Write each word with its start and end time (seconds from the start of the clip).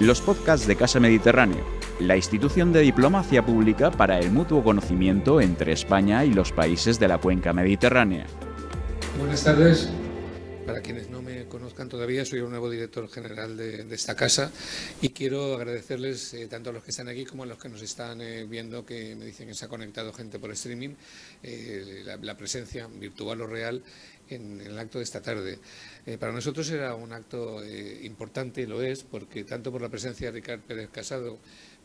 los 0.00 0.22
podcasts 0.22 0.66
de 0.66 0.76
Casa 0.76 0.98
Mediterráneo, 0.98 1.62
la 2.00 2.16
institución 2.16 2.72
de 2.72 2.80
diplomacia 2.80 3.44
pública 3.44 3.90
para 3.90 4.18
el 4.18 4.30
mutuo 4.32 4.64
conocimiento 4.64 5.42
entre 5.42 5.72
España 5.72 6.24
y 6.24 6.32
los 6.32 6.52
países 6.52 6.98
de 6.98 7.06
la 7.06 7.18
cuenca 7.18 7.52
mediterránea. 7.52 8.26
Buenas 9.18 9.44
tardes. 9.44 9.90
Para 10.66 10.80
quienes 10.80 11.10
no 11.10 11.20
me 11.20 11.46
conozcan 11.46 11.88
todavía, 11.88 12.24
soy 12.24 12.38
el 12.38 12.48
nuevo 12.48 12.70
director 12.70 13.08
general 13.10 13.56
de, 13.56 13.86
esta 13.92 14.14
casa 14.14 14.50
y 15.02 15.10
quiero 15.10 15.56
agradecerles 15.56 16.32
eh, 16.32 16.46
tanto 16.46 16.70
a 16.70 16.72
los 16.72 16.84
que 16.84 16.92
están 16.92 17.08
aquí 17.08 17.24
como 17.26 17.42
a 17.42 17.46
los 17.46 17.58
que 17.58 17.68
nos 17.68 17.82
están 17.82 18.20
eh, 18.20 18.44
viendo, 18.44 18.86
que 18.86 19.16
me 19.16 19.26
dicen 19.26 19.48
que 19.48 19.54
se 19.54 19.64
ha 19.64 19.68
conectado 19.68 20.12
gente 20.12 20.38
por 20.38 20.50
streaming, 20.52 20.94
eh, 21.42 22.04
la, 22.22 22.36
presencia 22.36 22.86
virtual 22.86 23.40
o 23.40 23.46
real 23.46 23.82
en, 24.30 24.60
el 24.60 24.78
acto 24.78 24.98
de 24.98 25.04
esta 25.04 25.20
tarde. 25.20 25.58
para 26.18 26.32
nosotros 26.32 26.68
era 26.70 26.94
un 26.94 27.12
acto 27.12 27.62
importante, 28.02 28.62
y 28.62 28.66
lo 28.66 28.82
es, 28.82 29.04
porque 29.04 29.44
tanto 29.44 29.70
por 29.70 29.80
la 29.82 29.88
presencia 29.88 30.28
de 30.28 30.32
Ricardo 30.32 30.64
Pérez 30.66 30.90
Casado, 30.90 31.38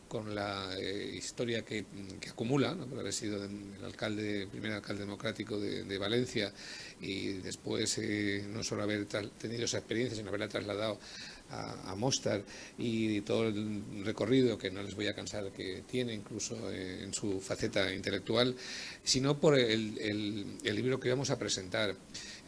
con 0.08 0.34
la 0.34 0.76
eh, 0.78 1.12
historia 1.16 1.64
que, 1.64 1.84
acumula, 2.30 2.74
¿no? 2.74 2.86
por 2.86 3.00
haber 3.00 3.12
sido 3.12 3.44
el 3.44 3.84
alcalde, 3.84 4.46
primer 4.46 4.72
alcalde 4.72 5.02
democrático 5.02 5.58
de, 5.58 5.96
Valencia 5.98 6.52
y 7.00 7.32
después 7.38 7.98
eh, 7.98 8.44
no 8.48 8.62
solo 8.62 8.82
haber 8.82 9.06
tenido 9.06 9.64
esa 9.64 9.78
experiencia, 9.78 10.16
sino 10.16 10.28
haberla 10.28 10.48
trasladado 10.48 10.98
a, 11.48 11.94
Mostar 11.96 12.42
y 12.76 13.20
todo 13.22 13.48
el 13.48 14.04
recorrido 14.04 14.58
que 14.58 14.70
no 14.70 14.82
les 14.82 14.94
voy 14.94 15.06
a 15.06 15.14
cansar 15.14 15.50
que 15.52 15.84
tiene 15.88 16.12
incluso 16.12 16.70
eh, 16.70 17.02
en 17.02 17.14
su 17.14 17.40
faceta 17.40 17.92
intelectual, 17.92 18.54
sino 19.02 19.40
por 19.40 19.58
el, 19.58 19.98
el 20.62 20.76
libro 20.76 21.00
que 21.00 21.08
vamos 21.08 21.30
a 21.30 21.38
presentar. 21.38 21.96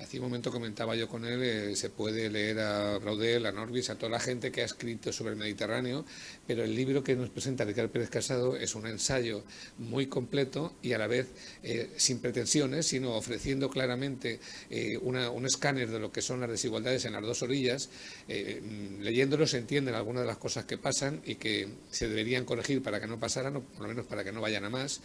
Hace 0.00 0.18
un 0.18 0.26
momento 0.26 0.52
comentaba 0.52 0.94
yo 0.94 1.08
con 1.08 1.24
él, 1.24 1.42
eh, 1.42 1.74
se 1.74 1.90
puede 1.90 2.30
leer 2.30 2.60
a 2.60 2.98
Braudel, 2.98 3.46
a 3.46 3.52
Norbis, 3.52 3.90
a 3.90 3.96
toda 3.96 4.10
la 4.10 4.20
gente 4.20 4.52
que 4.52 4.62
ha 4.62 4.64
escrito 4.64 5.12
sobre 5.12 5.32
el 5.32 5.36
Mediterráneo, 5.36 6.04
pero 6.46 6.62
el 6.62 6.72
libro 6.72 7.02
que 7.02 7.16
nos 7.16 7.30
presenta 7.30 7.64
Ricardo 7.64 7.90
Pérez 7.90 8.08
Casado 8.08 8.54
es 8.54 8.76
un 8.76 8.86
ensayo 8.86 9.42
muy 9.78 10.06
completo 10.06 10.76
y 10.82 10.92
a 10.92 10.98
la 10.98 11.08
vez 11.08 11.26
eh, 11.64 11.90
sin 11.96 12.20
pretensiones, 12.20 12.86
sino 12.86 13.16
ofreciendo 13.16 13.68
claramente 13.70 14.38
eh, 14.70 14.96
un 14.98 15.44
escáner 15.44 15.90
de 15.90 15.98
lo 15.98 16.12
que 16.12 16.22
son 16.22 16.40
las 16.40 16.50
desigualdades 16.50 17.04
en 17.04 17.14
las 17.14 17.22
dos 17.22 17.42
orillas. 17.42 17.90
leyéndolo 18.28 19.48
se 19.48 19.58
entienden 19.58 19.96
algunas 19.96 20.22
de 20.22 20.28
las 20.28 20.38
cosas 20.38 20.64
que 20.64 20.78
pasan 20.78 21.22
y 21.26 21.34
que 21.34 21.68
se 21.90 22.08
deberían 22.08 22.44
corregir 22.44 22.82
para 22.84 23.00
que 23.00 23.08
no 23.08 23.18
pasaran, 23.18 23.56
o 23.56 23.62
por 23.62 23.82
lo 23.82 23.88
menos 23.88 24.06
para 24.06 24.22
que 24.22 24.30
no 24.30 24.40
vayan 24.40 24.64
a 24.64 24.70
más. 24.70 25.00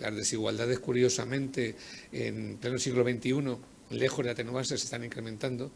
las 0.00 0.16
desigualdades, 0.16 0.80
curiosamente, 0.80 1.76
en 2.10 2.56
pleno 2.56 2.78
siglo 2.78 3.04
XXI, 3.04 3.58
lejos 3.94 4.24
de 4.24 4.30
atenuarse, 4.30 4.76
se 4.78 4.84
están 4.84 5.04
incrementando. 5.04 5.72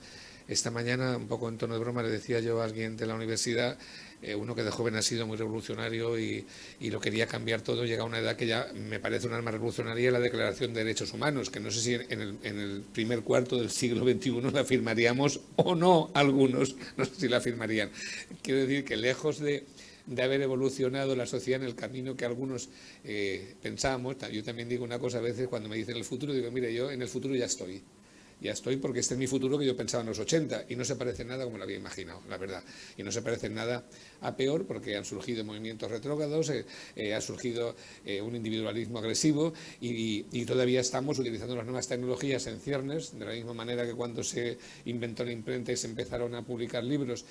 Esta 0.48 0.70
mañana, 0.70 1.16
un 1.16 1.26
poco 1.26 1.48
en 1.48 1.58
tono 1.58 1.74
de 1.74 1.80
broma, 1.80 2.04
le 2.04 2.08
decía 2.08 2.38
yo 2.38 2.60
a 2.60 2.64
alguien 2.64 2.96
de 2.96 3.06
la 3.06 3.14
universidad, 3.14 3.76
eh, 4.22 4.34
uno 4.34 4.54
que 4.54 4.62
de 4.62 4.70
joven 4.70 4.94
ha 4.94 5.02
sido 5.02 5.26
muy 5.26 5.36
revolucionario 5.36 6.18
y, 6.18 6.46
lo 6.80 7.00
quería 7.00 7.26
cambiar 7.26 7.62
todo, 7.62 7.84
llega 7.84 8.02
a 8.02 8.06
una 8.06 8.20
edad 8.20 8.36
que 8.36 8.46
ya 8.46 8.68
me 8.72 9.00
parece 9.00 9.26
un 9.26 9.34
arma 9.34 9.50
revolucionaria 9.50 10.10
la 10.10 10.20
Declaración 10.20 10.72
de 10.72 10.84
Derechos 10.84 11.12
Humanos, 11.12 11.50
que 11.50 11.58
no 11.58 11.70
sé 11.70 11.80
si 11.80 11.94
en 11.94 12.20
el, 12.20 12.84
primer 12.92 13.22
cuarto 13.22 13.58
del 13.58 13.70
siglo 13.70 14.04
XXI 14.04 14.52
la 14.52 14.64
firmaríamos 14.64 15.40
o 15.56 15.74
no 15.74 16.10
algunos, 16.14 16.76
no 16.96 17.04
sé 17.04 17.12
si 17.16 17.28
la 17.28 17.40
firmarían. 17.40 17.90
Quiero 18.42 18.60
decir 18.60 18.84
que 18.84 18.96
lejos 18.96 19.40
de 19.40 19.64
haber 20.22 20.40
evolucionado 20.42 21.16
la 21.16 21.26
sociedad 21.26 21.60
en 21.60 21.66
el 21.66 21.74
camino 21.74 22.16
que 22.16 22.24
algunos 22.24 22.68
eh, 23.04 23.54
pensamos. 23.60 24.16
Yo 24.32 24.44
también 24.44 24.68
digo 24.68 24.84
una 24.84 24.98
cosa 24.98 25.18
a 25.18 25.22
veces 25.22 25.48
cuando 25.48 25.68
me 25.68 25.76
dicen 25.76 25.96
el 25.96 26.04
futuro, 26.04 26.32
digo, 26.32 26.50
mire, 26.50 26.72
yo 26.72 26.90
en 26.90 27.02
el 27.02 27.08
futuro 27.08 27.34
ya 27.34 27.46
estoy. 27.46 27.82
Ya 28.40 28.52
estoy 28.52 28.76
porque 28.76 29.00
este 29.00 29.14
es 29.14 29.18
mi 29.18 29.26
futuro 29.26 29.58
que 29.58 29.64
yo 29.64 29.74
pensaba 29.76 30.02
en 30.02 30.08
los 30.08 30.18
80 30.18 30.66
y 30.68 30.76
no 30.76 30.84
se 30.84 30.96
parece 30.96 31.24
nada 31.24 31.44
como 31.44 31.56
lo 31.56 31.64
había 31.64 31.76
imaginado, 31.76 32.20
la 32.28 32.36
verdad. 32.36 32.62
Y 32.96 33.02
no 33.02 33.10
se 33.10 33.22
parece 33.22 33.48
nada 33.48 33.84
a 34.20 34.36
peor 34.36 34.66
porque 34.66 34.96
han 34.96 35.06
surgido 35.06 35.42
movimientos 35.42 35.90
retrógrados, 35.90 36.50
eh, 36.50 36.66
eh, 36.96 37.14
ha 37.14 37.20
surgido 37.20 37.74
un 38.22 38.36
individualismo 38.36 38.98
agresivo 38.98 39.52
y, 39.80 40.26
y, 40.30 40.44
todavía 40.44 40.80
estamos 40.80 41.18
utilizando 41.18 41.56
las 41.56 41.64
nuevas 41.64 41.88
tecnologías 41.88 42.46
en 42.46 42.60
ciernes, 42.60 43.18
de 43.18 43.24
la 43.24 43.32
misma 43.32 43.54
manera 43.54 43.86
que 43.86 43.94
cuando 43.94 44.22
se 44.22 44.58
inventó 44.84 45.24
la 45.24 45.32
imprenta 45.32 45.72
y 45.72 45.76
se 45.76 45.88
empezaron 45.88 46.34
a 46.34 46.42
publicar 46.42 46.84
libros, 46.84 47.24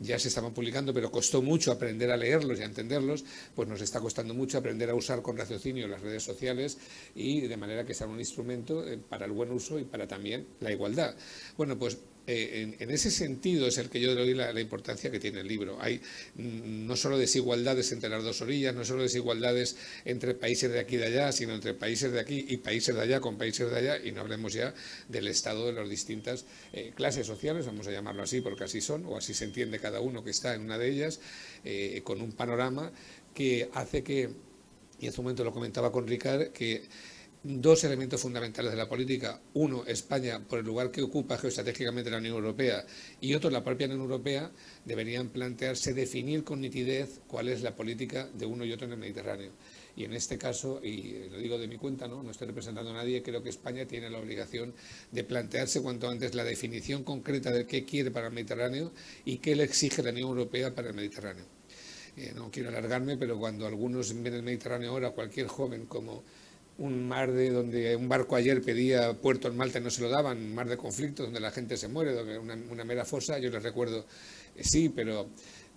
ya 0.00 0.18
se 0.18 0.28
estaban 0.28 0.52
publicando, 0.52 0.94
pero 0.94 1.10
costó 1.10 1.42
mucho 1.42 1.72
aprender 1.72 2.10
a 2.10 2.16
leerlos 2.16 2.58
y 2.58 2.62
a 2.62 2.66
entenderlos, 2.66 3.24
pues 3.54 3.68
nos 3.68 3.80
está 3.80 4.00
costando 4.00 4.34
mucho 4.34 4.58
aprender 4.58 4.90
a 4.90 4.94
usar 4.94 5.22
con 5.22 5.36
raciocinio 5.36 5.88
las 5.88 6.00
redes 6.00 6.22
sociales 6.22 6.78
y 7.14 7.40
de 7.42 7.56
manera 7.56 7.84
que 7.84 7.94
sea 7.94 8.06
un 8.06 8.18
instrumento 8.18 8.86
eh, 8.86 8.98
para 8.98 9.26
el 9.26 9.32
buen 9.32 9.50
uso 9.50 9.78
y 9.78 9.84
para 9.84 10.06
también 10.06 10.46
la 10.60 10.72
igualdad. 10.72 11.14
Bueno, 11.56 11.78
pues 11.78 11.98
eh, 12.30 12.76
en, 12.78 12.90
ese 12.90 13.10
sentido 13.10 13.66
es 13.66 13.78
el 13.78 13.88
que 13.88 14.00
yo 14.00 14.14
le 14.14 14.20
doy 14.20 14.34
la, 14.34 14.60
importancia 14.60 15.10
que 15.10 15.18
tiene 15.18 15.40
el 15.40 15.48
libro. 15.48 15.78
Hay 15.80 15.96
mm, 16.34 16.86
no 16.86 16.94
solo 16.94 17.16
desigualdades 17.16 17.90
entre 17.92 18.10
las 18.10 18.22
dos 18.22 18.42
orillas, 18.42 18.74
no 18.74 18.84
solo 18.84 19.02
desigualdades 19.02 19.76
entre 20.04 20.34
países 20.34 20.70
de 20.70 20.78
aquí 20.78 20.96
y 20.96 20.98
de 20.98 21.06
allá, 21.06 21.32
sino 21.32 21.54
entre 21.54 21.72
países 21.72 22.12
de 22.12 22.20
aquí 22.20 22.44
y 22.46 22.58
países 22.58 22.94
de 22.94 23.00
allá 23.00 23.20
con 23.20 23.38
países 23.38 23.70
de 23.70 23.78
allá, 23.78 23.96
y 24.04 24.12
no 24.12 24.20
hablemos 24.20 24.52
ya 24.52 24.74
del 25.08 25.26
estado 25.26 25.68
de 25.68 25.72
las 25.72 25.88
distintas 25.88 26.44
eh, 26.74 26.92
clases 26.94 27.26
sociales, 27.26 27.64
vamos 27.64 27.86
a 27.86 27.92
llamarlo 27.92 28.22
así 28.22 28.42
porque 28.42 28.64
así 28.64 28.82
son, 28.82 29.06
o 29.06 29.16
así 29.16 29.32
se 29.32 29.46
entiende 29.46 29.78
cada 29.78 30.00
uno 30.00 30.22
que 30.22 30.30
está 30.30 30.54
en 30.54 30.60
una 30.60 30.76
de 30.76 30.90
ellas, 30.90 31.20
eh, 31.64 32.02
con 32.04 32.20
un 32.20 32.32
panorama 32.32 32.92
que 33.32 33.70
hace 33.72 34.02
que, 34.02 34.28
y 35.00 35.06
hace 35.06 35.18
un 35.18 35.24
momento 35.24 35.44
lo 35.44 35.52
comentaba 35.54 35.90
con 35.90 36.06
Ricard, 36.06 36.48
que 36.48 36.82
dos 37.42 37.84
elementos 37.84 38.20
fundamentales 38.20 38.72
de 38.72 38.76
la 38.76 38.88
política. 38.88 39.40
Uno, 39.54 39.84
España, 39.86 40.40
por 40.40 40.58
el 40.58 40.64
lugar 40.64 40.90
que 40.90 41.02
ocupa 41.02 41.38
geoestratégicamente 41.38 42.10
la 42.10 42.18
Unión 42.18 42.34
Europea, 42.34 42.84
y 43.20 43.34
otro, 43.34 43.50
la 43.50 43.64
propia 43.64 43.86
Unión 43.86 44.02
Europea, 44.02 44.50
deberían 44.84 45.28
plantearse 45.28 45.94
definir 45.94 46.44
con 46.44 46.60
nitidez 46.60 47.20
cuál 47.26 47.48
es 47.48 47.62
la 47.62 47.76
política 47.76 48.28
de 48.34 48.46
uno 48.46 48.64
y 48.64 48.72
otro 48.72 48.86
en 48.86 48.92
el 48.92 48.98
Mediterráneo. 48.98 49.52
Y 49.96 50.04
en 50.04 50.12
este 50.12 50.38
caso, 50.38 50.80
y 50.82 51.28
lo 51.28 51.38
digo 51.38 51.58
de 51.58 51.66
mi 51.66 51.76
cuenta, 51.76 52.06
no, 52.06 52.22
no 52.22 52.30
estoy 52.30 52.46
representando 52.46 52.90
a 52.90 52.94
nadie, 52.94 53.22
creo 53.22 53.42
que 53.42 53.48
España 53.48 53.84
tiene 53.84 54.08
la 54.08 54.18
obligación 54.18 54.72
de 55.10 55.24
plantearse 55.24 55.82
cuanto 55.82 56.08
antes 56.08 56.34
la 56.34 56.44
definición 56.44 57.02
concreta 57.02 57.50
de 57.50 57.66
qué 57.66 57.84
quiere 57.84 58.10
para 58.12 58.28
el 58.28 58.32
Mediterráneo 58.32 58.92
y 59.24 59.38
qué 59.38 59.56
le 59.56 59.64
exige 59.64 60.02
la 60.02 60.10
Unión 60.10 60.28
Europea 60.28 60.74
para 60.74 60.88
el 60.88 60.94
Mediterráneo. 60.94 61.44
Eh, 62.16 62.32
no 62.34 62.50
quiero 62.50 62.68
alargarme, 62.68 63.16
pero 63.16 63.38
cuando 63.38 63.66
algunos 63.66 64.12
ven 64.22 64.34
el 64.34 64.42
Mediterráneo 64.42 64.90
ahora, 64.90 65.10
cualquier 65.10 65.46
joven 65.46 65.86
como 65.86 66.24
un 66.78 67.08
mar 67.08 67.32
de 67.32 67.50
donde 67.50 67.96
un 67.96 68.08
barco 68.08 68.36
ayer 68.36 68.62
pedía 68.62 69.12
puerto 69.14 69.48
en 69.48 69.56
Malta 69.56 69.78
y 69.78 69.82
no 69.82 69.90
se 69.90 70.02
lo 70.02 70.08
daban, 70.08 70.38
un 70.38 70.54
mar 70.54 70.68
de 70.68 70.76
conflictos 70.76 71.26
donde 71.26 71.40
la 71.40 71.50
gente 71.50 71.76
se 71.76 71.88
muere, 71.88 72.12
donde 72.12 72.38
una, 72.38 72.84
mera 72.84 73.04
fosa, 73.04 73.38
yo 73.38 73.50
les 73.50 73.62
recuerdo, 73.62 74.06
eh, 74.56 74.62
sí, 74.62 74.88
pero, 74.88 75.28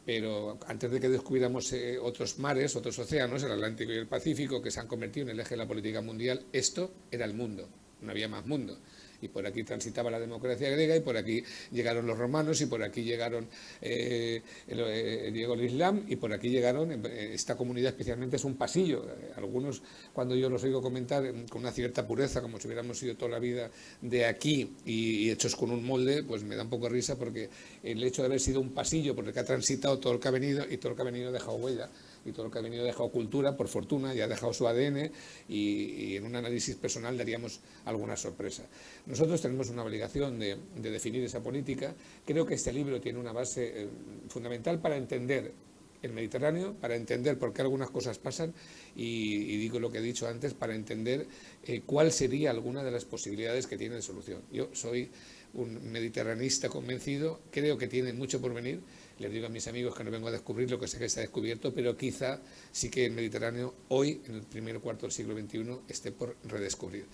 pero 0.06 0.59
antes 0.67 0.91
de 0.91 1.00
que 1.00 1.09
descubriéramos 1.09 1.73
eh, 1.73 1.97
otros 1.97 2.38
mares, 2.39 2.75
otros 2.75 2.97
océanos, 3.00 3.41
el 3.44 3.51
Atlántico 3.51 3.91
y 3.91 3.97
el 3.97 4.07
Pacífico, 4.07 4.62
que 4.62 4.69
se 4.69 4.79
han 4.79 4.88
convertido 4.88 5.25
en 5.28 5.31
el 5.31 5.39
eje 5.39 5.51
de 5.51 5.57
la 5.57 5.67
política 5.67 6.01
mundial, 6.01 6.45
esto 6.53 6.91
era 7.09 7.25
el 7.25 7.33
mundo, 7.33 7.68
no 8.01 8.12
había 8.12 8.28
más 8.28 8.45
mundo 8.45 8.78
y 9.21 9.27
por 9.27 9.45
aquí 9.45 9.63
transitaba 9.63 10.09
la 10.11 10.19
democracia 10.19 10.69
griega 10.69 10.95
y 10.95 10.99
por 11.01 11.17
aquí 11.17 11.43
llegaron 11.71 12.05
los 12.07 12.17
romanos 12.17 12.59
y 12.61 12.65
por 12.65 12.83
aquí 12.83 13.03
llegaron 13.03 13.47
eh, 13.81 14.41
el, 14.67 15.33
llegó 15.33 15.53
el 15.53 15.65
Islam 15.65 16.05
y 16.07 16.15
por 16.15 16.33
aquí 16.33 16.49
llegaron, 16.49 16.91
eh, 16.91 17.31
esta 17.33 17.55
comunidad 17.55 17.89
especialmente 17.89 18.35
es 18.35 18.43
un 18.43 18.55
pasillo. 18.55 19.05
Algunos, 19.35 19.81
cuando 20.13 20.35
yo 20.35 20.49
los 20.49 20.63
oigo 20.63 20.81
comentar 20.81 21.23
con 21.49 21.61
una 21.61 21.71
cierta 21.71 22.05
pureza, 22.05 22.41
como 22.41 22.59
si 22.59 22.67
hubiéramos 22.67 22.97
sido 22.97 23.15
toda 23.15 23.31
la 23.31 23.39
vida 23.39 23.69
de 24.01 24.25
aquí 24.25 24.75
y, 24.85 25.29
hechos 25.29 25.55
con 25.55 25.71
un 25.71 25.85
molde, 25.85 26.23
pues 26.23 26.43
me 26.43 26.55
da 26.55 26.63
un 26.63 26.69
poco 26.69 26.89
risa 26.89 27.17
porque 27.17 27.49
el 27.83 28.03
hecho 28.03 28.21
de 28.21 28.27
haber 28.27 28.39
sido 28.39 28.59
un 28.59 28.71
pasillo 28.73 29.15
por 29.15 29.25
el 29.25 29.33
que 29.33 29.39
ha 29.39 29.45
transitado 29.45 29.99
todo 29.99 30.13
el 30.13 30.19
que 30.19 30.27
ha 30.27 30.31
venido 30.31 30.65
y 30.69 30.77
todo 30.77 30.89
el 30.89 30.95
que 30.95 31.01
ha 31.01 31.05
venido 31.05 31.29
ha 31.29 31.31
dejado 31.31 31.55
huella 31.55 31.89
y 32.25 32.31
todo 32.31 32.45
lo 32.45 32.51
que 32.51 32.59
ha 32.59 32.61
venido 32.61 32.83
ha 32.83 32.85
dejado 32.85 33.09
cultura, 33.09 33.55
por 33.57 33.67
fortuna, 33.67 34.13
y 34.13 34.21
ha 34.21 34.27
dejado 34.27 34.53
su 34.53 34.67
ADN 34.67 35.11
y, 35.49 36.15
en 36.15 36.25
un 36.25 36.35
análisis 36.35 36.75
personal 36.75 37.17
daríamos 37.17 37.61
alguna 37.85 38.15
sorpresa. 38.15 38.63
Nosotros 39.05 39.41
tenemos 39.41 39.69
una 39.69 39.83
obligación 39.83 40.39
de, 40.39 40.57
definir 40.75 41.23
esa 41.23 41.41
política. 41.41 41.95
Creo 42.25 42.45
que 42.45 42.55
este 42.55 42.73
libro 42.73 42.99
tiene 43.01 43.19
una 43.19 43.31
base 43.31 43.83
eh, 43.83 43.87
fundamental 44.29 44.79
para 44.79 44.97
entender 44.97 45.53
el 46.01 46.13
Mediterráneo, 46.13 46.73
para 46.73 46.95
entender 46.95 47.38
por 47.38 47.53
qué 47.53 47.62
algunas 47.62 47.89
cosas 47.89 48.18
pasan 48.18 48.53
y, 48.95 49.57
digo 49.57 49.79
lo 49.79 49.91
que 49.91 50.00
he 50.00 50.01
dicho 50.01 50.27
antes, 50.27 50.53
para 50.53 50.75
entender 50.75 51.27
eh, 51.65 51.81
cuál 51.85 52.12
sería 52.12 52.51
alguna 52.51 52.83
de 52.83 52.91
las 52.91 53.06
posibilidades 53.06 53.67
que 53.67 53.77
tiene 53.77 53.95
de 53.95 54.01
solución. 54.01 54.41
Yo 54.51 54.69
soy 54.74 55.12
un 55.53 55.91
mediterranista 55.91 56.69
convencido, 56.69 57.41
creo 57.51 57.77
que 57.77 57.88
tiene 57.88 58.13
mucho 58.13 58.41
por 58.41 58.53
venir 58.53 58.81
les 59.21 59.31
digo 59.31 59.45
a 59.45 59.50
mis 59.50 59.68
amigos 59.68 59.95
que 59.95 60.03
no 60.03 60.12
vengo 60.12 60.27
a 60.27 60.31
descubrir 60.31 60.69
lo 60.69 60.79
que 60.79 60.88
sé 60.88 60.97
que 60.97 61.06
está 61.06 61.21
descubierto, 61.21 61.73
pero 61.73 61.95
quizá 61.95 62.41
sí 62.71 62.89
que 62.89 63.06
el 63.06 63.12
Mediterráneo 63.13 63.73
hoy, 63.89 64.21
en 64.25 64.35
el 64.35 64.41
primer 64.41 64.79
cuarto 64.79 65.06
del 65.06 65.13
siglo 65.13 65.38
XXI, 65.38 65.81
esté 65.88 66.12
por 66.12 66.35
redescubrir. 66.44 67.06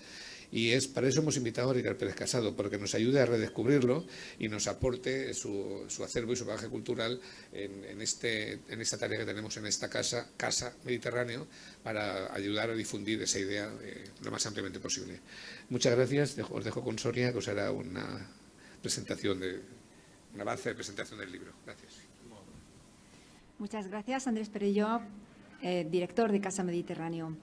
Y 0.50 0.70
es 0.70 0.88
para 0.88 1.06
eso 1.08 1.20
hemos 1.20 1.36
invitado 1.36 1.70
a 1.70 1.74
Ricardo 1.74 1.98
Pérez 1.98 2.14
Casado, 2.14 2.56
porque 2.56 2.78
nos 2.78 2.94
ayude 2.94 3.20
a 3.20 3.26
redescubrirlo 3.26 4.06
y 4.38 4.48
nos 4.48 4.66
aporte 4.66 5.34
su, 5.34 5.84
acervo 6.02 6.32
y 6.32 6.36
su 6.36 6.46
bagaje 6.46 6.68
cultural 6.68 7.20
en, 7.52 8.00
este, 8.00 8.60
en 8.68 8.80
esta 8.80 8.96
tarea 8.96 9.18
que 9.18 9.26
tenemos 9.26 9.56
en 9.58 9.66
esta 9.66 9.90
casa, 9.90 10.30
Casa 10.38 10.74
Mediterráneo, 10.84 11.46
para 11.82 12.32
ayudar 12.34 12.70
a 12.70 12.74
difundir 12.74 13.20
esa 13.20 13.38
idea 13.38 13.70
eh, 13.82 14.04
lo 14.22 14.30
más 14.30 14.46
ampliamente 14.46 14.80
posible. 14.80 15.20
Muchas 15.68 15.94
gracias. 15.94 16.36
Os 16.50 16.64
dejo 16.64 16.82
con 16.82 16.98
Sonia, 16.98 17.30
que 17.30 17.38
os 17.38 17.48
hará 17.48 17.70
una 17.70 18.26
presentación 18.80 19.40
de, 19.40 19.60
un 20.34 20.40
avance 20.40 20.68
de 20.68 20.74
presentación 20.74 21.20
del 21.20 21.32
libro. 21.32 21.52
Gracias. 21.64 22.08
Muchas 23.58 23.88
gracias, 23.88 24.26
Andrés 24.28 24.48
Perello, 24.48 25.00
eh, 25.62 25.86
director 25.90 26.30
de 26.30 26.40
Casa 26.40 26.62
Mediterráneo. 26.62 27.36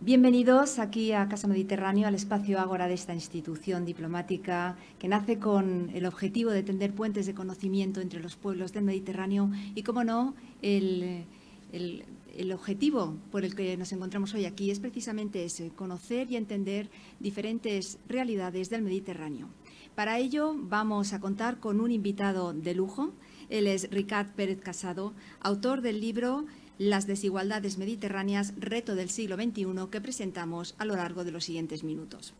Bienvenidos 0.00 0.78
aquí 0.78 1.12
a 1.12 1.26
Casa 1.26 1.48
Mediterráneo, 1.48 2.06
al 2.06 2.14
espacio 2.14 2.60
Ágora 2.60 2.86
de 2.86 2.94
esta 2.94 3.14
institución 3.14 3.86
diplomática 3.86 4.76
que 4.98 5.08
nace 5.08 5.38
con 5.38 5.90
el 5.94 6.04
objetivo 6.04 6.50
de 6.50 6.62
tender 6.62 6.92
puentes 6.92 7.24
de 7.24 7.34
conocimiento 7.34 8.00
entre 8.00 8.20
los 8.20 8.36
pueblos 8.36 8.72
del 8.72 8.84
Mediterráneo 8.84 9.50
y, 9.74 9.84
como 9.84 10.04
no, 10.04 10.34
el, 10.60 11.24
el, 11.72 12.52
objetivo 12.52 13.16
por 13.30 13.44
el 13.44 13.54
que 13.54 13.76
nos 13.78 13.90
encontramos 13.92 14.34
hoy 14.34 14.44
aquí 14.44 14.70
es 14.70 14.80
precisamente 14.80 15.44
ese, 15.44 15.70
conocer 15.70 16.30
y 16.30 16.36
entender 16.36 16.90
diferentes 17.18 17.98
realidades 18.06 18.68
del 18.68 18.82
Mediterráneo. 18.82 19.48
Para 19.96 20.18
ello 20.18 20.54
vamos 20.54 21.14
a 21.14 21.20
contar 21.20 21.58
con 21.58 21.80
un 21.80 21.90
invitado 21.90 22.52
de 22.52 22.74
lujo. 22.74 23.14
Él 23.48 23.66
es 23.66 23.88
Ricard 23.90 24.28
Pérez 24.28 24.60
Casado, 24.60 25.14
autor 25.40 25.80
del 25.80 26.02
libro 26.02 26.44
las 26.78 27.06
desigualdades 27.06 27.78
mediterráneas, 27.78 28.52
reto 28.58 28.94
del 28.94 29.08
siglo 29.08 29.36
XXI, 29.36 29.88
que 29.90 30.02
presentamos 30.02 30.74
a 30.76 30.84
lo 30.84 30.94
largo 30.96 31.24
de 31.24 31.32
los 31.32 31.44
siguientes 31.44 31.82
minutos. 31.82 32.34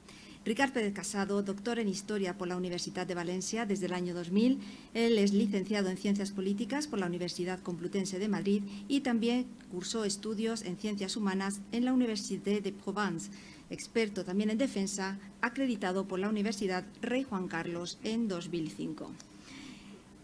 Ricard 0.44 0.72
Pérez 0.72 0.92
Casado, 0.92 1.42
doctor 1.42 1.78
en 1.78 1.88
Historia 1.88 2.36
por 2.36 2.46
la 2.46 2.58
Universidad 2.58 3.06
de 3.06 3.14
Valencia 3.14 3.64
desde 3.64 3.86
el 3.86 3.94
año 3.94 4.14
2000. 4.14 4.60
Él 4.92 5.18
es 5.18 5.32
licenciado 5.32 5.88
en 5.88 5.96
Ciencias 5.96 6.32
Políticas 6.32 6.86
por 6.86 7.00
la 7.00 7.06
Universidad 7.06 7.60
Complutense 7.60 8.18
de 8.18 8.28
Madrid 8.28 8.62
y 8.86 9.00
también 9.00 9.46
cursó 9.72 10.04
estudios 10.04 10.62
en 10.62 10.76
Ciencias 10.76 11.16
Humanas 11.16 11.62
en 11.72 11.86
la 11.86 11.94
Universidad 11.94 12.60
de 12.60 12.72
Provence. 12.72 13.30
Experto 13.68 14.24
también 14.24 14.50
en 14.50 14.58
defensa, 14.58 15.18
acreditado 15.40 16.06
por 16.06 16.20
la 16.20 16.28
Universidad 16.28 16.84
Rey 17.02 17.24
Juan 17.24 17.48
Carlos 17.48 17.98
en 18.04 18.28
2005. 18.28 19.10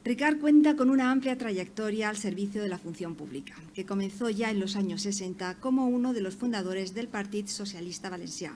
Ricard 0.05 0.41
cuenta 0.41 0.75
con 0.75 0.91
una 0.91 1.13
amplia 1.13 1.39
trayectoria 1.39 2.09
al 2.09 2.17
servicio 2.17 2.61
de 2.61 2.69
la 2.69 2.79
función 2.79 3.15
pública, 3.15 3.55
que 3.73 3.87
comenzó 3.87 4.31
ya 4.31 4.51
en 4.51 4.59
los 4.59 4.75
años 4.75 5.03
60 5.03 5.59
como 5.61 5.87
uno 5.87 6.13
de 6.13 6.21
los 6.21 6.35
fundadores 6.35 6.93
del 6.93 7.07
Partido 7.07 7.47
Socialista 7.49 8.11
Valencià. 8.11 8.53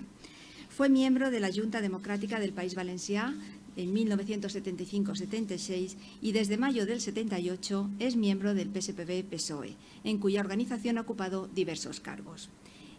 Fue 0.69 0.89
miembro 0.89 1.31
de 1.31 1.41
la 1.41 1.53
Junta 1.53 1.81
Democrática 1.81 2.41
del 2.41 2.53
País 2.53 2.75
Valencià 2.75 3.33
en 3.77 3.95
1975-76 3.95 5.95
y 6.21 6.33
desde 6.33 6.57
mayo 6.57 6.85
del 6.85 7.01
78 7.01 7.91
es 7.99 8.17
miembro 8.17 8.55
del 8.55 8.73
PSPB-PSOE, 8.73 9.77
en 10.03 10.19
cuya 10.19 10.41
organización 10.41 10.99
ha 10.99 11.03
ocupado 11.03 11.49
diversos 11.55 12.01
cargos. 12.01 12.49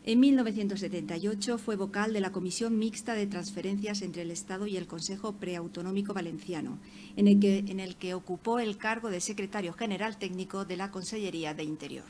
En 0.03 0.19
1978 0.21 1.57
fue 1.57 1.75
vocal 1.75 2.13
de 2.13 2.21
la 2.21 2.31
Comisión 2.31 2.79
Mixta 2.79 3.13
de 3.13 3.27
Transferencias 3.27 4.01
entre 4.01 4.21
el 4.21 4.31
Estado 4.31 4.65
y 4.65 4.77
el 4.77 4.87
Consejo 4.87 5.33
Preautonómico 5.33 6.13
Valenciano, 6.13 6.77
en 7.17 7.27
el, 7.27 7.95
que, 7.97 8.13
ocupó 8.13 8.59
el 8.59 8.77
cargo 8.77 9.09
de 9.09 9.19
secretario 9.19 9.73
general 9.73 10.17
técnico 10.17 10.63
de 10.63 10.77
la 10.77 10.91
Consellería 10.91 11.53
de 11.53 11.63
Interior. 11.63 12.05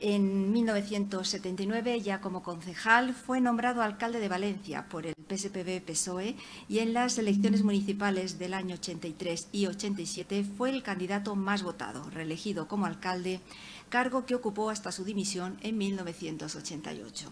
En 0.00 0.52
1979, 0.52 2.00
ya 2.00 2.20
como 2.20 2.42
concejal, 2.42 3.14
fue 3.14 3.40
nombrado 3.40 3.82
alcalde 3.82 4.20
de 4.20 4.28
Valencia 4.28 4.88
por 4.88 5.06
el 5.06 5.14
PSPB-PSOE 5.28 6.36
y 6.68 6.78
en 6.78 6.92
las 6.92 7.18
elecciones 7.18 7.62
municipales 7.62 8.38
del 8.38 8.54
año 8.54 8.74
83 8.76 9.48
y 9.52 9.66
87 9.66 10.44
fue 10.56 10.70
el 10.70 10.82
candidato 10.82 11.34
más 11.34 11.62
votado, 11.62 12.08
reelegido 12.10 12.68
como 12.68 12.86
alcalde 12.86 13.40
cargo 13.88 14.26
que 14.26 14.34
ocupó 14.34 14.70
hasta 14.70 14.92
su 14.92 15.04
dimisión 15.04 15.58
en 15.62 15.78
1988. 15.78 17.30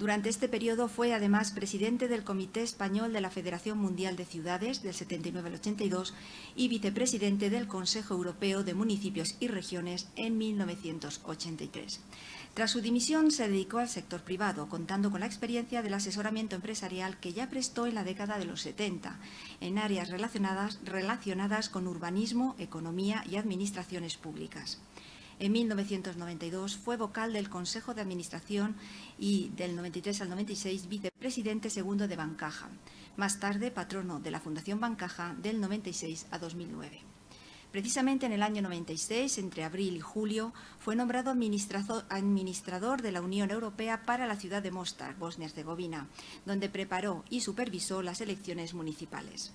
Durante 0.00 0.30
este 0.30 0.48
periodo 0.48 0.88
fue 0.88 1.12
además 1.12 1.50
presidente 1.50 2.08
del 2.08 2.24
Comité 2.24 2.62
Español 2.62 3.12
de 3.12 3.20
la 3.20 3.28
Federación 3.28 3.76
Mundial 3.76 4.16
de 4.16 4.24
Ciudades 4.24 4.82
del 4.82 4.94
79 4.94 5.50
al 5.50 5.54
82 5.56 6.14
y 6.56 6.68
vicepresidente 6.68 7.50
del 7.50 7.66
Consejo 7.66 8.14
Europeo 8.14 8.64
de 8.64 8.72
Municipios 8.72 9.36
y 9.40 9.48
Regiones 9.48 10.08
en 10.16 10.38
1983. 10.38 12.00
Tras 12.54 12.70
su 12.70 12.80
dimisión 12.80 13.30
se 13.30 13.48
dedicó 13.48 13.78
al 13.78 13.90
sector 13.90 14.22
privado, 14.22 14.70
contando 14.70 15.10
con 15.10 15.20
la 15.20 15.26
experiencia 15.26 15.82
del 15.82 15.94
asesoramiento 15.94 16.56
empresarial 16.56 17.20
que 17.20 17.34
ya 17.34 17.50
prestó 17.50 17.86
en 17.86 17.94
la 17.94 18.02
década 18.02 18.38
de 18.38 18.46
los 18.46 18.62
70 18.62 19.18
en 19.60 19.78
áreas 19.78 20.08
relacionadas, 20.08 20.80
relacionadas 20.82 21.68
con 21.68 21.86
urbanismo, 21.86 22.56
economía 22.58 23.22
y 23.30 23.36
administraciones 23.36 24.16
públicas. 24.16 24.78
En 25.40 25.52
1992 25.52 26.76
fue 26.76 26.98
vocal 26.98 27.32
del 27.32 27.48
Consejo 27.48 27.94
de 27.94 28.02
Administración 28.02 28.76
y 29.18 29.48
del 29.56 29.74
93 29.74 30.20
al 30.20 30.28
96 30.28 30.86
vicepresidente 30.86 31.70
segundo 31.70 32.06
de 32.06 32.14
Bancaja. 32.14 32.68
Más 33.16 33.40
tarde 33.40 33.70
patrono 33.70 34.20
de 34.20 34.30
la 34.30 34.40
Fundación 34.40 34.80
Bancaja 34.80 35.34
del 35.40 35.58
96 35.58 36.26
a 36.30 36.38
2009. 36.38 37.00
Precisamente 37.72 38.26
en 38.26 38.32
el 38.32 38.42
año 38.42 38.60
96, 38.60 39.38
entre 39.38 39.64
abril 39.64 39.96
y 39.96 40.00
julio, 40.00 40.52
fue 40.78 40.94
nombrado 40.94 41.30
administrador 41.30 43.00
de 43.00 43.12
la 43.12 43.22
Unión 43.22 43.50
Europea 43.50 44.02
para 44.02 44.26
la 44.26 44.36
ciudad 44.36 44.62
de 44.62 44.72
Mostar, 44.72 45.16
Bosnia-Herzegovina, 45.16 46.06
donde 46.44 46.68
preparó 46.68 47.24
y 47.30 47.40
supervisó 47.40 48.02
las 48.02 48.20
elecciones 48.20 48.74
municipales. 48.74 49.54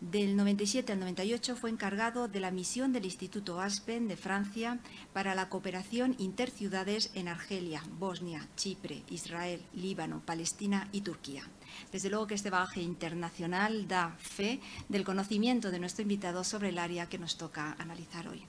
Del 0.00 0.36
97 0.36 0.92
al 0.92 1.00
98 1.00 1.56
fue 1.56 1.70
encargado 1.70 2.28
de 2.28 2.38
la 2.38 2.52
misión 2.52 2.92
del 2.92 3.04
Instituto 3.04 3.60
Aspen 3.60 4.06
de 4.06 4.16
Francia 4.16 4.78
para 5.12 5.34
la 5.34 5.48
cooperación 5.48 6.14
interciudades 6.18 7.10
en 7.14 7.26
Argelia, 7.26 7.82
Bosnia, 7.98 8.46
Chipre, 8.54 9.02
Israel, 9.10 9.60
Líbano, 9.74 10.22
Palestina 10.24 10.88
y 10.92 11.00
Turquía. 11.00 11.42
Desde 11.90 12.10
luego 12.10 12.28
que 12.28 12.36
este 12.36 12.48
bagaje 12.48 12.80
internacional 12.80 13.88
da 13.88 14.14
fe 14.20 14.60
del 14.88 15.02
conocimiento 15.02 15.72
de 15.72 15.80
nuestro 15.80 16.02
invitado 16.02 16.44
sobre 16.44 16.68
el 16.68 16.78
área 16.78 17.08
que 17.08 17.18
nos 17.18 17.36
toca 17.36 17.74
analizar 17.80 18.28
hoy. 18.28 18.44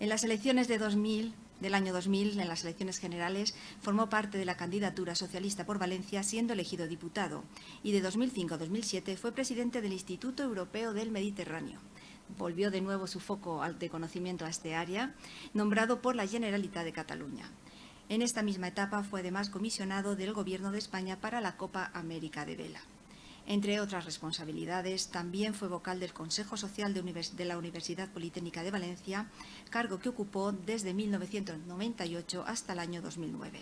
En 0.00 0.08
las 0.08 0.24
elecciones 0.24 0.66
de 0.66 0.78
2000 0.78 1.32
del 1.62 1.74
año 1.74 1.92
2000, 1.92 2.38
en 2.38 2.48
las 2.48 2.64
elecciones 2.64 2.98
generales, 2.98 3.54
formó 3.80 4.10
parte 4.10 4.36
de 4.36 4.44
la 4.44 4.56
candidatura 4.56 5.14
socialista 5.14 5.64
por 5.64 5.78
Valencia, 5.78 6.22
siendo 6.22 6.52
elegido 6.52 6.88
diputado, 6.88 7.44
y 7.82 7.92
de 7.92 8.02
2005 8.02 8.54
a 8.54 8.58
2007 8.58 9.16
fue 9.16 9.32
presidente 9.32 9.80
del 9.80 9.92
Instituto 9.92 10.42
Europeo 10.42 10.92
del 10.92 11.10
Mediterráneo. 11.10 11.80
Volvió 12.36 12.70
de 12.70 12.80
nuevo 12.80 13.06
su 13.06 13.20
foco 13.20 13.62
de 13.78 13.88
conocimiento 13.88 14.44
a 14.44 14.50
este 14.50 14.74
área, 14.74 15.14
nombrado 15.54 16.02
por 16.02 16.16
la 16.16 16.26
Generalitat 16.26 16.84
de 16.84 16.92
Cataluña. 16.92 17.50
En 18.08 18.20
esta 18.20 18.42
misma 18.42 18.68
etapa 18.68 19.02
fue 19.04 19.20
además 19.20 19.48
comisionado 19.48 20.16
del 20.16 20.32
Gobierno 20.32 20.72
de 20.72 20.78
España 20.78 21.20
para 21.20 21.40
la 21.40 21.56
Copa 21.56 21.90
América 21.94 22.44
de 22.44 22.56
Vela. 22.56 22.80
Entre 23.46 23.80
otras 23.80 24.04
responsabilidades, 24.04 25.08
también 25.08 25.54
fue 25.54 25.68
vocal 25.68 25.98
del 25.98 26.12
Consejo 26.12 26.56
Social 26.56 26.94
de, 26.94 27.44
la 27.44 27.58
Universidad 27.58 28.08
Politécnica 28.10 28.62
de 28.62 28.70
Valencia, 28.70 29.26
cargo 29.70 29.98
que 29.98 30.08
ocupó 30.08 30.52
desde 30.52 30.94
1998 30.94 32.44
hasta 32.46 32.72
el 32.72 32.78
año 32.78 33.02
2009. 33.02 33.60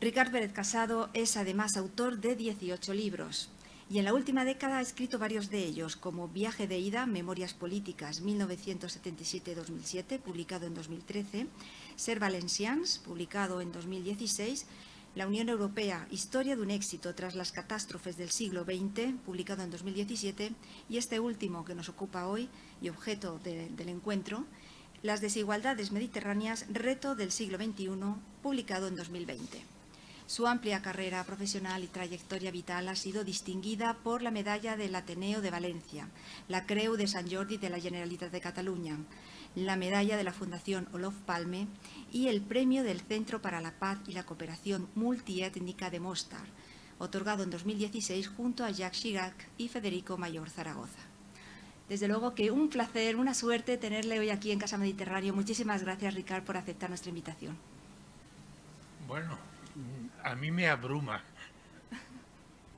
Ricard 0.00 0.30
Pérez 0.30 0.52
Casado 0.52 1.08
es 1.14 1.36
además 1.36 1.76
autor 1.76 2.18
de 2.18 2.36
18 2.36 2.92
libros 2.92 3.48
y 3.88 3.98
en 3.98 4.04
la 4.04 4.14
última 4.14 4.44
década 4.44 4.78
ha 4.78 4.82
escrito 4.82 5.18
varios 5.18 5.50
de 5.50 5.64
ellos, 5.64 5.96
como 5.96 6.28
Viaje 6.28 6.66
de 6.66 6.78
ida, 6.78 7.06
Memorias 7.06 7.52
Políticas 7.54 8.22
1977-2007, 8.22 10.20
publicado 10.20 10.66
en 10.66 10.74
2013, 10.74 11.46
Ser 11.96 12.18
Valencians, 12.18 12.98
publicado 12.98 13.60
en 13.60 13.72
2016, 13.72 14.66
la 15.14 15.26
Unión 15.26 15.48
Europea, 15.48 16.06
Historia 16.10 16.56
de 16.56 16.62
un 16.62 16.70
éxito 16.70 17.14
tras 17.14 17.34
las 17.34 17.52
catástrofes 17.52 18.16
del 18.16 18.30
siglo 18.30 18.64
XX, 18.64 19.14
publicado 19.24 19.62
en 19.62 19.70
2017, 19.70 20.52
y 20.88 20.98
este 20.98 21.20
último 21.20 21.64
que 21.64 21.74
nos 21.74 21.88
ocupa 21.88 22.26
hoy 22.26 22.48
y 22.82 22.88
objeto 22.88 23.38
del 23.44 23.88
encuentro, 23.88 24.44
Las 25.02 25.20
desigualdades 25.20 25.92
mediterráneas, 25.92 26.64
reto 26.72 27.14
del 27.14 27.30
siglo 27.30 27.58
XXI, 27.58 27.90
publicado 28.42 28.88
en 28.88 28.96
2020. 28.96 29.62
Su 30.26 30.46
amplia 30.46 30.80
carrera 30.80 31.22
profesional 31.24 31.84
y 31.84 31.88
trayectoria 31.88 32.50
vital 32.50 32.88
ha 32.88 32.96
sido 32.96 33.22
distinguida 33.22 33.98
por 34.02 34.22
la 34.22 34.30
Medalla 34.30 34.78
del 34.78 34.94
Ateneo 34.94 35.42
de 35.42 35.50
Valencia, 35.50 36.08
la 36.48 36.64
Creu 36.64 36.96
de 36.96 37.06
Sant 37.06 37.30
Jordi 37.30 37.58
de 37.58 37.68
la 37.68 37.78
Generalitat 37.78 38.32
de 38.32 38.40
Cataluña, 38.40 38.96
la 39.54 39.76
medalla 39.76 40.16
de 40.16 40.24
la 40.24 40.32
Fundación 40.32 40.88
Olof 40.92 41.14
Palme 41.26 41.68
y 42.12 42.28
el 42.28 42.40
premio 42.40 42.82
del 42.82 43.00
Centro 43.00 43.40
para 43.40 43.60
la 43.60 43.72
Paz 43.72 43.98
y 44.06 44.12
la 44.12 44.24
Cooperación 44.24 44.88
Multiétnica 44.94 45.90
de 45.90 46.00
Mostar, 46.00 46.46
otorgado 46.98 47.42
en 47.42 47.50
2016 47.50 48.28
junto 48.28 48.64
a 48.64 48.70
Jacques 48.70 49.00
Chirac 49.00 49.34
y 49.56 49.68
Federico 49.68 50.16
Mayor 50.18 50.50
Zaragoza. 50.50 51.00
Desde 51.88 52.08
luego 52.08 52.34
que 52.34 52.50
un 52.50 52.68
placer, 52.68 53.16
una 53.16 53.34
suerte 53.34 53.76
tenerle 53.76 54.18
hoy 54.18 54.30
aquí 54.30 54.50
en 54.50 54.58
Casa 54.58 54.78
Mediterráneo. 54.78 55.34
Muchísimas 55.34 55.82
gracias, 55.82 56.14
Ricard, 56.14 56.42
por 56.42 56.56
aceptar 56.56 56.88
nuestra 56.88 57.10
invitación. 57.10 57.56
Bueno, 59.06 59.38
a 60.22 60.34
mí 60.34 60.50
me 60.50 60.66
abruma. 60.68 61.22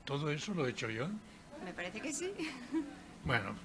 ¿Todo 0.03 0.29
eso 0.29 0.53
lo 0.53 0.67
he 0.67 0.71
hecho 0.71 0.89
yo? 0.89 1.07
Me 1.63 1.73
parece 1.73 2.01
que 2.01 2.13
sí. 2.13 2.31
Bueno, 3.23 3.55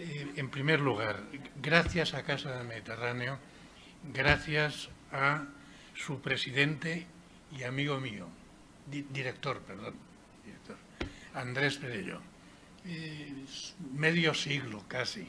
eh, 0.00 0.32
en 0.36 0.48
primer 0.48 0.80
lugar, 0.80 1.22
gracias 1.60 2.14
a 2.14 2.22
Casa 2.22 2.56
del 2.56 2.66
Mediterráneo, 2.66 3.38
gracias 4.14 4.88
a 5.12 5.44
su 5.94 6.22
presidente 6.22 7.06
y 7.52 7.64
amigo 7.64 8.00
mío, 8.00 8.26
director, 8.86 9.60
perdón, 9.60 9.94
director, 10.42 10.76
Andrés 11.34 11.76
Perello. 11.76 12.22
Medio 13.92 14.32
siglo 14.32 14.84
casi. 14.88 15.28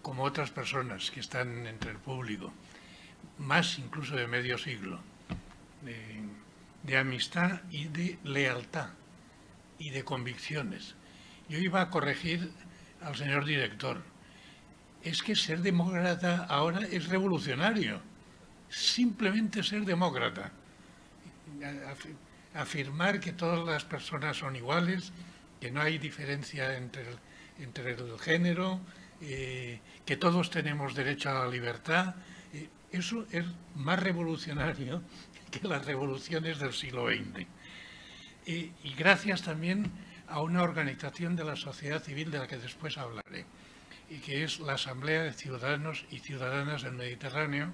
como 0.00 0.22
otras 0.22 0.52
personas 0.52 1.10
que 1.10 1.18
están 1.18 1.66
entre 1.66 1.90
el 1.90 1.98
público, 1.98 2.52
más 3.38 3.80
incluso 3.80 4.14
de 4.14 4.28
medio 4.28 4.56
siglo, 4.58 5.00
de, 6.84 6.96
amistad 6.96 7.62
y 7.70 7.88
de 7.88 8.16
lealtad 8.22 8.90
y 9.78 9.90
de 9.90 10.04
convicciones. 10.04 10.94
Yo 11.48 11.58
iba 11.58 11.82
a 11.82 11.90
corregir 11.90 12.52
al 13.02 13.16
señor 13.16 13.44
director. 13.44 14.02
Es 15.02 15.22
que 15.22 15.36
ser 15.36 15.60
demócrata 15.60 16.44
ahora 16.44 16.80
es 16.90 17.08
revolucionario. 17.08 18.00
Simplemente 18.68 19.62
ser 19.62 19.84
demócrata. 19.84 20.50
Afirmar 22.54 23.20
que 23.20 23.32
todas 23.32 23.64
las 23.66 23.84
personas 23.84 24.36
son 24.36 24.56
iguales, 24.56 25.12
que 25.60 25.70
no 25.70 25.80
hay 25.80 25.98
diferencia 25.98 26.76
entre 26.76 27.02
el, 27.02 27.18
entre 27.60 27.92
el 27.92 28.18
género, 28.18 28.80
eh, 29.20 29.80
que 30.04 30.16
todos 30.16 30.50
tenemos 30.50 30.94
derecho 30.94 31.30
a 31.30 31.44
la 31.44 31.48
libertad. 31.48 32.14
Eh, 32.52 32.68
eso 32.92 33.26
es 33.30 33.44
más 33.74 34.00
revolucionario 34.02 35.02
que 35.50 35.66
las 35.66 35.84
revoluciones 35.86 36.58
del 36.58 36.72
siglo 36.72 37.08
XX. 37.08 37.46
y 38.46 38.94
gracias 38.96 39.42
también 39.42 39.90
a 40.28 40.42
una 40.42 40.62
organización 40.62 41.36
de 41.36 41.44
la 41.44 41.56
sociedad 41.56 42.02
civil 42.02 42.30
de 42.30 42.38
la 42.38 42.46
que 42.46 42.58
después 42.58 42.98
hablaré, 42.98 43.46
y 44.10 44.18
que 44.18 44.44
es 44.44 44.60
la 44.60 44.74
Asamblea 44.74 45.22
de 45.22 45.32
Ciudadanos 45.32 46.04
y 46.10 46.18
Ciudadanas 46.18 46.82
del 46.82 46.92
Mediterráneo, 46.92 47.72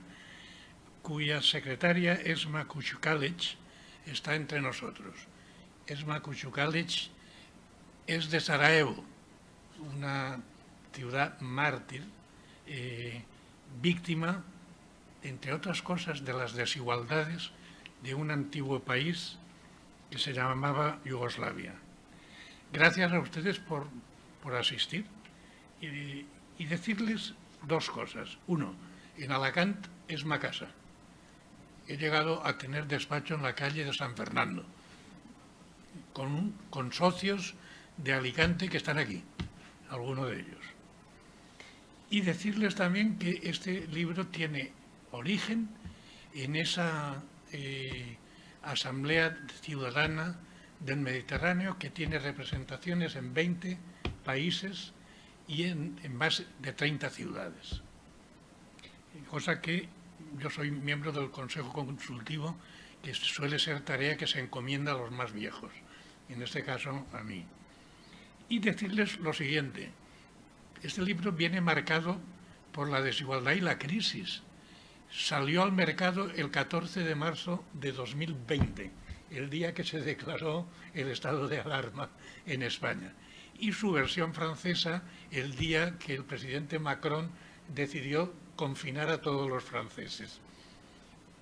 cuya 1.02 1.42
secretaria, 1.42 2.14
Esma 2.14 2.66
Kuchukalic, 2.66 3.56
está 4.06 4.34
entre 4.34 4.61
nosotros. 4.61 5.14
Esma 5.87 6.20
Kuchukalic 6.20 7.11
es 8.06 8.30
de 8.30 8.40
Sarajevo, 8.40 9.04
una 9.94 10.40
ciudad 10.92 11.38
mártir, 11.40 12.04
eh, 12.66 13.23
víctima, 13.82 14.42
entre 15.23 15.52
otras 15.52 15.82
cosas, 15.82 16.25
de 16.25 16.32
las 16.32 16.54
desigualdades 16.54 17.50
de 18.02 18.14
un 18.14 18.30
antiguo 18.30 18.80
país 18.80 19.38
que 20.11 20.18
se 20.18 20.32
llamaba 20.32 21.00
Yugoslavia. 21.04 21.75
Gracias 22.75 23.12
a 23.12 23.21
ustedes 23.21 23.61
por, 23.61 23.87
asistir 24.52 25.07
y, 25.81 26.26
decirles 26.59 27.35
dos 27.62 27.88
cosas. 27.88 28.37
Uno, 28.49 28.75
en 29.16 29.31
Alacant 29.31 29.87
es 30.09 30.25
ma 30.25 30.40
casa. 30.40 30.66
He 31.87 31.97
llegado 31.97 32.45
a 32.45 32.59
tener 32.59 32.88
despacho 32.88 33.37
en 33.37 33.43
la 33.43 33.54
calle 33.54 33.85
de 33.85 33.93
San 33.93 34.16
Fernando, 34.16 34.66
con, 36.12 36.50
con 36.69 36.93
socios 36.93 37.54
de 37.97 38.12
Alicante 38.12 38.69
que 38.69 38.78
están 38.78 38.99
aquí, 38.99 39.23
algunos 39.88 40.28
de 40.31 40.40
ellos. 40.40 40.64
Y 42.11 42.23
decirles 42.23 42.75
también 42.75 43.19
que 43.21 43.38
este 43.45 43.87
libro 43.87 44.26
tiene 44.26 44.73
origen 45.12 45.69
en 46.35 46.57
esa 46.57 47.23
eh, 47.52 48.16
Asamblea 48.64 49.38
Ciudadana 49.62 50.40
del 50.81 50.99
Mediterráneo 50.99 51.78
que 51.78 51.90
tiene 51.90 52.19
representaciones 52.19 53.16
en 53.16 53.33
20 53.35 53.78
países 54.25 54.93
y 55.47 55.64
en, 55.64 55.99
más 56.16 56.45
de 56.61 56.73
30 56.73 57.11
ciudades. 57.11 57.83
Cosa 59.31 59.61
que 59.61 59.88
yo 60.38 60.50
soy 60.50 60.71
miembro 60.71 61.12
del 61.12 61.31
Consejo 61.31 61.73
Consultivo, 61.73 62.57
que 63.02 63.14
suele 63.14 63.59
ser 63.59 63.83
tarea 63.83 64.16
que 64.16 64.26
se 64.26 64.40
encomienda 64.40 64.93
a 64.93 64.97
los 64.97 65.11
más 65.11 65.33
viejos, 65.33 65.71
en 66.28 66.43
este 66.43 66.64
caso 66.64 67.07
a 67.12 67.23
mí. 67.23 67.45
Y 68.49 68.59
decirles 68.59 69.19
lo 69.21 69.33
siguiente, 69.33 69.93
este 70.83 71.02
libro 71.02 71.33
viene 71.33 71.61
marcado 71.61 72.21
por 72.73 72.90
la 72.90 73.00
desigualdad 73.00 73.52
y 73.52 73.61
la 73.61 73.78
crisis. 73.78 74.43
Salió 75.11 75.62
al 75.62 75.73
mercado 75.73 76.31
el 76.31 76.50
14 76.50 77.04
de 77.04 77.14
marzo 77.14 77.64
de 77.73 77.93
2020, 77.93 78.90
el 79.36 79.50
día 79.50 79.74
que 79.74 79.84
se 79.84 80.00
declaró 80.00 80.66
el 80.94 81.08
estado 81.08 81.48
de 81.48 81.60
alarma 81.60 82.10
en 82.46 82.62
España. 82.62 83.12
Y 83.58 83.72
su 83.72 83.92
versión 83.92 84.34
francesa 84.34 85.02
el 85.30 85.56
día 85.56 85.98
que 85.98 86.14
el 86.14 86.24
presidente 86.24 86.78
Macron 86.78 87.30
decidió 87.74 88.32
confinar 88.56 89.08
a 89.10 89.20
todos 89.20 89.48
los 89.48 89.62
franceses. 89.62 90.40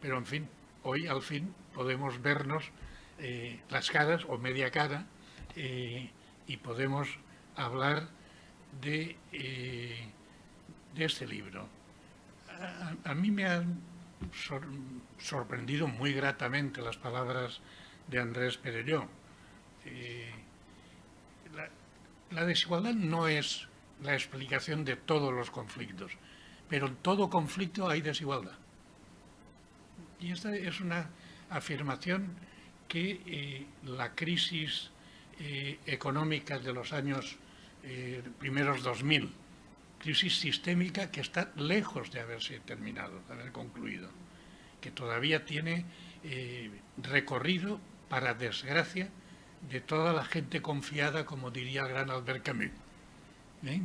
Pero 0.00 0.18
en 0.18 0.26
fin, 0.26 0.48
hoy 0.82 1.06
al 1.06 1.22
fin 1.22 1.54
podemos 1.74 2.20
vernos 2.20 2.64
eh, 3.18 3.60
las 3.70 3.90
caras 3.90 4.24
o 4.28 4.38
media 4.38 4.70
cara 4.70 5.06
eh, 5.56 6.10
y 6.46 6.56
podemos 6.56 7.08
hablar 7.56 8.08
de, 8.80 9.16
eh, 9.32 10.08
de 10.94 11.04
este 11.04 11.26
libro. 11.26 11.68
A, 13.04 13.14
mí 13.14 13.30
me 13.30 13.44
han 13.44 13.80
sorprendido 15.18 15.88
muy 15.88 16.12
gratamente 16.12 16.80
las 16.80 16.96
palabras 16.96 17.60
de 18.08 18.20
Andrés 18.20 18.56
Perelló. 18.56 19.08
Eh, 19.84 20.30
la, 22.30 22.44
desigualdad 22.44 22.94
no 22.94 23.28
es 23.28 23.68
la 24.02 24.14
explicación 24.14 24.84
de 24.84 24.96
todos 24.96 25.32
los 25.32 25.50
conflictos, 25.50 26.12
pero 26.68 26.86
en 26.86 26.96
todo 26.96 27.28
conflicto 27.28 27.88
hay 27.88 28.00
desigualdad. 28.00 28.58
Y 30.20 30.32
esta 30.32 30.54
es 30.54 30.80
una 30.80 31.10
afirmación 31.50 32.34
que 32.88 33.20
eh, 33.26 33.66
la 33.84 34.14
crisis 34.14 34.90
económica 35.86 36.60
de 36.60 36.72
los 36.72 36.92
años 36.92 37.36
eh, 37.84 38.22
primeros 38.38 38.84
2000, 38.84 39.28
crisis 39.98 40.38
sistémica 40.38 41.10
que 41.10 41.20
está 41.20 41.50
lejos 41.56 42.12
de 42.12 42.20
haberse 42.20 42.60
terminado, 42.60 43.20
de 43.26 43.34
haber 43.34 43.50
concluido, 43.50 44.08
que 44.80 44.92
todavía 44.92 45.44
tiene 45.44 45.84
eh, 46.22 46.70
recorrido 46.98 47.80
para 48.12 48.34
desgracia 48.34 49.08
de 49.70 49.80
toda 49.80 50.12
la 50.12 50.26
gente 50.26 50.60
confiada, 50.60 51.24
como 51.24 51.50
diría 51.50 51.80
el 51.80 51.88
gran 51.88 52.10
Albert 52.10 52.44
Camus, 52.44 52.68
¿eh? 53.64 53.80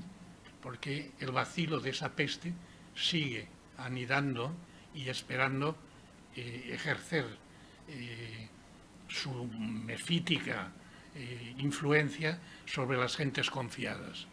porque 0.62 1.12
el 1.22 1.31
vacilo 1.31 1.79
de 1.79 1.91
esa 1.91 2.12
peste 2.12 2.51
sigue 2.93 3.48
anidando 3.77 4.53
y 4.93 5.07
esperando 5.07 5.77
ejercer 6.36 7.25
su 9.07 9.46
mefítica 9.46 10.74
eh, 11.15 11.55
influencia 11.60 12.38
sobre 12.65 12.98
las 12.98 13.15
gentes 13.15 13.50
confiadas. 13.50 14.27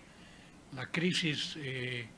La 0.73 0.91
crisis 0.91 1.55
eh, 1.57 2.09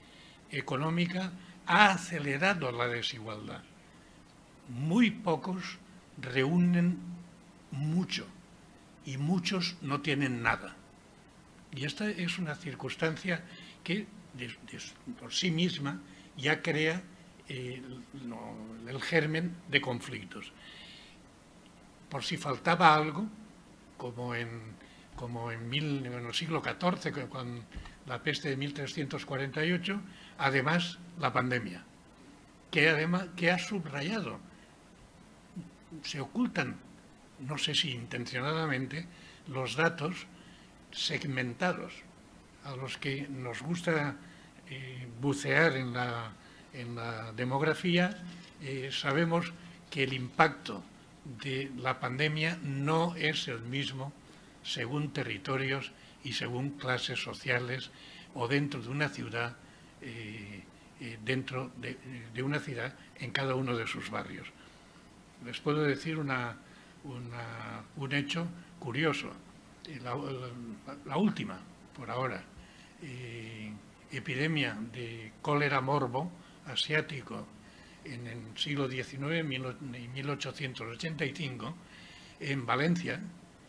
económica 0.51 1.31
ha 1.67 1.91
acelerado 1.91 2.73
la 2.73 2.89
desigualdad. 2.89 3.63
Muy 4.71 5.11
pocos 5.11 5.79
reúnen 6.17 7.16
mucho 7.77 8.27
y 9.05 9.17
muchos 9.17 9.77
no 9.83 10.01
tienen 10.01 10.43
nada. 10.43 10.77
Y 11.75 11.85
esta 11.85 12.09
es 12.09 12.39
una 12.39 12.55
circunstancia 12.55 13.45
que 13.85 14.07
por 15.21 15.33
sí 15.33 15.51
misma 15.51 16.01
ya 16.37 16.63
crea 16.63 17.03
eh, 17.49 17.83
el 18.89 19.03
germen 19.03 19.57
de 19.69 19.81
conflictos. 19.81 20.53
Por 22.09 22.25
si 22.25 22.37
faltaba 22.37 22.95
algo, 22.95 23.27
como 23.97 24.35
en, 24.35 24.49
como 25.17 25.51
en, 25.51 25.73
el 25.73 26.35
siglo 26.35 26.63
XIV, 26.63 27.29
con 27.29 27.65
la 28.07 28.23
peste 28.23 28.51
de 28.51 28.57
1348, 28.57 30.01
además 30.39 30.99
la 31.19 31.33
pandemia, 31.33 31.85
que, 32.71 32.89
además, 32.89 33.29
que 33.37 33.51
ha 33.51 33.59
subrayado, 33.59 34.39
se 36.03 36.21
ocultan, 36.21 36.77
no 37.41 37.59
sé 37.59 37.75
si 37.75 37.91
intencionadamente, 37.91 39.07
los 39.49 39.77
datos 39.77 40.27
segmentados 40.93 41.93
a 42.65 42.75
los 42.75 42.97
que 42.99 43.29
nos 43.29 43.63
gusta 43.63 44.17
eh, 44.69 45.07
bucear 45.21 45.77
en 45.77 45.93
la, 45.93 46.33
demografía, 47.35 48.23
eh, 48.61 48.91
sabemos 48.93 49.53
que 49.91 50.03
el 50.03 50.13
impacto 50.13 50.83
de 51.43 51.71
la 51.79 52.01
pandemia 52.01 52.59
no 52.63 53.17
es 53.17 53.49
el 53.49 53.61
mismo 53.61 54.13
según 54.63 55.13
territorios 55.13 55.93
y 56.23 56.35
según 56.35 56.71
clases 56.71 57.23
sociales 57.23 57.91
o 58.35 58.47
dentro 58.47 58.83
de 58.83 58.89
una 58.89 59.09
ciudad, 59.09 59.57
eh, 60.03 60.65
dentro 61.25 61.71
de, 61.77 62.43
una 62.43 62.59
ciudad 62.59 62.95
en 63.21 63.31
cada 63.31 63.55
uno 63.55 63.77
de 63.77 63.87
sus 63.87 64.11
barrios. 64.11 64.49
Les 65.47 65.61
puedo 65.61 65.83
decir 65.83 66.19
una, 66.19 66.57
un 67.97 68.13
hecho 68.13 68.47
curioso, 68.79 69.31
eh, 69.89 70.01
la, 70.03 71.17
última, 71.17 71.61
por 71.95 72.11
ahora, 72.11 72.43
epidemia 74.11 74.77
de 74.93 75.33
cólera 75.43 75.81
morbo 75.81 76.31
asiático 76.67 77.47
en 78.05 78.27
el 78.27 78.39
siglo 78.57 78.89
XIX, 78.89 79.23
en 79.23 80.13
1885, 80.13 81.75
en 82.41 82.67
Valencia, 82.67 83.21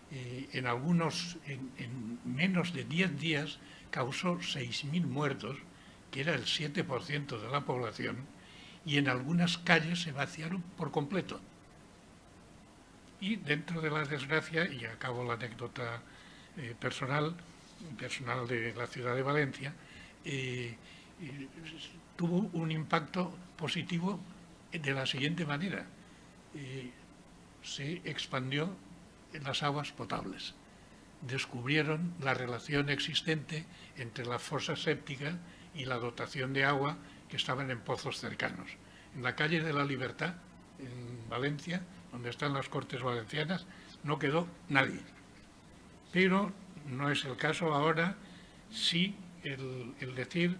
en 0.10 0.67
algunos, 0.67 1.38
en, 1.46 2.20
menos 2.24 2.74
de 2.74 2.86
10 2.86 3.20
días, 3.20 3.60
causó 3.91 4.38
6.000 4.38 5.06
muertos 5.06 5.58
que 6.12 6.22
era 6.22 6.34
el 6.34 6.46
7% 6.46 7.41
de 7.41 7.50
la 7.50 7.65
población, 7.65 8.17
y 8.86 8.98
en 8.98 9.10
algunas 9.10 9.58
calles 9.58 10.01
se 10.01 10.12
vaciaron 10.12 10.62
por 10.77 10.91
completo. 10.91 11.41
Y 13.20 13.38
dentro 13.38 13.82
de 13.82 13.90
la 13.90 14.04
desgracia, 14.04 14.72
y 14.72 14.86
acabo 14.86 15.24
la 15.24 15.34
anécdota 15.34 16.02
eh, 16.58 16.76
personal, 16.80 17.36
personal 17.98 18.48
de 18.48 18.74
la 18.74 18.88
ciudad 18.88 19.16
de 19.16 19.24
Valencia, 19.24 19.74
eh, 20.24 20.76
eh, 21.22 21.48
tuvo 22.16 22.50
un 22.54 22.72
impacto 22.72 23.36
positivo 23.56 24.20
de 24.72 24.94
la 24.94 25.06
siguiente 25.06 25.46
manera. 25.46 25.86
se 27.64 28.02
expandió 28.06 28.76
las 29.44 29.62
aguas 29.62 29.92
potables. 29.92 30.56
Descubrieron 31.22 32.14
la 32.22 32.34
relación 32.34 32.90
existente 32.90 33.66
entre 33.98 34.26
la 34.26 34.40
fosa 34.40 34.76
séptica 34.76 35.38
y 35.76 35.86
la 35.86 35.98
dotación 35.98 36.54
de 36.54 36.66
agua 36.66 36.98
que 37.30 37.38
estaban 37.38 37.70
en 37.72 37.82
pozos 37.82 38.20
cercanos. 38.20 38.70
En 39.16 39.24
la 39.24 39.36
calle 39.36 39.62
de 39.62 39.74
la 39.74 39.84
Libertad, 39.84 40.36
en 40.80 41.30
Valencia, 41.30 41.82
donde 42.18 42.32
están 42.32 42.56
las 42.56 42.68
Cortes 42.68 43.04
Valencianas, 43.04 43.68
no 44.04 44.18
quedó 44.18 44.48
nadie. 44.70 45.02
Pero 46.12 46.52
no 46.88 47.12
es 47.12 47.24
el 47.26 47.38
caso 47.38 47.76
ahora, 47.76 48.18
sí 48.72 49.16
el, 49.44 50.16
decir, 50.16 50.58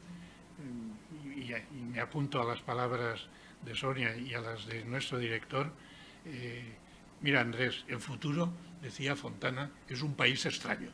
y, 1.36 1.52
me 1.82 2.00
apunto 2.00 2.40
a 2.40 2.46
las 2.46 2.62
palabras 2.62 3.26
de 3.66 3.74
Sonia 3.74 4.16
y 4.16 4.36
a 4.36 4.42
las 4.42 4.68
de 4.68 4.86
nuestro 4.86 5.18
director, 5.18 5.72
eh, 6.26 6.76
mira 7.22 7.42
Andrés, 7.42 7.86
el 7.88 8.02
futuro, 8.02 8.54
decía 8.84 9.16
Fontana, 9.16 9.72
es 9.90 10.04
un 10.04 10.14
país 10.14 10.46
extraño, 10.46 10.92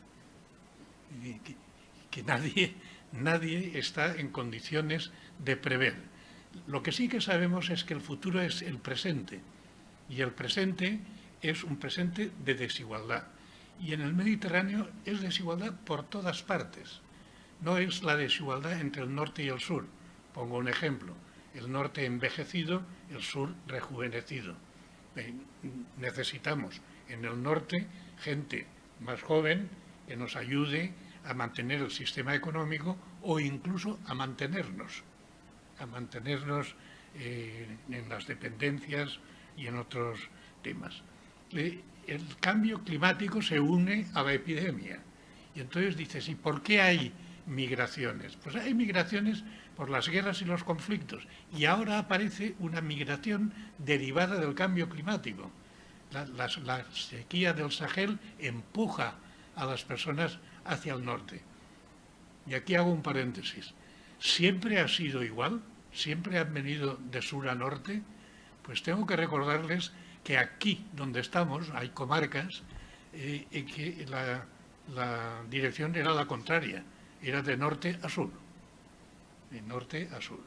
que 2.10 2.24
nadie, 2.24 2.74
nadie 3.12 3.77
está 3.77 4.15
en 4.15 4.29
condiciones 4.29 5.12
de 5.39 5.58
prever. 5.58 5.96
Lo 6.67 6.82
que 6.84 6.93
sí 6.93 7.10
que 7.10 7.20
sabemos 7.20 7.70
es 7.70 7.84
que 7.84 7.93
el 7.93 8.01
futuro 8.01 8.41
es 8.41 8.62
el 8.62 8.77
presente 8.77 9.41
y 10.10 10.22
el 10.22 10.31
presente 10.31 11.00
es 11.41 11.63
un 11.63 11.77
presente 11.77 12.31
de 12.43 12.55
desigualdad. 12.55 13.27
Y 13.79 13.93
en 13.93 14.01
el 14.01 14.13
Mediterráneo 14.13 14.89
es 15.05 15.22
desigualdad 15.22 15.74
por 15.86 16.03
todas 16.03 16.43
partes. 16.43 17.01
No 17.62 17.77
es 17.77 18.03
la 18.03 18.15
desigualdad 18.15 18.79
entre 18.79 19.03
el 19.03 19.13
norte 19.13 19.43
y 19.43 19.50
el 19.50 19.60
sur. 19.60 19.86
Pongo 20.33 20.57
un 20.57 20.67
ejemplo. 20.67 21.13
El 21.53 21.72
norte 21.72 22.05
envejecido, 22.05 22.83
el 23.12 23.22
sur 23.22 23.53
rejuvenecido. 23.67 24.55
Eh, 25.15 25.33
necesitamos 25.98 26.81
en 27.10 27.25
el 27.25 27.41
norte 27.41 27.88
gente 28.19 28.65
más 29.00 29.22
joven 29.22 29.69
que 30.07 30.15
nos 30.15 30.36
ayude 30.36 30.93
a 31.25 31.33
mantener 31.33 31.81
el 31.81 31.91
sistema 31.91 32.36
económico 32.36 32.98
o 33.22 33.39
incluso 33.39 34.00
a 34.05 34.13
mantenernos, 34.13 35.03
a 35.79 35.86
mantenernos 35.86 36.75
eh, 37.15 37.77
en 37.89 38.10
las 38.10 38.27
dependencias 38.27 39.19
y 39.57 39.67
en 39.67 39.77
otros 39.77 40.19
temas. 40.62 41.01
El 41.51 42.24
cambio 42.39 42.83
climático 42.83 43.41
se 43.41 43.60
une 43.60 44.07
a 44.13 44.24
la 44.24 44.33
epidemia. 44.33 45.00
Y 45.55 45.62
entonces 45.62 45.95
dices, 45.95 46.27
¿y 46.29 46.36
por 46.36 46.62
qué 46.63 46.81
hay 46.81 47.13
migraciones? 47.45 48.36
Pues 48.38 48.55
hay 48.55 48.74
migraciones 48.74 49.43
por 49.75 49.89
las 49.89 50.10
guerras 50.10 50.41
y 50.41 50.45
los 50.45 50.63
conflictos. 50.63 51.27
Y 51.55 51.65
ahora 51.65 52.00
aparece 52.00 52.55
una 52.60 52.81
migración 52.81 53.53
derivada 53.77 54.39
del 54.39 54.55
cambio 54.55 54.89
climático. 54.89 55.51
La, 56.12 56.25
la 56.25 56.86
sequía 56.91 57.53
del 57.53 57.72
Sahel 57.72 58.19
empuja 58.39 59.15
a 59.55 59.65
las 59.65 59.83
personas 59.83 60.39
hacia 60.65 60.93
el 60.93 61.05
norte. 61.05 61.41
Y 62.48 62.55
aquí 62.55 62.75
hago 62.75 62.91
un 62.91 63.01
paréntesis. 63.01 63.74
¿Siempre 64.19 64.79
ha 64.79 64.88
sido 64.88 65.24
igual? 65.24 65.62
¿Siempre 65.91 66.39
han 66.39 66.53
venido 66.53 67.00
de 67.12 67.22
sur 67.22 67.48
a 67.50 67.55
norte? 67.55 68.01
Pues 68.63 68.82
tengo 68.82 69.05
que 69.05 69.15
recordarles 69.15 69.92
que 70.24 70.37
aquí 70.37 70.85
donde 70.94 71.20
estamos 71.20 71.70
hay 71.75 71.90
comarcas 71.90 72.64
eh, 73.14 73.46
en 73.51 73.66
que 73.68 74.05
la, 74.07 74.46
dirección 75.50 75.96
era 75.96 76.14
la 76.14 76.25
contraria, 76.25 76.83
era 77.22 77.42
de 77.42 77.55
norte 77.55 78.00
a 78.01 78.09
sur, 78.09 78.29
de 79.51 79.61
norte 79.61 80.09
a 80.16 80.22
sur. 80.22 80.40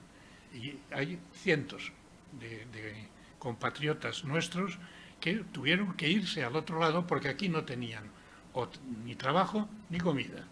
Y 0.55 0.77
hay 0.91 1.19
cientos 1.33 1.93
de, 2.41 3.07
compatriotas 3.39 4.25
nuestros 4.25 4.79
que 5.21 5.35
tuvieron 5.53 5.95
que 5.95 6.09
irse 6.09 6.43
al 6.43 6.57
otro 6.57 6.81
lado 6.81 7.07
porque 7.07 7.29
aquí 7.29 7.49
no 7.49 7.65
tenían 7.65 8.05
ni 9.05 9.15
trabajo 9.15 9.69
ni 9.91 9.99
comida. 9.99 10.45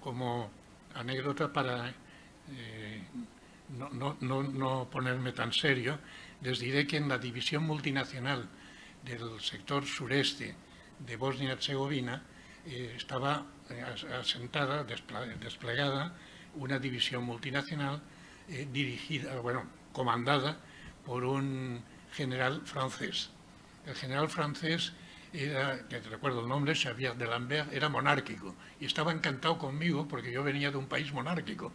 Como 0.00 0.50
anécdota 0.94 1.52
para 1.52 1.88
eh, 2.50 3.02
no, 3.78 4.88
ponerme 4.90 5.32
tan 5.32 5.52
serio, 5.52 5.98
les 6.42 6.58
diré 6.58 6.86
que 6.86 6.96
en 6.96 7.08
la 7.08 7.18
división 7.18 7.64
multinacional 7.64 8.48
del 9.04 9.40
sector 9.40 9.86
sureste 9.86 10.54
de 10.98 11.16
Bosnia-Herzegovina 11.16 12.22
eh, 12.66 12.94
estaba 12.96 13.46
eh, 13.70 13.82
asentada, 14.18 14.84
desplegada, 14.84 16.14
una 16.56 16.78
división 16.78 17.24
multinacional 17.24 18.02
eh, 18.48 18.68
dirigida, 18.70 19.38
bueno, 19.40 19.64
comandada 19.92 20.58
por 21.04 21.24
un 21.24 21.82
general 22.12 22.62
francés. 22.64 23.30
El 23.86 23.94
general 23.94 24.28
francés 24.28 24.92
era, 25.32 25.86
que 25.88 26.00
recuerdo 26.00 26.40
el 26.40 26.48
nombre, 26.48 26.74
Xavier 26.74 27.14
de 27.16 27.26
Lambert, 27.26 27.72
era 27.72 27.88
monárquico 27.88 28.56
y 28.80 28.86
estaba 28.86 29.12
encantado 29.12 29.58
conmigo 29.58 30.08
porque 30.08 30.32
yo 30.32 30.42
venía 30.42 30.70
de 30.70 30.76
un 30.76 30.86
país 30.86 31.12
monárquico 31.12 31.72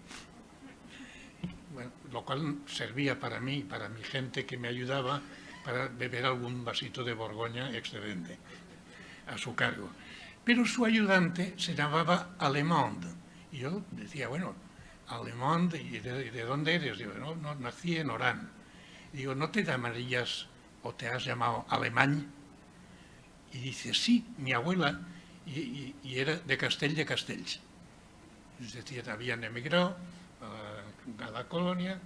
lo 2.12 2.26
cual 2.26 2.60
servía 2.68 3.20
para 3.20 3.40
mí, 3.40 3.64
para 3.64 3.90
mi 3.90 4.04
gente 4.04 4.46
que 4.46 4.58
me 4.58 4.68
ayudaba, 4.68 5.22
para 5.64 5.88
beber 5.88 6.26
algún 6.26 6.64
vasito 6.64 7.04
de 7.04 7.14
Borgoña 7.14 7.76
excedente 7.76 8.38
a 9.28 9.38
su 9.38 9.56
cargo. 9.56 9.90
Pero 10.44 10.66
su 10.66 10.86
ayudante 10.86 11.56
se 11.58 11.74
llamaba 11.74 12.36
Alemond. 12.38 13.06
Y 13.52 13.60
yo 13.60 13.84
decía, 13.92 14.28
bueno, 14.28 14.54
Alemond, 15.08 15.76
¿y 15.76 16.00
de, 16.00 16.44
dónde 16.44 16.76
eres? 16.76 16.98
Digo, 16.98 17.14
no, 17.14 17.36
no, 17.36 17.56
nací 17.56 17.98
en 17.98 18.10
Orán. 18.10 18.52
digo, 19.12 19.34
¿no 19.34 19.50
te 19.50 19.64
llamarías 19.64 20.48
o 20.84 20.94
te 20.94 21.08
has 21.08 21.26
llamado 21.26 21.66
Alemán? 21.70 22.32
Y 23.54 23.60
dice, 23.60 23.94
sí, 23.94 24.26
mi 24.38 24.54
abuela, 24.54 25.00
y, 25.46 25.94
era 26.04 26.36
de 26.36 26.58
Castell 26.58 26.96
de 26.96 27.06
Castells. 27.06 27.60
Es 28.62 28.74
decir, 28.74 29.10
habían 29.10 29.44
emigrado, 29.44 29.98
a 31.20 31.32
la 31.32 31.48
colonia, 31.48 32.00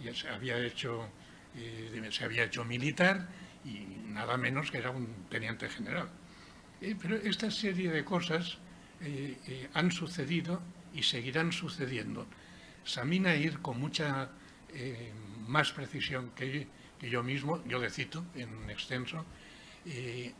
y 0.00 0.14
se 0.14 0.28
había 0.28 0.58
hecho, 0.58 1.08
eh, 1.56 2.08
se 2.10 2.24
había 2.24 2.44
hecho 2.44 2.64
militar 2.64 3.28
y 3.64 3.86
nada 4.08 4.36
menos 4.36 4.70
que 4.70 4.78
era 4.78 4.90
un 4.90 5.26
teniente 5.28 5.68
general. 5.68 6.08
Eh, 6.80 6.96
pero 7.00 7.16
esta 7.16 7.50
serie 7.50 7.90
de 7.90 8.04
cosas 8.04 8.58
eh, 9.00 9.68
han 9.74 9.90
sucedido 9.90 10.62
y 10.92 11.02
seguirán 11.02 11.52
sucediendo. 11.52 12.26
Samina 12.84 13.34
Ir, 13.34 13.60
con 13.60 13.80
mucha 13.80 14.30
más 15.46 15.70
precisión 15.72 16.32
que, 16.34 16.66
que, 16.98 17.08
yo 17.08 17.22
mismo, 17.22 17.64
yo 17.64 17.78
le 17.78 17.90
cito 17.90 18.24
en 18.34 18.68
extenso, 18.68 19.24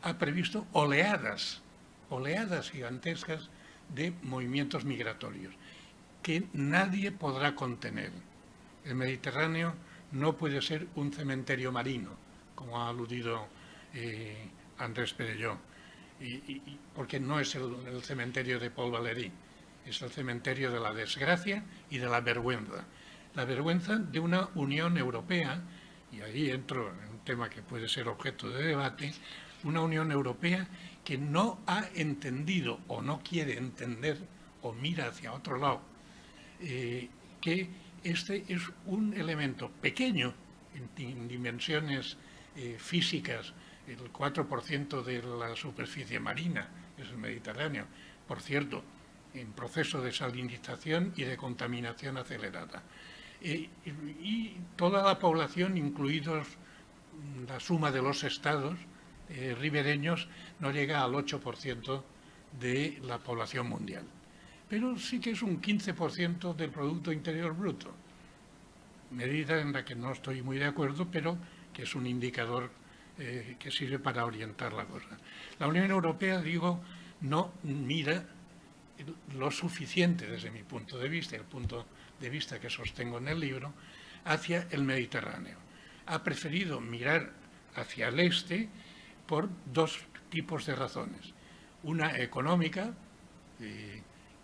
ha 0.01 0.17
previsto 0.17 0.67
oleadas, 0.73 1.61
oleadas 2.09 2.69
gigantescas 2.69 3.49
de 3.93 4.11
movimientos 4.23 4.83
migratorios 4.83 5.55
que 6.25 6.47
nadie 6.53 7.11
podrá 7.11 7.53
contener. 7.53 8.11
El 8.83 8.95
Mediterráneo 8.95 9.75
no 10.13 10.35
puede 10.35 10.59
ser 10.59 10.87
un 10.95 11.13
cementerio 11.13 11.71
marino, 11.71 12.09
como 12.55 12.81
ha 12.81 12.89
aludido 12.89 13.45
eh, 13.93 14.49
Andrés 14.79 15.13
Perelló, 15.13 15.55
porque 16.95 17.19
no 17.19 17.39
es 17.39 17.53
el, 17.53 18.01
cementerio 18.01 18.59
de 18.59 18.71
Paul 18.71 18.93
Valéry, 18.93 19.31
es 19.85 20.01
el 20.01 20.09
cementerio 20.09 20.71
de 20.71 20.79
la 20.79 20.95
desgracia 20.95 21.63
y 21.91 21.99
de 21.99 22.07
la 22.07 22.21
vergüenza. 22.21 22.85
La 23.35 23.45
vergüenza 23.45 23.97
de 23.97 24.19
una 24.19 24.49
Unión 24.55 24.97
Europea, 24.97 25.61
y 26.11 26.21
ahí 26.21 26.49
entro 26.49 26.89
en 26.89 27.07
un 27.07 27.19
tema 27.19 27.51
que 27.51 27.61
puede 27.61 27.87
ser 27.87 28.07
objeto 28.07 28.49
de 28.49 28.63
debate, 28.63 29.13
una 29.63 29.81
Unión 29.81 30.11
Europea 30.11 30.67
que 31.03 31.19
no 31.19 31.59
ha 31.67 31.87
entendido 31.93 32.79
o 32.87 33.03
no 33.03 33.21
quiere 33.21 33.59
entender 33.59 34.17
o 34.63 34.73
mira 34.73 35.09
hacia 35.09 35.31
otro 35.31 35.59
lado 35.59 35.93
eh, 36.61 37.09
que 37.41 37.69
este 38.03 38.45
es 38.47 38.61
un 38.85 39.13
elemento 39.13 39.69
pequeño 39.69 40.33
en, 40.97 41.27
dimensiones 41.27 42.17
eh, 42.55 42.77
físicas, 42.79 43.53
el 43.87 44.11
4% 44.11 45.03
de 45.03 45.21
la 45.21 45.55
superficie 45.55 46.19
marina, 46.19 46.67
es 46.97 47.09
el 47.09 47.17
Mediterráneo, 47.17 47.85
por 48.27 48.41
cierto, 48.41 48.83
en 49.33 49.51
proceso 49.51 50.01
de 50.01 50.11
salinización 50.11 51.13
y 51.15 51.23
de 51.23 51.37
contaminación 51.37 52.17
acelerada. 52.17 52.83
Eh, 53.41 53.69
y 54.21 54.57
toda 54.75 55.03
la 55.03 55.19
población, 55.19 55.77
incluidos 55.77 56.47
la 57.47 57.59
suma 57.59 57.91
de 57.91 58.01
los 58.01 58.23
estados 58.23 58.77
ribereños, 59.59 60.27
no 60.59 60.71
llega 60.71 61.03
al 61.03 61.13
8% 61.13 62.03
de 62.59 62.99
la 63.03 63.17
población 63.17 63.67
mundial. 63.67 64.05
Pero 64.69 64.97
sí 64.97 65.19
que 65.19 65.31
es 65.31 65.41
un 65.41 65.61
15% 65.61 66.55
del 66.55 66.69
Producto 66.71 67.11
Interior 67.11 67.55
Bruto. 67.55 67.93
Medida 69.11 69.61
en 69.61 69.71
la 69.71 69.85
que 69.85 69.95
no 69.95 70.11
estoy 70.11 70.41
muy 70.41 70.57
de 70.57 70.65
acuerdo, 70.65 71.07
pero 71.09 71.37
que 71.71 71.83
es 71.83 71.95
un 71.95 72.07
indicador 72.07 72.71
eh, 73.17 73.55
que 73.59 73.71
sirve 73.71 73.99
para 73.99 74.25
orientar 74.25 74.73
la 74.73 74.85
cosa. 74.85 75.17
La 75.59 75.67
Unión 75.67 75.89
Europea, 75.91 76.41
digo, 76.41 76.81
no 77.21 77.53
mira 77.63 78.25
lo 79.37 79.51
suficiente 79.51 80.25
desde 80.25 80.51
mi 80.51 80.63
punto 80.63 80.97
de 80.97 81.09
vista, 81.09 81.35
el 81.35 81.43
punto 81.43 81.85
de 82.19 82.29
vista 82.29 82.59
que 82.59 82.69
sostengo 82.69 83.17
en 83.17 83.27
el 83.27 83.39
libro, 83.39 83.73
hacia 84.25 84.67
el 84.71 84.83
Mediterráneo. 84.83 85.57
Ha 86.07 86.23
preferido 86.23 86.79
mirar 86.81 87.31
hacia 87.75 88.07
el 88.07 88.19
este 88.19 88.69
por 89.27 89.49
dos 89.65 89.99
tipos 90.29 90.65
de 90.65 90.75
razones. 90.75 91.33
Una 91.83 92.17
económica, 92.17 92.93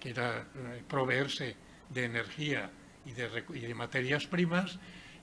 que 0.02 0.10
era 0.10 0.40
eh, 0.42 0.84
proveerse 0.88 1.56
de 1.90 2.06
energía 2.06 2.70
y 3.06 3.14
de, 3.14 3.74
materias 3.74 4.28
primas, 4.28 4.80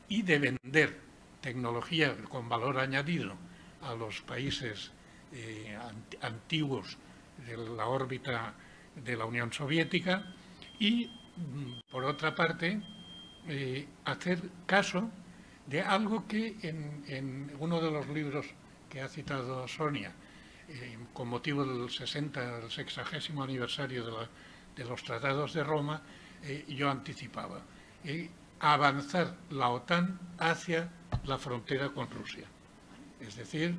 y 0.08 0.22
de 0.22 0.38
vender 0.38 0.98
tecnología 1.42 2.16
con 2.30 2.48
valor 2.48 2.78
añadido 2.78 3.34
a 3.82 3.94
los 3.94 4.22
países 4.22 4.90
eh, 5.32 5.76
antiguos 6.22 6.96
de 7.46 7.56
la 7.56 7.86
órbita 7.86 8.54
de 8.96 9.16
la 9.16 9.26
Unión 9.26 9.52
Soviética 9.52 10.24
y, 10.78 11.10
mm, 11.36 11.90
por 11.90 12.04
otra 12.04 12.34
parte, 12.34 12.80
hacer 14.04 14.42
caso 14.66 15.10
de 15.68 15.82
algo 15.82 16.26
que 16.26 16.56
en, 16.62 17.52
uno 17.58 17.80
de 17.80 17.90
los 17.90 18.08
libros 18.08 18.46
que 18.88 19.02
ha 19.02 19.08
citado 19.08 19.68
Sonia, 19.68 20.12
eh, 20.68 20.98
con 21.12 21.28
motivo 21.28 21.64
del 21.64 21.90
60, 21.90 22.60
del 22.60 22.70
60 22.70 23.42
aniversario 23.42 24.04
de, 24.04 24.28
los 24.84 25.02
tratados 25.02 25.54
de 25.54 25.64
Roma, 25.64 26.02
eh, 26.42 26.64
yo 26.68 26.90
anticipaba. 26.90 27.60
Eh, 28.04 28.30
avanzar 28.60 29.36
la 29.50 29.68
OTAN 29.68 30.18
hacia 30.38 30.90
la 31.24 31.38
frontera 31.38 31.90
con 31.90 32.10
Rusia. 32.10 32.44
Es 33.20 33.36
decir, 33.36 33.76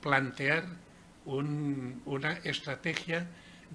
plantear 0.00 0.64
una 1.24 2.32
estrategia 2.44 3.26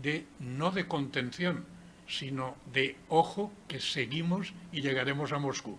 de 0.01 0.25
no 0.39 0.71
de 0.71 0.87
contención, 0.87 1.65
sino 2.07 2.55
de 2.73 2.97
ojo 3.09 3.51
que 3.67 3.79
seguimos 3.79 4.53
y 4.71 4.81
llegaremos 4.81 5.31
a 5.31 5.39
Moscú. 5.39 5.77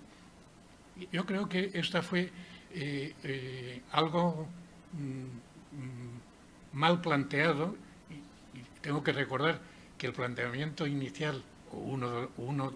Yo 1.10 1.26
creo 1.26 1.48
que 1.48 1.70
esta 1.74 2.02
fue 2.02 2.30
eh, 2.74 3.14
eh, 3.22 3.82
algo 3.92 4.46
mm, 4.92 5.76
mm, 5.76 6.20
mal 6.72 7.00
planteado 7.00 7.76
y, 8.10 8.62
tengo 8.80 9.04
que 9.04 9.12
recordar 9.12 9.60
que 10.02 10.08
el 10.08 10.14
planteamiento 10.14 10.84
inicial, 10.84 11.44
o 11.70 11.76
uno, 11.76 12.30
uno, 12.36 12.74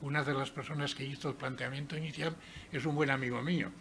una 0.00 0.22
de 0.22 0.32
las 0.32 0.48
personas 0.52 0.94
que 0.94 1.04
hizo 1.04 1.28
el 1.28 1.34
planteamiento 1.34 1.96
inicial 1.96 2.36
es 2.70 2.86
un 2.86 2.94
buen 2.94 3.10
amigo 3.10 3.42
mío, 3.42 3.72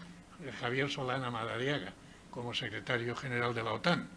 Javier 0.60 0.90
Solana 0.90 1.30
Madariaga, 1.30 1.94
como 2.32 2.56
secretario 2.56 3.16
general 3.16 3.54
de 3.54 3.62
la 3.62 3.74
OTAN. 3.74 4.10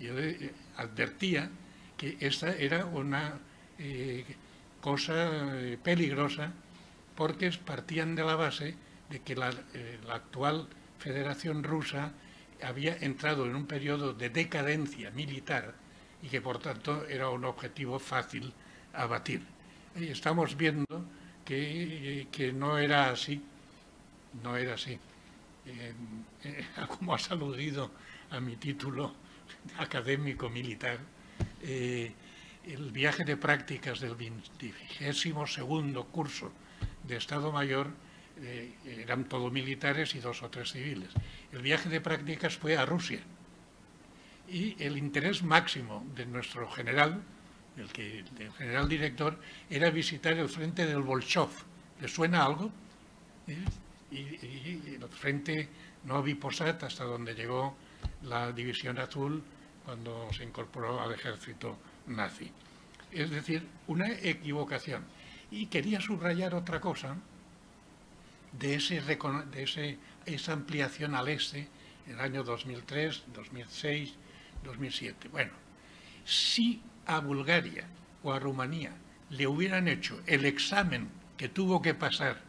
Yo 0.00 0.18
eh, 0.18 0.52
advertía 0.76 1.50
que 1.96 2.16
esta 2.18 2.50
era 2.50 2.84
una 2.84 3.38
cosa 4.80 5.54
peligrosa 5.84 6.52
porque 7.14 7.52
partían 7.64 8.16
de 8.16 8.24
la 8.24 8.34
base 8.34 8.74
de 9.08 9.20
que 9.20 9.34
eh, 9.34 9.98
la, 10.04 10.14
actual 10.16 10.66
Federación 10.98 11.62
Rusa 11.62 12.10
había 12.60 12.96
entrado 12.96 13.46
en 13.46 13.54
un 13.54 13.66
periodo 13.66 14.14
de 14.14 14.30
decadencia 14.30 15.12
militar 15.12 15.80
y 16.22 16.28
que 16.28 16.40
por 16.40 16.58
tanto 16.58 17.06
era 17.06 17.28
un 17.28 17.44
objetivo 17.44 17.98
fácil 17.98 18.52
a 18.94 19.06
batir. 19.06 19.42
Y 19.96 20.08
estamos 20.08 20.56
viendo 20.56 20.86
que, 21.44 22.52
no 22.54 22.78
era 22.78 23.10
así, 23.10 23.42
no 24.42 24.56
era 24.56 24.74
así. 24.74 24.98
Eh, 25.66 25.92
eh, 26.44 26.66
como 26.88 27.14
has 27.14 27.30
aludido 27.30 27.90
a 28.30 28.40
mi 28.40 28.56
título 28.56 29.14
académico 29.78 30.48
militar, 30.48 30.98
el 31.62 32.90
viaje 32.92 33.24
de 33.24 33.36
prácticas 33.36 34.00
del 34.00 34.14
22 34.14 35.58
curso 36.10 36.52
de 37.04 37.16
Estado 37.16 37.52
Mayor 37.52 37.88
eh, 38.40 38.72
eran 38.84 39.24
todos 39.24 39.52
militares 39.52 40.14
y 40.14 40.20
dos 40.20 40.42
o 40.42 40.50
tres 40.50 40.72
civiles. 40.72 41.10
El 41.52 41.62
viaje 41.62 41.88
de 41.88 42.00
prácticas 42.00 42.56
fue 42.56 42.76
a 42.76 42.86
Rusia 42.86 43.20
y 44.52 44.76
el 44.78 44.98
interés 44.98 45.42
máximo 45.42 46.04
de 46.14 46.26
nuestro 46.26 46.70
general, 46.70 47.22
el, 47.78 47.88
que, 47.90 48.22
general 48.58 48.86
director, 48.86 49.38
era 49.70 49.88
visitar 49.88 50.34
el 50.34 50.48
frente 50.50 50.84
del 50.84 51.00
Bolshov. 51.00 51.48
¿Le 52.02 52.06
suena 52.06 52.44
algo? 52.44 52.70
¿Eh? 53.48 53.64
Y, 54.10 54.96
el 54.96 55.08
frente 55.08 55.70
Novi 56.04 56.34
Posad, 56.34 56.84
hasta 56.84 57.04
donde 57.04 57.34
llegó 57.34 57.74
la 58.24 58.52
División 58.52 58.98
Azul 58.98 59.42
cuando 59.86 60.30
se 60.34 60.44
incorporó 60.44 61.00
al 61.00 61.14
ejército 61.14 61.78
nazi. 62.08 62.50
Es 63.10 63.30
decir, 63.30 63.66
una 63.86 64.10
equivocación. 64.10 65.02
Y 65.50 65.66
quería 65.66 66.00
subrayar 66.02 66.54
otra 66.54 66.78
cosa 66.78 67.16
de, 68.58 68.74
ese, 68.74 69.00
de 69.00 69.98
esa 70.26 70.52
ampliación 70.52 71.14
al 71.14 71.28
este 71.28 71.68
en 72.06 72.14
el 72.14 72.20
año 72.20 72.44
2003, 72.44 73.24
2006, 73.34 74.14
2007. 74.64 75.28
Bueno, 75.28 75.52
si 76.24 76.82
a 77.06 77.20
Bulgaria 77.20 77.86
o 78.22 78.32
a 78.32 78.38
Rumanía 78.38 78.92
le 79.30 79.46
hubieran 79.46 79.88
hecho 79.88 80.20
el 80.26 80.44
examen 80.44 81.08
que 81.36 81.48
tuvo 81.48 81.82
que 81.82 81.94
pasar 81.94 82.40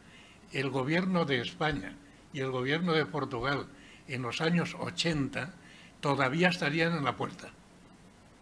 el 0.52 0.70
gobierno 0.70 1.26
de 1.26 1.42
España 1.42 1.96
y 2.32 2.40
el 2.40 2.52
gobierno 2.52 2.94
de 2.94 3.06
Portugal 3.06 3.68
en 4.08 4.22
los 4.22 4.42
años 4.42 4.76
80, 4.80 5.54
todavía 6.02 6.50
estarían 6.50 6.96
en 6.96 7.04
la 7.04 7.16
puerta. 7.16 7.50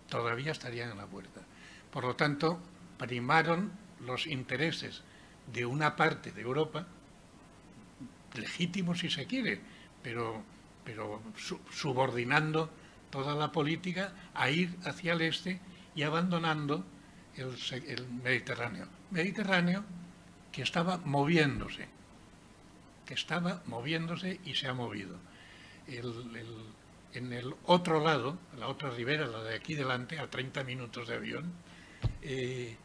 Todavía 0.09 0.51
estarían 0.51 0.91
en 0.91 0.97
la 0.97 1.05
puerta. 1.05 1.41
Por 1.91 2.03
lo 2.03 2.15
tanto, 2.15 2.59
primaron 2.97 3.71
los 4.05 4.27
intereses 4.27 5.03
de 5.53 5.65
una 5.65 5.95
parte 5.95 6.31
de 6.31 6.41
Europa, 6.41 6.87
legítimos 8.33 8.99
si 8.99 9.09
se 9.09 9.25
quiere, 9.25 9.59
pero, 10.01 10.43
pero 10.83 11.21
subordinando 11.69 12.71
toda 13.11 13.35
la 13.35 13.51
política 13.51 14.13
a 14.33 14.49
ir 14.49 14.75
hacia 14.85 15.13
el 15.13 15.21
este 15.21 15.59
y 15.93 16.03
abandonando 16.03 16.83
el, 17.35 18.07
Mediterráneo. 18.23 18.87
Mediterráneo 19.11 19.83
que 20.51 20.63
estaba 20.63 20.97
moviéndose, 20.97 21.87
que 23.05 23.13
estaba 23.13 23.61
moviéndose 23.65 24.39
y 24.45 24.55
se 24.55 24.67
ha 24.67 24.73
movido. 24.73 25.17
en 25.87 27.33
el 27.33 27.53
otro 27.65 28.03
lado, 28.03 28.37
la 28.57 28.67
otra 28.67 28.89
ribera, 28.89 29.27
la 29.27 29.43
de 29.43 29.55
aquí 29.55 29.75
delante, 29.75 30.19
a 30.19 30.29
30 30.29 30.63
minutos 30.63 31.07
de 31.07 31.15
avión, 31.15 31.51
eh, 32.21 32.77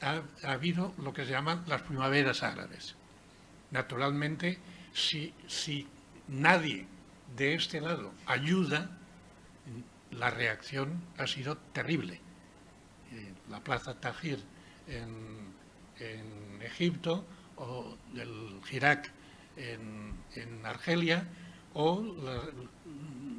ha, 0.00 0.22
habido 0.44 0.94
lo 0.98 1.12
que 1.12 1.24
se 1.24 1.32
llaman 1.32 1.64
las 1.66 1.82
primaveras 1.82 2.42
árabes. 2.42 2.96
Naturalmente, 3.70 4.58
si, 4.92 5.34
si 5.46 5.86
nadie 6.28 6.86
de 7.36 7.54
este 7.54 7.80
lado 7.80 8.12
ayuda, 8.26 8.97
la 10.12 10.30
reacción 10.30 11.02
ha 11.16 11.26
sido 11.26 11.56
terrible. 11.72 12.20
Eh, 13.12 13.32
la 13.50 13.60
plaza 13.60 13.98
Tahrir 14.00 14.42
en, 14.86 15.56
Egipto 16.60 17.24
o 17.56 17.96
el 18.14 18.60
Irak 18.70 19.10
en, 19.56 20.64
Argelia 20.64 21.26
o 21.74 22.04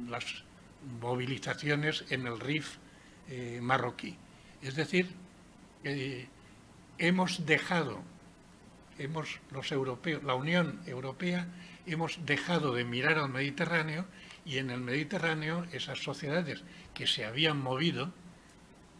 las 0.08 0.44
movilizaciones 1.00 2.04
en 2.10 2.26
el 2.26 2.38
RIF 2.38 2.76
eh, 3.28 3.60
marroquí. 3.62 4.16
Es 4.60 4.74
decir, 4.74 5.14
eh, 5.84 6.28
hemos 6.98 7.46
dejado, 7.46 8.02
hemos, 8.98 9.40
los 9.50 9.72
europeos, 9.72 10.22
la 10.22 10.34
Unión 10.34 10.80
Europea, 10.86 11.46
hemos 11.86 12.24
dejado 12.26 12.74
de 12.74 12.84
mirar 12.84 13.18
al 13.18 13.30
Mediterráneo 13.30 14.04
y 14.50 14.58
en 14.58 14.70
el 14.70 14.80
Mediterráneo 14.80 15.64
esas 15.70 16.02
sociedades 16.02 16.64
que 16.92 17.06
se 17.06 17.24
habían 17.24 17.62
movido, 17.62 18.12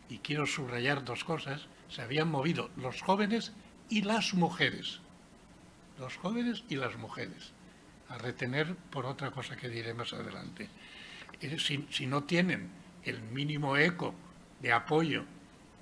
y 0.09 0.19
quiero 0.19 0.47
subrayar 0.47 1.05
dos 1.05 1.25
cosas, 1.25 1.67
se 1.89 2.03
habían 2.03 2.31
movido 2.31 2.71
los 2.77 3.03
jóvenes 3.03 3.53
y 3.89 4.03
las 4.03 4.33
mujeres, 4.35 5.01
los 5.99 6.17
jóvenes 6.19 6.63
y 6.69 6.77
las 6.77 6.97
mujeres, 6.97 7.51
a 8.09 8.19
retener 8.19 8.77
por 8.93 9.07
otra 9.07 9.33
cosa 9.33 9.57
que 9.57 9.69
diré 9.69 9.93
más 9.93 10.13
adelante. 10.13 10.69
Eh, 11.41 11.57
si, 11.59 12.07
no 12.07 12.23
tienen 12.23 12.71
el 13.03 13.21
mínimo 13.21 13.77
eco 13.77 14.15
de 14.61 14.73
apoyo 14.73 15.25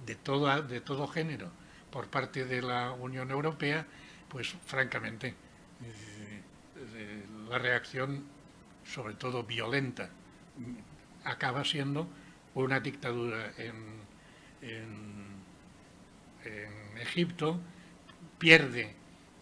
de, 0.07 0.15
de 0.15 0.81
todo 0.81 1.09
género 1.09 1.51
por 1.91 2.09
parte 2.09 2.47
de 2.47 2.63
la 2.63 2.93
Unión 2.93 3.31
Europea, 3.31 3.87
pues 4.31 4.49
francamente 4.65 5.29
eh, 5.29 6.43
eh, 6.95 7.27
la 7.51 7.59
reacción, 7.59 8.38
sobre 8.93 9.15
todo 9.15 9.45
violenta, 9.45 10.11
acaba 11.25 11.65
siendo 11.65 12.09
una 12.55 12.81
dictadura 12.81 13.53
en, 13.59 14.09
Egipto, 17.01 17.61
pierde 18.39 18.95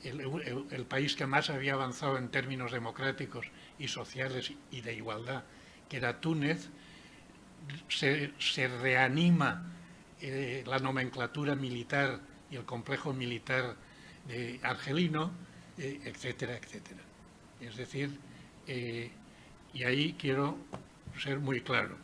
el, 0.04 0.84
país 0.86 1.16
que 1.16 1.26
más 1.26 1.48
había 1.48 1.72
avanzado 1.72 2.18
en 2.18 2.28
términos 2.28 2.70
democráticos 2.70 3.46
y 3.78 3.88
sociales 3.88 4.52
y 4.70 4.80
de 4.82 4.94
igualdad, 4.94 5.44
que 5.88 5.96
era 5.96 6.20
Túnez, 6.20 6.68
se, 7.88 8.68
reanima 8.80 9.72
eh, 10.20 10.64
la 10.66 10.78
nomenclatura 10.78 11.54
militar 11.54 12.20
y 12.50 12.56
el 12.56 12.64
complejo 12.64 13.12
militar 13.12 13.76
argelino, 14.62 15.32
eh, 15.78 16.00
etcétera, 16.04 16.56
etcétera. 16.56 17.02
Es 17.60 17.76
decir, 17.76 18.18
eh, 18.66 19.10
y 19.76 19.84
ahí 19.84 20.14
quiero 20.18 20.56
ser 21.22 21.38
muy 21.38 21.60
claro. 21.60 21.98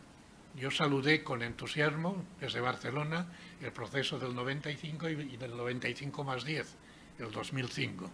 Yo 0.55 0.71
saludé 0.71 1.25
con 1.25 1.43
entusiasmo 1.43 2.23
desde 2.39 2.61
Barcelona 2.61 3.27
el 3.63 3.73
proceso 3.73 4.19
del 4.19 4.35
95 4.35 5.09
y 5.09 5.37
del 5.39 5.57
95 5.57 6.23
más 6.23 6.45
10, 6.45 6.77
el 7.19 7.31
2005. 7.31 8.11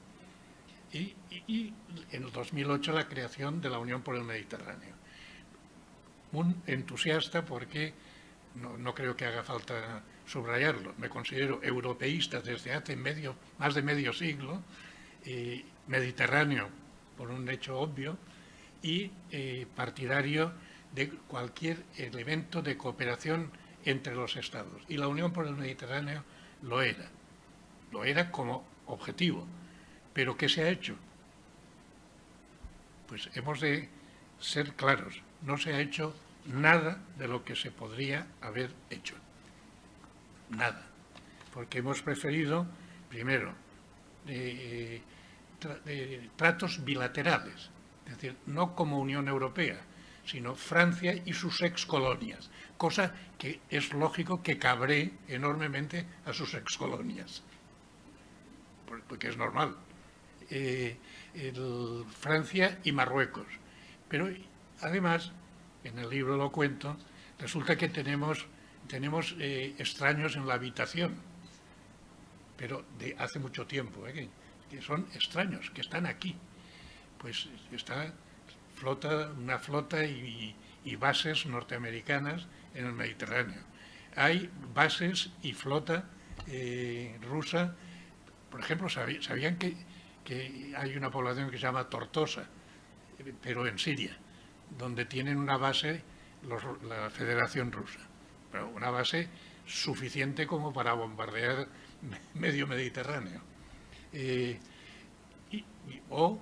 Y, 0.92 1.12
en 2.12 2.22
el 2.22 2.30
2008 2.30 2.92
la 2.92 3.08
creación 3.08 3.60
de 3.60 3.68
la 3.68 3.80
Unión 3.80 4.02
por 4.02 4.14
el 4.14 4.22
Mediterráneo. 4.22 4.94
Un 6.32 6.62
entusiasta 6.68 7.44
porque 7.44 7.94
no, 8.54 8.94
creo 8.94 9.16
que 9.16 9.26
haga 9.26 9.42
falta 9.42 10.04
subrayarlo. 10.24 10.94
Me 10.98 11.08
considero 11.08 11.60
europeísta 11.64 12.40
desde 12.40 12.74
hace 12.74 12.94
medio, 12.94 13.34
más 13.58 13.74
de 13.74 13.82
medio 13.82 14.12
siglo, 14.12 14.62
y 15.24 15.64
mediterráneo 15.88 16.68
por 17.16 17.30
un 17.30 17.48
hecho 17.48 17.76
obvio 17.76 18.16
y 18.82 19.10
eh, 19.30 19.66
partidario 19.74 20.52
de 20.94 21.10
cualquier 21.10 21.84
elemento 21.96 22.62
de 22.62 22.76
cooperación 22.76 23.50
entre 23.84 24.14
los 24.14 24.36
estados. 24.36 24.82
Y 24.88 24.96
la 24.96 25.08
Unión 25.08 25.32
por 25.32 25.46
el 25.46 25.56
Mediterráneo 25.56 26.24
lo 26.62 26.82
era. 26.82 27.08
Lo 27.92 28.04
era 28.04 28.30
como 28.30 28.64
objetivo. 28.86 29.46
Pero 30.12 30.36
¿qué 30.36 30.48
se 30.48 30.62
ha 30.62 30.68
hecho? 30.68 30.96
Pues 33.06 33.30
hemos 33.34 33.60
de 33.60 33.88
ser 34.40 34.74
claros. 34.74 35.22
No 35.42 35.56
se 35.56 35.72
ha 35.72 35.80
hecho 35.80 36.14
nada 36.46 37.00
de 37.18 37.28
lo 37.28 37.44
que 37.44 37.56
se 37.56 37.70
podría 37.70 38.26
haber 38.40 38.70
hecho. 38.90 39.14
Nada. 40.50 40.86
Porque 41.52 41.78
hemos 41.78 42.02
preferido, 42.02 42.66
primero, 43.08 43.54
eh, 44.26 45.00
tratos 46.36 46.84
bilaterales, 46.84 47.70
es 48.08 48.14
decir, 48.14 48.36
no 48.46 48.74
como 48.74 48.98
Unión 48.98 49.28
Europea, 49.28 49.78
sino 50.24 50.54
Francia 50.54 51.22
y 51.24 51.32
sus 51.32 51.62
excolonias, 51.62 52.50
cosa 52.76 53.14
que 53.38 53.60
es 53.70 53.92
lógico 53.92 54.42
que 54.42 54.58
cabré 54.58 55.12
enormemente 55.28 56.06
a 56.24 56.32
sus 56.32 56.54
excolonias, 56.54 57.42
porque 59.08 59.28
es 59.28 59.36
normal. 59.36 59.76
Eh, 60.50 60.96
Francia 62.18 62.78
y 62.82 62.92
Marruecos. 62.92 63.46
Pero 64.08 64.28
además, 64.80 65.32
en 65.84 65.98
el 65.98 66.08
libro 66.08 66.36
lo 66.36 66.50
cuento, 66.50 66.96
resulta 67.38 67.76
que 67.76 67.88
tenemos, 67.88 68.46
tenemos 68.88 69.36
eh, 69.38 69.74
extraños 69.78 70.36
en 70.36 70.46
la 70.46 70.54
habitación, 70.54 71.16
pero 72.56 72.84
de 72.98 73.14
hace 73.18 73.38
mucho 73.38 73.66
tiempo, 73.66 74.06
¿eh? 74.08 74.28
que 74.70 74.82
son 74.82 75.06
extraños, 75.14 75.70
que 75.70 75.82
están 75.82 76.06
aquí. 76.06 76.36
Pues 77.18 77.48
está 77.72 78.12
flota, 78.74 79.30
una 79.36 79.58
flota 79.58 80.04
y, 80.04 80.54
bases 80.98 81.44
norteamericanas 81.44 82.46
en 82.74 82.86
el 82.86 82.92
Mediterráneo. 82.92 83.60
Hay 84.16 84.50
bases 84.74 85.30
y 85.42 85.52
flota 85.52 86.04
eh, 86.46 87.18
rusa, 87.28 87.76
por 88.50 88.60
ejemplo, 88.60 88.88
sabían 88.88 89.58
que, 89.58 89.76
hay 90.76 90.96
una 90.96 91.10
población 91.10 91.50
que 91.50 91.56
se 91.56 91.62
llama 91.62 91.88
Tortosa, 91.90 92.46
pero 93.42 93.66
en 93.66 93.78
Siria, 93.78 94.16
donde 94.78 95.04
tienen 95.04 95.36
una 95.36 95.56
base 95.56 96.02
la 96.42 97.10
Federación 97.10 97.72
Rusa, 97.72 98.00
pero 98.50 98.68
una 98.68 98.90
base 98.90 99.28
suficiente 99.66 100.46
como 100.46 100.72
para 100.72 100.94
bombardear 100.94 101.68
medio 102.34 102.66
Mediterráneo. 102.66 103.40
Eh, 104.12 104.58
o 106.10 106.38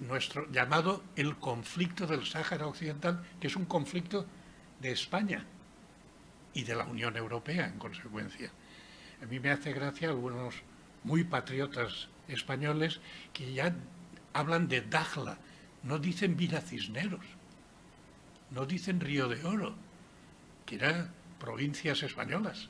nuestro 0.00 0.50
llamado 0.50 1.02
el 1.16 1.36
conflicto 1.36 2.06
del 2.06 2.24
Sáhara 2.24 2.66
Occidental, 2.66 3.24
que 3.40 3.48
es 3.48 3.56
un 3.56 3.64
conflicto 3.64 4.26
de 4.80 4.92
España 4.92 5.44
y 6.52 6.62
de 6.64 6.76
la 6.76 6.84
Unión 6.84 7.16
Europea, 7.16 7.66
en 7.66 7.78
consecuencia. 7.78 8.50
A 9.22 9.26
mí 9.26 9.40
me 9.40 9.50
hace 9.50 9.72
gracia 9.72 10.08
algunos 10.08 10.54
muy 11.02 11.24
patriotas 11.24 12.08
españoles 12.28 13.00
que 13.32 13.52
ya 13.52 13.74
hablan 14.32 14.68
de 14.68 14.82
Dajla, 14.82 15.38
no 15.82 15.98
dicen 15.98 16.36
Villa 16.36 16.60
Cisneros, 16.60 17.24
no 18.50 18.66
dicen 18.66 19.00
Río 19.00 19.28
de 19.28 19.44
Oro, 19.44 19.74
que 20.64 20.76
eran 20.76 21.10
provincias 21.38 22.02
españolas. 22.02 22.68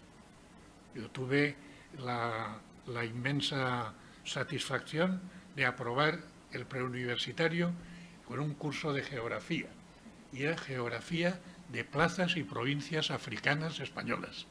Yo 0.95 1.11
tuve 1.11 1.57
la, 1.99 2.59
la 2.87 3.05
inmensa 3.05 3.93
satisfacción 4.25 5.21
de 5.55 5.67
aprobar 5.67 6.34
el 6.55 6.67
preuniversitario 6.67 7.73
con 8.27 8.40
un 8.40 8.55
curso 8.55 8.93
de 8.93 9.03
geografía, 9.03 9.69
y 10.33 10.45
era 10.45 10.57
geografía 10.57 11.38
de 11.69 11.85
plazas 11.85 12.37
y 12.37 12.43
provincias 12.43 13.11
africanas 13.11 13.81
españolas. 13.81 14.47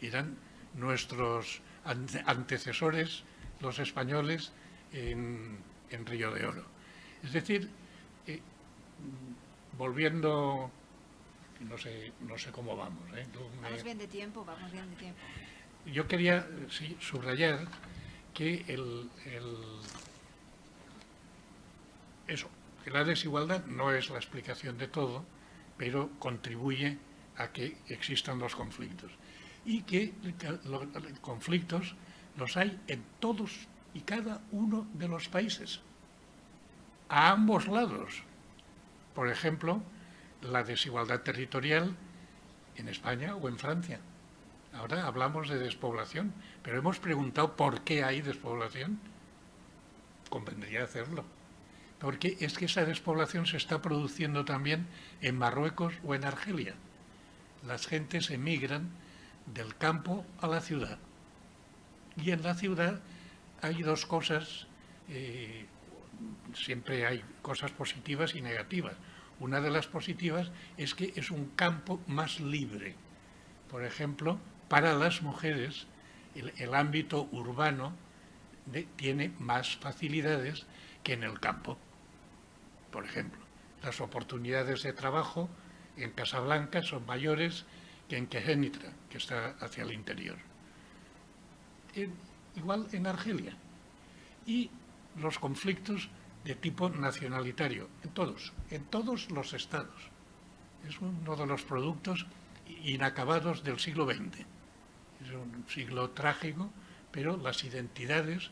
Eran 0.00 0.36
nuestros 0.74 1.60
antecesores, 1.84 3.24
los 3.60 3.78
españoles, 3.78 4.52
en, 4.92 5.58
Río 6.04 6.30
de 6.32 6.46
Oro. 6.46 6.64
Es 7.22 7.32
decir, 7.32 7.70
eh, 8.26 8.40
volviendo, 9.78 10.70
no 11.60 11.78
sé, 11.78 12.12
no 12.20 12.38
sé 12.38 12.50
cómo 12.50 12.76
vamos. 12.76 13.02
¿eh? 13.16 13.26
Vamos 13.62 13.82
bien 13.82 13.98
de 13.98 14.08
tiempo, 14.08 14.44
vamos 14.44 14.70
bien 14.72 14.88
de 14.90 14.96
tiempo. 14.96 15.20
Yo 15.86 16.08
quería 16.08 16.46
subrayar 17.00 17.66
que 18.34 18.64
el, 18.68 19.08
eso, 22.28 22.48
que 22.84 22.90
la 22.90 23.04
desigualdad 23.04 23.64
no 23.66 23.92
es 23.92 24.10
la 24.10 24.16
explicación 24.16 24.78
de 24.78 24.88
todo, 24.88 25.24
pero 25.76 26.10
contribuye 26.18 26.98
a 27.36 27.48
que 27.48 27.76
existan 27.88 28.38
los 28.38 28.54
conflictos. 28.54 29.12
Y 29.64 29.82
que 29.82 30.14
los 30.64 30.86
conflictos 31.20 31.96
los 32.36 32.56
hay 32.56 32.78
en 32.86 33.02
todos 33.20 33.66
y 33.94 34.00
cada 34.00 34.42
uno 34.52 34.86
de 34.94 35.08
los 35.08 35.28
países, 35.28 35.80
a 37.08 37.30
ambos 37.30 37.66
lados. 37.66 38.22
Por 39.14 39.28
ejemplo, 39.28 39.82
la 40.42 40.62
desigualdad 40.62 41.22
territorial 41.22 41.96
en 42.76 42.88
España 42.88 43.34
o 43.36 43.48
en 43.48 43.58
Francia. 43.58 44.00
Ahora 44.74 45.06
hablamos 45.06 45.48
de 45.48 45.58
despoblación, 45.58 46.34
pero 46.62 46.78
hemos 46.78 46.98
preguntado 46.98 47.56
por 47.56 47.80
qué 47.82 48.04
hay 48.04 48.20
despoblación. 48.20 49.00
Convendría 50.28 50.84
hacerlo. 50.84 51.24
Porque 51.98 52.36
es 52.40 52.58
que 52.58 52.66
esa 52.66 52.84
despoblación 52.84 53.46
se 53.46 53.56
está 53.56 53.80
produciendo 53.80 54.44
también 54.44 54.86
en 55.22 55.38
Marruecos 55.38 55.94
o 56.04 56.14
en 56.14 56.24
Argelia. 56.24 56.74
Las 57.66 57.86
gentes 57.86 58.30
emigran 58.30 58.90
del 59.46 59.76
campo 59.76 60.24
a 60.40 60.46
la 60.46 60.60
ciudad. 60.60 60.98
Y 62.22 62.30
en 62.30 62.42
la 62.42 62.54
ciudad 62.54 63.00
hay 63.62 63.82
dos 63.82 64.06
cosas, 64.06 64.66
eh, 65.08 65.66
siempre 66.54 67.06
hay 67.06 67.24
cosas 67.42 67.70
positivas 67.70 68.34
y 68.34 68.42
negativas. 68.42 68.94
Una 69.38 69.60
de 69.60 69.70
las 69.70 69.86
positivas 69.86 70.50
es 70.76 70.94
que 70.94 71.12
es 71.16 71.30
un 71.30 71.46
campo 71.56 72.00
más 72.06 72.40
libre. 72.40 72.94
Por 73.70 73.84
ejemplo, 73.84 74.38
para 74.68 74.94
las 74.94 75.22
mujeres 75.22 75.86
el, 76.34 76.74
ámbito 76.74 77.28
urbano 77.32 77.92
tiene 78.96 79.32
más 79.38 79.76
facilidades 79.76 80.66
que 81.02 81.14
en 81.14 81.22
el 81.22 81.40
campo. 81.40 81.78
Por 82.96 83.04
ejemplo, 83.04 83.42
las 83.82 84.00
oportunidades 84.00 84.82
de 84.82 84.94
trabajo 84.94 85.50
en 85.98 86.12
Casablanca 86.12 86.82
son 86.82 87.04
mayores 87.04 87.66
que 88.08 88.16
en 88.16 88.26
Quejenitra, 88.26 88.90
que 89.10 89.18
está 89.18 89.54
hacia 89.60 89.84
el 89.84 89.92
interior. 89.92 90.38
igual 92.54 92.88
en 92.92 93.06
Argelia. 93.06 93.54
Y 94.46 94.70
los 95.16 95.38
conflictos 95.38 96.08
de 96.42 96.54
tipo 96.54 96.88
nacionalitario, 96.88 97.90
en 98.02 98.14
todos, 98.14 98.54
en 98.70 98.82
todos 98.86 99.30
los 99.30 99.52
estados. 99.52 100.08
Es 100.88 100.98
uno 100.98 101.36
de 101.36 101.46
los 101.46 101.64
productos 101.64 102.26
inacabados 102.82 103.62
del 103.62 103.78
siglo 103.78 104.06
XX 104.06 104.46
es 105.22 105.32
un 105.32 105.66
siglo 105.68 106.12
trágico, 106.12 106.70
pero 107.10 107.36
las 107.36 107.62
identidades, 107.62 108.50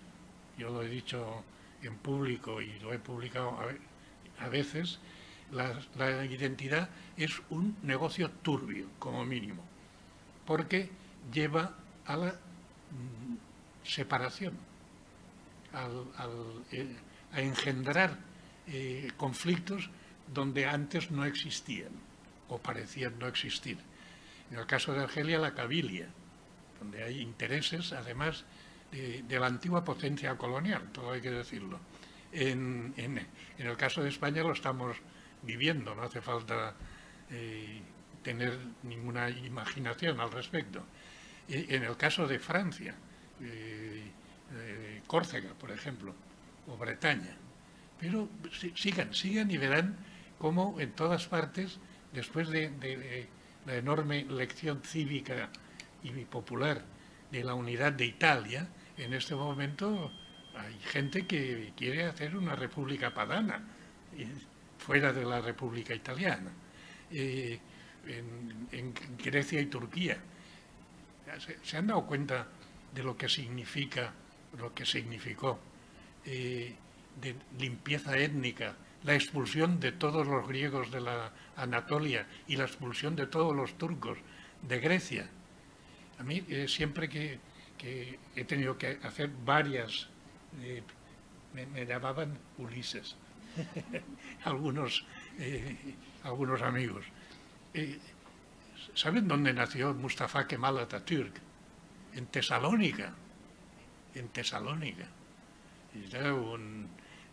yo 0.59 0.69
lo 0.69 0.83
he 0.83 0.89
dicho 0.89 1.45
en 1.83 1.97
público 1.97 2.61
y 2.61 2.79
lo 2.81 2.93
he 2.93 2.99
publicado 2.99 3.59
a 3.59 3.67
veces, 4.51 4.99
la, 5.51 6.25
identidad 6.25 6.89
es 7.17 7.41
un 7.51 7.77
negocio 7.83 8.31
turbio, 8.31 8.89
como 8.99 9.25
mínimo, 9.25 9.63
porque 10.47 10.91
lleva 11.33 11.75
a 12.07 12.17
la 12.17 12.33
mm, 12.33 13.37
separación, 13.85 14.55
eh, 16.73 16.97
a 17.33 17.41
engendrar 17.41 18.19
eh, 18.67 19.11
conflictos 19.17 19.91
donde 20.33 20.67
antes 20.67 21.11
no 21.11 21.25
existían 21.25 21.91
o 22.49 22.59
parecían 22.59 23.19
no 23.19 23.27
existir. 23.27 23.79
En 24.51 24.59
el 24.59 24.67
caso 24.67 24.93
de 24.93 25.03
Argelia, 25.03 25.39
la 25.39 25.55
cabilia, 25.55 26.09
donde 26.79 27.03
hay 27.03 27.21
intereses, 27.21 27.93
además, 27.93 28.45
de, 28.93 29.39
la 29.39 29.47
antigua 29.47 29.85
potencia 29.85 30.37
colonial, 30.37 30.91
todo 30.93 31.13
hay 31.13 31.21
que 31.21 31.31
decirlo. 31.31 31.81
En, 32.35 32.93
el 33.59 33.77
caso 33.77 34.03
de 34.03 34.09
España 34.09 34.43
lo 34.43 34.53
estamos 34.53 34.97
viviendo, 35.43 35.95
no 35.95 36.03
hace 36.03 36.21
falta 36.21 36.75
eh, 37.31 37.81
tener 38.23 38.59
ninguna 38.83 39.31
imaginación 39.31 40.19
al 40.19 40.33
respecto. 40.33 40.85
En 41.49 41.85
el 41.85 41.97
caso 41.97 42.27
de 42.27 42.39
Francia, 42.41 42.95
eh, 43.41 44.03
eh, 44.53 45.03
Córcega, 45.07 45.53
por 45.55 45.71
ejemplo, 45.71 46.15
o 46.67 46.77
Bretaña. 46.77 47.37
Pero 48.01 48.29
sigan, 48.75 49.15
sigan 49.15 49.51
y 49.51 49.57
verán 49.57 49.97
cómo 50.39 50.81
en 50.81 50.91
todas 50.93 51.29
partes, 51.29 51.79
después 52.13 52.49
de 52.49 53.29
la 53.67 53.77
enorme 53.77 54.25
lección 54.25 54.83
cívica 54.83 55.51
y 56.03 56.11
popular 56.25 56.83
de 57.31 57.45
la 57.45 57.55
unidad 57.55 57.93
de 57.93 58.07
Italia, 58.07 58.69
en 58.99 59.13
este 59.15 59.35
momento 59.37 60.11
hay 60.57 60.79
gente 60.81 61.27
que 61.27 61.73
quiere 61.77 62.05
hacer 62.05 62.37
una 62.37 62.55
república 62.55 63.13
padana, 63.13 63.63
fuera 64.79 65.13
de 65.13 65.25
la 65.25 65.41
república 65.41 65.95
italiana, 65.95 66.51
eh, 67.11 67.59
en, 68.07 68.95
Grecia 69.23 69.61
y 69.61 69.67
Turquía. 69.67 70.19
Se, 71.63 71.77
han 71.77 71.87
dado 71.87 72.07
cuenta 72.07 72.47
de 72.95 73.03
lo 73.03 73.17
que 73.17 73.29
significa, 73.29 74.13
lo 74.59 74.75
que 74.75 74.85
significó 74.85 75.59
eh, 76.25 76.75
de 77.21 77.35
limpieza 77.59 78.17
étnica, 78.17 78.77
la 79.03 79.15
expulsión 79.15 79.81
de 79.81 79.93
todos 79.93 80.27
los 80.27 80.47
griegos 80.47 80.91
de 80.91 81.01
la 81.01 81.33
Anatolia 81.57 82.27
y 82.47 82.57
la 82.57 82.65
expulsión 82.65 83.17
de 83.17 83.27
todos 83.27 83.55
los 83.55 83.77
turcos 83.79 84.19
de 84.63 84.81
Grecia. 84.81 85.29
A 86.19 86.23
mí 86.23 86.45
eh, 86.49 86.69
siempre 86.69 87.09
que 87.09 87.39
que 87.79 88.19
he 88.37 88.45
tenido 88.45 88.79
que 88.79 88.99
hacer 89.03 89.31
varias, 89.45 90.09
eh, 90.63 90.83
me, 91.55 91.87
llamaban 91.87 92.39
Ulises, 92.59 93.17
algunos, 94.45 95.05
eh, 95.39 95.77
algunos 96.23 96.63
amigos. 96.63 97.05
Eh, 97.73 97.99
¿Saben 98.95 99.27
dónde 99.27 99.53
nació 99.53 99.95
Mustafa 99.95 100.47
Kemal 100.47 100.79
Atatürk? 100.79 101.41
En 102.15 102.27
Tesalónica, 102.27 103.13
en 104.15 104.29
Tesalónica. 104.29 105.07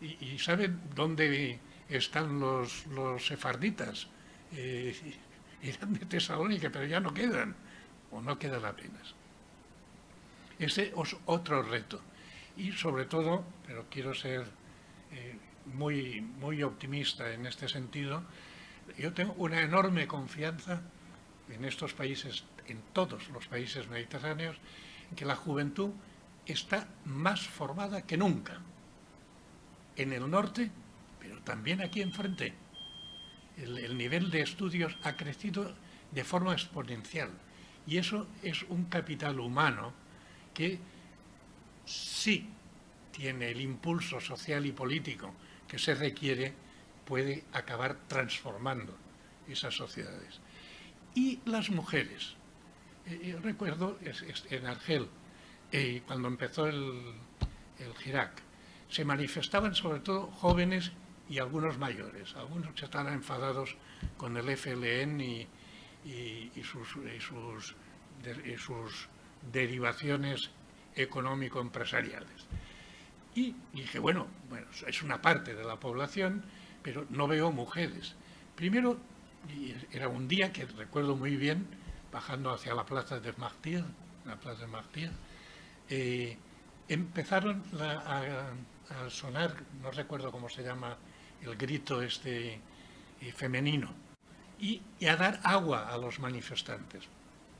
Y, 0.00 0.38
saben 0.38 0.80
dónde 0.94 1.58
están 1.88 2.40
los, 2.40 2.86
los 2.86 3.26
sefarditas? 3.26 4.08
eran 5.62 5.94
de 5.94 6.06
Tesalónica, 6.06 6.70
pero 6.70 6.86
ya 6.86 7.00
no 7.00 7.14
quedan, 7.14 7.54
o 8.10 8.20
no 8.20 8.38
quedan 8.38 8.64
apenas. 8.64 9.14
Ese 10.58 10.92
es 10.96 11.16
otro 11.26 11.62
reto. 11.62 12.00
Y 12.56 12.72
sobre 12.72 13.06
todo, 13.06 13.44
pero 13.66 13.86
quiero 13.90 14.14
ser 14.14 14.46
eh, 15.12 15.36
muy, 15.74 16.20
muy 16.20 16.62
optimista 16.62 17.32
en 17.32 17.46
este 17.46 17.68
sentido, 17.68 18.22
yo 18.98 19.12
tengo 19.12 19.34
una 19.34 19.60
enorme 19.60 20.06
confianza 20.06 20.82
en 21.48 21.64
estos 21.64 21.94
países, 21.94 22.44
en 22.66 22.80
todos 22.92 23.28
los 23.30 23.46
países 23.46 23.88
mediterráneos, 23.88 24.56
en 25.10 25.16
que 25.16 25.24
la 25.24 25.36
juventud 25.36 25.90
está 26.46 26.88
más 27.04 27.46
formada 27.46 28.02
que 28.02 28.16
nunca. 28.16 28.60
En 29.96 30.12
el 30.12 30.30
norte, 30.30 30.70
pero 31.20 31.40
también 31.42 31.80
aquí 31.80 32.02
enfrente. 32.02 32.54
el 33.56 33.96
nivel 33.96 34.30
de 34.30 34.40
estudios 34.40 34.96
ha 35.02 35.16
crecido 35.16 35.74
de 36.10 36.24
forma 36.24 36.52
exponencial. 36.52 37.30
Y 37.86 37.98
eso 37.98 38.26
es 38.42 38.62
un 38.68 38.84
capital 38.84 39.40
humano 39.40 39.92
que 40.54 40.78
sí 41.84 42.48
tiene 43.10 43.50
el 43.50 43.60
impulso 43.60 44.20
social 44.20 44.66
y 44.66 44.72
político 44.72 45.32
que 45.68 45.78
se 45.78 45.94
requiere, 45.94 46.52
puede 47.04 47.44
acabar 47.52 47.96
transformando 48.08 48.96
esas 49.48 49.74
sociedades. 49.74 50.40
Y 51.14 51.40
las 51.44 51.70
mujeres. 51.70 52.34
Eh, 53.06 53.36
recuerdo 53.42 53.98
en 54.50 54.66
Argel, 54.66 55.08
eh, 55.72 56.02
cuando 56.06 56.28
empezó 56.28 56.66
el, 56.66 57.14
el 57.78 57.94
Girac, 57.96 58.42
se 58.88 59.04
manifestaban 59.04 59.74
sobre 59.74 60.00
todo 60.00 60.26
jóvenes 60.26 60.92
y 61.28 61.38
algunos 61.38 61.78
mayores. 61.78 62.34
Algunos 62.36 62.74
que 62.74 62.84
estaban 62.84 63.12
enfadados 63.12 63.76
con 64.16 64.36
el 64.36 64.56
FLN 64.56 65.20
y, 65.20 65.48
sus, 66.62 66.88
sus, 67.20 67.74
sus 68.58 69.08
derivaciones 69.50 70.50
económico-empresariales. 70.96 72.46
Y 73.34 73.54
dije, 73.72 73.98
bueno, 73.98 74.26
bueno, 74.48 74.66
es 74.86 75.02
una 75.02 75.22
parte 75.22 75.54
de 75.54 75.64
la 75.64 75.80
población, 75.80 76.44
pero 76.82 77.06
no 77.10 77.26
veo 77.26 77.50
mujeres. 77.50 78.14
Primero, 78.56 78.98
era 79.90 80.08
un 80.08 80.28
día 80.28 80.52
que 80.52 80.66
recuerdo 80.66 81.16
muy 81.16 81.36
bien, 81.36 81.66
bajando 82.12 82.52
hacia 82.52 82.74
la 82.74 82.84
plaza 82.84 83.20
de 83.20 83.32
Martir, 83.34 83.84
la 84.26 84.36
plaza 84.36 84.62
de 84.62 84.66
Martir, 84.66 85.10
eh, 85.88 86.36
empezaron 86.88 87.62
a, 87.80 88.52
sonar, 89.08 89.54
no 89.80 89.90
recuerdo 89.90 90.30
cómo 90.30 90.48
se 90.48 90.62
llama 90.62 90.96
el 91.40 91.56
grito 91.56 92.02
este 92.02 92.60
eh, 93.20 93.32
femenino, 93.32 93.92
y, 94.60 94.82
a 95.08 95.16
dar 95.16 95.40
agua 95.42 95.88
a 95.88 95.96
los 95.96 96.20
manifestantes 96.20 97.04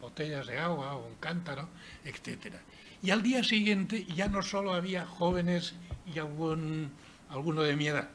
botellas 0.01 0.47
de 0.47 0.59
agua 0.59 0.95
o 0.95 1.07
un 1.07 1.15
cántaro, 1.17 1.69
etc. 2.05 2.57
Y 3.03 3.11
al 3.11 3.23
día 3.23 3.43
siguiente 3.43 4.05
ya 4.05 4.29
no 4.29 4.43
solo 4.43 4.75
había 4.75 5.05
jóvenes 5.05 5.75
y 6.07 6.21
algún, 6.21 6.93
alguno 7.29 7.63
de 7.63 7.75
mi 7.75 7.89
edad, 7.89 8.09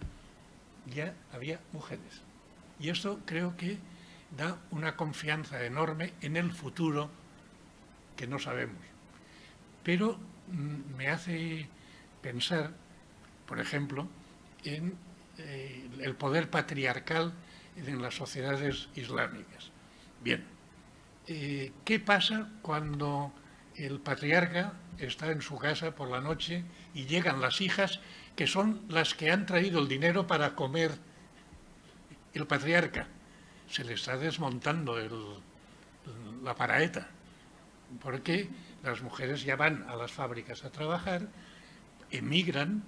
ya 0.85 1.13
había 1.33 1.59
mujeres. 1.73 2.21
Y 2.79 2.89
esto 2.89 3.19
creo 3.25 3.57
que 3.57 3.77
da 4.37 4.57
una 4.71 4.95
confianza 4.95 5.63
enorme 5.65 6.13
en 6.21 6.37
el 6.37 6.51
futuro 6.51 7.09
que 8.15 8.27
no 8.27 8.39
sabemos. 8.39 8.77
Pero 9.83 10.17
mm, 10.51 10.95
me 10.95 11.09
hace 11.09 11.67
pensar, 12.21 12.71
por 13.45 13.59
ejemplo, 13.59 14.07
en 14.63 14.95
eh, 15.37 15.89
el 15.99 16.15
poder 16.15 16.49
patriarcal 16.49 17.33
en 17.75 18.01
las 18.01 18.15
sociedades 18.15 18.89
islámicas. 18.95 19.71
Bien, 20.23 20.43
eh, 21.27 21.71
¿qué 21.85 21.99
pasa 21.99 22.49
cuando 22.61 23.33
el 23.77 23.99
patriarca 23.99 24.73
está 24.97 25.31
en 25.31 25.41
su 25.41 25.57
casa 25.57 25.95
por 25.95 26.09
la 26.09 26.19
noche 26.19 26.63
y 26.93 27.05
llegan 27.05 27.41
las 27.41 27.61
hijas 27.61 27.99
que 28.35 28.47
son 28.47 28.81
las 28.89 29.13
que 29.13 29.31
han 29.31 29.45
traído 29.45 29.79
el 29.79 29.87
dinero 29.87 30.27
para 30.27 30.55
comer 30.55 30.91
el 32.33 32.47
patriarca? 32.47 33.07
Se 33.69 33.83
le 33.83 33.93
está 33.93 34.17
desmontando 34.17 34.97
la 36.43 36.55
paraeta, 36.55 37.07
porque 38.01 38.49
las 38.83 39.01
mujeres 39.01 39.43
ya 39.43 39.55
van 39.55 39.83
a 39.87 39.95
las 39.95 40.11
fábricas 40.11 40.63
a 40.63 40.71
trabajar, 40.71 41.27
emigran, 42.11 42.83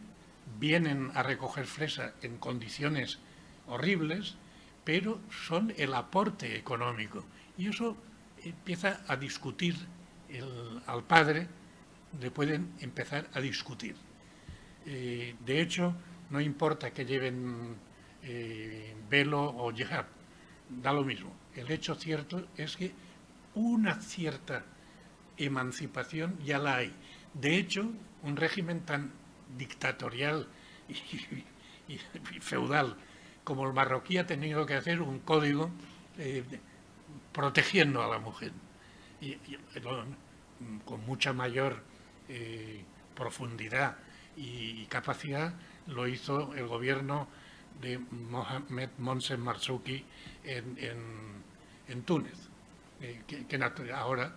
vienen 0.59 1.11
a 1.13 1.23
recoger 1.23 1.65
fresa 1.65 2.13
en 2.21 2.37
condiciones 2.37 3.19
horribles, 3.67 4.35
pero 4.83 5.19
son 5.29 5.73
el 5.77 5.93
aporte 5.93 6.55
económico. 6.57 7.25
Y 7.57 7.67
eso 7.67 7.97
empieza 8.43 9.01
a 9.07 9.15
discutir 9.17 9.75
al 10.85 11.03
padre, 11.03 11.47
le 12.19 12.31
pueden 12.31 12.73
empezar 12.79 13.29
a 13.33 13.41
discutir. 13.41 13.95
Eh, 14.85 15.35
de 15.45 15.61
hecho, 15.61 15.95
no 16.29 16.41
importa 16.41 16.91
que 16.91 17.05
lleven 17.05 17.75
eh, 18.23 18.95
velo 19.09 19.43
o 19.43 19.71
jihad, 19.73 20.05
da 20.69 20.93
lo 20.93 21.03
mismo. 21.03 21.33
El 21.55 21.71
hecho 21.71 21.95
cierto 21.95 22.47
es 22.55 22.77
que 22.77 22.91
una 23.55 23.95
cierta 23.99 24.63
emancipación 25.37 26.37
ya 26.43 26.59
la 26.59 26.77
hay. 26.77 26.93
De 27.33 27.57
hecho, 27.57 27.91
un 28.23 28.35
régimen 28.35 28.81
tan 28.81 29.11
dictatorial 29.57 30.47
y, 31.87 31.97
feudal 32.39 32.97
como 33.43 33.65
el 33.65 33.73
marroquí 33.73 34.17
ha 34.17 34.27
tenido 34.27 34.65
que 34.65 34.75
hacer 34.75 35.01
un 35.01 35.19
código 35.19 35.71
eh, 36.17 36.43
protegiendo 37.33 38.03
a 38.03 38.07
la 38.07 38.19
mujer. 38.19 38.51
Y, 39.21 39.37
con 40.85 41.05
mucha 41.05 41.33
mayor 41.33 41.81
eh, 42.27 42.83
profundidad 43.15 43.97
y, 44.37 44.85
capacidad 44.85 45.53
lo 45.87 46.07
hizo 46.07 46.53
el 46.53 46.67
gobierno 46.67 47.27
de 47.81 47.97
Mohamed 47.97 48.89
Monsen 48.97 49.39
Marzouki 49.39 50.05
en, 50.43 52.03
Túnez, 52.05 52.49
eh, 53.01 53.21
que, 53.27 53.91
ahora 53.93 54.35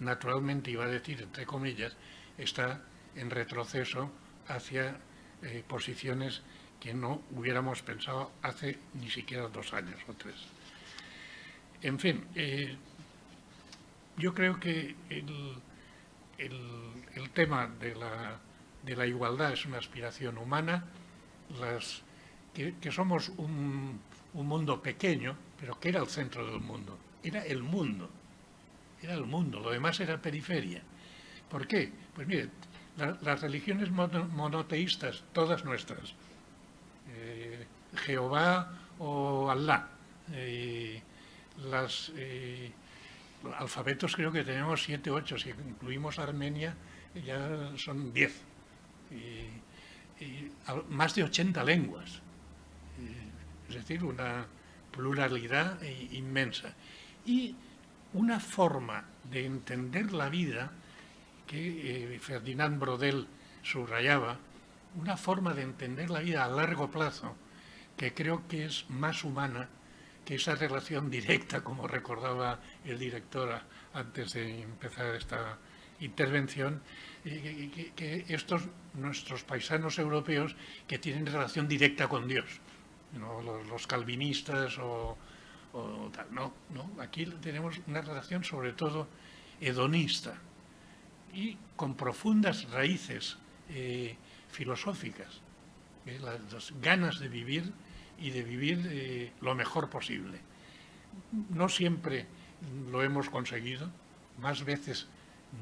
naturalmente, 0.00 0.70
iba 0.70 0.84
a 0.84 0.88
decir, 0.88 1.22
entre 1.22 1.44
comillas, 1.44 1.96
está 2.38 2.82
en 3.14 3.30
retroceso 3.30 4.10
hacia 4.48 4.96
eh, 5.42 5.62
posiciones 5.66 6.42
que 6.80 6.94
no 6.94 7.22
hubiéramos 7.32 7.82
pensado 7.82 8.32
hace 8.42 8.78
ni 8.94 9.10
siquiera 9.10 9.48
dos 9.48 9.72
años 9.72 10.00
o 10.08 10.14
tres. 10.14 10.36
En 11.82 11.98
fin, 11.98 12.24
yo 14.16 14.34
creo 14.34 14.58
que 14.58 14.94
el, 15.10 15.60
tema 17.32 17.68
de 17.80 17.94
la, 17.94 19.06
igualdad 19.06 19.52
es 19.52 19.66
una 19.66 19.78
aspiración 19.78 20.38
humana, 20.38 20.84
las, 21.60 22.02
que, 22.54 22.90
somos 22.90 23.28
un, 23.36 24.00
mundo 24.32 24.82
pequeño, 24.82 25.36
pero 25.58 25.78
que 25.78 25.88
era 25.90 26.00
el 26.00 26.08
centro 26.08 26.46
del 26.46 26.60
mundo, 26.60 26.98
era 27.22 27.44
el 27.44 27.62
mundo, 27.62 28.10
era 29.02 29.14
el 29.14 29.24
mundo, 29.24 29.60
lo 29.60 29.70
demás 29.70 30.00
era 30.00 30.20
periferia. 30.20 30.82
¿Por 31.50 31.66
qué? 31.66 31.92
Pues 32.14 32.26
mire, 32.26 32.50
las 32.96 33.40
religiones 33.40 33.90
monoteístas, 33.90 35.24
todas 35.32 35.64
nuestras, 35.64 36.14
eh, 37.14 37.66
Jehová 37.96 38.72
o 38.98 39.50
Allah, 39.50 39.88
eh, 40.32 41.02
las 41.70 42.12
eh, 42.16 42.72
alfabetos 43.58 44.16
creo 44.16 44.32
que 44.32 44.44
tenemos 44.44 44.82
siete, 44.82 45.10
ocho, 45.10 45.38
si 45.38 45.50
incluimos 45.50 46.18
Armenia 46.18 46.74
ya 47.24 47.72
son 47.76 48.12
diez, 48.12 48.42
más 50.88 51.14
de 51.14 51.24
80 51.24 51.64
lenguas, 51.64 52.20
es 53.68 53.74
decir, 53.74 54.04
una 54.04 54.46
pluralidad 54.90 55.80
inmensa. 56.12 56.74
Y 57.24 57.54
una 58.12 58.40
forma 58.40 59.04
de 59.30 59.44
entender 59.44 60.12
la 60.12 60.28
vida 60.28 60.72
que 61.46 62.14
eh, 62.14 62.18
Ferdinand 62.18 62.78
Brodel 62.78 63.26
subrayaba, 63.62 64.38
una 64.96 65.16
forma 65.16 65.54
de 65.54 65.62
entender 65.62 66.10
la 66.10 66.20
vida 66.20 66.44
a 66.44 66.48
largo 66.48 66.90
plazo 66.90 67.36
que 67.96 68.14
creo 68.14 68.46
que 68.48 68.64
es 68.64 68.88
más 68.88 69.24
humana 69.24 69.68
que 70.26 70.34
esa 70.34 70.56
relación 70.56 71.08
directa, 71.08 71.62
como 71.62 71.86
recordaba 71.86 72.60
el 72.84 72.98
director 72.98 73.62
antes 73.94 74.34
de 74.34 74.60
empezar 74.62 75.14
esta 75.14 75.56
intervención, 76.00 76.82
que, 77.24 78.24
estos 78.28 78.62
nuestros 78.94 79.44
paisanos 79.44 79.98
europeos 79.98 80.56
que 80.86 80.98
tienen 80.98 81.26
relación 81.26 81.68
directa 81.68 82.08
con 82.08 82.28
Dios, 82.28 82.60
los, 83.70 83.86
calvinistas 83.86 84.76
o, 84.78 85.16
tal, 86.12 86.26
no, 86.34 86.52
no, 86.70 86.90
aquí 87.00 87.24
tenemos 87.40 87.80
una 87.86 88.02
relación 88.02 88.42
sobre 88.42 88.72
todo 88.72 89.08
hedonista, 89.60 90.34
y 91.32 91.56
con 91.76 91.94
profundas 91.94 92.68
raíces 92.70 93.36
eh, 93.70 94.16
filosóficas, 94.50 95.40
eh, 96.06 96.18
las, 96.20 96.72
ganas 96.80 97.20
de 97.20 97.28
vivir 97.28 97.72
y 98.18 98.30
de 98.30 98.42
vivir 98.42 98.86
eh, 98.90 99.32
lo 99.40 99.54
mejor 99.54 99.90
posible. 99.90 100.38
No 101.50 101.68
siempre 101.68 102.26
lo 102.90 103.02
hemos 103.02 103.30
conseguido, 103.30 103.90
más 104.40 104.64
veces 104.64 105.06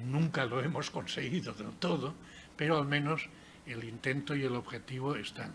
nunca 0.06 0.46
lo 0.46 0.62
hemos 0.62 0.90
conseguido 0.90 1.52
del 1.52 1.72
todo, 1.72 2.14
pero 2.56 2.78
al 2.78 2.86
menos 2.86 3.28
el 3.66 3.84
intento 3.84 4.34
y 4.34 4.44
el 4.44 4.54
objetivo 4.54 5.16
están. 5.16 5.52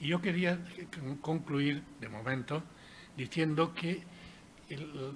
Y 0.00 0.08
yo 0.08 0.20
quería 0.20 0.58
concluir, 1.20 1.82
de 2.00 2.08
momento, 2.08 2.62
diciendo 3.16 3.74
que 3.74 4.02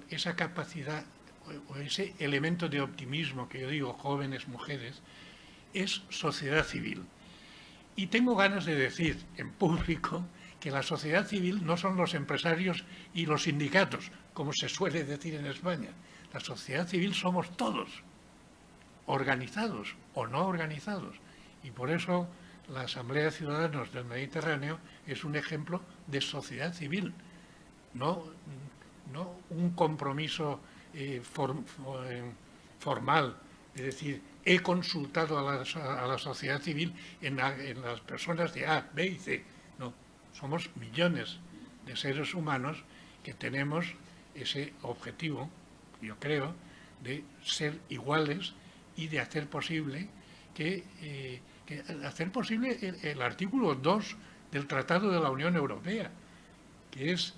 esa 0.09 0.35
capacidad 0.35 1.05
o 1.69 1.77
ese 1.77 2.13
elemento 2.19 2.69
de 2.69 2.81
optimismo 2.81 3.47
que 3.49 3.61
yo 3.61 3.69
digo, 3.69 3.93
jóvenes, 3.93 4.47
mujeres, 4.47 5.01
es 5.73 6.03
sociedad 6.09 6.65
civil. 6.65 7.03
Y 7.95 8.07
tengo 8.07 8.35
ganas 8.35 8.65
de 8.65 8.75
decir 8.75 9.17
en 9.37 9.51
público 9.51 10.25
que 10.65 10.71
la 10.71 10.81
sociedad 10.81 11.27
civil 11.27 11.63
no 11.63 11.77
son 11.77 11.95
los 11.95 12.15
empresarios 12.15 12.85
y 13.13 13.27
los 13.27 13.43
sindicatos, 13.43 14.09
como 14.33 14.51
se 14.51 14.67
suele 14.67 15.03
decir 15.03 15.35
en 15.35 15.45
España. 15.45 15.91
La 16.33 16.39
sociedad 16.39 16.87
civil 16.87 17.13
somos 17.13 17.55
todos, 17.55 17.87
organizados 19.05 19.95
o 20.15 20.25
no 20.25 20.47
organizados. 20.47 21.17
Y 21.63 21.69
por 21.69 21.91
eso 21.91 22.27
la 22.73 22.81
Asamblea 22.81 23.25
de 23.25 23.31
Ciudadanos 23.31 23.93
del 23.93 24.05
Mediterráneo 24.05 24.79
es 25.05 25.23
un 25.23 25.35
ejemplo 25.35 25.83
de 26.07 26.19
sociedad 26.19 26.73
civil, 26.73 27.13
no, 27.93 28.23
no 29.13 29.35
un 29.51 29.69
compromiso 29.75 30.61
eh, 30.95 31.21
eh, 31.21 32.23
formal, 32.79 33.37
es 33.75 33.83
decir, 33.83 34.19
he 34.43 34.61
consultado 34.61 35.47
a 35.47 35.57
la, 35.57 36.17
sociedad 36.17 36.59
civil 36.59 36.91
en, 37.21 37.37
las 37.37 38.01
personas 38.01 38.51
de 38.55 38.65
A, 38.65 38.89
B 38.95 39.05
y 39.05 39.15
C. 39.17 39.54
Somos 40.39 40.69
millones 40.75 41.39
de 41.85 41.95
seres 41.95 42.33
humanos 42.33 42.83
que 43.23 43.33
tenemos 43.33 43.85
ese 44.35 44.73
objetivo, 44.81 45.49
yo 46.01 46.19
creo, 46.19 46.53
de 47.03 47.23
ser 47.43 47.79
iguales 47.89 48.53
y 48.97 49.07
de 49.07 49.19
hacer 49.19 49.47
posible 49.47 50.09
que, 50.53 50.83
eh, 51.01 51.41
hacer 52.05 52.31
posible 52.31 52.77
el, 53.03 53.21
artículo 53.21 53.75
2 53.75 54.15
del 54.51 54.67
Tratado 54.67 55.09
de 55.09 55.19
la 55.19 55.31
Unión 55.31 55.55
Europea, 55.55 56.11
que 56.91 57.11
es 57.11 57.33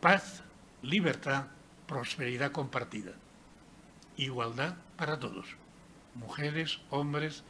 paz, 0.00 0.42
libertad, 0.82 1.46
prosperidad 1.86 2.52
compartida. 2.52 3.12
Igualdad 4.16 4.76
para 4.96 5.18
todos. 5.18 5.56
Mujeres, 6.14 6.80
hombres, 6.90 7.44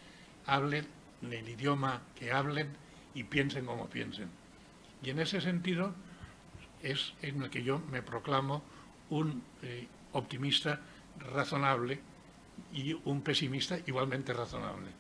hablen 0.47 0.87
el 1.23 1.49
idioma 1.49 2.03
que 2.15 2.33
hablen 2.33 2.69
y 3.15 3.25
piensen 3.25 3.67
como 3.67 3.89
piensen. 3.89 4.40
Y 5.03 5.11
en 5.11 5.19
ese 5.19 5.41
sentido 5.41 5.95
es 6.83 7.15
en 7.23 7.43
el 7.43 7.51
que 7.51 7.63
yo 7.63 7.79
me 7.79 8.03
proclamo 8.03 8.63
un 9.11 9.43
eh, 9.63 9.89
optimista 10.13 10.81
razonable 11.33 12.01
y 12.73 12.93
un 13.05 13.23
pesimista 13.23 13.79
igualmente 13.87 14.33
razonable. 14.33 14.91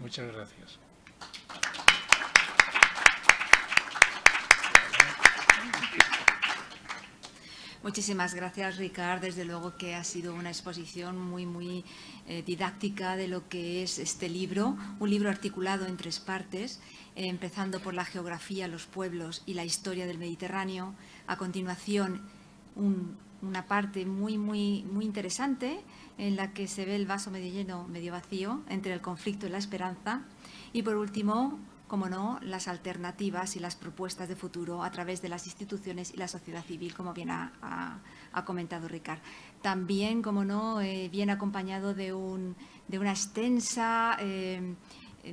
Muchas 0.00 0.32
gracias. 0.32 0.78
Muchísimas 7.86 8.34
gracias, 8.34 8.78
Ricard. 8.78 9.20
Desde 9.20 9.44
luego 9.44 9.76
que 9.76 9.94
ha 9.94 10.02
sido 10.02 10.34
una 10.34 10.48
exposición 10.48 11.20
muy, 11.20 11.46
muy 11.46 11.84
eh, 12.26 12.42
didáctica 12.44 13.14
de 13.14 13.28
lo 13.28 13.48
que 13.48 13.84
es 13.84 14.00
este 14.00 14.28
libro, 14.28 14.76
un 14.98 15.08
libro 15.08 15.30
articulado 15.30 15.86
en 15.86 15.96
tres 15.96 16.18
partes, 16.18 16.80
eh, 17.14 17.28
empezando 17.28 17.78
por 17.78 17.94
la 17.94 18.04
geografía, 18.04 18.66
los 18.66 18.86
pueblos 18.86 19.44
y 19.46 19.54
la 19.54 19.64
historia 19.64 20.04
del 20.04 20.18
Mediterráneo. 20.18 20.94
A 21.28 21.36
continuación, 21.36 22.22
una 22.74 23.66
parte 23.68 24.04
muy, 24.04 24.36
muy, 24.36 24.82
muy 24.90 25.04
interesante 25.04 25.78
en 26.18 26.34
la 26.34 26.52
que 26.52 26.66
se 26.66 26.86
ve 26.86 26.96
el 26.96 27.06
vaso 27.06 27.30
medio 27.30 27.52
lleno, 27.52 27.86
medio 27.86 28.10
vacío, 28.10 28.62
entre 28.68 28.94
el 28.94 29.00
conflicto 29.00 29.46
y 29.46 29.50
la 29.50 29.58
esperanza. 29.58 30.22
Y 30.72 30.82
por 30.82 30.96
último, 30.96 31.60
como 31.86 32.08
no, 32.08 32.40
las 32.42 32.66
alternativas 32.68 33.56
y 33.56 33.60
las 33.60 33.76
propuestas 33.76 34.28
de 34.28 34.34
futuro 34.34 34.82
a 34.82 34.90
través 34.90 35.22
de 35.22 35.28
las 35.28 35.46
instituciones 35.46 36.12
y 36.12 36.16
la 36.16 36.26
sociedad 36.26 36.64
civil, 36.64 36.94
como 36.94 37.12
bien 37.12 37.30
ha, 37.30 38.00
comentado 38.44 38.88
Ricard. 38.88 39.20
También, 39.62 40.20
como 40.20 40.44
no, 40.44 40.80
eh, 40.80 41.08
bien 41.08 41.30
acompañado 41.30 41.94
de, 41.94 42.12
un, 42.12 42.56
una 42.92 43.10
extensa, 43.10 44.16
eh, 44.20 44.74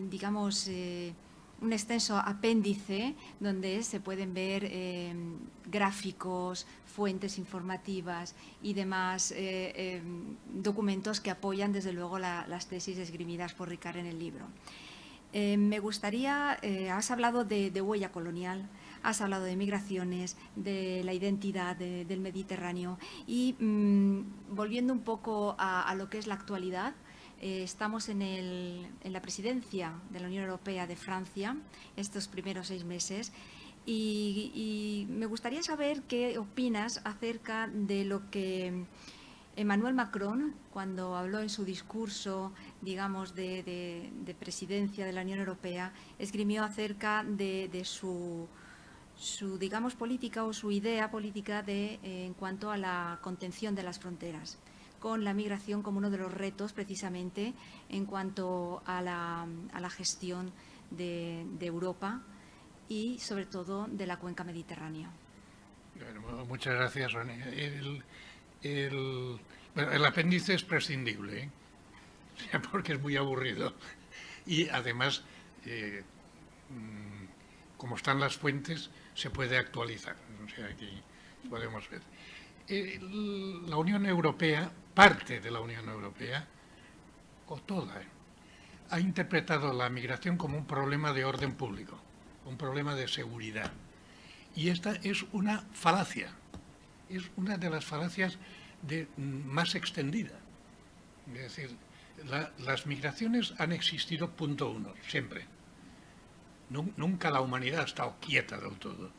digamos, 0.09 0.67
eh, 0.67 1.13
un 1.61 1.73
extenso 1.73 2.17
apéndice 2.17 3.15
donde 3.39 3.83
se 3.83 3.99
pueden 3.99 4.33
ver 4.33 4.69
gráficos, 5.65 6.67
fuentes 6.85 7.37
informativas 7.37 8.35
y 8.61 8.73
demás 8.73 9.33
documentos 10.53 11.21
que 11.21 11.31
apoyan, 11.31 11.71
desde 11.71 11.93
luego, 11.93 12.19
las 12.19 12.67
tesis 12.67 12.97
esgrimidas 12.97 13.53
por 13.53 13.69
Ricard 13.69 13.95
en 13.95 14.07
el 14.07 14.19
libro. 14.19 14.45
Eh, 15.33 15.57
me 15.57 15.79
gustaría, 15.79 16.59
eh, 16.61 16.91
has 16.91 17.09
hablado 17.09 17.43
de, 17.43 17.81
huella 17.81 18.11
colonial, 18.11 18.69
has 19.01 19.19
hablado 19.19 19.45
de 19.45 19.55
migraciones, 19.55 20.37
de 20.55 21.01
la 21.03 21.13
identidad 21.13 21.75
del 21.75 22.19
Mediterráneo 22.19 22.99
y 23.25 23.55
mm, 23.59 24.55
volviendo 24.55 24.93
un 24.93 24.99
poco 24.99 25.55
a, 25.57 25.93
lo 25.95 26.07
que 26.07 26.19
es 26.19 26.27
la 26.27 26.35
actualidad, 26.35 26.93
eh, 27.41 27.63
estamos 27.63 28.09
en, 28.09 28.19
la 29.03 29.21
presidencia 29.23 29.95
de 30.11 30.19
la 30.19 30.27
Unión 30.27 30.43
Europea 30.43 30.85
de 30.85 30.95
Francia 30.95 31.57
estos 31.97 32.27
primeros 32.27 32.67
seis 32.67 32.85
meses 32.85 33.33
y 33.85 35.07
me 35.09 35.25
gustaría 35.25 35.63
saber 35.63 36.03
qué 36.03 36.37
opinas 36.37 37.01
acerca 37.03 37.67
de 37.73 38.05
lo 38.05 38.29
que 38.29 38.85
Emmanuel 39.55 39.93
Macron, 39.93 40.55
cuando 40.71 41.15
habló 41.15 41.39
en 41.39 41.49
su 41.49 41.63
discurso, 41.63 42.53
digamos, 42.83 43.35
de, 43.35 44.35
presidencia 44.39 45.05
de 45.05 45.13
la 45.13 45.21
Unión 45.21 45.39
Europea, 45.39 45.93
esgrimió 46.19 46.63
acerca 46.63 47.23
de, 47.23 47.81
su, 47.85 48.47
digamos, 49.59 49.95
política 49.95 50.43
o 50.43 50.53
su 50.53 50.71
idea 50.71 51.09
política 51.09 51.63
de, 51.63 51.99
en 52.03 52.33
cuanto 52.33 52.71
a 52.71 52.77
la 52.77 53.19
contención 53.21 53.75
de 53.75 53.83
las 53.83 53.99
fronteras 53.99 54.57
con 54.99 55.25
la 55.25 55.33
migración 55.33 55.83
como 55.83 55.97
uno 55.97 56.09
de 56.09 56.17
los 56.17 56.33
retos 56.33 56.71
precisamente 56.71 57.53
en 57.89 58.05
cuanto 58.05 58.81
a 58.85 59.01
la, 59.01 59.89
gestión 59.89 60.53
de, 60.91 61.45
Europa 61.59 62.21
y 62.87 63.19
sobre 63.19 63.45
todo 63.45 63.87
de 63.91 64.07
la 64.07 64.17
cuenca 64.17 64.45
mediterránea. 64.45 65.11
muchas 66.47 66.75
gracias, 66.75 67.11
René. 67.11 68.01
El, 68.61 70.05
apéndice 70.05 70.53
es 70.53 70.63
prescindible, 70.63 71.43
¿eh? 71.43 71.49
porque 72.71 72.93
es 72.93 73.01
muy 73.01 73.15
aburrido. 73.17 73.73
Y 74.45 74.69
además, 74.69 75.23
eh, 75.65 76.03
mm, 76.69 77.77
como 77.77 77.95
están 77.95 78.19
las 78.19 78.35
fuentes, 78.37 78.89
se 79.13 79.29
puede 79.29 79.57
actualizar. 79.57 80.15
O 80.45 80.49
sea, 80.49 80.65
aquí 80.65 81.01
podemos 81.49 81.89
ver. 81.89 82.01
la 83.67 83.77
Unión 83.77 84.05
Europea 84.05 84.71
parte 84.93 85.39
de 85.39 85.51
la 85.51 85.59
Unión 85.59 85.89
Europea, 85.89 86.47
o 87.47 87.59
toda, 87.59 88.01
¿eh? 88.01 88.07
ha 88.89 88.99
interpretado 88.99 89.73
la 89.73 89.89
migración 89.89 90.37
como 90.37 90.57
un 90.57 90.65
problema 90.65 91.13
de 91.13 91.25
orden 91.25 91.55
público, 91.55 91.99
un 92.45 92.57
problema 92.57 92.95
de 92.95 93.07
seguridad. 93.07 93.71
Y 94.55 94.69
esta 94.69 94.93
es 95.03 95.25
una 95.31 95.65
falacia, 95.73 96.31
es 97.09 97.23
una 97.35 97.57
de 97.57 97.69
las 97.69 97.85
falacias 97.85 98.37
de, 98.81 99.07
más 99.17 99.73
extendida. 99.75 100.39
Es 101.33 101.41
decir, 101.41 101.75
las 102.59 102.85
migraciones 102.85 103.53
han 103.57 103.71
existido 103.71 104.31
punto 104.31 104.69
uno, 104.69 104.93
siempre. 105.07 105.45
Nunca 106.69 107.29
la 107.29 107.41
humanidad 107.41 107.81
ha 107.81 107.85
estado 107.85 108.15
quieta 108.19 108.57
del 108.57 108.77
todo, 108.77 109.11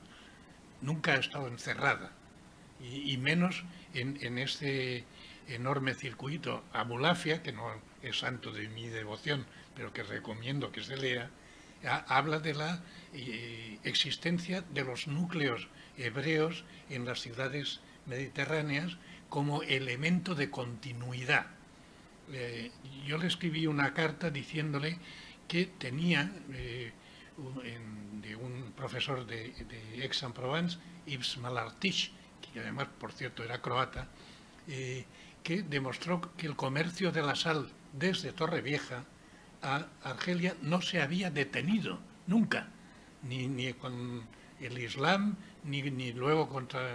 nunca 0.80 1.12
ha 1.12 1.16
estado 1.16 1.46
encerrada, 1.46 2.12
y, 2.80 3.16
menos 3.16 3.64
en, 3.94 4.18
en 4.20 4.38
este 4.38 5.04
enorme 5.48 5.94
circuito 5.94 6.64
Abulafia, 6.72 7.42
que 7.42 7.52
no 7.52 7.64
es 8.02 8.18
santo 8.18 8.52
de 8.52 8.68
mi 8.68 8.88
devoción, 8.88 9.46
pero 9.74 9.92
que 9.92 10.02
recomiendo 10.02 10.72
que 10.72 10.82
se 10.82 10.96
lea, 10.96 11.30
habla 12.08 12.38
de 12.38 12.54
la 12.54 12.82
eh, 13.12 13.78
existencia 13.84 14.62
de 14.62 14.84
los 14.84 15.06
núcleos 15.06 15.68
hebreos 15.96 16.64
en 16.90 17.04
las 17.04 17.20
ciudades 17.20 17.80
mediterráneas 18.06 18.96
como 19.28 19.62
elemento 19.62 20.34
de 20.34 20.50
continuidad. 20.50 21.46
Eh, 22.32 22.70
yo 23.06 23.18
le 23.18 23.26
escribí 23.26 23.66
una 23.66 23.92
carta 23.92 24.30
diciéndole 24.30 24.98
que 25.48 25.66
tenía 25.66 26.32
eh, 26.52 26.92
de 28.22 28.36
un 28.36 28.72
profesor 28.76 29.26
de, 29.26 29.50
de 29.52 30.02
Aix-en-Provence, 30.02 30.78
Yves 31.06 31.38
Malartich, 31.38 32.12
que 32.40 32.60
además, 32.60 32.88
por 32.98 33.12
cierto, 33.12 33.42
era 33.42 33.60
croata, 33.60 34.08
que 35.42 35.62
demostró 35.62 36.20
que 36.36 36.46
el 36.46 36.56
comercio 36.56 37.12
de 37.12 37.22
la 37.22 37.34
sal 37.34 37.70
desde 37.92 38.32
Torrevieja 38.32 39.04
a 39.62 39.86
Argelia 40.02 40.56
no 40.62 40.80
se 40.82 41.00
había 41.00 41.30
detenido 41.30 41.98
nunca, 42.26 42.68
ni, 43.22 43.72
con 43.74 44.22
el 44.60 44.78
Islam, 44.78 45.36
ni, 45.64 46.12
luego 46.12 46.48
contra 46.48 46.94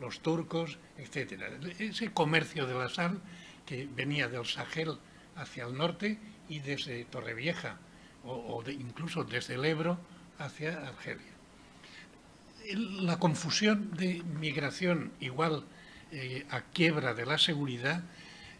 los 0.00 0.20
turcos, 0.20 0.78
etc. 0.98 1.42
Ese 1.78 2.12
comercio 2.12 2.66
de 2.66 2.74
la 2.74 2.88
sal 2.88 3.20
venía 3.94 4.28
del 4.28 4.46
Sahel 4.46 4.98
hacia 5.36 5.64
el 5.64 5.76
norte 5.76 6.18
y 6.48 6.60
desde 6.60 7.04
Torrevieja, 7.06 7.78
o, 8.24 8.62
incluso 8.68 9.24
desde 9.24 9.54
el 9.54 9.64
Ebro 9.64 9.98
hacia 10.38 10.86
Argelia. 10.86 11.32
La 13.00 13.18
confusión 13.18 13.90
de 13.96 14.22
migración 14.38 15.12
igual 15.20 15.64
eh, 16.12 16.46
a 16.50 16.60
quiebra 16.60 17.14
de 17.14 17.26
la 17.26 17.38
seguridad 17.38 18.04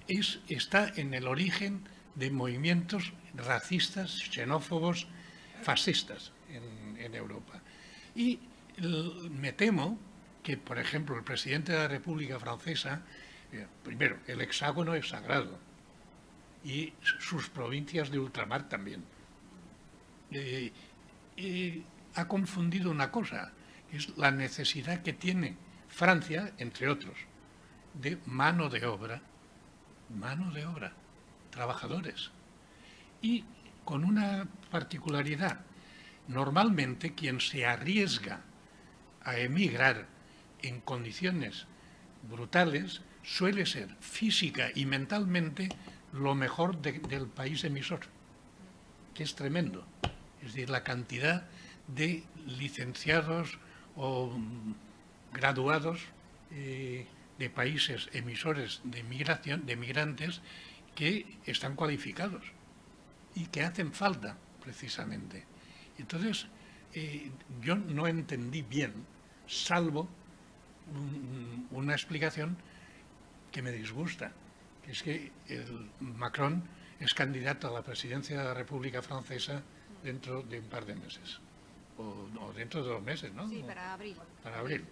es, 0.08 0.40
está 0.48 0.92
en 0.96 1.14
el 1.14 1.28
origen 1.28 1.86
de 2.14 2.30
movimientos 2.30 3.12
racistas, 3.34 4.18
xenófobos, 4.30 5.06
fascistas 5.62 6.32
en, 6.48 7.14
Europa. 7.14 7.60
Y 8.14 8.38
me 9.30 9.52
temo 9.52 9.98
que, 10.42 10.56
por 10.56 10.78
ejemplo, 10.78 11.16
el 11.16 11.24
presidente 11.24 11.72
de 11.72 11.78
la 11.78 11.88
República 11.88 12.38
Francesa, 12.38 13.02
eh, 13.52 13.66
primero, 13.84 14.18
el 14.26 14.40
hexágono 14.40 14.94
es 14.94 15.08
sagrado 15.08 15.58
y 16.64 16.92
sus 17.02 17.48
provincias 17.48 18.10
de 18.10 18.18
ultramar 18.18 18.68
también. 18.68 19.04
Eh, 20.30 20.72
ha 22.14 22.28
confundido 22.28 22.90
una 22.90 23.10
cosa, 23.10 23.52
es 23.92 24.16
la 24.16 24.30
necesidad 24.30 25.02
que 25.02 25.12
tiene 25.12 25.56
Francia, 25.88 26.52
entre 26.58 26.88
otros, 26.88 27.14
de 27.94 28.18
mano 28.26 28.68
de 28.70 28.86
obra, 28.86 29.20
mano 30.08 30.50
de 30.52 30.64
obra, 30.64 30.92
trabajadores. 31.50 32.30
Y 33.20 33.44
con 33.84 34.04
una 34.04 34.48
particularidad, 34.70 35.60
normalmente 36.28 37.14
quien 37.14 37.40
se 37.40 37.66
arriesga 37.66 38.40
a 39.22 39.36
emigrar 39.36 40.06
en 40.62 40.80
condiciones 40.80 41.66
brutales 42.30 43.02
suele 43.22 43.66
ser 43.66 43.88
física 44.00 44.70
y 44.74 44.86
mentalmente 44.86 45.68
lo 46.12 46.34
mejor 46.34 46.80
del 46.80 47.26
país 47.26 47.64
emisor, 47.64 48.00
que 49.14 49.22
es 49.22 49.34
tremendo. 49.34 49.86
Es 50.40 50.54
decir, 50.54 50.70
la 50.70 50.82
cantidad 50.82 51.46
de 51.86 52.24
licenciados 52.46 53.58
o 53.96 54.32
graduados 55.32 56.00
eh, 56.50 57.06
de 57.38 57.50
países 57.50 58.08
emisores 58.12 58.80
de 58.84 59.02
migración, 59.02 59.66
de 59.66 59.76
migrantes 59.76 60.42
que 60.94 61.38
están 61.46 61.76
cualificados 61.76 62.44
y 63.34 63.46
que 63.46 63.62
hacen 63.62 63.92
falta 63.92 64.36
precisamente. 64.62 65.44
Entonces, 65.98 66.46
eh, 66.94 67.30
yo 67.62 67.76
no 67.76 68.06
entendí 68.06 68.62
bien, 68.62 68.92
salvo 69.46 70.08
una 71.70 71.92
explicación 71.92 72.58
que 73.52 73.62
me 73.62 73.70
disgusta, 73.70 74.32
que 74.84 74.92
es 74.92 75.02
que 75.02 75.30
el 75.48 75.90
Macron 76.00 76.64
es 76.98 77.14
candidato 77.14 77.68
a 77.68 77.70
la 77.70 77.82
presidencia 77.82 78.38
de 78.38 78.44
la 78.44 78.54
República 78.54 79.02
Francesa 79.02 79.62
dentro 80.02 80.42
de 80.42 80.58
un 80.58 80.66
par 80.66 80.86
de 80.86 80.94
meses. 80.94 81.40
O, 81.98 82.52
dentro 82.56 82.82
de 82.82 82.88
dos 82.88 83.02
meses, 83.02 83.32
¿no? 83.32 83.48
Sí, 83.48 83.62
para 83.66 83.92
abril. 83.92 84.16
Para 84.42 84.58
abril. 84.58 84.84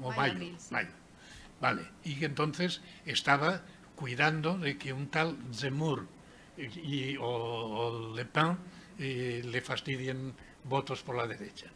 O 0.00 0.12
mayo. 0.12 0.56
mayo. 0.70 0.90
Vale, 1.60 1.82
y 2.04 2.14
que 2.14 2.24
entonces 2.24 2.80
estaba 3.04 3.60
cuidando 3.96 4.56
de 4.56 4.78
que 4.78 4.94
un 4.94 5.08
tal 5.08 5.36
Zemmour 5.52 6.06
y, 6.56 7.16
o, 7.20 8.14
Le 8.16 8.24
Pen 8.24 8.56
eh, 8.98 9.42
le 9.44 9.60
fastidien 9.60 10.32
votos 10.64 11.02
por 11.02 11.16
la 11.16 11.26
derecha. 11.26 11.66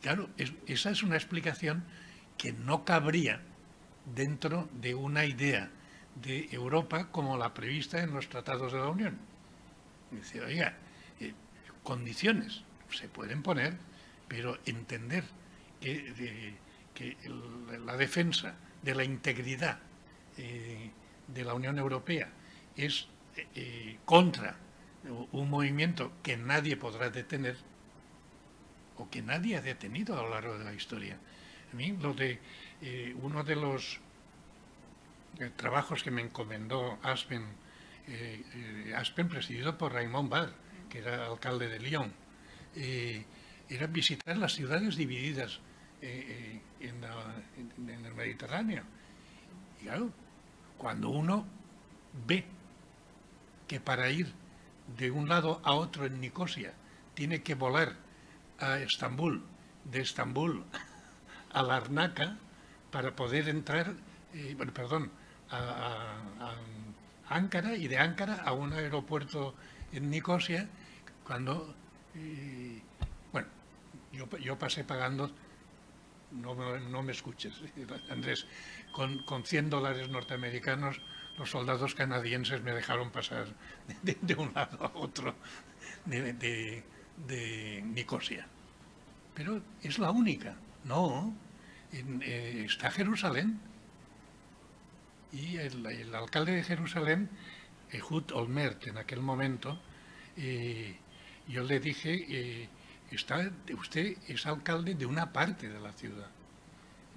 Claro, 0.00 0.30
esa 0.66 0.90
es 0.90 1.02
una 1.02 1.16
explicación 1.16 1.84
que 2.38 2.52
no 2.52 2.84
cabría 2.84 3.42
dentro 4.14 4.68
de 4.72 4.94
una 4.94 5.24
idea 5.24 5.70
de 6.22 6.48
Europa 6.50 7.08
como 7.10 7.36
la 7.36 7.54
prevista 7.54 8.02
en 8.02 8.12
los 8.12 8.28
tratados 8.28 8.72
de 8.72 8.78
la 8.78 8.88
Unión. 8.88 9.18
Dice, 10.10 10.40
oiga, 10.40 10.74
eh, 11.20 11.32
condiciones 11.82 12.62
se 12.90 13.08
pueden 13.08 13.42
poner, 13.42 13.76
pero 14.28 14.58
entender 14.66 15.24
que, 15.80 16.54
la 17.86 17.96
defensa 17.96 18.54
de 18.82 18.94
la 18.94 19.04
integridad 19.04 19.78
eh, 20.36 20.90
de 21.28 21.44
la 21.44 21.54
Unión 21.54 21.78
Europea 21.78 22.28
es 22.76 23.08
eh, 23.54 23.96
contra 24.04 24.56
un 25.32 25.48
movimiento 25.48 26.12
que 26.22 26.36
nadie 26.36 26.76
podrá 26.76 27.08
detener 27.08 27.56
o 28.98 29.08
que 29.08 29.22
nadie 29.22 29.56
ha 29.56 29.62
detenido 29.62 30.18
a 30.18 30.22
lo 30.22 30.30
largo 30.30 30.58
de 30.58 30.64
la 30.64 30.74
historia. 30.74 31.16
A 31.72 31.76
mí 31.76 31.96
lo 32.00 32.12
de 32.12 32.38
uno 33.22 33.44
de 33.44 33.56
los 33.56 34.00
trabajos 35.56 36.02
que 36.02 36.10
me 36.10 36.22
encomendó 36.22 36.98
Aspen, 37.02 37.44
Aspen 38.96 39.28
presidido 39.28 39.76
por 39.76 39.92
Raymond 39.92 40.28
Barr, 40.30 40.52
que 40.88 40.98
era 40.98 41.26
alcalde 41.26 41.68
de 41.68 41.78
Lyon, 41.78 42.12
era 43.68 43.86
visitar 43.86 44.36
las 44.36 44.54
ciudades 44.54 44.96
divididas 44.96 45.60
en, 46.00 46.64
el 48.04 48.14
Mediterráneo. 48.14 48.82
Y 49.80 49.84
claro, 49.84 50.10
cuando 50.78 51.10
uno 51.10 51.46
ve 52.26 52.44
que 53.68 53.80
para 53.80 54.10
ir 54.10 54.32
de 54.98 55.10
un 55.10 55.28
lado 55.28 55.60
a 55.64 55.74
otro 55.74 56.06
en 56.06 56.20
Nicosia 56.20 56.72
tiene 57.14 57.42
que 57.42 57.54
volar 57.54 57.94
a 58.58 58.78
Estambul, 58.78 59.44
de 59.84 60.00
Estambul 60.00 60.64
a 61.52 61.62
Larnaca 61.62 62.36
para 62.90 63.14
poder 63.14 63.48
entrar, 63.48 63.94
eh, 64.34 64.54
bueno, 64.56 64.72
perdón, 64.72 65.10
a, 65.50 66.16
Ankara 67.28 67.76
y 67.76 67.86
de 67.86 67.96
Ankara 67.96 68.42
a 68.44 68.52
un 68.52 68.72
aeropuerto 68.72 69.54
en 69.92 70.10
Nicosia, 70.10 70.68
cuando, 71.24 71.74
eh, 72.16 72.82
bueno, 73.32 73.48
yo, 74.12 74.26
yo 74.38 74.58
pasé 74.58 74.82
pagando 74.82 75.30
no, 76.32 77.02
me 77.02 77.12
escuches, 77.12 77.54
Andrés, 78.10 78.46
con, 78.92 79.22
con 79.24 79.44
100 79.44 79.70
dólares 79.70 80.08
norteamericanos 80.08 81.00
los 81.38 81.50
soldados 81.50 81.94
canadienses 81.94 82.62
me 82.62 82.72
dejaron 82.72 83.10
pasar 83.10 83.46
de, 84.02 84.34
un 84.34 84.52
lado 84.54 84.84
a 84.84 84.92
otro 84.98 85.34
de, 86.04 86.84
Nicosia. 87.84 88.46
Pero 89.34 89.62
es 89.82 89.98
la 89.98 90.10
única. 90.10 90.54
No, 90.84 91.32
eh, 91.92 92.64
está 92.66 92.90
Jerusalén. 92.90 93.60
Y 95.32 95.56
el, 95.56 96.14
alcalde 96.14 96.52
de 96.52 96.64
Jerusalén, 96.64 97.28
Ehud 97.92 98.32
Olmert, 98.32 98.86
en 98.86 98.98
aquel 98.98 99.20
momento, 99.20 99.80
eh, 100.36 100.96
yo 101.46 101.62
le 101.62 101.78
dije, 101.78 102.26
eh, 102.28 102.68
está, 103.10 103.50
usted 103.78 104.16
es 104.26 104.46
alcalde 104.46 104.94
de 104.94 105.06
una 105.06 105.32
parte 105.32 105.68
de 105.68 105.80
la 105.80 105.92
ciudad. 105.92 106.28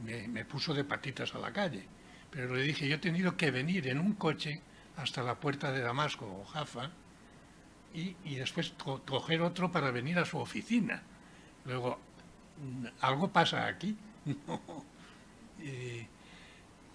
Me, 0.04 0.46
puso 0.46 0.74
de 0.74 0.84
patitas 0.84 1.34
a 1.36 1.40
la 1.40 1.54
calle, 1.54 1.84
pero 2.30 2.56
le 2.56 2.64
dije, 2.64 2.88
yo 2.88 2.96
he 2.96 3.00
tenido 3.00 3.38
que 3.38 3.52
venir 3.52 3.88
en 3.88 4.00
un 4.00 4.14
coche 4.14 4.62
hasta 4.98 5.24
la 5.24 5.40
puerta 5.40 5.72
de 5.72 5.82
Damasco 5.82 6.26
o 6.26 6.46
Jaffa 6.46 6.92
y, 7.94 8.36
después 8.36 8.74
coger 9.06 9.42
otro 9.42 9.72
para 9.72 9.92
venir 9.92 10.18
a 10.18 10.26
su 10.26 10.40
oficina. 10.40 11.04
Luego, 11.66 12.00
algo 13.02 13.32
pasa 13.32 13.68
aquí. 13.68 13.96
en 15.60 16.08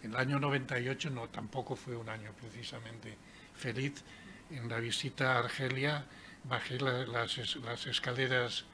el 0.03 0.17
año 0.17 0.39
98 0.39 1.11
no, 1.11 1.29
tampoco 1.29 1.77
fue 1.77 1.97
un 1.97 2.09
año 2.09 2.33
precisamente 2.33 3.17
feliz. 3.55 4.03
En 4.51 4.69
la 4.69 4.79
visita 4.79 5.35
a 5.35 5.39
Argelia 5.41 6.07
bajé 6.45 6.79
las, 6.79 7.37
escaleras 7.87 8.65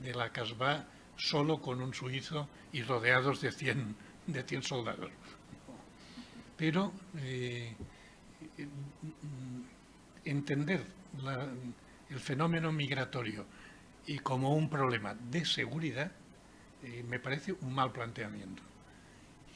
de 0.00 0.14
la 0.14 0.30
Casbah 0.30 0.86
solo 1.16 1.60
con 1.60 1.80
un 1.80 1.94
suizo 1.94 2.48
y 2.72 2.82
rodeados 2.82 3.40
de 3.40 3.50
100, 3.50 3.96
de 4.26 4.42
100 4.42 4.62
soldados. 4.62 5.10
Pero 6.56 6.92
eh, 7.18 7.74
entender 10.24 10.84
el 12.10 12.20
fenómeno 12.20 12.72
migratorio 12.72 13.46
y 14.06 14.18
como 14.18 14.54
un 14.54 14.68
problema 14.70 15.14
de 15.14 15.44
seguridad 15.44 16.12
eh, 16.82 17.04
me 17.08 17.18
parece 17.18 17.52
un 17.52 17.74
mal 17.74 17.92
planteamiento. 17.92 18.62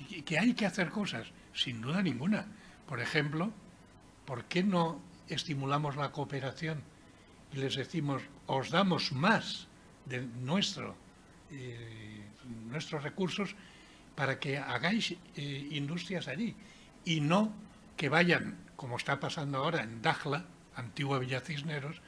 Y 0.09 0.23
que 0.23 0.39
hay 0.39 0.55
que 0.55 0.67
hacer 0.67 0.91
cosas, 0.91 1.29
sin 1.55 1.81
duda 1.81 2.03
ninguna. 2.03 2.47
Por 2.87 3.01
ejemplo, 3.01 3.53
¿por 4.25 4.45
qué 4.45 4.63
no 4.63 5.01
estimulamos 5.29 5.97
la 5.97 6.11
cooperación 6.11 6.83
y 7.53 7.59
les 7.59 7.77
decimos, 7.77 8.23
os 8.47 8.71
damos 8.71 9.13
más 9.13 9.67
de 10.07 10.23
nuestro, 10.23 10.95
eh, 11.51 12.25
nuestros 12.69 13.03
recursos 13.03 13.55
para 14.15 14.39
que 14.39 14.59
hagáis 14.59 15.13
eh, 15.37 15.69
industrias 15.71 16.29
allí 16.29 16.55
y 17.05 17.21
no 17.21 17.53
que 17.97 18.09
vayan, 18.09 18.57
como 18.77 18.97
está 18.97 19.21
pasando 19.21 19.59
ahora 19.59 19.83
en 19.83 20.03
Dajla, 20.03 20.47
antigua 20.75 21.19
Villa 21.19 21.41
Cisneros, 21.41 22.01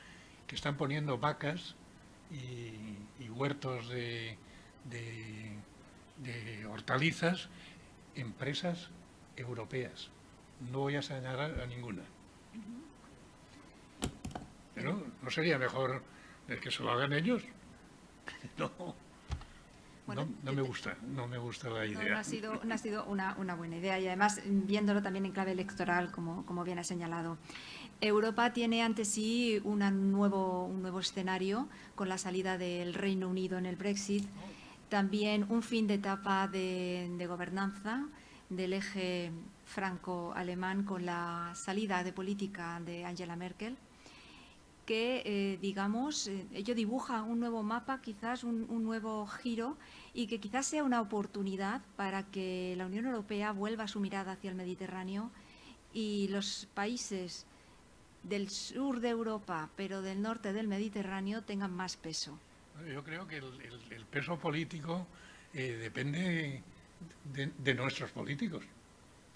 que 0.47 0.55
están 0.55 0.77
poniendo 0.77 1.19
vacas 1.19 1.75
y, 2.31 3.29
huertos 3.31 3.89
de, 3.89 4.37
de, 4.85 6.67
hortalizas, 6.67 7.49
empresas 8.15 8.89
europeas. 9.37 10.11
No 10.71 10.81
voy 10.81 10.97
a 10.97 11.03
señalar 11.03 11.61
a 11.61 11.67
ninguna. 11.67 12.03
Pero 14.75 15.07
no 15.23 15.31
sería 15.31 15.59
mejor 15.59 16.03
que 16.61 16.71
se 16.71 16.83
lo 16.83 16.91
hagan 16.91 17.13
ellos. 17.13 17.43
No. 20.07 20.25
no, 20.43 20.53
me 20.53 20.63
gusta, 20.63 20.97
no 21.01 21.29
me 21.29 21.39
gusta 21.39 21.71
la 21.71 21.87
idea. 21.87 22.11
No, 22.11 22.19
ha 22.19 22.25
sido, 22.25 22.61
ha 22.69 22.79
sido 22.79 23.05
una, 23.05 23.35
buena 23.55 23.77
idea 23.77 24.01
y 24.01 24.09
además 24.09 24.41
viéndolo 24.45 25.01
también 25.01 25.25
en 25.25 25.33
clave 25.33 25.53
electoral, 25.53 26.11
como, 26.11 26.45
como 26.45 26.65
bien 26.65 26.81
ha 26.81 26.85
señalado. 26.85 27.39
Europa 28.01 28.53
tiene 28.53 28.83
ante 28.83 29.05
sí 29.05 29.61
una 29.63 29.93
nuevo, 29.93 30.67
un 30.67 30.83
nuevo 30.83 30.99
escenario 30.99 31.69
con 31.95 32.09
la 32.09 32.19
salida 32.19 32.59
del 32.59 32.95
Reino 32.95 33.29
Unido 33.29 33.59
en 33.59 33.65
el 33.65 33.77
Brexit, 33.77 34.27
también 34.93 35.47
un 35.49 35.63
fin 35.63 35.87
de 35.87 35.95
etapa 35.95 36.47
de, 36.49 37.27
gobernanza 37.27 38.09
del 38.51 38.75
eje 38.75 39.33
franco-alemán 39.65 40.85
con 40.85 41.07
la 41.07 41.53
salida 41.55 42.05
de 42.05 42.13
política 42.13 42.79
de 42.85 43.07
Angela 43.07 43.35
Merkel 43.35 43.79
que, 44.85 45.23
eh, 45.25 45.59
digamos, 45.63 46.27
eh, 46.27 46.47
ello 46.53 46.75
dibuja 46.75 47.23
un 47.23 47.41
nuevo 47.41 47.63
mapa, 47.63 48.03
quizás 48.03 48.45
un, 48.45 48.85
nuevo 48.85 49.27
giro, 49.27 49.79
y 50.13 50.27
que 50.27 50.41
quizás 50.41 50.67
sea 50.67 50.85
una 50.85 51.01
oportunidad 51.01 51.81
para 51.97 52.25
que 52.25 52.75
la 52.77 52.85
Unión 52.85 53.07
Europea 53.07 53.53
vuelva 53.53 53.89
su 53.89 53.99
mirada 53.99 54.33
hacia 54.33 54.51
el 54.51 54.57
Mediterráneo 54.57 55.31
y 55.95 56.29
los 56.29 56.69
países 56.75 57.47
del 58.25 58.51
sur 58.51 59.01
de 59.01 59.09
Europa, 59.09 59.71
pero 59.75 60.03
del 60.03 60.21
norte 60.21 60.53
del 60.53 60.69
Mediterráneo, 60.69 61.41
tengan 61.41 61.73
más 61.73 61.97
peso. 61.97 62.39
Yo 62.91 63.03
creo 63.05 63.27
que 63.27 63.37
el, 63.37 64.07
peso 64.11 64.39
político 64.39 65.07
eh, 65.55 65.79
depende 65.81 66.63
de, 67.25 67.75
nuestros 67.75 68.11
políticos. 68.11 68.65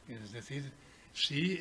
Es 0.08 0.32
decir, 0.32 0.70
sí, 1.12 1.58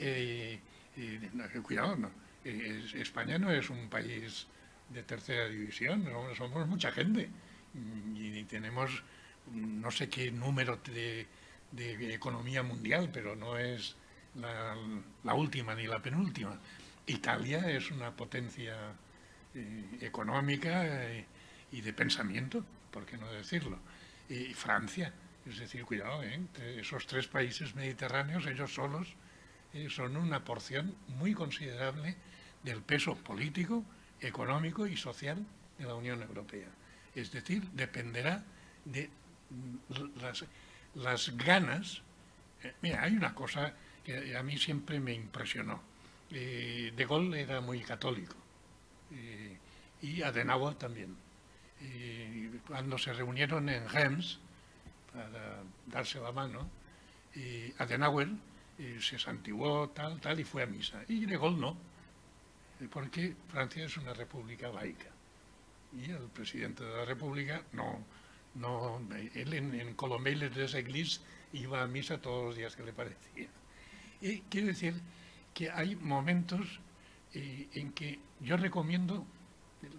cuidado, 1.64 1.96
no, 1.96 2.12
España 2.44 3.38
no 3.38 3.52
es 3.52 3.70
un 3.70 3.90
país 3.90 4.48
de 4.90 5.04
tercera 5.04 5.48
división, 5.48 6.08
somos 6.38 6.68
mucha 6.68 6.92
gente 6.92 7.30
y 8.16 8.44
tenemos 8.44 9.04
no 9.52 9.92
sé 9.92 10.10
qué 10.10 10.32
número 10.32 10.80
de, 10.86 11.28
economía 12.14 12.64
mundial, 12.64 13.10
pero 13.12 13.36
no 13.36 13.58
es 13.58 13.96
la, 14.36 15.34
última 15.34 15.76
ni 15.76 15.88
la 15.88 16.02
penúltima. 16.02 16.60
Italia 17.08 17.70
es 17.70 17.92
una 17.92 18.12
potencia 18.12 18.76
eh, 19.54 19.98
económica 20.02 20.86
eh, 20.86 21.26
y 21.72 21.82
de 21.82 21.94
pensamiento, 21.94 22.64
por 22.92 23.06
qué 23.06 23.18
no 23.18 23.32
decirlo. 23.32 23.80
Y 24.30 24.54
Francia, 24.54 25.14
es 25.46 25.60
decir, 25.60 25.84
cuidado, 25.86 26.24
¿eh? 26.24 26.40
esos 26.78 27.06
tres 27.06 27.28
países 27.28 27.76
mediterráneos, 27.76 28.46
ellos 28.48 28.74
solos, 28.74 29.16
son 29.90 30.16
una 30.16 30.44
porción 30.44 30.96
muy 31.20 31.34
considerable 31.34 32.16
del 32.64 32.82
peso 32.82 33.16
político, 33.16 33.84
económico 34.22 34.88
y 34.88 34.96
social 34.98 35.46
de 35.78 35.86
la 35.86 35.96
Unión 35.96 36.22
Europea. 36.22 36.70
Es 37.14 37.32
decir, 37.32 37.64
dependerá 37.72 38.44
de 38.86 39.10
las, 40.96 41.38
ganas. 41.38 42.02
Eh, 42.64 42.74
mira, 42.82 43.04
hay 43.04 43.14
una 43.16 43.36
cosa 43.36 43.74
que 44.04 44.36
a 44.36 44.44
mí 44.44 44.58
siempre 44.58 45.00
me 45.00 45.14
impresionó. 45.14 45.82
Eh, 46.32 46.92
de 46.96 47.06
Gaulle 47.06 47.42
era 47.42 47.62
muy 47.62 47.82
católico 47.82 48.36
eh, 49.12 49.58
y 50.02 50.22
Adenauer 50.24 50.76
también. 50.76 51.16
Cuando 52.68 52.98
se 52.98 53.14
reunieron 53.14 53.70
en 53.70 53.88
Reims 53.90 54.40
para 55.14 55.64
darse 55.88 56.20
la 56.20 56.32
mano, 56.32 56.70
Adenauer 57.78 58.30
se 59.00 59.20
santiguó 59.20 59.90
tal, 59.90 60.20
tal 60.20 60.40
y 60.40 60.44
fue 60.44 60.64
a 60.64 60.66
misa. 60.66 61.04
Y 61.08 61.26
de 61.26 61.38
no 61.38 61.78
porque 62.92 63.36
Francia 63.48 63.86
es 63.86 63.98
una 63.98 64.14
república 64.14 64.70
laica. 64.70 65.10
Y 65.94 66.12
el 66.12 66.28
presidente 66.30 66.84
de 66.84 66.96
la 66.96 67.06
república 67.06 67.64
no, 67.72 68.04
no 68.56 69.02
él 69.34 69.54
en, 69.54 69.74
en 69.76 69.94
Colombelles 69.94 70.54
de 70.54 70.66
esa 70.66 70.80
iglesia 70.80 71.22
iba 71.54 71.82
a 71.82 71.88
misa 71.88 72.22
todos 72.22 72.46
los 72.46 72.56
días 72.56 72.76
que 72.76 72.84
le 72.84 72.94
parecía. 72.94 73.48
Y 74.22 74.42
quiero 74.42 74.68
decir 74.68 74.96
que 75.54 75.72
hay 75.72 75.96
momentos 75.96 76.80
eh, 77.34 77.68
en 77.74 77.94
que 77.94 78.20
yo 78.42 78.58
recomiendo, 78.58 79.26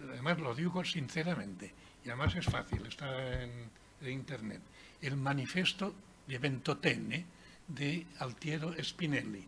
además 0.09 0.39
lo 0.39 0.53
digo 0.55 0.83
sinceramente, 0.83 1.73
y 2.03 2.09
además 2.09 2.35
es 2.35 2.45
fácil, 2.45 2.85
está 2.85 3.43
en, 3.43 3.69
internet, 4.05 4.61
el 5.01 5.17
manifiesto 5.17 5.93
de 6.27 6.37
Ventotene 6.37 7.25
de 7.67 8.05
Altiero 8.19 8.73
Spinelli, 8.83 9.45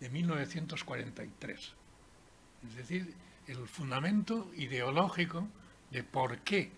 de 0.00 0.10
1943 0.10 1.74
es 2.68 2.76
decir, 2.76 3.14
el 3.46 3.66
fundamento 3.66 4.50
ideológico 4.56 5.48
de 5.90 6.04
por 6.04 6.38
qué 6.38 6.70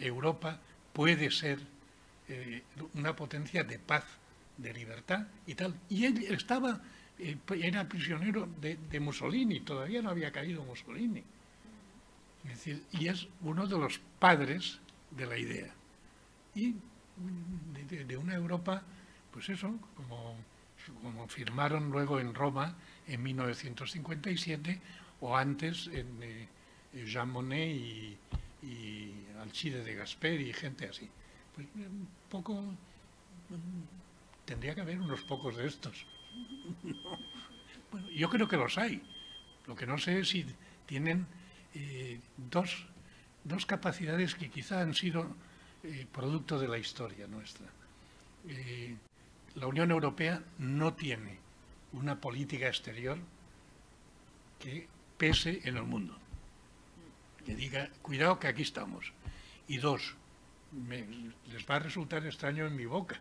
Europa 0.00 0.58
puede 0.92 1.30
ser 1.30 1.60
eh, 2.28 2.62
una 2.94 3.14
potencia 3.14 3.62
de 3.64 3.78
paz, 3.78 4.04
de 4.56 4.72
libertad 4.72 5.26
y 5.46 5.54
tal. 5.54 5.74
Y 5.88 6.06
él 6.06 6.24
estaba, 6.30 6.80
eh, 7.18 7.36
era 7.62 7.88
prisionero 7.88 8.48
de, 8.60 9.00
Mussolini, 9.00 9.60
todavía 9.60 10.00
no 10.00 10.10
había 10.10 10.32
caído 10.32 10.64
Mussolini. 10.64 11.22
Es 12.46 12.64
decir, 12.64 12.82
y 12.92 13.08
es 13.08 13.28
uno 13.42 13.66
de 13.66 13.78
los 13.78 14.00
padres 14.18 14.78
de 15.10 15.26
la 15.26 15.36
idea. 15.36 15.72
Y 16.54 16.74
de, 18.06 18.16
una 18.16 18.34
Europa, 18.34 18.82
pues 19.32 19.48
eso, 19.48 19.74
como, 19.96 20.36
como 21.02 21.28
firmaron 21.28 21.90
luego 21.90 22.20
en 22.20 22.34
Roma 22.34 22.76
en 23.06 23.22
1957 23.22 24.80
o 25.20 25.36
antes 25.36 25.88
en 25.88 26.22
eh, 26.22 26.48
Jean 27.04 27.30
Monnet 27.30 27.74
y, 27.74 28.18
Alcide 29.40 29.84
de 29.84 29.94
Gasper 29.94 30.40
y 30.40 30.52
gente 30.52 30.88
así. 30.88 31.08
Pues 31.54 31.68
un 31.74 32.08
poco, 32.28 32.64
tendría 34.44 34.74
que 34.74 34.80
haber 34.80 34.98
unos 34.98 35.22
pocos 35.22 35.56
de 35.56 35.66
estos. 35.66 36.06
Bueno, 37.88 38.10
yo 38.10 38.28
creo 38.28 38.48
que 38.48 38.56
los 38.56 38.76
hay. 38.78 39.00
Lo 39.68 39.76
que 39.76 39.86
no 39.86 39.96
sé 39.96 40.18
es 40.18 40.30
si 40.30 40.44
tienen 40.86 41.24
eh, 41.78 42.20
dos, 42.38 42.86
capacidades 43.66 44.34
que 44.34 44.48
quizá 44.48 44.80
han 44.80 44.94
sido 44.94 45.28
eh, 45.84 46.06
producto 46.10 46.58
de 46.58 46.68
la 46.68 46.78
historia 46.78 47.26
nuestra. 47.26 47.66
Eh, 48.48 48.96
la 49.56 49.66
Unión 49.66 49.90
Europea 49.90 50.42
no 50.58 50.94
tiene 50.94 51.38
una 51.92 52.18
política 52.18 52.66
exterior 52.66 53.18
que 54.58 54.88
pese 55.18 55.60
en 55.64 55.76
el 55.76 55.82
mundo, 55.82 56.16
que 57.44 57.54
diga, 57.54 57.90
cuidado 58.00 58.38
que 58.38 58.48
aquí 58.48 58.62
estamos. 58.62 59.12
Y 59.68 59.76
dos, 59.76 60.14
les 60.72 61.66
va 61.68 61.76
a 61.76 61.80
resultar 61.80 62.24
extraño 62.24 62.66
en 62.66 62.74
mi 62.74 62.86
boca, 62.86 63.20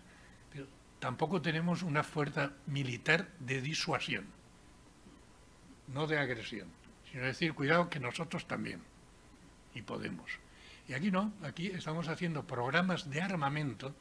pero 0.53 0.65
tampoco 0.99 1.41
tenemos 1.41 1.83
una 1.83 2.03
fuerza 2.03 2.53
militar 2.67 3.27
de 3.39 3.61
disuasión, 3.61 4.25
no 5.87 6.07
de 6.07 6.19
agresión, 6.19 6.69
sino 7.15 7.27
decir, 7.27 7.53
cuidado 7.53 7.89
que 7.89 8.01
nosotros 8.01 8.45
también, 8.45 8.81
y 9.73 9.81
podemos. 9.83 10.29
Y 10.85 10.95
aquí 10.95 11.11
no, 11.11 11.31
aquí 11.43 11.67
estamos 11.67 12.09
haciendo 12.09 12.45
programas 12.45 13.09
de 13.09 13.21
armamento, 13.21 13.95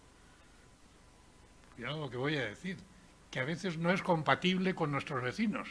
cuidado 1.77 2.01
lo 2.01 2.11
que 2.11 2.17
voy 2.17 2.37
a 2.39 2.45
decir, 2.45 2.77
que 3.31 3.39
a 3.39 3.45
veces 3.45 3.79
no 3.79 3.93
es 3.93 4.03
compatible 4.03 4.75
con 4.75 4.91
nuestros 4.91 5.23
vecinos, 5.23 5.69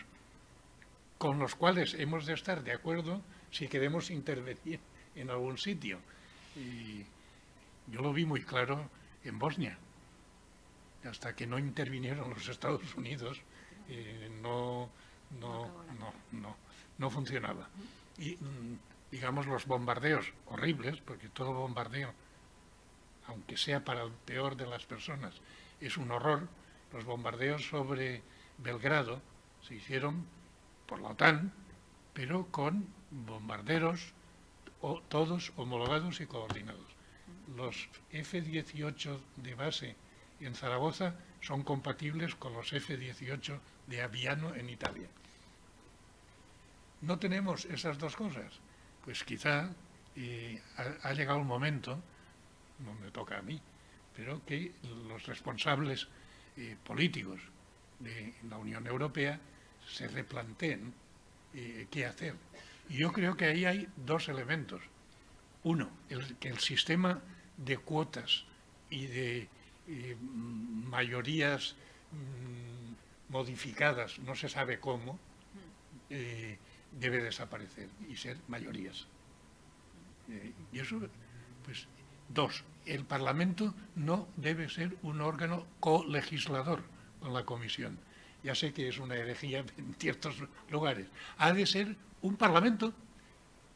con 1.17 1.37
los 1.37 1.53
cuales 1.55 1.95
hemos 1.95 2.25
de 2.25 2.31
estar 2.31 2.63
de 2.63 2.71
acuerdo 2.71 3.21
si 3.51 3.67
queremos 3.67 4.09
intervenir 4.09 4.79
en 5.13 5.29
algún 5.29 5.57
sitio. 5.57 5.99
Y 6.55 7.03
yo 7.87 8.01
lo 8.01 8.13
vi 8.13 8.23
muy 8.23 8.43
claro 8.43 8.89
en 9.25 9.37
Bosnia. 9.37 9.77
Hasta 11.03 11.35
que 11.35 11.45
no 11.45 11.59
intervinieron 11.59 12.29
los 12.29 12.47
Estados 12.47 12.95
Unidos, 12.95 13.41
eh, 13.89 14.31
no, 14.41 14.89
no, 15.41 15.67
no, 15.99 16.13
no, 16.31 16.55
no 17.03 17.09
funcionaba. 17.09 17.67
Y 18.17 18.37
mm, 18.37 18.79
digamos 19.11 19.45
los 19.45 19.65
bombardeos 19.67 20.31
horribles, 20.45 21.01
porque 21.01 21.27
todo 21.27 21.51
bombardeo, 21.51 22.13
aunque 23.27 23.57
sea 23.57 23.83
para 23.83 24.03
el 24.03 24.11
peor 24.11 24.55
de 24.55 24.67
las 24.67 24.85
personas, 24.85 25.33
es 25.81 25.97
un 25.97 26.09
horror. 26.11 26.47
Los 26.93 27.03
bombardeos 27.03 27.67
sobre 27.67 28.23
Belgrado 28.57 29.21
se 29.67 29.75
hicieron 29.75 30.25
por 30.87 31.01
la 31.01 31.09
OTAN, 31.09 31.51
pero 32.13 32.47
con 32.51 32.87
bombarderos 33.11 34.13
todos 35.09 35.51
homologados 35.57 36.21
y 36.21 36.25
coordinados. 36.25 36.87
Los 37.57 37.89
F-18 38.11 39.19
de 39.37 39.55
base 39.55 39.95
en 40.39 40.55
Zaragoza 40.55 41.15
son 41.41 41.63
compatibles 41.63 42.35
con 42.35 42.53
los 42.53 42.71
F-18 42.71 43.59
de 43.87 44.01
Aviano 44.01 44.55
en 44.55 44.69
Italia. 44.69 45.09
¿No 47.03 47.19
tenemos 47.19 47.65
esas 47.65 47.97
dos 47.97 48.15
cosas? 48.15 48.61
Pues 49.03 49.25
quizá 49.25 49.69
ha, 51.03 51.13
llegado 51.13 51.39
el 51.39 51.45
momento, 51.45 52.01
no 52.79 52.93
me 52.93 53.11
toca 53.11 53.39
a 53.39 53.41
mí, 53.41 53.59
pero 54.15 54.41
que 54.45 54.71
los 55.09 55.25
responsables 55.25 56.07
eh, 56.55 56.77
políticos 56.85 57.41
de 57.99 58.33
la 58.49 58.57
Unión 58.57 58.87
Europea 58.87 59.37
se 59.85 60.07
replanteen 60.07 60.93
eh, 61.53 61.87
qué 61.91 62.05
hacer. 62.05 62.35
Y 62.87 62.99
yo 62.99 63.11
creo 63.11 63.35
que 63.35 63.45
ahí 63.47 63.65
hay 63.65 63.89
dos 63.97 64.29
elementos. 64.29 64.81
Uno, 65.63 65.89
el, 66.07 66.37
que 66.37 66.47
el 66.47 66.59
sistema 66.59 67.21
de 67.57 67.79
cuotas 67.79 68.45
y 68.89 69.07
de 69.07 69.49
eh, 69.89 70.15
mayorías 70.21 71.75
mm, 72.13 73.33
modificadas, 73.33 74.19
no 74.19 74.35
se 74.35 74.47
sabe 74.47 74.79
cómo, 74.79 75.19
debe 76.99 77.23
desaparecer 77.23 77.89
y 78.09 78.15
ser 78.15 78.37
mayorías. 78.47 79.07
y 80.71 80.79
eso, 80.79 80.99
pues, 81.65 81.87
dos, 82.29 82.63
el 82.85 83.05
Parlamento 83.05 83.73
no 83.95 84.27
debe 84.37 84.69
ser 84.69 84.95
un 85.03 85.21
órgano 85.21 85.65
colegislador 85.79 86.83
con 87.19 87.33
la 87.33 87.45
Comisión 87.45 87.97
ya 88.43 88.53
sé 88.53 88.73
que 88.73 88.89
es 88.89 88.99
una 88.99 89.15
herejía 89.15 89.59
en 89.77 89.95
ciertos 89.97 90.35
lugares, 90.69 91.07
ha 91.37 91.53
de 91.53 91.65
ser 91.65 91.95
un 92.21 92.35
parlamento, 92.35 92.93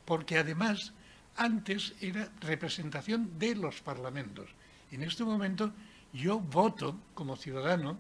porque 0.05 0.37
además 0.37 0.93
antes 1.35 1.95
era 2.01 2.29
representación 2.41 3.39
de 3.39 3.55
los 3.55 3.81
parlamentos. 3.81 4.49
En 4.91 5.03
este 5.03 5.23
momento 5.23 5.71
yo 6.13 6.39
voto 6.39 6.99
como 7.13 7.35
ciudadano 7.35 7.97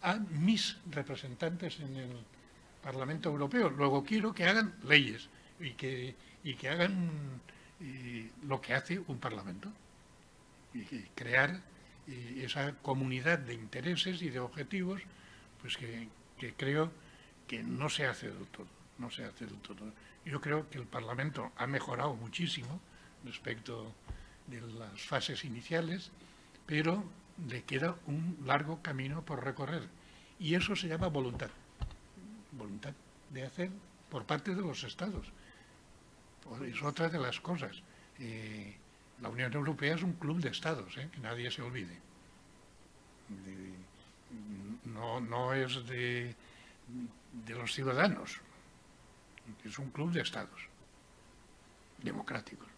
a 0.00 0.16
mis 0.16 0.78
representantes 0.90 1.78
en 1.80 1.96
el 1.96 2.24
Parlamento 2.82 3.28
Europeo. 3.28 3.70
Luego 3.70 4.04
quiero 4.04 4.34
que 4.34 4.44
hagan 4.44 4.74
leyes 4.84 5.28
y 5.60 5.70
que, 5.72 6.14
y 6.44 6.54
que 6.54 6.68
hagan 6.68 7.40
lo 8.46 8.60
que 8.60 8.74
hace 8.74 9.00
un 9.06 9.18
Parlamento. 9.18 9.68
Y 10.74 10.84
crear 11.14 11.60
esa 12.06 12.74
comunidad 12.76 13.38
de 13.38 13.54
intereses 13.54 14.22
y 14.22 14.30
de 14.30 14.40
objetivos 14.40 15.02
pues 15.60 15.76
que, 15.76 16.08
creo 16.56 16.90
que 17.46 17.62
no 17.62 17.88
se 17.88 18.06
hace 18.06 18.26
del 18.28 18.46
no 18.98 19.10
se 19.10 19.24
hace 19.24 19.46
del 19.46 19.56
todo. 19.58 19.92
Yo 20.24 20.40
creo 20.40 20.68
que 20.68 20.78
el 20.78 20.86
Parlamento 20.86 21.52
ha 21.56 21.66
mejorado 21.66 22.14
muchísimo 22.14 22.80
respecto 23.24 23.92
de 24.48 24.60
las 24.60 25.00
fases 25.00 25.44
iniciales, 25.44 26.10
pero 26.66 27.04
le 27.48 27.62
queda 27.62 27.96
un 28.06 28.38
largo 28.44 28.82
camino 28.82 29.24
por 29.24 29.44
recorrer. 29.44 29.88
Y 30.38 30.54
eso 30.54 30.74
se 30.74 30.88
llama 30.88 31.06
voluntad. 31.08 31.50
Voluntad 32.52 32.92
de 33.30 33.44
hacer 33.44 33.70
por 34.10 34.24
parte 34.24 34.54
de 34.54 34.60
los 34.60 34.84
Estados. 34.84 35.26
Es 36.66 36.82
otra 36.82 37.08
de 37.08 37.18
las 37.18 37.40
cosas. 37.40 37.82
Eh, 38.18 38.76
la 39.20 39.28
Unión 39.28 39.52
Europea 39.52 39.94
es 39.94 40.02
un 40.02 40.14
club 40.14 40.40
de 40.40 40.50
Estados, 40.50 40.96
eh, 40.98 41.08
que 41.12 41.20
nadie 41.20 41.50
se 41.50 41.62
olvide 41.62 41.98
no, 44.84 45.20
no 45.20 45.52
es 45.52 45.86
de, 45.86 46.34
de 47.46 47.54
los 47.54 47.72
ciudadanos, 47.72 48.40
es 49.64 49.78
un 49.78 49.90
club 49.90 50.12
de 50.12 50.20
estados 50.20 50.68
democráticos. 52.02 52.68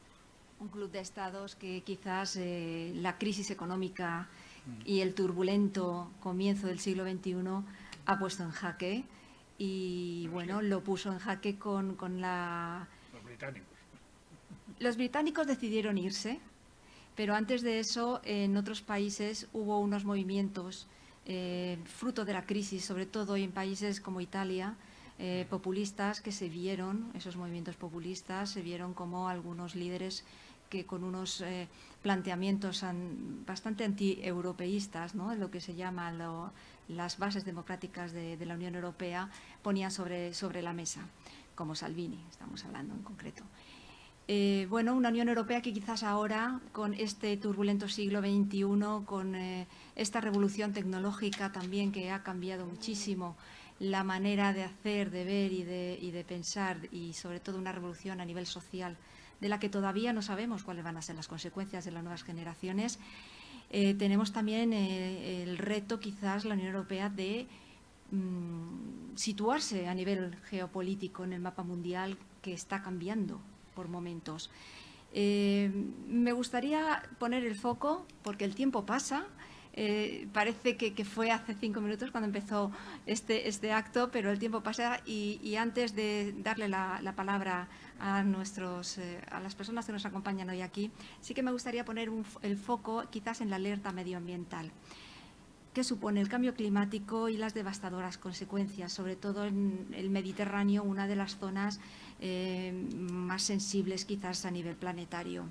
Un 0.60 0.68
club 0.68 0.90
de 0.90 1.00
estados 1.00 1.56
que 1.56 1.82
quizás 1.82 2.36
eh, 2.36 2.92
la 2.94 3.18
crisis 3.18 3.50
económica 3.50 4.28
y 4.86 5.00
el 5.00 5.14
turbulento 5.14 6.10
comienzo 6.20 6.68
del 6.68 6.78
siglo 6.78 7.04
XXI 7.04 7.34
ha 8.06 8.18
puesto 8.18 8.44
en 8.44 8.50
jaque 8.50 9.04
y 9.58 10.28
bueno, 10.28 10.62
lo 10.62 10.82
puso 10.82 11.12
en 11.12 11.18
jaque 11.18 11.58
con, 11.58 11.94
con 11.94 12.20
la... 12.20 12.88
Los 13.12 13.24
británicos. 13.24 13.68
Los 14.78 14.96
británicos 14.96 15.46
decidieron 15.46 15.98
irse, 15.98 16.40
pero 17.14 17.34
antes 17.34 17.62
de 17.62 17.78
eso 17.78 18.20
en 18.24 18.56
otros 18.56 18.82
países 18.82 19.48
hubo 19.52 19.78
unos 19.78 20.04
movimientos 20.04 20.88
eh, 21.26 21.78
fruto 21.84 22.24
de 22.24 22.34
la 22.34 22.44
crisis, 22.44 22.84
sobre 22.84 23.06
todo 23.06 23.36
en 23.36 23.50
países 23.50 24.00
como 24.00 24.20
Italia, 24.20 24.74
eh, 25.18 25.46
populistas 25.48 26.20
que 26.20 26.32
se 26.32 26.48
vieron, 26.48 27.10
esos 27.14 27.36
movimientos 27.36 27.76
populistas, 27.76 28.50
se 28.50 28.60
vieron 28.60 28.92
como 28.92 29.28
algunos 29.28 29.74
líderes 29.74 30.24
que 30.68 30.84
con 30.84 31.04
unos 31.04 31.40
eh, 31.40 31.68
planteamientos 32.02 32.84
bastante 33.46 33.84
anti-europeístas, 33.84 35.14
¿no? 35.14 35.34
lo 35.34 35.50
que 35.50 35.60
se 35.60 35.74
llama 35.74 36.12
las 36.88 37.18
bases 37.18 37.44
democráticas 37.44 38.12
de, 38.12 38.36
de, 38.36 38.46
la 38.46 38.54
Unión 38.54 38.74
Europea, 38.74 39.30
ponían 39.62 39.90
sobre, 39.90 40.34
sobre 40.34 40.62
la 40.62 40.72
mesa, 40.72 41.00
como 41.54 41.74
Salvini, 41.74 42.24
estamos 42.30 42.64
hablando 42.64 42.94
en 42.94 43.02
concreto. 43.02 43.44
Eh, 44.26 44.66
bueno, 44.70 44.94
una 44.94 45.10
Unión 45.10 45.28
Europea 45.28 45.60
que 45.60 45.74
quizás 45.74 46.02
ahora, 46.02 46.60
con 46.72 46.94
este 46.94 47.36
turbulento 47.36 47.88
siglo 47.88 48.20
XXI, 48.20 49.04
con 49.04 49.34
eh, 49.34 49.66
esta 49.96 50.22
revolución 50.22 50.72
tecnológica 50.72 51.52
también 51.52 51.92
que 51.92 52.10
ha 52.10 52.22
cambiado 52.22 52.64
muchísimo 52.64 53.36
la 53.78 54.02
manera 54.02 54.54
de 54.54 54.64
hacer, 54.64 55.10
de 55.10 55.24
ver 55.24 55.52
y 55.52 55.62
de, 56.10 56.24
pensar, 56.26 56.78
y 56.90 57.12
sobre 57.12 57.40
todo 57.40 57.58
una 57.58 57.72
revolución 57.72 58.20
a 58.20 58.24
nivel 58.24 58.46
social, 58.46 58.96
de 59.40 59.48
la 59.50 59.58
que 59.58 59.68
todavía 59.68 60.14
no 60.14 60.22
sabemos 60.22 60.64
cuáles 60.64 60.84
van 60.84 60.96
a 60.96 61.02
ser 61.02 61.16
las 61.16 61.28
consecuencias 61.28 61.84
de 61.84 61.90
las 61.90 62.02
nuevas 62.02 62.22
generaciones, 62.22 62.98
eh, 63.76 63.94
tenemos 63.94 64.32
también 64.32 64.72
el 64.72 65.58
reto, 65.58 65.98
quizás, 65.98 66.44
la 66.44 66.54
Unión 66.54 66.68
Europea 66.68 67.08
de 67.08 67.48
mm, 68.12 69.16
situarse 69.16 69.88
a 69.88 69.94
nivel 69.94 70.36
geopolítico 70.44 71.24
en 71.24 71.32
el 71.32 71.40
mapa 71.40 71.64
mundial 71.64 72.16
que 72.40 72.52
está 72.52 72.82
cambiando 72.82 73.40
por 73.74 73.88
momentos. 73.88 74.48
Eh, 75.12 75.72
me 76.08 76.30
gustaría 76.30 77.02
poner 77.18 77.44
el 77.44 77.56
foco, 77.56 78.06
porque 78.22 78.44
el 78.44 78.54
tiempo 78.54 78.86
pasa, 78.86 79.26
eh, 79.76 80.28
parece 80.32 80.76
que, 80.76 81.04
fue 81.04 81.32
hace 81.32 81.52
cinco 81.54 81.80
minutos 81.80 82.12
cuando 82.12 82.26
empezó 82.26 82.70
este, 83.06 83.48
este 83.48 83.72
acto, 83.72 84.08
pero 84.12 84.30
el 84.30 84.38
tiempo 84.38 84.62
pasa 84.62 85.00
y, 85.04 85.56
antes 85.56 85.96
de 85.96 86.32
darle 86.38 86.68
la, 86.68 87.12
palabra 87.16 87.68
a, 87.98 88.22
nuestros, 88.22 88.98
eh, 88.98 89.20
a 89.32 89.40
las 89.40 89.56
personas 89.56 89.84
que 89.84 89.92
nos 89.92 90.06
acompañan 90.06 90.48
hoy 90.48 90.62
aquí, 90.62 90.92
sí 91.20 91.34
que 91.34 91.42
me 91.42 91.50
gustaría 91.50 91.84
poner 91.84 92.08
el 92.42 92.56
foco 92.56 93.04
quizás 93.10 93.40
en 93.40 93.50
la 93.50 93.56
alerta 93.56 93.90
medioambiental. 93.90 94.70
qué 95.72 95.82
supone 95.82 96.20
el 96.20 96.28
cambio 96.28 96.54
climático 96.54 97.28
y 97.28 97.36
las 97.36 97.52
devastadoras 97.52 98.16
consecuencias, 98.16 98.92
sobre 98.92 99.16
todo 99.16 99.44
en 99.44 99.88
el 99.92 100.08
Mediterráneo, 100.08 100.84
una 100.84 101.08
de 101.08 101.16
las 101.16 101.36
zonas 101.36 101.80
eh, 102.20 102.72
más 103.10 103.42
sensibles 103.42 104.04
quizás 104.04 104.44
a 104.44 104.52
nivel 104.52 104.76
planetario. 104.76 105.46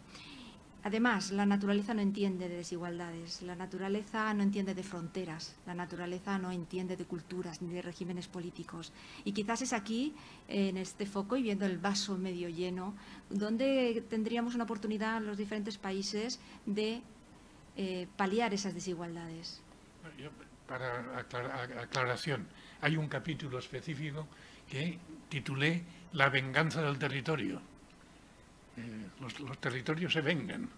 Además, 0.85 1.31
la 1.31 1.45
naturaleza 1.45 1.93
no 1.93 2.01
entiende 2.01 2.49
de 2.49 2.57
desigualdades, 2.57 3.41
la 3.41 3.55
naturaleza 3.55 4.33
no 4.33 4.43
entiende 4.43 4.75
de 4.75 4.83
fronteras, 4.83 5.55
la 5.65 5.73
naturaleza 5.73 6.37
no 6.37 6.51
entiende 6.51 6.97
de 6.97 7.05
culturas 7.05 7.61
ni 7.61 7.73
de 7.73 7.81
regímenes 7.81 8.27
políticos. 8.27 8.91
Y 9.23 9.31
quizás 9.31 9.61
es 9.61 9.71
aquí, 9.71 10.13
en 10.49 10.75
este 10.75 11.05
foco 11.05 11.37
y 11.37 11.43
viendo 11.43 11.65
el 11.65 11.77
vaso 11.77 12.17
medio 12.17 12.49
lleno, 12.49 12.95
donde 13.29 14.03
tendríamos 14.09 14.55
una 14.55 14.65
oportunidad 14.65 15.21
los 15.21 15.37
diferentes 15.37 15.77
países 15.77 16.41
de 16.65 17.01
eh, 17.77 18.07
paliar 18.17 18.53
esas 18.53 18.73
desigualdades. 18.73 19.61
para 20.67 21.17
aclaración, 21.81 22.45
hay 22.81 22.97
un 22.97 23.07
capítulo 23.07 23.57
específico 23.57 24.27
que 24.69 24.99
titulé 25.29 25.83
La 26.11 26.27
venganza 26.29 26.81
del 26.81 26.99
territorio 26.99 27.72
los, 29.19 29.57
territorios 29.59 30.13
se 30.13 30.21
vengan. 30.21 30.69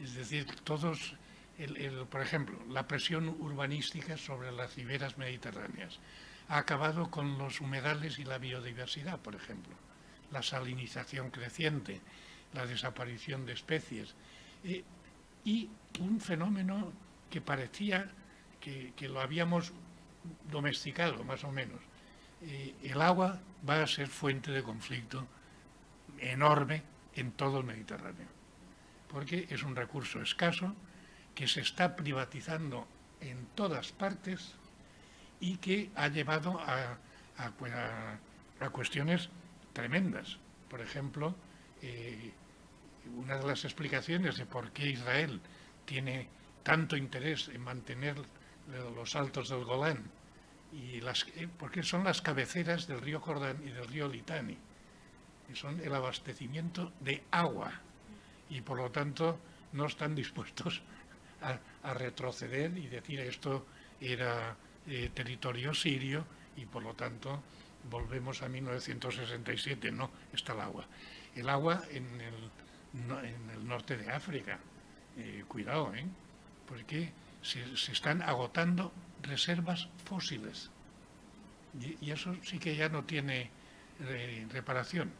Es 0.00 0.14
decir, 0.14 0.46
todos, 0.64 1.14
por 2.10 2.20
ejemplo, 2.20 2.58
la 2.68 2.86
presión 2.86 3.28
urbanística 3.28 4.16
sobre 4.16 4.52
las 4.52 4.74
riberas 4.74 5.16
mediterráneas 5.18 5.98
ha 6.48 6.58
acabado 6.58 7.10
con 7.10 7.38
los 7.38 7.60
humedales 7.60 8.18
y 8.18 8.24
la 8.24 8.38
biodiversidad, 8.38 9.18
por 9.20 9.34
ejemplo, 9.34 9.74
la 10.30 10.42
salinización 10.42 11.30
creciente, 11.30 12.00
la 12.52 12.66
desaparición 12.66 13.46
de 13.46 13.52
especies 13.52 14.14
eh, 14.64 14.84
y 15.44 15.68
un 16.00 16.20
fenómeno 16.20 16.92
que 17.30 17.40
parecía 17.40 18.10
que, 18.60 19.08
lo 19.08 19.20
habíamos 19.20 19.72
domesticado, 20.50 21.22
más 21.24 21.44
o 21.44 21.52
menos. 21.52 21.80
Eh, 22.42 22.74
el 22.82 23.00
agua 23.02 23.38
va 23.68 23.82
a 23.82 23.86
ser 23.86 24.08
fuente 24.08 24.50
de 24.50 24.62
conflicto 24.62 25.26
enorme 26.18 26.82
en 27.14 27.32
todo 27.32 27.58
el 27.58 27.64
Mediterráneo, 27.64 28.26
porque 29.08 29.46
es 29.50 29.62
un 29.62 29.76
recurso 29.76 30.20
escaso 30.20 30.74
que 31.34 31.48
se 31.48 31.60
está 31.60 31.96
privatizando 31.96 32.86
en 33.20 33.46
todas 33.54 33.92
partes 33.92 34.54
y 35.40 35.56
que 35.56 35.90
ha 35.94 36.08
llevado 36.08 36.60
a, 36.60 36.98
cuestiones 38.72 39.28
tremendas. 39.72 40.38
Por 40.70 40.80
ejemplo, 40.80 41.34
eh, 41.82 42.32
una 43.16 43.36
de 43.36 43.46
las 43.46 43.64
explicaciones 43.64 44.36
de 44.38 44.46
por 44.46 44.72
qué 44.72 44.90
Israel 44.90 45.40
tiene 45.84 46.28
tanto 46.62 46.96
interés 46.96 47.48
en 47.48 47.60
mantener 47.60 48.16
los 48.96 49.14
altos 49.14 49.50
del 49.50 49.64
Golán, 49.64 50.10
y 50.72 51.00
las, 51.00 51.26
eh, 51.36 51.48
porque 51.58 51.82
son 51.82 52.04
las 52.04 52.22
cabeceras 52.22 52.86
del 52.86 53.00
río 53.00 53.20
Jordán 53.20 53.58
y 53.64 53.70
del 53.70 53.86
río 53.86 54.08
Litani 54.08 54.56
son 55.52 55.80
el 55.80 55.94
abastecimiento 55.94 56.92
de 57.00 57.22
agua 57.30 57.72
y 58.50 58.60
por 58.60 58.78
lo 58.78 58.90
tanto 58.90 59.38
no 59.72 59.86
están 59.86 60.14
dispuestos 60.14 60.82
a, 61.42 61.92
retroceder 61.94 62.78
y 62.78 62.86
decir 62.86 63.20
esto 63.20 63.66
era 64.00 64.56
eh, 64.86 65.10
territorio 65.12 65.74
sirio 65.74 66.24
y 66.56 66.64
por 66.64 66.82
lo 66.82 66.94
tanto 66.94 67.42
volvemos 67.90 68.42
a 68.42 68.48
1967, 68.48 69.92
no, 69.92 70.10
está 70.32 70.54
el 70.54 70.60
agua. 70.60 70.86
El 71.34 71.48
agua 71.50 71.82
en 71.90 72.20
el, 72.20 73.66
norte 73.66 73.96
de 73.96 74.10
África, 74.10 74.58
eh, 75.18 75.44
cuidado, 75.48 75.94
¿eh? 75.94 76.06
porque 76.66 77.12
se, 77.42 77.62
están 77.92 78.22
agotando 78.22 78.92
reservas 79.22 79.88
fósiles 80.04 80.70
y, 82.00 82.10
eso 82.10 82.36
sí 82.44 82.58
que 82.58 82.76
ya 82.76 82.88
no 82.88 83.04
tiene 83.04 83.50
reparación 84.50 85.12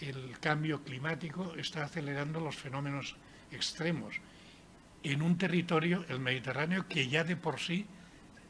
el 0.00 0.38
cambio 0.40 0.82
climático 0.82 1.54
está 1.56 1.84
acelerando 1.84 2.40
los 2.40 2.56
fenómenos 2.56 3.16
extremos 3.50 4.20
en 5.02 5.22
un 5.22 5.38
territorio, 5.38 6.04
el 6.08 6.20
Mediterráneo, 6.20 6.86
que 6.88 7.08
ya 7.08 7.24
de 7.24 7.36
por 7.36 7.60
sí 7.60 7.86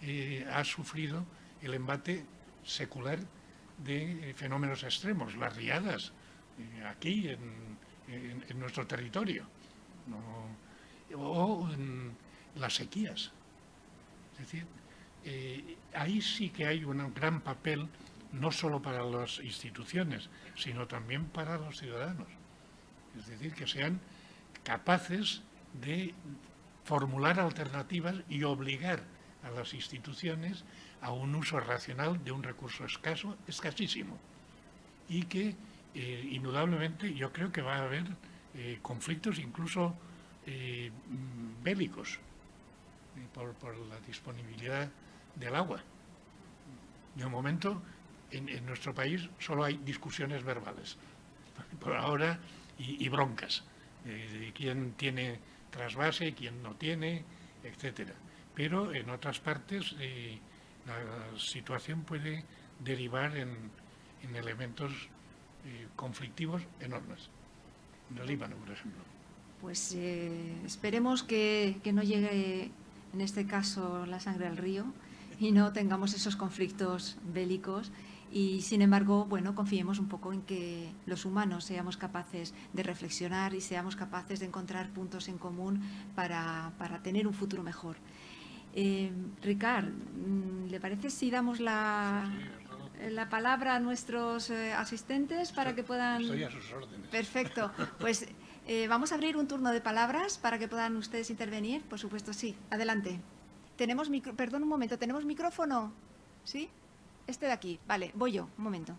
eh, 0.03 0.47
ha 0.51 0.65
sufrido 0.65 1.27
el 1.63 1.75
embate 1.75 2.25
secular 2.65 3.19
de 3.79 4.35
fenómenos 4.37 4.83
extremos, 4.83 5.37
las 5.37 5.55
riadas, 5.57 6.13
eh, 6.59 6.85
aquí 6.85 7.29
en, 7.29 7.79
nuestro 8.59 8.87
territorio, 8.87 9.47
o 11.15 11.69
en 11.73 12.13
las 12.57 12.75
sequías. 12.75 13.31
Es 14.33 14.39
decir, 14.39 14.67
eh, 15.25 15.77
ahí 15.95 16.21
sí 16.23 16.49
que 16.51 16.67
hay 16.67 16.85
un 16.85 17.13
gran 17.13 17.41
papel 17.41 17.87
no 18.33 18.53
solo 18.53 18.83
para 18.83 19.03
las 19.03 19.39
instituciones, 19.41 20.29
sino 20.55 20.87
también 20.87 21.27
para 21.27 21.59
los 21.59 21.79
ciudadanos. 21.79 22.29
Es 23.19 23.27
decir, 23.27 23.55
que 23.55 23.67
sean 23.67 24.01
capaces 24.65 25.43
de 25.81 26.15
formular 26.85 27.41
alternativas 27.41 28.17
y 28.29 28.43
obligar 28.45 29.03
a 29.43 29.51
las 29.51 29.75
instituciones 29.75 30.65
a 31.01 31.13
un 31.13 31.35
uso 31.35 31.61
racional 31.61 32.23
de 32.25 32.33
un 32.33 32.43
recurso 32.43 32.85
escaso, 32.85 33.37
escasísimo, 33.47 34.19
y 35.09 35.23
que 35.25 35.55
eh, 35.95 36.29
indudablemente 36.33 37.15
yo 37.15 37.33
creo 37.33 37.53
que 37.53 37.63
va 37.63 37.77
a 37.77 37.85
haber 37.85 38.05
eh, 38.55 38.79
conflictos 38.83 39.39
incluso 39.39 39.95
eh, 40.47 40.91
bélicos 41.63 42.19
por, 43.35 43.53
por, 43.55 43.77
la 43.77 44.01
disponibilidad 44.01 44.91
del 45.35 45.55
agua. 45.55 45.83
De 47.15 47.27
momento 47.27 47.83
en, 48.31 48.67
nuestro 48.67 48.95
país 48.95 49.29
solo 49.39 49.65
hay 49.65 49.79
discusiones 49.79 50.45
verbales, 50.45 50.97
por 51.81 51.95
ahora, 51.95 52.39
y, 52.79 53.09
broncas, 53.09 53.65
de 54.05 54.53
quién 54.55 54.93
tiene 54.93 55.41
trasvase, 55.71 56.35
quién 56.35 56.63
no 56.63 56.75
tiene, 56.77 57.25
etcétera. 57.65 58.15
Pero 58.55 58.93
en 58.95 59.11
otras 59.11 59.41
partes 59.41 59.95
eh, 60.01 60.39
la 60.87 61.39
situación 61.39 62.03
puede 62.03 62.45
derivar 62.81 63.37
en, 63.37 63.71
elementos 64.35 64.93
eh, 65.65 65.87
conflictivos 65.97 66.63
enormes. 66.81 67.31
En 68.11 68.19
el 68.19 68.27
Líbano, 68.27 68.57
por 68.57 68.71
ejemplo. 68.71 69.01
Pues 69.61 69.95
eh, 69.95 70.57
esperemos 70.65 71.23
que, 71.23 71.79
que 71.83 71.93
no 71.93 72.03
llegue, 72.03 72.71
en 73.13 73.21
este 73.21 73.47
caso, 73.47 74.07
la 74.07 74.21
sangre 74.21 74.47
al 74.47 74.57
río 74.57 74.85
y 75.41 75.53
no 75.53 75.73
tengamos 75.73 76.15
esos 76.15 76.37
conflictos 76.37 77.17
bélicos 77.33 77.91
y 78.31 78.63
sin 78.63 78.83
embargo, 78.83 79.25
bueno, 79.25 79.55
confiemos 79.55 79.99
un 79.99 80.09
poco 80.09 80.33
en 80.33 80.43
que 80.43 80.93
los 81.07 81.25
humanos 81.25 81.65
seamos 81.65 81.97
capaces 81.97 82.55
de 82.73 82.83
reflexionar 82.83 83.55
y 83.55 83.61
seamos 83.61 83.97
capaces 83.97 84.41
de 84.41 84.47
encontrar 84.47 84.91
puntos 84.91 85.29
en 85.29 85.39
común 85.39 85.81
para, 86.15 86.73
tener 87.03 87.27
un 87.27 87.35
futuro 87.35 87.63
mejor. 87.63 87.97
Eh, 88.75 89.11
Ricard, 89.43 89.87
mm, 89.87 90.67
¿le 90.69 90.79
parece 90.79 91.11
si 91.11 91.31
damos 91.31 91.59
la, 91.59 92.31
la 93.11 93.29
palabra 93.29 93.77
a 93.77 93.81
nuestros 93.81 94.51
eh, 94.51 94.73
asistentes 94.73 95.53
para 95.53 95.75
que 95.75 95.83
puedan... 95.83 96.23
Estoy 96.23 96.43
a 96.43 96.51
sus 96.51 96.73
órdenes. 96.73 97.09
Perfecto. 97.09 97.73
Pues 97.99 98.29
eh, 98.67 98.87
vamos 98.89 99.13
a 99.13 99.15
abrir 99.15 99.37
un 99.37 99.49
turno 99.49 99.71
de 99.71 99.81
palabras 99.81 100.39
para 100.39 100.59
que 100.59 100.69
puedan 100.69 100.97
ustedes 100.97 101.31
intervenir. 101.31 101.83
Por 101.83 101.99
supuesto, 101.99 102.33
sí. 102.33 102.55
Adelante. 102.71 103.21
Tenemos 103.77 104.11
micro... 104.11 104.35
Perdón 104.35 104.65
un 104.65 104.69
momento, 104.69 104.99
¿tenemos 104.99 105.25
micrófono? 105.25 105.93
¿Sí? 106.45 106.69
Este 107.29 107.45
de 107.45 107.53
aquí. 107.53 107.79
Vale, 107.87 108.11
voy 108.15 108.33
yo. 108.33 108.49
Un 108.57 108.65
momento. 108.65 108.97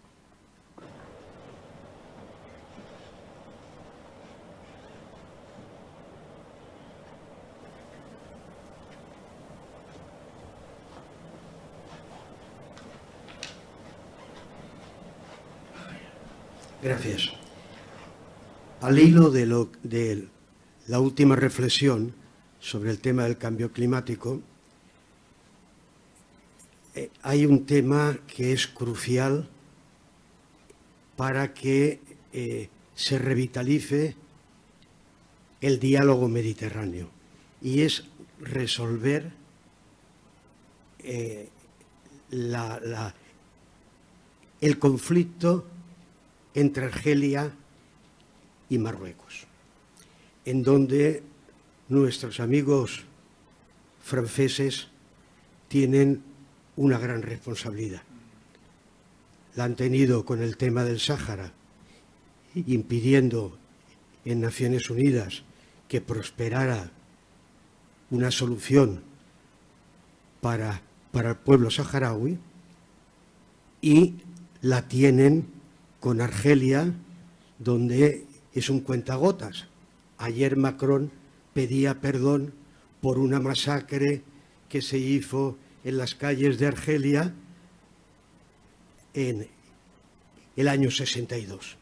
Gracias. 16.83 17.31
Al 18.81 18.99
hilo 18.99 19.31
de, 19.31 19.47
lo, 19.47 19.71
de 19.81 20.29
la 20.87 20.99
última 20.99 21.35
reflexión 21.35 22.13
sobre 22.59 22.91
el 22.91 22.99
tema 22.99 23.23
del 23.23 23.39
cambio 23.39 23.73
climático, 23.73 24.41
hay 27.21 27.45
un 27.45 27.65
tema 27.65 28.17
que 28.27 28.51
es 28.51 28.67
crucial 28.67 29.47
para 31.15 31.53
que 31.53 31.99
eh, 32.31 32.69
se 32.95 33.17
revitalice 33.19 34.15
el 35.61 35.79
diálogo 35.79 36.27
mediterráneo 36.29 37.09
y 37.61 37.81
es 37.81 38.05
resolver 38.39 39.31
eh, 40.99 41.49
el 44.61 44.79
conflicto 44.79 45.65
entre 46.53 46.85
Argelia 46.85 47.51
y 48.69 48.77
Marruecos, 48.77 49.45
en 50.45 50.63
donde 50.63 51.23
nuestros 51.89 52.39
amigos 52.39 53.03
franceses 54.01 54.87
tienen 55.67 56.28
una 56.79 56.97
gran 56.97 57.21
responsabilidad. 57.23 58.01
La 59.57 59.65
han 59.65 59.75
tenido 59.75 60.23
con 60.23 60.41
el 60.41 60.55
tema 60.55 60.85
del 60.85 61.01
Sáhara, 61.01 61.51
impidiendo 62.55 63.57
en 64.23 64.39
Naciones 64.39 64.89
Unidas 64.89 65.43
que 65.89 65.99
prosperara 65.99 66.89
una 68.11 68.31
solución 68.31 69.01
para, 70.39 70.81
para 71.11 71.31
el 71.31 71.35
pueblo 71.35 71.69
saharaui 71.69 72.39
y 73.81 74.15
la 74.61 74.87
tienen 74.87 75.47
con 75.99 76.21
Argelia, 76.21 76.93
donde 77.57 78.25
es 78.53 78.69
un 78.69 78.79
cuentagotas. 78.79 79.67
Ayer 80.17 80.55
Macron 80.55 81.11
pedía 81.53 81.99
perdón 81.99 82.53
por 83.01 83.19
una 83.19 83.41
masacre 83.41 84.21
que 84.69 84.81
se 84.81 84.97
hizo 84.97 85.57
en 85.83 85.97
las 85.97 86.15
calles 86.15 86.59
de 86.59 86.67
Argelia 86.67 87.33
en 89.13 89.47
el 90.55 90.67
año 90.67 90.91
62. 90.91 91.77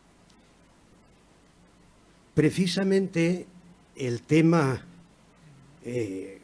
Precisamente 2.33 3.47
el 3.95 4.21
tema 4.21 4.85
eh, 5.83 6.41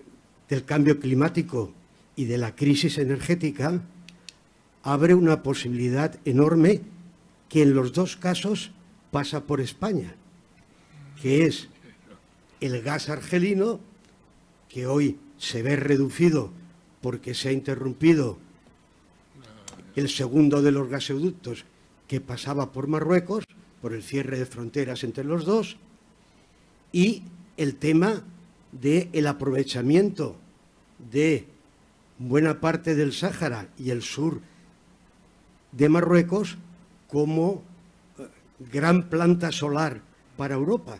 del 0.49 0.65
cambio 0.65 0.99
climático 0.99 1.71
y 2.15 2.25
de 2.25 2.37
la 2.37 2.55
crisis 2.55 2.97
energética 2.97 3.81
abre 4.81 5.13
una 5.13 5.43
posibilidad 5.43 6.19
enorme 6.25 6.81
que 7.49 7.61
en 7.61 7.75
los 7.75 7.93
dos 7.93 8.17
casos 8.17 8.71
pasa 9.11 9.43
por 9.43 9.61
España, 9.61 10.15
que 11.21 11.45
es 11.45 11.69
el 12.59 12.81
gas 12.81 13.09
argelino, 13.09 13.79
que 14.69 14.87
hoy 14.87 15.19
se 15.37 15.61
ve 15.61 15.75
reducido 15.75 16.51
porque 17.03 17.33
se 17.33 17.49
ha 17.49 17.51
interrumpido 17.51 18.37
el 19.97 20.07
segundo 20.07 20.61
de 20.61 20.71
los 20.71 20.89
gasoductos 20.89 21.65
que 22.07 22.21
pasaba 22.21 22.71
por 22.71 22.87
Marruecos, 22.87 23.43
por 23.81 23.93
el 23.93 24.01
cierre 24.03 24.39
de 24.39 24.45
fronteras 24.45 25.03
entre 25.03 25.25
los 25.25 25.43
dos, 25.43 25.75
y 26.93 27.23
el 27.57 27.75
tema 27.75 28.23
del 28.71 29.27
aprovechamiento 29.27 30.37
de 31.11 31.45
buena 32.19 32.61
parte 32.61 32.95
del 32.95 33.11
Sáhara 33.11 33.67
y 33.77 33.89
el 33.89 34.01
sur 34.01 34.39
de 35.73 35.89
Marruecos 35.89 36.57
como 37.09 37.63
eh, 38.17 38.27
gran 38.71 39.09
planta 39.09 39.51
solar 39.51 39.99
para 40.37 40.55
Europa. 40.55 40.99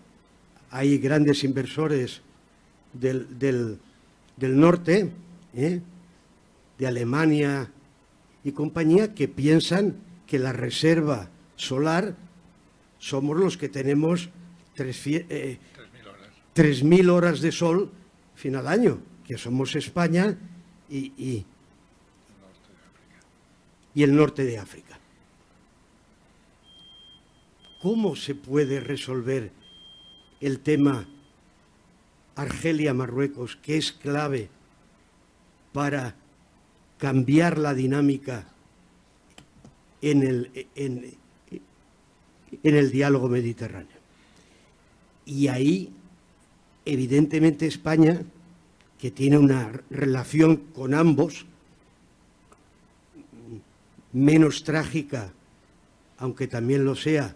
Hay 0.69 0.97
grandes 0.97 1.45
inversores 1.45 2.21
del, 2.91 3.79
norte, 4.37 5.09
¿eh? 5.53 5.81
De 6.77 6.87
Alemania 6.87 7.71
y 8.43 8.51
compañía, 8.51 9.13
que 9.13 9.27
piensan 9.27 9.97
que 10.27 10.39
la 10.39 10.53
reserva 10.53 11.29
solar 11.55 12.15
somos 12.99 13.37
los 13.37 13.57
que 13.57 13.69
tenemos 13.69 14.29
3.000 14.75 15.25
eh, 15.29 15.59
horas. 16.55 17.09
horas 17.09 17.41
de 17.41 17.51
sol 17.51 17.91
final 18.35 18.67
año, 18.67 18.99
que 19.25 19.37
somos 19.37 19.75
España 19.75 20.37
y, 20.89 21.45
y 23.95 24.03
el 24.03 24.15
norte 24.15 24.43
de 24.43 24.57
África. 24.57 24.99
¿Cómo 27.81 28.15
se 28.15 28.33
puede 28.33 28.79
resolver 28.79 29.51
el 30.39 30.59
tema 30.59 31.07
Argelia-Marruecos, 32.35 33.55
que 33.57 33.77
es 33.77 33.91
clave 33.91 34.49
para 35.71 36.15
cambiar 36.97 37.57
la 37.57 37.73
dinámica 37.73 38.47
en 40.01 40.23
el, 40.23 40.67
en, 40.75 41.15
el 42.63 42.91
diálogo 42.91 43.29
mediterráneo? 43.29 43.97
Y 45.25 45.47
ahí, 45.47 45.93
evidentemente, 46.85 47.65
España, 47.65 48.21
que 48.99 49.11
tiene 49.11 49.37
una 49.37 49.71
relación 49.89 50.57
con 50.57 50.93
ambos, 50.93 51.45
menos 54.11 54.63
trágica, 54.63 55.33
aunque 56.17 56.47
también 56.47 56.85
lo 56.85 56.95
sea, 56.95 57.35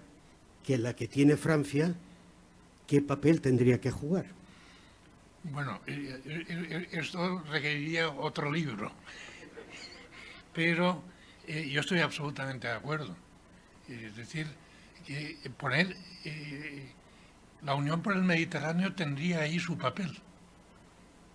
que 0.64 0.78
la 0.78 0.96
que 0.96 1.08
tiene 1.08 1.38
Francia, 1.38 1.96
¿qué 2.88 3.02
papel 3.02 3.42
tendría 3.42 3.82
que 3.82 3.92
jugar? 3.92 4.26
Bueno, 5.44 5.80
esto 6.92 7.42
requeriría 7.52 8.10
otro 8.10 8.52
libro, 8.52 8.92
pero 10.58 11.04
yo 11.46 11.82
estoy 11.82 12.00
absolutamente 12.00 12.68
de 12.68 12.74
acuerdo. 12.74 13.16
Es 13.88 14.16
decir, 14.16 14.48
que 15.06 15.38
poner 15.56 15.96
la 17.62 17.76
Unión 17.76 18.02
por 18.02 18.16
el 18.16 18.24
Mediterráneo 18.24 18.96
tendría 18.96 19.42
ahí 19.42 19.60
su 19.60 19.78
papel, 19.78 20.20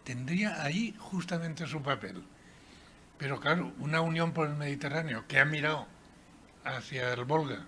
tendría 0.02 0.60
ahí 0.64 0.96
justamente 0.98 1.68
su 1.68 1.80
papel. 1.82 2.24
Pero 3.16 3.38
claro, 3.38 3.72
una 3.78 4.00
unión 4.00 4.32
por 4.32 4.48
el 4.48 4.56
Mediterráneo 4.56 5.28
que 5.28 5.38
ha 5.38 5.44
mirado 5.44 5.86
hacia 6.64 7.12
el 7.12 7.24
Volga 7.24 7.64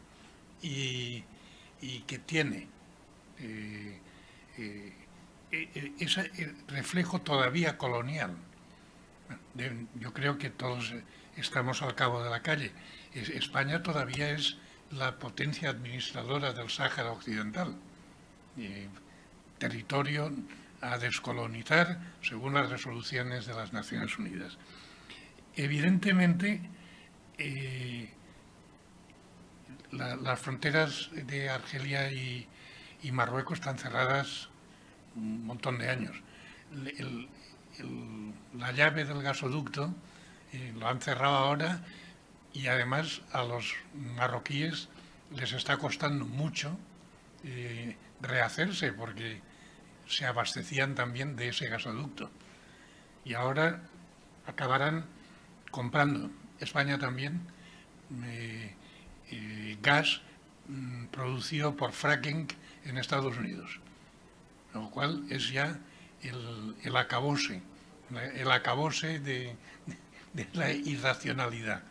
y, 0.60 1.22
que 2.08 2.18
tiene 2.18 2.66
eh, 3.38 4.00
eh, 4.58 4.92
eh, 5.52 5.92
ese 6.00 6.32
reflejo 6.66 7.20
todavía 7.20 7.78
colonial. 7.78 8.36
Yo 9.94 10.12
creo 10.12 10.38
que 10.38 10.50
todos 10.50 10.92
estamos 11.36 11.82
al 11.82 11.94
cabo 11.94 12.22
de 12.22 12.30
la 12.30 12.42
calle. 12.42 12.72
España 13.14 13.82
todavía 13.82 14.30
es 14.30 14.56
la 14.90 15.18
potencia 15.18 15.70
administradora 15.70 16.52
del 16.52 16.70
Sáhara 16.70 17.12
Occidental, 17.12 17.76
territorio 19.58 20.32
a 20.80 20.98
descolonizar 20.98 21.98
según 22.22 22.54
las 22.54 22.70
resoluciones 22.70 23.46
de 23.46 23.54
las 23.54 23.72
Naciones 23.72 24.18
Unidas. 24.18 24.58
Evidentemente, 25.56 26.60
eh, 27.38 28.10
las 29.92 30.40
fronteras 30.40 31.10
de 31.12 31.48
Argelia 31.48 32.12
y, 32.12 32.48
Marruecos 33.12 33.58
están 33.58 33.76
cerradas 33.76 34.48
un 35.14 35.44
montón 35.46 35.78
de 35.78 35.90
años. 35.90 36.16
La 38.58 38.72
llave 38.72 39.04
del 39.04 39.22
gasoducto 39.22 39.94
eh, 40.52 40.72
lo 40.78 40.88
han 40.88 41.00
cerrado 41.00 41.34
ahora 41.34 41.80
y 42.52 42.68
además 42.68 43.22
a 43.32 43.42
los 43.42 43.74
marroquíes 43.94 44.88
les 45.34 45.52
está 45.52 45.76
costando 45.78 46.24
mucho 46.24 46.78
eh, 47.42 47.96
rehacerse 48.20 48.92
porque 48.92 49.40
se 50.06 50.26
abastecían 50.26 50.94
también 50.94 51.34
de 51.34 51.48
ese 51.48 51.66
gasoducto. 51.66 52.30
Y 53.24 53.34
ahora 53.34 53.80
acabarán 54.46 55.06
comprando 55.70 56.30
España 56.60 56.98
también 56.98 57.40
eh, 58.22 59.76
gas 59.82 60.20
mm, 60.68 61.06
producido 61.06 61.76
por 61.76 61.92
fracking 61.92 62.46
en 62.84 62.98
Estados 62.98 63.36
Unidos, 63.36 63.80
lo 64.72 64.90
cual 64.90 65.24
es 65.30 65.50
ya 65.50 65.80
el, 66.24 66.96
acabose, 66.96 67.62
el 68.34 68.50
acabose 68.50 69.18
de, 69.20 69.56
la 70.52 70.72
irracionalidad. 70.72 71.82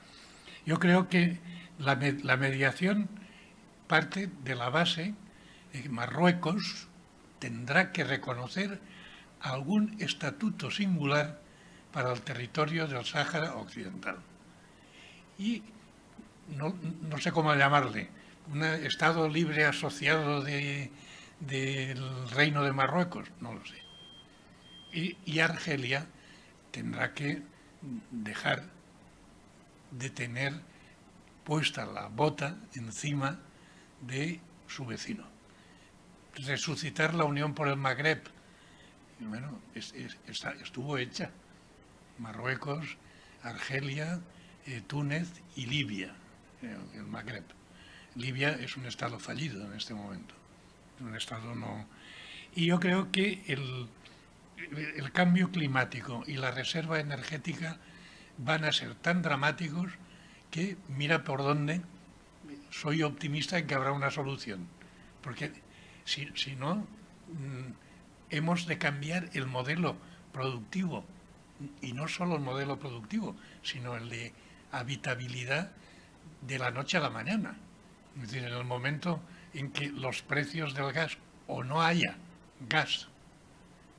Yo 0.65 0.79
creo 0.79 1.09
que 1.09 1.39
la, 1.79 1.97
la 2.23 2.37
mediación 2.37 3.09
parte 3.87 4.29
de 4.43 4.55
la 4.55 4.69
base 4.69 5.13
de 5.71 5.81
que 5.81 5.89
Marruecos 5.89 6.87
tendrá 7.39 7.91
que 7.91 8.03
reconocer 8.03 8.79
algún 9.41 9.97
estatuto 9.99 10.71
singular 10.71 11.41
para 11.91 12.11
el 12.11 12.21
territorio 12.21 12.87
del 12.87 13.05
Sáhara 13.05 13.55
Occidental. 13.55 14.17
Y 15.37 15.63
no, 16.57 16.73
sé 17.19 17.31
cómo 17.31 17.53
llamarle, 17.53 18.09
un 18.51 18.63
Estado 18.63 19.27
libre 19.29 19.65
asociado 19.65 20.41
del 20.41 20.89
Reino 22.31 22.63
de 22.63 22.71
Marruecos, 22.71 23.27
no 23.41 23.53
lo 23.53 23.65
sé. 23.65 23.82
Y, 24.93 25.39
Argelia 25.39 26.05
tendrá 26.71 27.13
que 27.13 27.41
dejar 28.11 28.63
de 29.91 30.09
tener 30.11 30.53
puesta 31.43 31.85
la 31.85 32.07
bota 32.07 32.57
encima 32.75 33.39
de 34.01 34.39
su 34.67 34.85
vecino. 34.85 35.25
Resucitar 36.35 37.15
la 37.15 37.25
unión 37.25 37.55
por 37.55 37.67
el 37.67 37.75
Magreb. 37.75 38.21
Bueno, 39.19 39.59
estuvo 39.73 40.97
hecha. 40.97 41.31
Marruecos, 42.19 42.97
Argelia, 43.41 44.21
eh, 44.67 44.81
Túnez 44.85 45.29
y 45.55 45.65
Libia, 45.65 46.13
el 46.61 47.03
Magreb. 47.05 47.43
Libia 48.15 48.51
es 48.51 48.77
un 48.77 48.85
estado 48.85 49.19
fallido 49.19 49.65
en 49.65 49.73
este 49.73 49.93
momento, 49.93 50.35
un 50.99 51.15
estado 51.15 51.55
no. 51.55 51.87
Y 52.55 52.67
yo 52.67 52.79
creo 52.79 53.11
que 53.11 53.43
el, 53.47 53.89
el 54.71 55.11
cambio 55.11 55.51
climático 55.51 56.23
y 56.27 56.37
la 56.37 56.51
reserva 56.51 56.99
energética 56.99 57.77
van 58.37 58.65
a 58.65 58.71
ser 58.71 58.95
tan 58.95 59.21
dramáticos 59.21 59.91
que 60.51 60.77
mira 60.87 61.23
por 61.23 61.39
dónde 61.39 61.81
soy 62.69 63.03
optimista 63.03 63.57
en 63.57 63.67
que 63.67 63.75
habrá 63.75 63.91
una 63.91 64.11
solución. 64.11 64.67
Porque 65.21 65.51
si, 66.05 66.29
si 66.35 66.55
no, 66.55 66.75
mm, 66.75 67.71
hemos 68.29 68.65
de 68.65 68.77
cambiar 68.77 69.29
el 69.33 69.47
modelo 69.47 69.95
productivo, 70.31 71.05
y 71.81 71.93
no 71.93 72.07
solo 72.07 72.35
el 72.35 72.41
modelo 72.41 72.79
productivo, 72.79 73.35
sino 73.61 73.95
el 73.95 74.09
de 74.09 74.33
habitabilidad 74.71 75.71
de 76.41 76.59
la 76.59 76.71
noche 76.71 76.97
a 76.97 77.01
la 77.01 77.09
mañana. 77.09 77.55
Es 78.15 78.31
decir, 78.31 78.43
en 78.47 78.53
el 78.53 78.65
momento 78.65 79.21
en 79.53 79.71
que 79.71 79.89
los 79.89 80.21
precios 80.23 80.73
del 80.73 80.91
gas 80.91 81.17
o 81.47 81.63
no 81.63 81.81
haya 81.81 82.17
gas 82.67 83.07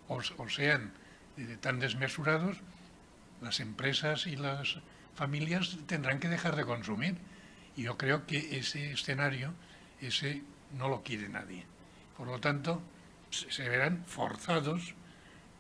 o, 0.09 0.48
sean 0.48 0.92
eh, 1.36 1.57
tan 1.61 1.80
desmesurados, 1.80 2.59
las 3.40 3.61
empresas 3.61 4.26
y 4.26 4.36
las 4.36 4.78
familias 5.14 5.76
tendrán 5.86 6.20
que 6.20 6.28
dejar 6.28 6.57
de 6.57 6.64
consumir. 6.64 7.16
Y 7.76 7.82
yo 7.82 7.96
creo 7.96 8.26
que 8.26 8.59
ese 8.59 8.92
escenario, 8.92 9.52
ese 10.00 10.42
no 10.76 10.88
lo 10.88 11.02
quiere 11.02 11.28
nadie. 11.28 11.66
Por 12.16 12.28
lo 12.28 12.38
tanto, 12.38 12.80
se 13.30 13.68
verán 13.68 14.05
forzados 14.07 14.94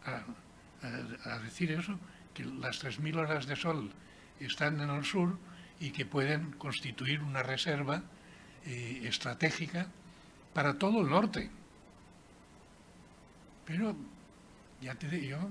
a, 0.04 1.38
decir 1.38 1.72
eso, 1.72 1.98
que 2.34 2.44
las 2.44 2.84
3.000 2.84 3.16
horas 3.16 3.46
de 3.46 3.56
sol 3.56 3.90
están 4.38 4.80
en 4.80 4.90
el 4.90 5.04
sur 5.04 5.38
y 5.80 5.90
que 5.90 6.04
pueden 6.04 6.52
constituir 6.52 7.22
una 7.22 7.42
reserva 7.42 8.02
eh, 8.64 9.02
estratégica 9.04 9.86
para 10.52 10.78
todo 10.78 11.00
el 11.00 11.08
norte. 11.08 11.50
Pero, 13.64 13.96
yo 14.84 15.48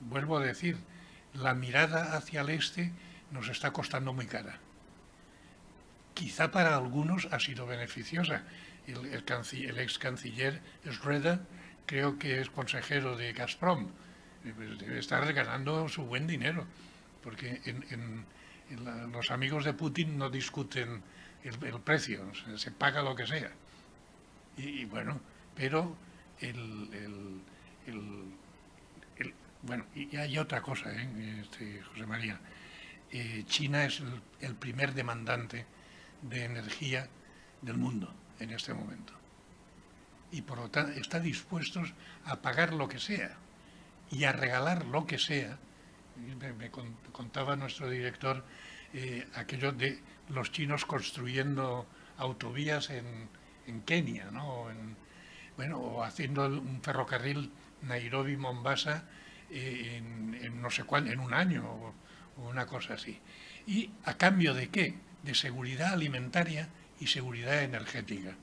vuelvo 0.00 0.38
a 0.38 0.44
decir, 0.44 0.76
la 1.34 1.54
mirada 1.54 2.16
hacia 2.16 2.40
el 2.40 2.50
este 2.50 2.92
nos 3.30 3.48
está 3.48 3.72
costando 3.72 4.12
muy 4.12 4.26
cara. 4.26 4.58
Quizá 6.14 6.50
para 6.50 6.76
algunos 6.76 7.28
ha 7.30 7.38
sido 7.38 7.66
beneficiosa. 7.66 8.44
El, 8.86 9.14
ex 9.78 9.98
canciller 9.98 10.60
Schroeder 10.90 11.40
creo 11.86 12.18
que 12.18 12.40
es 12.40 12.50
consejero 12.50 13.16
de 13.16 13.32
Gazprom. 13.32 13.88
Pues 14.42 14.78
debe 14.78 14.98
estar 14.98 15.32
ganando 15.32 15.88
su 15.88 16.04
buen 16.04 16.26
dinero, 16.26 16.66
porque 17.22 17.60
los 19.12 19.30
amigos 19.30 19.64
de 19.64 19.74
Putin 19.74 20.16
no 20.16 20.30
discuten 20.30 21.02
el, 21.44 21.80
precio, 21.80 22.32
se, 22.56 22.70
paga 22.70 23.02
lo 23.02 23.14
que 23.14 23.26
sea. 23.26 23.50
Y, 24.56 24.84
bueno, 24.86 25.20
pero 25.54 25.96
el, 26.40 26.90
bueno, 29.62 29.84
y 29.94 30.16
hay 30.16 30.38
otra 30.38 30.62
cosa, 30.62 30.90
¿eh? 30.92 31.40
este, 31.42 31.82
José 31.82 32.06
María. 32.06 32.40
Eh, 33.10 33.44
China 33.46 33.84
es 33.84 34.02
el, 34.40 34.54
primer 34.54 34.94
demandante 34.94 35.66
de 36.22 36.44
energía 36.44 37.08
del 37.60 37.76
mundo 37.76 38.12
en 38.38 38.50
este 38.50 38.72
momento. 38.72 39.12
Y 40.32 40.42
por 40.42 40.58
lo 40.58 40.70
tanto 40.70 40.92
está 40.98 41.20
dispuesto 41.20 41.82
a 42.24 42.36
pagar 42.36 42.72
lo 42.72 42.88
que 42.88 42.98
sea 42.98 43.36
y 44.10 44.24
a 44.24 44.32
regalar 44.32 44.86
lo 44.86 45.06
que 45.06 45.18
sea. 45.18 45.58
Me, 46.56 46.70
contaba 46.70 47.56
nuestro 47.56 47.90
director 47.90 48.44
eh, 48.94 49.26
aquello 49.34 49.72
de 49.72 50.00
los 50.28 50.52
chinos 50.52 50.84
construyendo 50.84 51.86
autovías 52.18 52.90
en, 52.90 53.28
Kenia, 53.86 54.32
¿no? 54.32 54.66
bueno, 55.56 55.78
o 55.78 56.02
haciendo 56.02 56.46
un 56.46 56.82
ferrocarril 56.82 57.52
Nairobi-Mombasa 57.82 59.04
eh, 59.50 59.96
en, 59.98 60.62
no 60.62 60.70
sé 60.70 60.84
cuál, 60.84 61.08
en 61.08 61.20
un 61.20 61.34
año 61.34 61.68
o, 61.68 61.94
una 62.48 62.66
cosa 62.66 62.94
así. 62.94 63.20
¿Y 63.66 63.90
a 64.04 64.14
cambio 64.14 64.54
de 64.54 64.70
qué? 64.70 64.94
De 65.22 65.34
seguridad 65.34 65.92
alimentaria 65.92 66.68
y 66.98 67.06
seguridad 67.08 67.62
energética. 67.62 68.34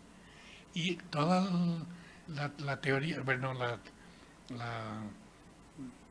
Y 0.74 0.98
toda 1.10 1.50
la, 2.28 2.82
teoría, 2.82 3.22
bueno, 3.22 3.56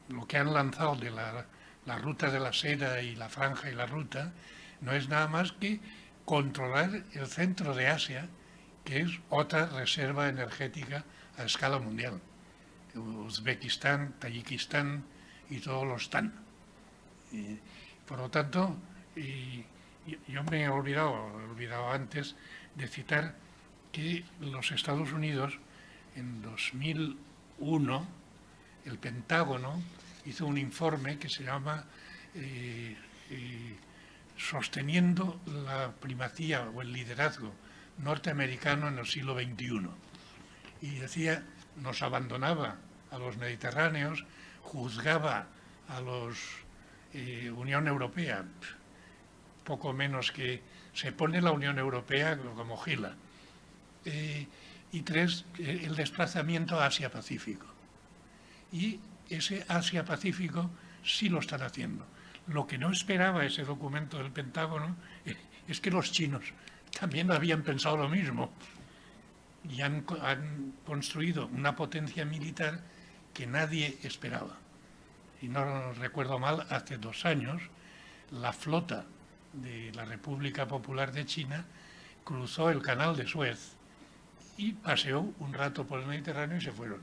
lo 0.08 0.26
que 0.26 0.38
han 0.38 0.52
lanzado 0.52 0.96
de 0.96 1.10
la, 1.12 1.46
la 1.84 1.98
ruta 1.98 2.30
de 2.30 2.40
la 2.40 2.52
seda 2.52 3.00
y 3.00 3.14
la 3.14 3.28
franja 3.28 3.70
y 3.70 3.74
la 3.74 3.86
ruta 3.86 4.32
no 4.80 4.92
es 4.92 5.08
nada 5.08 5.28
más 5.28 5.52
que 5.52 5.80
controlar 6.24 7.04
el 7.12 7.26
centro 7.28 7.74
de 7.74 7.86
Asia, 7.86 8.28
que 8.84 9.00
es 9.00 9.20
otra 9.30 9.66
reserva 9.66 10.28
energética 10.28 11.04
a 11.38 11.44
escala 11.44 11.78
mundial. 11.78 12.20
Uzbekistán, 12.96 14.14
Tayikistán 14.18 15.04
y 15.50 15.58
todos 15.58 15.86
los 15.86 16.10
TAN. 16.10 16.32
por 18.06 18.18
lo 18.18 18.30
tanto, 18.30 18.76
yo 20.28 20.44
me 20.44 20.62
he 20.62 20.68
olvidado, 20.68 21.40
he 21.40 21.44
olvidado 21.50 21.90
antes 21.90 22.36
de 22.74 22.88
citar 22.88 23.34
que 23.92 24.24
los 24.40 24.70
Estados 24.72 25.12
Unidos 25.12 25.58
en 26.16 26.42
2001, 26.42 28.06
el 28.84 28.98
Pentágono 28.98 29.82
hizo 30.24 30.46
un 30.46 30.58
informe 30.58 31.18
que 31.18 31.28
se 31.28 31.44
llama 31.44 31.84
eh, 32.34 32.96
eh, 33.30 33.76
Sosteniendo 34.36 35.40
la 35.46 35.92
primacía 35.92 36.68
o 36.68 36.82
el 36.82 36.92
liderazgo 36.92 37.54
norteamericano 37.98 38.88
en 38.88 38.98
el 38.98 39.06
siglo 39.06 39.34
XXI. 39.34 39.88
Y 40.82 40.96
decía, 40.96 41.42
nos 41.76 42.02
abandonaba 42.02 42.76
a 43.16 43.18
los 43.18 43.36
mediterráneos, 43.36 44.24
juzgaba 44.62 45.46
a 45.88 46.00
los 46.00 46.38
eh, 47.12 47.50
Unión 47.50 47.88
Europea, 47.88 48.44
poco 49.64 49.92
menos 49.92 50.32
que 50.32 50.62
se 50.94 51.12
pone 51.12 51.40
la 51.42 51.52
Unión 51.52 51.78
Europea 51.78 52.38
como 52.38 52.76
gila. 52.76 53.14
Eh, 54.04 54.46
y 54.92 55.02
tres, 55.02 55.44
el 55.58 55.96
desplazamiento 55.96 56.80
Asia-Pacífico. 56.80 57.66
Y 58.72 59.00
ese 59.28 59.64
Asia-Pacífico 59.68 60.70
sí 61.04 61.28
lo 61.28 61.40
están 61.40 61.62
haciendo. 61.62 62.06
Lo 62.46 62.66
que 62.66 62.78
no 62.78 62.92
esperaba 62.92 63.44
ese 63.44 63.64
documento 63.64 64.18
del 64.18 64.30
Pentágono 64.30 64.96
es 65.68 65.80
que 65.80 65.90
los 65.90 66.12
chinos 66.12 66.44
también 66.98 67.30
habían 67.30 67.62
pensado 67.62 67.96
lo 67.96 68.08
mismo 68.08 68.52
y 69.68 69.82
han, 69.82 70.04
construido 70.84 71.46
una 71.46 71.74
potencia 71.74 72.24
militar 72.24 72.80
que 73.36 73.46
nadie 73.46 73.98
esperaba. 74.02 74.56
Y 75.42 75.48
no 75.48 75.92
recuerdo 75.92 76.38
mal, 76.38 76.66
hace 76.70 76.96
dos 76.96 77.26
años 77.26 77.60
la 78.30 78.54
flota 78.54 79.04
de 79.52 79.92
la 79.92 80.06
República 80.06 80.66
Popular 80.66 81.12
de 81.12 81.26
China 81.26 81.66
cruzó 82.24 82.70
el 82.70 82.80
canal 82.80 83.14
de 83.14 83.26
Suez 83.26 83.74
y 84.56 84.72
paseó 84.72 85.34
un 85.38 85.52
rato 85.52 85.86
por 85.86 86.00
el 86.00 86.06
Mediterráneo 86.06 86.56
y 86.56 86.62
se 86.62 86.72
fueron. 86.72 87.00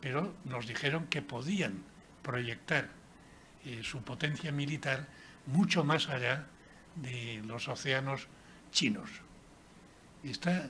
Pero 0.00 0.34
nos 0.44 0.66
dijeron 0.66 1.06
que 1.06 1.22
podían 1.22 1.84
proyectar 2.24 2.88
eh, 3.64 3.82
su 3.84 4.02
potencia 4.02 4.50
militar 4.50 5.06
mucho 5.46 5.84
más 5.84 6.08
allá 6.08 6.46
de 6.96 7.44
los 7.46 7.68
océanos 7.68 8.26
chinos. 8.72 9.08
Está 10.24 10.68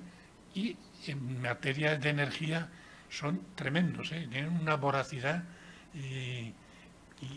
y 0.54 0.76
en 1.06 1.40
materia 1.40 1.96
de 1.96 2.10
energía 2.10 2.68
son 3.08 3.40
tremendos, 3.54 4.12
¿eh? 4.12 4.26
tienen 4.30 4.58
una 4.60 4.76
voracidad 4.76 5.44
eh, 5.94 6.52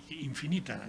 infinita. 0.09 0.81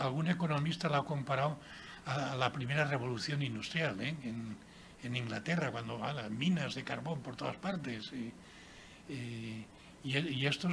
Algún 0.00 0.28
economista 0.28 0.88
lo 0.88 0.96
ha 0.96 1.04
comparado 1.04 1.58
a 2.06 2.36
la 2.36 2.52
primera 2.52 2.84
revolución 2.84 3.42
industrial 3.42 4.00
¿eh? 4.00 4.16
en, 4.22 5.16
Inglaterra, 5.16 5.70
cuando 5.70 6.02
a 6.04 6.12
las 6.12 6.30
minas 6.30 6.74
de 6.74 6.82
carbón 6.82 7.20
por 7.20 7.36
todas 7.36 7.56
partes. 7.56 8.12
y, 9.08 10.46
esto 10.46 10.68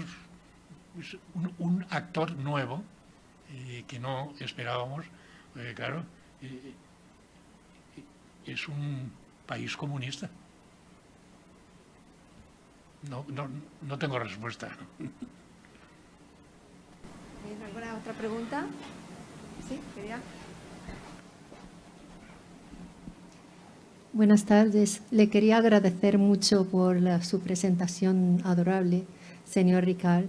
es 1.00 1.18
un, 1.60 1.86
actor 1.92 2.36
nuevo 2.36 2.84
que 3.88 4.00
no 4.00 4.34
esperábamos, 4.40 5.06
claro, 5.76 6.04
es 8.46 8.68
un 8.68 9.12
país 9.46 9.78
comunista. 9.78 10.32
No, 13.10 13.26
no, 13.28 13.48
no 13.88 13.98
tengo 13.98 14.18
respuesta. 14.20 14.70
¿Alguna 17.66 17.96
otra 17.98 18.14
pregunta? 18.14 18.66
Sí, 19.68 19.80
quería. 19.96 20.20
Buenas 24.14 24.46
tardes. 24.46 25.02
Le 25.12 25.30
quería 25.30 25.58
agradecer 25.58 26.18
mucho 26.18 26.66
por 26.66 27.00
su 27.24 27.40
presentación 27.40 28.42
adorable, 28.44 29.06
señor 29.44 29.86
Ricard. 29.86 30.26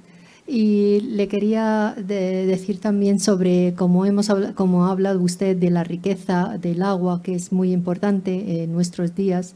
Y 0.46 1.00
le 1.00 1.28
quería 1.28 1.94
decir 1.96 2.80
también 2.80 3.20
sobre 3.20 3.74
cómo, 3.74 4.06
hemos, 4.06 4.30
cómo 4.54 4.86
ha 4.86 4.90
hablado 4.90 5.20
usted 5.20 5.56
de 5.56 5.70
la 5.70 5.84
riqueza 5.84 6.58
del 6.58 6.82
agua, 6.82 7.22
que 7.22 7.34
es 7.34 7.52
muy 7.52 7.72
importante 7.72 8.62
en 8.62 8.72
nuestros 8.72 9.14
días. 9.14 9.54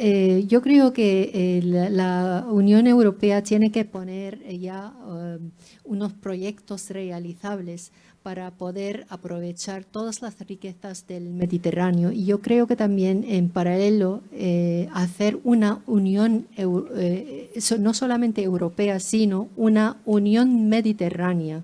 Eh, 0.00 0.44
yo 0.46 0.62
creo 0.62 0.92
que 0.92 1.30
eh, 1.34 1.60
la, 1.62 2.46
Unión 2.48 2.86
Europea 2.86 3.42
tiene 3.42 3.72
que 3.72 3.84
poner 3.84 4.38
ya 4.58 4.92
um, 5.04 5.50
unos 5.84 6.12
proyectos 6.12 6.90
realizables 6.90 7.90
para 8.22 8.50
poder 8.50 9.06
aprovechar 9.08 9.84
todas 9.84 10.22
las 10.22 10.38
riquezas 10.46 11.06
del 11.06 11.30
Mediterráneo. 11.30 12.12
Y 12.12 12.26
yo 12.26 12.40
creo 12.40 12.66
que 12.66 12.76
también 12.76 13.24
en 13.26 13.48
paralelo 13.48 14.22
eh, 14.32 14.88
hacer 14.92 15.38
una 15.44 15.80
unión, 15.86 16.46
eh, 16.56 17.50
no 17.78 17.94
solamente 17.94 18.42
europea, 18.42 19.00
sino 19.00 19.48
una 19.56 19.96
unión 20.04 20.68
mediterránea 20.68 21.62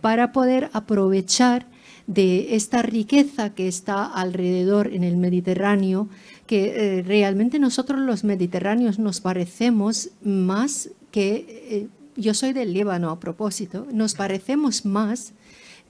para 0.00 0.32
poder 0.32 0.70
aprovechar 0.72 1.66
de 2.06 2.54
esta 2.56 2.80
riqueza 2.80 3.54
que 3.54 3.68
está 3.68 4.06
alrededor 4.06 4.94
en 4.94 5.04
el 5.04 5.18
Mediterráneo, 5.18 6.08
que 6.48 6.98
eh, 6.98 7.02
realmente 7.02 7.60
nosotros 7.60 8.00
los 8.00 8.24
mediterráneos 8.24 8.98
nos 8.98 9.20
parecemos 9.20 10.10
más 10.24 10.90
que, 11.12 11.88
yo 12.16 12.34
soy 12.34 12.52
del 12.52 12.74
Líbano 12.74 13.10
a 13.10 13.20
propósito, 13.20 13.86
nos 13.92 14.14
parecemos 14.14 14.84
más 14.84 15.32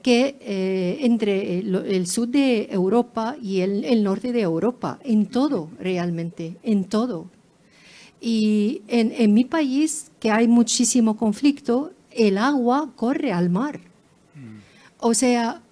que 0.02 0.36
eh, 0.40 0.98
entre 1.00 1.58
el, 1.58 2.06
sur 2.06 2.28
de 2.28 2.68
Europa 2.70 3.36
y 3.42 3.60
el, 3.60 4.02
norte 4.04 4.32
de 4.32 4.42
Europa, 4.42 4.98
en 5.02 5.26
todo 5.26 5.70
realmente, 5.80 6.56
en 6.62 6.84
todo. 6.84 7.26
Y 8.20 8.82
en, 8.88 9.32
mi 9.32 9.44
país, 9.44 10.10
que 10.20 10.30
hay 10.30 10.48
muchísimo 10.48 11.16
conflicto, 11.16 11.92
el 12.10 12.38
agua 12.38 12.90
corre 12.96 13.32
al 13.32 13.48
mar. 13.48 13.80
Mm. 14.34 14.58
O 14.98 15.14
sea, 15.14 15.62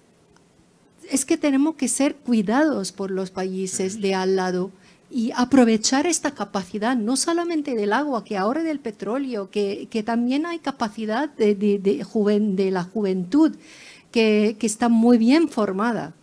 es 1.09 1.25
que 1.25 1.37
tenemos 1.37 1.75
que 1.75 1.87
ser 1.87 2.15
cuidados 2.15 2.91
por 2.91 3.11
los 3.11 3.31
países 3.31 4.01
de 4.01 4.13
al 4.15 4.35
lado 4.35 4.71
y 5.09 5.31
aprovechar 5.35 6.05
esta 6.05 6.31
capacidad, 6.31 6.95
no 6.95 7.15
solamente 7.15 7.75
del 7.75 7.93
agua, 7.93 8.23
que 8.23 8.37
ahora 8.37 8.63
del 8.63 8.79
petróleo, 8.79 9.49
que, 9.49 9.87
también 10.05 10.45
hay 10.45 10.59
capacidad 10.59 11.29
de, 11.29 11.55
de, 11.55 11.79
de 11.79 12.71
la 12.71 12.83
juventud 12.83 13.55
que, 14.11 14.57
está 14.61 14.89
muy 14.89 15.17
bien 15.17 15.49
formada. 15.49 16.13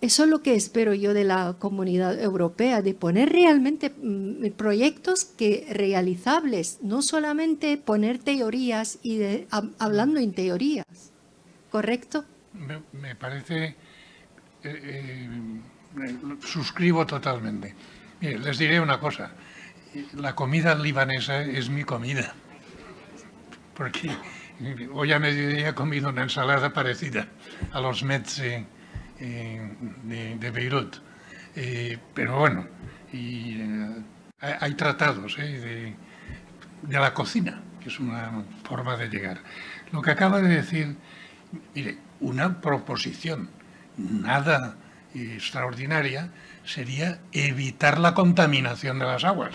Eso 0.00 0.24
es 0.24 0.30
lo 0.30 0.42
que 0.42 0.54
espero 0.54 0.92
yo 0.92 1.14
de 1.14 1.24
la 1.24 1.56
comunidad 1.58 2.20
europea, 2.20 2.82
de 2.82 2.94
poner 2.94 3.30
realmente 3.30 3.90
mm, 3.90 4.50
proyectos 4.56 5.24
que 5.24 5.66
realizables, 5.70 6.78
no 6.82 7.02
solamente 7.02 7.76
poner 7.78 8.18
teorías 8.18 8.98
y 9.02 9.20
hablando 9.78 10.20
en 10.20 10.32
teorías. 10.32 10.86
¿Correcto? 11.70 12.24
Me, 12.92 13.14
parece, 13.14 13.64
eh, 13.64 13.74
eh, 14.64 15.28
suscribo 16.40 17.06
totalmente. 17.06 17.74
Les 18.20 18.58
diré 18.58 18.80
una 18.80 18.98
cosa, 18.98 19.32
la 20.14 20.34
comida 20.34 20.74
libanesa 20.74 21.42
es 21.42 21.68
mi 21.70 21.84
comida, 21.84 22.34
porque 23.74 24.10
Hoy 24.94 25.12
a 25.12 25.18
mediodía 25.18 25.68
he 25.68 25.74
comido 25.74 26.08
una 26.08 26.22
ensalada 26.22 26.72
parecida 26.72 27.28
a 27.72 27.80
los 27.80 28.02
Mets 28.02 28.40
de, 28.40 28.64
Beirut. 30.50 30.96
Eh, 31.54 31.98
pero 32.14 32.38
bueno, 32.38 32.66
eh, 33.12 34.02
hay 34.40 34.74
tratados 34.74 35.36
eh, 35.38 35.94
de, 36.82 36.98
la 36.98 37.12
cocina, 37.12 37.62
que 37.82 37.90
es 37.90 38.00
una 38.00 38.44
forma 38.64 38.96
de 38.96 39.08
llegar. 39.08 39.42
Lo 39.92 40.00
que 40.00 40.12
acaba 40.12 40.40
de 40.40 40.48
decir, 40.48 40.96
mire, 41.74 41.98
una 42.20 42.58
proposición 42.62 43.50
nada 43.98 44.76
extraordinaria 45.14 46.30
sería 46.66 47.20
evitar 47.32 47.98
la 47.98 48.12
contaminación 48.12 48.98
de 48.98 49.06
las 49.06 49.24
aguas. 49.24 49.54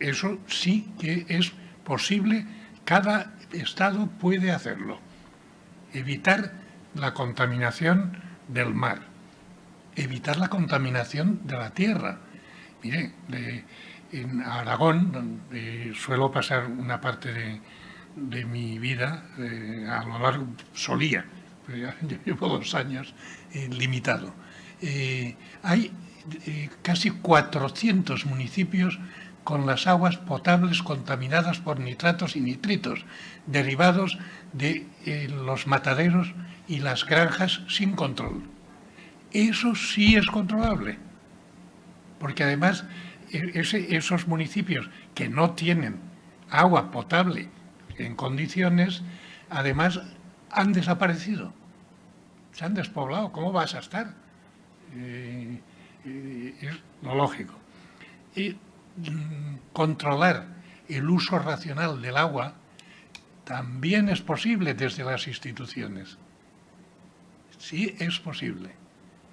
Eso 0.00 0.38
sí 0.48 0.92
que 0.98 1.24
es 1.28 1.52
posible. 1.84 2.44
Cada 2.84 3.34
Estado 3.52 4.06
puede 4.06 4.50
hacerlo. 4.50 4.98
Evitar 5.92 6.52
la 6.94 7.14
contaminación 7.14 8.18
del 8.48 8.74
mar, 8.74 9.02
evitar 9.94 10.36
la 10.38 10.48
contaminación 10.48 11.40
de 11.46 11.56
la 11.56 11.70
tierra. 11.70 12.18
Mire, 12.82 13.12
en 14.10 14.42
Aragón, 14.42 15.12
donde 15.12 15.92
suelo 15.94 16.30
pasar 16.32 16.66
una 16.66 17.00
parte 17.00 17.60
de, 18.16 18.44
mi 18.44 18.78
vida, 18.78 19.26
eh, 19.38 19.86
a 19.88 20.04
lo 20.04 20.18
largo, 20.18 20.46
solía, 20.72 21.24
ya 21.68 21.94
llevo 22.24 22.48
dos 22.48 22.74
años 22.74 23.14
eh, 23.52 23.68
limitado. 23.70 24.34
Eh, 24.82 25.36
hay 25.62 25.92
casi 26.82 27.10
400 27.10 28.26
municipios 28.26 28.98
con 29.44 29.66
las 29.66 29.86
aguas 29.86 30.16
potables 30.18 30.82
contaminadas 30.82 31.58
por 31.58 31.80
nitratos 31.80 32.36
y 32.36 32.40
nitritos, 32.40 33.04
derivados 33.46 34.18
de 34.52 34.86
eh, 35.04 35.28
los 35.28 35.66
mataderos 35.66 36.32
y 36.68 36.78
las 36.78 37.06
granjas 37.06 37.62
sin 37.68 37.92
control. 37.92 38.42
Eso 39.32 39.74
sí 39.74 40.16
es 40.16 40.26
controlable, 40.26 40.98
porque 42.20 42.44
además 42.44 42.84
e, 43.32 43.52
esos 43.90 44.28
municipios 44.28 44.90
que 45.14 45.28
no 45.28 45.52
tienen 45.52 46.00
agua 46.50 46.90
potable 46.90 47.48
en 47.98 48.14
condiciones, 48.14 49.02
además 49.50 50.00
han 50.50 50.72
desaparecido, 50.72 51.52
se 52.52 52.64
han 52.64 52.74
despoblado. 52.74 53.32
¿Cómo 53.32 53.52
vas 53.52 53.74
a 53.74 53.80
estar? 53.80 54.21
Es 54.94 56.74
lo 57.02 57.14
lógico. 57.14 57.54
Y 58.34 58.50
mm, 58.50 59.56
controlar 59.72 60.46
el 60.88 61.08
uso 61.08 61.38
racional 61.38 62.02
del 62.02 62.16
agua 62.16 62.54
también 63.44 64.08
es 64.08 64.20
posible 64.20 64.74
desde 64.74 65.04
las 65.04 65.26
instituciones. 65.26 66.18
Sí 67.58 67.94
es 67.98 68.18
posible. 68.20 68.70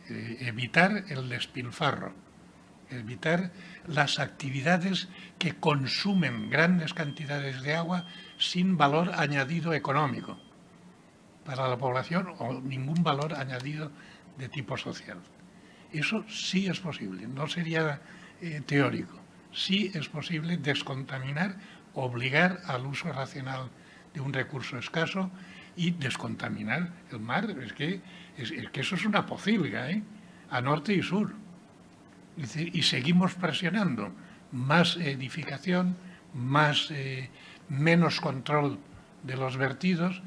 Eh, 0.10 0.38
evitar 0.42 1.06
el 1.10 1.30
despilfarro, 1.30 2.14
evitar 2.90 3.52
las 3.88 4.20
actividades 4.20 5.08
que 5.38 5.56
consumen 5.56 6.50
grandes 6.50 6.94
cantidades 6.94 7.62
de 7.62 7.76
agua 7.76 8.06
sin 8.38 8.78
valor 8.78 9.12
añadido 9.16 9.74
económico 9.74 10.40
para 11.46 11.68
la 11.68 11.78
población 11.78 12.34
o 12.40 12.60
ningún 12.62 13.04
valor 13.04 13.36
añadido 13.36 13.92
de 14.38 14.50
tipo 14.50 14.78
social. 14.78 15.20
Eso 15.92 16.24
sí 16.30 16.68
es 16.68 16.80
posible, 16.80 17.28
no 17.28 17.48
sería 17.48 18.02
eh, 18.42 18.62
teórico. 18.66 19.20
Sí 19.52 19.92
es 19.94 20.08
posible 20.10 20.58
descontaminar, 20.58 21.56
obligar 21.94 22.62
al 22.68 22.86
uso 22.86 23.12
racional 23.12 23.70
de 24.14 24.22
un 24.22 24.32
recurso 24.32 24.78
escaso 24.78 25.32
y 25.76 25.92
descontaminar 25.92 26.90
el 27.12 27.20
mar. 27.20 27.50
Es 27.64 27.74
que, 27.74 28.02
es, 28.38 28.52
que 28.72 28.82
eso 28.82 28.96
es 28.96 29.06
una 29.06 29.26
pocilga, 29.26 29.90
¿eh? 29.90 30.04
a 30.52 30.62
norte 30.62 30.94
y 30.94 31.02
sur. 31.02 31.34
y 32.38 32.82
seguimos 32.84 33.34
presionando 33.36 34.12
más 34.52 34.98
edificación, 34.98 35.96
más, 36.34 36.90
eh, 36.92 37.30
menos 37.70 38.20
control 38.20 38.80
de 39.24 39.36
los 39.36 39.58
vertidos 39.58 40.22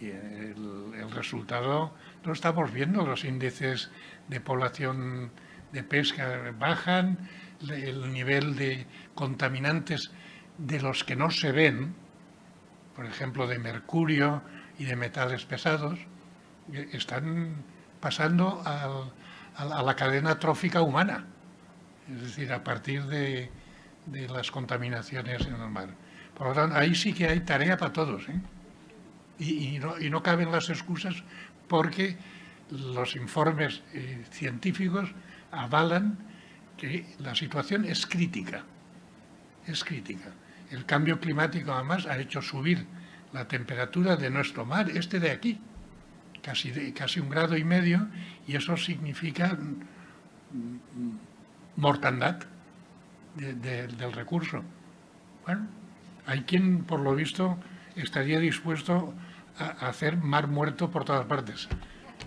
y 0.00 0.06
el, 0.06 0.94
el, 0.98 1.10
resultado 1.10 1.94
lo 2.24 2.32
estamos 2.32 2.72
viendo, 2.72 3.06
los 3.06 3.24
índices 3.24 3.90
de 4.30 4.40
población 4.40 5.30
de 5.72 5.82
pesca 5.82 6.52
bajan, 6.58 7.28
el 7.68 8.12
nivel 8.12 8.56
de 8.56 8.86
contaminantes 9.14 10.10
de 10.56 10.80
los 10.80 11.04
que 11.04 11.16
no 11.16 11.30
se 11.30 11.52
ven, 11.52 11.94
por 12.96 13.04
ejemplo, 13.04 13.46
de 13.46 13.58
mercurio 13.58 14.42
y 14.78 14.84
de 14.84 14.96
metales 14.96 15.44
pesados, 15.44 15.98
eh, 16.72 16.88
están 16.92 17.64
pasando 18.00 18.62
a 18.64 19.82
la 19.82 19.96
cadena 19.96 20.38
trófica 20.38 20.80
humana, 20.80 21.26
es 22.08 22.22
decir, 22.22 22.52
a 22.52 22.64
partir 22.64 23.04
de, 23.04 23.50
las 24.06 24.50
contaminaciones 24.50 25.46
en 25.46 25.54
el 25.54 25.68
mar. 25.68 25.90
Por 26.36 26.48
lo 26.48 26.52
tanto, 26.54 26.76
ahí 26.76 26.94
sí 26.94 27.12
que 27.12 27.26
hay 27.26 27.40
tarea 27.40 27.76
para 27.76 27.92
todos. 27.92 28.28
¿eh? 28.28 28.40
Y, 29.38 29.78
no, 29.78 30.22
caben 30.22 30.50
las 30.50 30.68
excusas 30.70 31.22
porque 31.68 32.16
los 32.70 33.16
informes 33.16 33.82
eh, 33.92 34.24
científicos 34.30 35.10
avalan 35.50 36.18
que 36.76 37.06
la 37.18 37.34
situación 37.34 37.84
es 37.84 38.06
crítica. 38.06 38.64
Es 39.66 39.84
crítica. 39.84 40.32
El 40.70 40.86
cambio 40.86 41.20
climático 41.20 41.72
además 41.72 42.06
ha 42.06 42.18
hecho 42.18 42.40
subir 42.40 42.86
la 43.32 43.46
temperatura 43.48 44.16
de 44.16 44.30
nuestro 44.30 44.64
mar, 44.64 44.90
este 44.90 45.20
de 45.20 45.30
aquí, 45.30 45.60
casi, 46.42 46.92
casi 46.92 47.20
un 47.20 47.28
grado 47.28 47.56
y 47.56 47.64
medio, 47.64 48.08
y 48.46 48.56
eso 48.56 48.76
significa 48.76 49.56
mortandad 51.76 52.40
del 53.36 54.12
recurso. 54.12 54.62
Bueno, 55.44 55.66
hay 56.26 56.42
quien, 56.42 56.84
por 56.84 57.00
lo 57.00 57.14
visto, 57.14 57.58
estaría 57.96 58.38
dispuesto 58.40 59.14
a, 59.58 59.88
hacer 59.88 60.16
mar 60.16 60.48
muerto 60.48 60.90
por 60.90 61.04
todas 61.04 61.26
partes. 61.26 61.68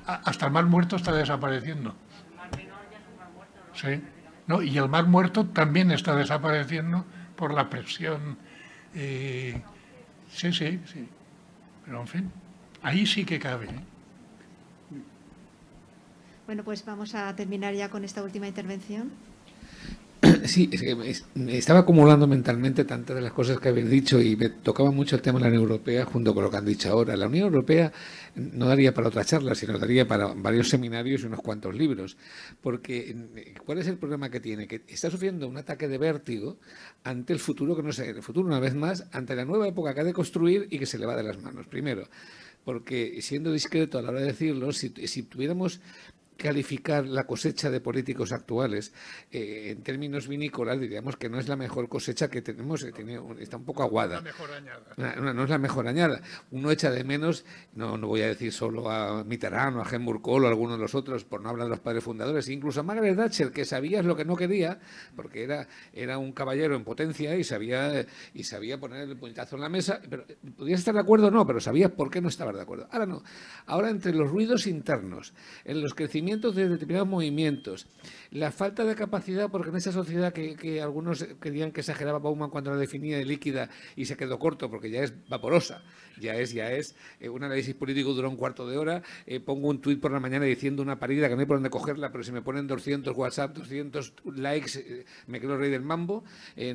Ah, 0.06 0.22
hasta 0.26 0.46
el 0.48 0.52
mar 0.52 0.66
muerto 0.66 0.96
está 0.96 1.14
desapareciendo. 1.14 1.96
El 2.52 2.58
menor 2.58 2.80
ya 2.92 2.98
es 2.98 3.06
un 3.08 3.34
muerto. 3.36 3.62
Sí. 3.74 4.02
No, 4.48 4.62
y 4.62 4.78
el 4.78 4.90
mar 4.90 5.08
muerto 5.08 5.46
también 5.46 5.92
está 5.92 6.16
desapareciendo 6.16 7.06
por 7.36 7.54
la 7.54 7.70
presión. 7.70 8.38
Eh, 8.94 9.62
sí, 10.30 10.52
sí, 10.52 10.82
sí. 10.86 11.08
Pero 11.86 12.02
en 12.02 12.08
fin, 12.08 12.32
ahí 12.82 13.06
sí 13.06 13.26
que 13.26 13.40
cabe. 13.40 13.68
¿eh? 13.68 13.84
Bueno, 16.46 16.64
pues 16.64 16.84
vamos 16.86 17.16
a 17.16 17.34
terminar 17.36 17.74
ya 17.74 17.90
con 17.90 18.04
esta 18.04 18.22
última 18.22 18.48
intervención. 18.48 19.12
Sí, 20.46 20.70
es 20.72 20.82
que 20.82 20.96
me 21.36 21.58
estaba 21.58 21.80
acumulando 21.80 22.28
mentalmente 22.28 22.84
tantas 22.84 23.16
de 23.16 23.22
las 23.22 23.32
cosas 23.32 23.60
que 23.60 23.70
habéis 23.70 23.90
dicho 23.90 24.20
y 24.20 24.36
me 24.36 24.50
tocaba 24.50 24.92
mucho 24.92 25.16
el 25.16 25.22
tema 25.22 25.40
de 25.40 25.44
la 25.44 25.48
Unión 25.50 25.64
Europea 25.64 26.04
junto 26.06 26.34
con 26.34 26.44
lo 26.44 26.52
que 26.52 26.58
han 26.58 26.66
dicho 26.66 26.90
ahora. 26.90 27.16
La 27.16 27.28
Unión 27.28 27.46
Europea 27.46 27.94
no 28.36 28.68
daría 28.68 28.94
para 28.94 29.08
otra 29.08 29.24
charla, 29.24 29.56
sino 29.56 29.78
daría 29.78 30.06
para 30.06 30.34
varios 30.34 30.68
seminarios 30.68 31.22
y 31.22 31.28
unos 31.28 31.42
cuantos 31.42 31.74
libros. 31.74 32.18
Porque, 32.62 33.16
¿cuál 33.66 33.78
es 33.78 33.88
el 33.88 33.98
problema 33.98 34.30
que 34.30 34.42
tiene? 34.42 34.68
Que 34.68 34.82
está 34.88 35.10
sufriendo 35.10 35.48
un 35.48 35.56
ataque 35.56 35.88
de 35.88 35.98
vértigo 35.98 36.58
ante 37.06 37.32
el 37.32 37.40
futuro, 37.40 37.76
que 37.76 37.84
no 37.84 37.94
sé, 37.94 38.10
el 38.10 38.22
futuro 38.22 38.46
una 38.46 38.60
vez 38.60 38.76
más, 38.76 39.06
ante 39.14 39.36
la 39.36 39.46
nueva 39.46 39.68
época 39.68 39.94
que 39.94 40.02
ha 40.02 40.06
de 40.06 40.14
construir 40.14 40.68
y 40.70 40.78
que 40.78 40.86
se 40.86 40.98
le 40.98 41.06
va 41.06 41.16
de 41.16 41.24
las 41.24 41.42
manos. 41.42 41.68
Primero, 41.68 42.10
porque 42.66 43.22
siendo 43.22 43.52
discreto 43.52 43.98
a 43.98 44.02
la 44.02 44.10
hora 44.10 44.20
de 44.20 44.28
decirlo, 44.28 44.74
si, 44.74 44.90
si 45.08 45.24
tuviéramos 45.24 45.80
calificar 46.38 47.06
la 47.06 47.26
cosecha 47.26 47.70
de 47.70 47.80
políticos 47.80 48.32
actuales 48.32 48.94
eh, 49.32 49.72
en 49.72 49.84
términos 49.84 50.28
vinícolas 50.28 50.80
diríamos 50.80 51.18
que 51.18 51.30
no 51.30 51.40
es 51.40 51.48
la 51.48 51.56
mejor 51.56 51.88
cosecha 51.88 52.30
que 52.30 52.42
tenemos, 52.42 52.84
eh, 52.84 52.94
está 53.40 53.58
un 53.58 53.66
poco 53.66 53.84
aguada. 53.84 54.22
No, 54.98 55.44
es 55.44 55.50
la 55.50 55.58
mejor 55.58 55.88
añada. 55.88 56.22
Uno 56.52 56.72
echa 56.72 56.92
de 56.92 57.04
menos, 57.04 57.46
no, 57.76 57.98
no 57.98 58.08
voy 58.08 58.22
a 58.22 58.28
decir 58.28 58.52
solo 58.52 58.90
a 58.90 59.24
Mitterrand 59.24 59.78
o 59.78 59.82
a 59.82 59.90
Helmut 59.90 60.22
Kohl 60.22 60.46
o 60.46 60.48
a 60.48 60.50
alguno 60.50 60.74
de 60.74 60.80
los 60.80 60.96
otros, 60.96 61.24
por 61.24 61.42
no 61.42 61.50
hablar 61.50 61.68
de 61.68 61.72
los 61.72 61.80
padres 61.80 62.04
fundadores, 62.04 62.50
incluso 62.50 62.80
a 62.80 62.84
Margaret 62.84 63.16
Thatcher, 63.16 63.52
que 63.52 63.66
sabía 63.66 64.02
lo 64.02 64.16
que 64.16 64.26
no 64.26 64.36
quería, 64.36 64.80
porque 65.16 65.44
era, 65.44 65.68
era 65.94 66.18
un 66.18 66.32
caballero 66.32 66.76
en 66.76 66.84
potencia 66.84 67.36
y 67.36 67.44
sabía, 67.44 68.06
y 68.34 68.44
sabía 68.44 68.80
poner 68.80 69.10
el 69.10 69.18
puñetazo 69.18 69.56
en 69.56 69.62
la 69.62 69.70
mesa, 69.70 70.02
pero 70.10 70.26
podías 70.58 70.80
estar 70.80 70.94
de 70.94 71.02
acuerdo 71.02 71.28
o 71.28 71.32
no, 71.32 71.46
pero 71.46 71.60
sabías 71.60 71.92
por 71.92 72.10
qué 72.10 72.22
no 72.22 72.30
estabas 72.30 72.56
de 72.56 72.62
acuerdo. 72.62 72.88
Ahora 72.92 73.06
no. 73.06 73.24
Ahora 73.66 73.90
entre 73.90 74.14
los 74.14 74.30
ruidos 74.30 74.68
internos, 74.68 75.34
en 75.66 75.82
los 75.82 75.94
crecimientos 75.94 76.23
de 76.24 76.70
determinados 76.70 77.08
movimientos, 77.08 77.88
la 78.32 78.52
falta 78.52 78.86
de 78.86 78.96
capacidad, 78.96 79.52
porque 79.52 79.70
en 79.70 79.76
esa 79.76 79.92
sociedad 79.92 80.32
que, 80.32 80.82
algunos 80.82 81.24
querían 81.42 81.72
que 81.72 81.82
exageraba 81.82 82.20
Bauman 82.20 82.50
cuando 82.50 82.72
la 82.72 82.78
definía 82.78 83.18
de 83.18 83.26
líquida 83.26 83.70
y 83.96 84.06
se 84.06 84.16
quedó 84.16 84.40
corto 84.40 84.70
porque 84.70 84.90
ya 84.90 85.04
es 85.04 85.14
vaporosa, 85.28 85.84
ya 86.20 86.36
es, 86.36 86.54
ya 86.54 86.72
es, 86.72 86.96
eh, 87.20 87.30
un 87.30 87.44
análisis 87.44 87.76
político 87.76 88.14
duró 88.14 88.30
un 88.30 88.38
cuarto 88.38 88.68
de 88.68 88.78
hora, 88.78 89.04
eh, 89.26 89.40
pongo 89.40 89.68
un 89.68 89.82
tuit 89.82 90.00
por 90.00 90.12
la 90.12 90.20
mañana 90.20 90.46
diciendo 90.46 90.82
una 90.82 90.98
parida 90.98 91.28
que 91.28 91.36
no 91.36 91.42
hay 91.42 91.48
por 91.48 91.58
dónde 91.58 91.70
cogerla, 91.70 92.12
pero 92.12 92.24
si 92.24 92.32
me 92.32 92.42
ponen 92.42 92.68
200 92.68 93.16
WhatsApp, 93.16 93.56
200 93.58 94.14
likes, 94.36 94.80
eh, 94.80 95.06
me 95.28 95.42
quedo 95.42 95.58
rey 95.58 95.70
del 95.70 95.82
mambo, 95.82 96.24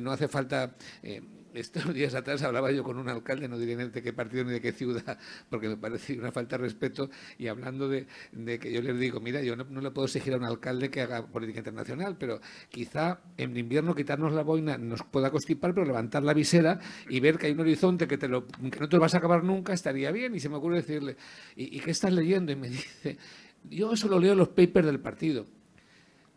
no 0.01 0.11
hace 0.11 0.27
falta 0.27 0.75
estos 1.53 1.93
días 1.93 2.15
atrás 2.15 2.41
hablaba 2.43 2.71
yo 2.71 2.83
con 2.83 2.97
un 2.97 3.09
alcalde, 3.09 3.47
no 3.47 3.57
diré 3.57 3.75
de 3.75 4.01
qué 4.01 4.13
partido 4.13 4.43
ni 4.43 4.51
de 4.51 4.61
qué 4.61 4.71
ciudad, 4.71 5.17
porque 5.49 5.69
me 5.69 5.77
parecía 5.77 6.19
una 6.19 6.31
falta 6.31 6.57
de 6.57 6.63
respeto, 6.63 7.09
y 7.37 7.47
hablando 7.47 7.87
de, 7.87 8.07
que 8.59 8.71
yo 8.71 8.81
les 8.81 8.99
digo, 8.99 9.19
mira, 9.19 9.41
yo 9.41 9.55
no, 9.55 9.81
le 9.81 9.91
puedo 9.91 10.05
exigir 10.05 10.33
a 10.33 10.37
un 10.37 10.43
alcalde 10.43 10.89
que 10.89 11.01
haga 11.01 11.25
política 11.27 11.59
internacional, 11.59 12.17
pero 12.17 12.39
quizá 12.69 13.21
en 13.37 13.55
invierno 13.55 13.95
quitarnos 13.95 14.33
la 14.33 14.43
boina 14.43 14.77
nos 14.77 15.03
pueda 15.03 15.31
constipar, 15.31 15.73
pero 15.73 15.85
levantar 15.85 16.23
la 16.23 16.33
visera 16.33 16.79
y 17.07 17.19
ver 17.19 17.37
que 17.37 17.47
hay 17.47 17.53
un 17.53 17.61
horizonte 17.61 18.07
que, 18.07 18.17
te 18.17 18.27
lo, 18.27 18.47
que 18.47 18.79
no 18.79 18.89
te 18.89 18.95
lo 18.95 19.01
vas 19.01 19.15
a 19.15 19.17
acabar 19.17 19.43
nunca, 19.43 19.73
estaría 19.73 20.11
bien. 20.11 20.35
Y 20.35 20.39
se 20.39 20.49
me 20.49 20.55
ocurre 20.55 20.77
decirle, 20.77 21.15
¿y, 21.55 21.77
y 21.77 21.79
qué 21.79 21.91
estás 21.91 22.11
leyendo? 22.11 22.51
Y 22.51 22.55
me 22.55 22.69
dice, 22.69 23.17
yo 23.69 23.95
solo 23.95 24.19
leo 24.19 24.35
los 24.35 24.49
papers 24.49 24.85
del 24.85 24.99
partido 24.99 25.45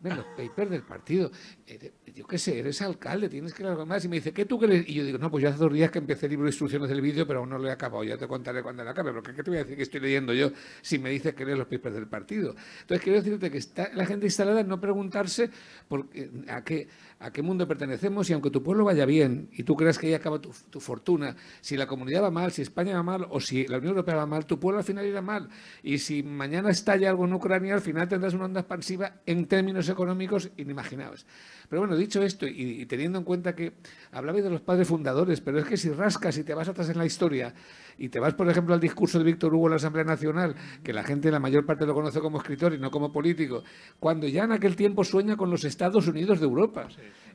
los 0.09 0.25
papers 0.25 0.69
del 0.69 0.83
partido. 0.83 1.31
Eh, 1.67 1.93
yo 2.13 2.27
qué 2.27 2.37
sé, 2.37 2.59
eres 2.59 2.81
alcalde, 2.81 3.29
tienes 3.29 3.53
que 3.53 3.63
algo 3.65 3.85
más. 3.85 4.03
Y 4.05 4.07
me 4.07 4.17
dice, 4.17 4.33
¿qué 4.33 4.45
tú 4.45 4.59
crees? 4.59 4.87
Y 4.87 4.93
yo 4.93 5.05
digo, 5.05 5.17
no, 5.17 5.31
pues 5.31 5.43
yo 5.43 5.49
hace 5.49 5.57
dos 5.57 5.73
días 5.73 5.91
que 5.91 5.99
empecé 5.99 6.25
el 6.25 6.31
libro 6.31 6.45
de 6.45 6.49
instrucciones 6.49 6.89
del 6.89 7.01
vídeo, 7.01 7.25
pero 7.25 7.39
aún 7.39 7.49
no 7.49 7.57
lo 7.57 7.67
he 7.67 7.71
acabado. 7.71 8.03
Ya 8.03 8.17
te 8.17 8.27
contaré 8.27 8.61
cuando 8.61 8.83
lo 8.83 8.89
acabe. 8.89 9.11
Pero 9.11 9.23
¿qué 9.23 9.43
te 9.43 9.49
voy 9.49 9.59
a 9.59 9.63
decir 9.63 9.77
que 9.77 9.83
estoy 9.83 9.99
leyendo 9.99 10.33
yo 10.33 10.51
si 10.81 10.99
me 10.99 11.09
dices 11.09 11.33
que 11.33 11.45
lees 11.45 11.57
los 11.57 11.67
papers 11.67 11.95
del 11.95 12.07
partido? 12.07 12.55
Entonces, 12.81 13.03
quiero 13.03 13.21
decirte 13.21 13.49
que 13.49 13.57
está 13.57 13.91
la 13.93 14.05
gente 14.05 14.25
instalada 14.25 14.61
en 14.61 14.67
no 14.67 14.79
preguntarse 14.79 15.49
por, 15.87 16.07
a 16.47 16.63
qué 16.63 16.87
a 17.23 17.31
qué 17.31 17.41
mundo 17.41 17.65
pertenecemos 17.69 18.29
y 18.29 18.33
aunque 18.33 18.49
tu 18.49 18.61
pueblo 18.61 18.83
vaya 18.83 19.05
bien 19.05 19.47
y 19.53 19.63
tú 19.63 19.77
creas 19.77 19.97
que 19.97 20.07
ahí 20.07 20.13
acaba 20.13 20.41
tu, 20.41 20.51
fortuna, 20.81 21.37
si 21.61 21.77
la 21.77 21.87
comunidad 21.87 22.21
va 22.21 22.31
mal, 22.31 22.51
si 22.51 22.61
España 22.61 22.95
va 22.95 23.03
mal 23.03 23.27
o 23.29 23.39
si 23.39 23.65
la 23.65 23.77
Unión 23.77 23.91
Europea 23.91 24.15
va 24.15 24.25
mal, 24.25 24.45
tu 24.45 24.59
pueblo 24.59 24.79
al 24.79 24.83
final 24.83 25.05
irá 25.05 25.21
mal. 25.21 25.47
Y 25.83 25.99
si 25.99 26.21
mañana 26.21 26.69
estalla 26.69 27.09
algo 27.09 27.23
en 27.23 27.33
Ucrania, 27.33 27.75
al 27.75 27.81
final 27.81 28.09
tendrás 28.09 28.33
una 28.33 28.45
onda 28.45 28.59
expansiva 28.59 29.21
en 29.25 29.45
términos 29.45 29.87
económicos 29.87 30.51
inimaginables. 30.57 31.25
Pero 31.69 31.81
bueno, 31.81 31.95
dicho 31.95 32.21
esto 32.21 32.45
y, 32.45 32.85
teniendo 32.87 33.19
en 33.19 33.23
cuenta 33.23 33.55
que 33.55 33.71
hablabais 34.11 34.43
de 34.43 34.49
los 34.49 34.59
padres 34.59 34.89
fundadores, 34.89 35.39
pero 35.39 35.59
es 35.59 35.65
que 35.65 35.77
si 35.77 35.91
rascas 35.91 36.37
y 36.37 36.43
te 36.43 36.53
vas 36.53 36.67
atrás 36.67 36.89
en 36.89 36.97
la 36.97 37.05
historia 37.05 37.53
y 37.97 38.09
te 38.09 38.19
vas, 38.19 38.33
por 38.33 38.49
ejemplo, 38.49 38.73
al 38.73 38.79
discurso 38.79 39.17
de 39.17 39.23
Víctor 39.23 39.53
Hugo 39.53 39.67
en 39.67 39.71
la 39.71 39.75
Asamblea 39.77 40.05
Nacional, 40.05 40.55
que 40.83 40.93
la 40.93 41.03
gente, 41.03 41.31
la 41.31 41.39
mayor 41.39 41.65
parte 41.65 41.85
lo 41.85 41.93
conoce 41.93 42.19
como 42.19 42.37
escritor 42.37 42.73
y 42.73 42.79
no 42.79 42.91
como 42.91 43.11
político, 43.11 43.63
cuando 43.99 44.27
ya 44.27 44.43
en 44.43 44.51
aquel 44.51 44.75
tiempo 44.75 45.03
sueña 45.03 45.37
con 45.37 45.49
los 45.49 45.63
Estados 45.63 46.07
Unidos 46.07 46.39
de 46.39 46.45
Europa. 46.45 46.87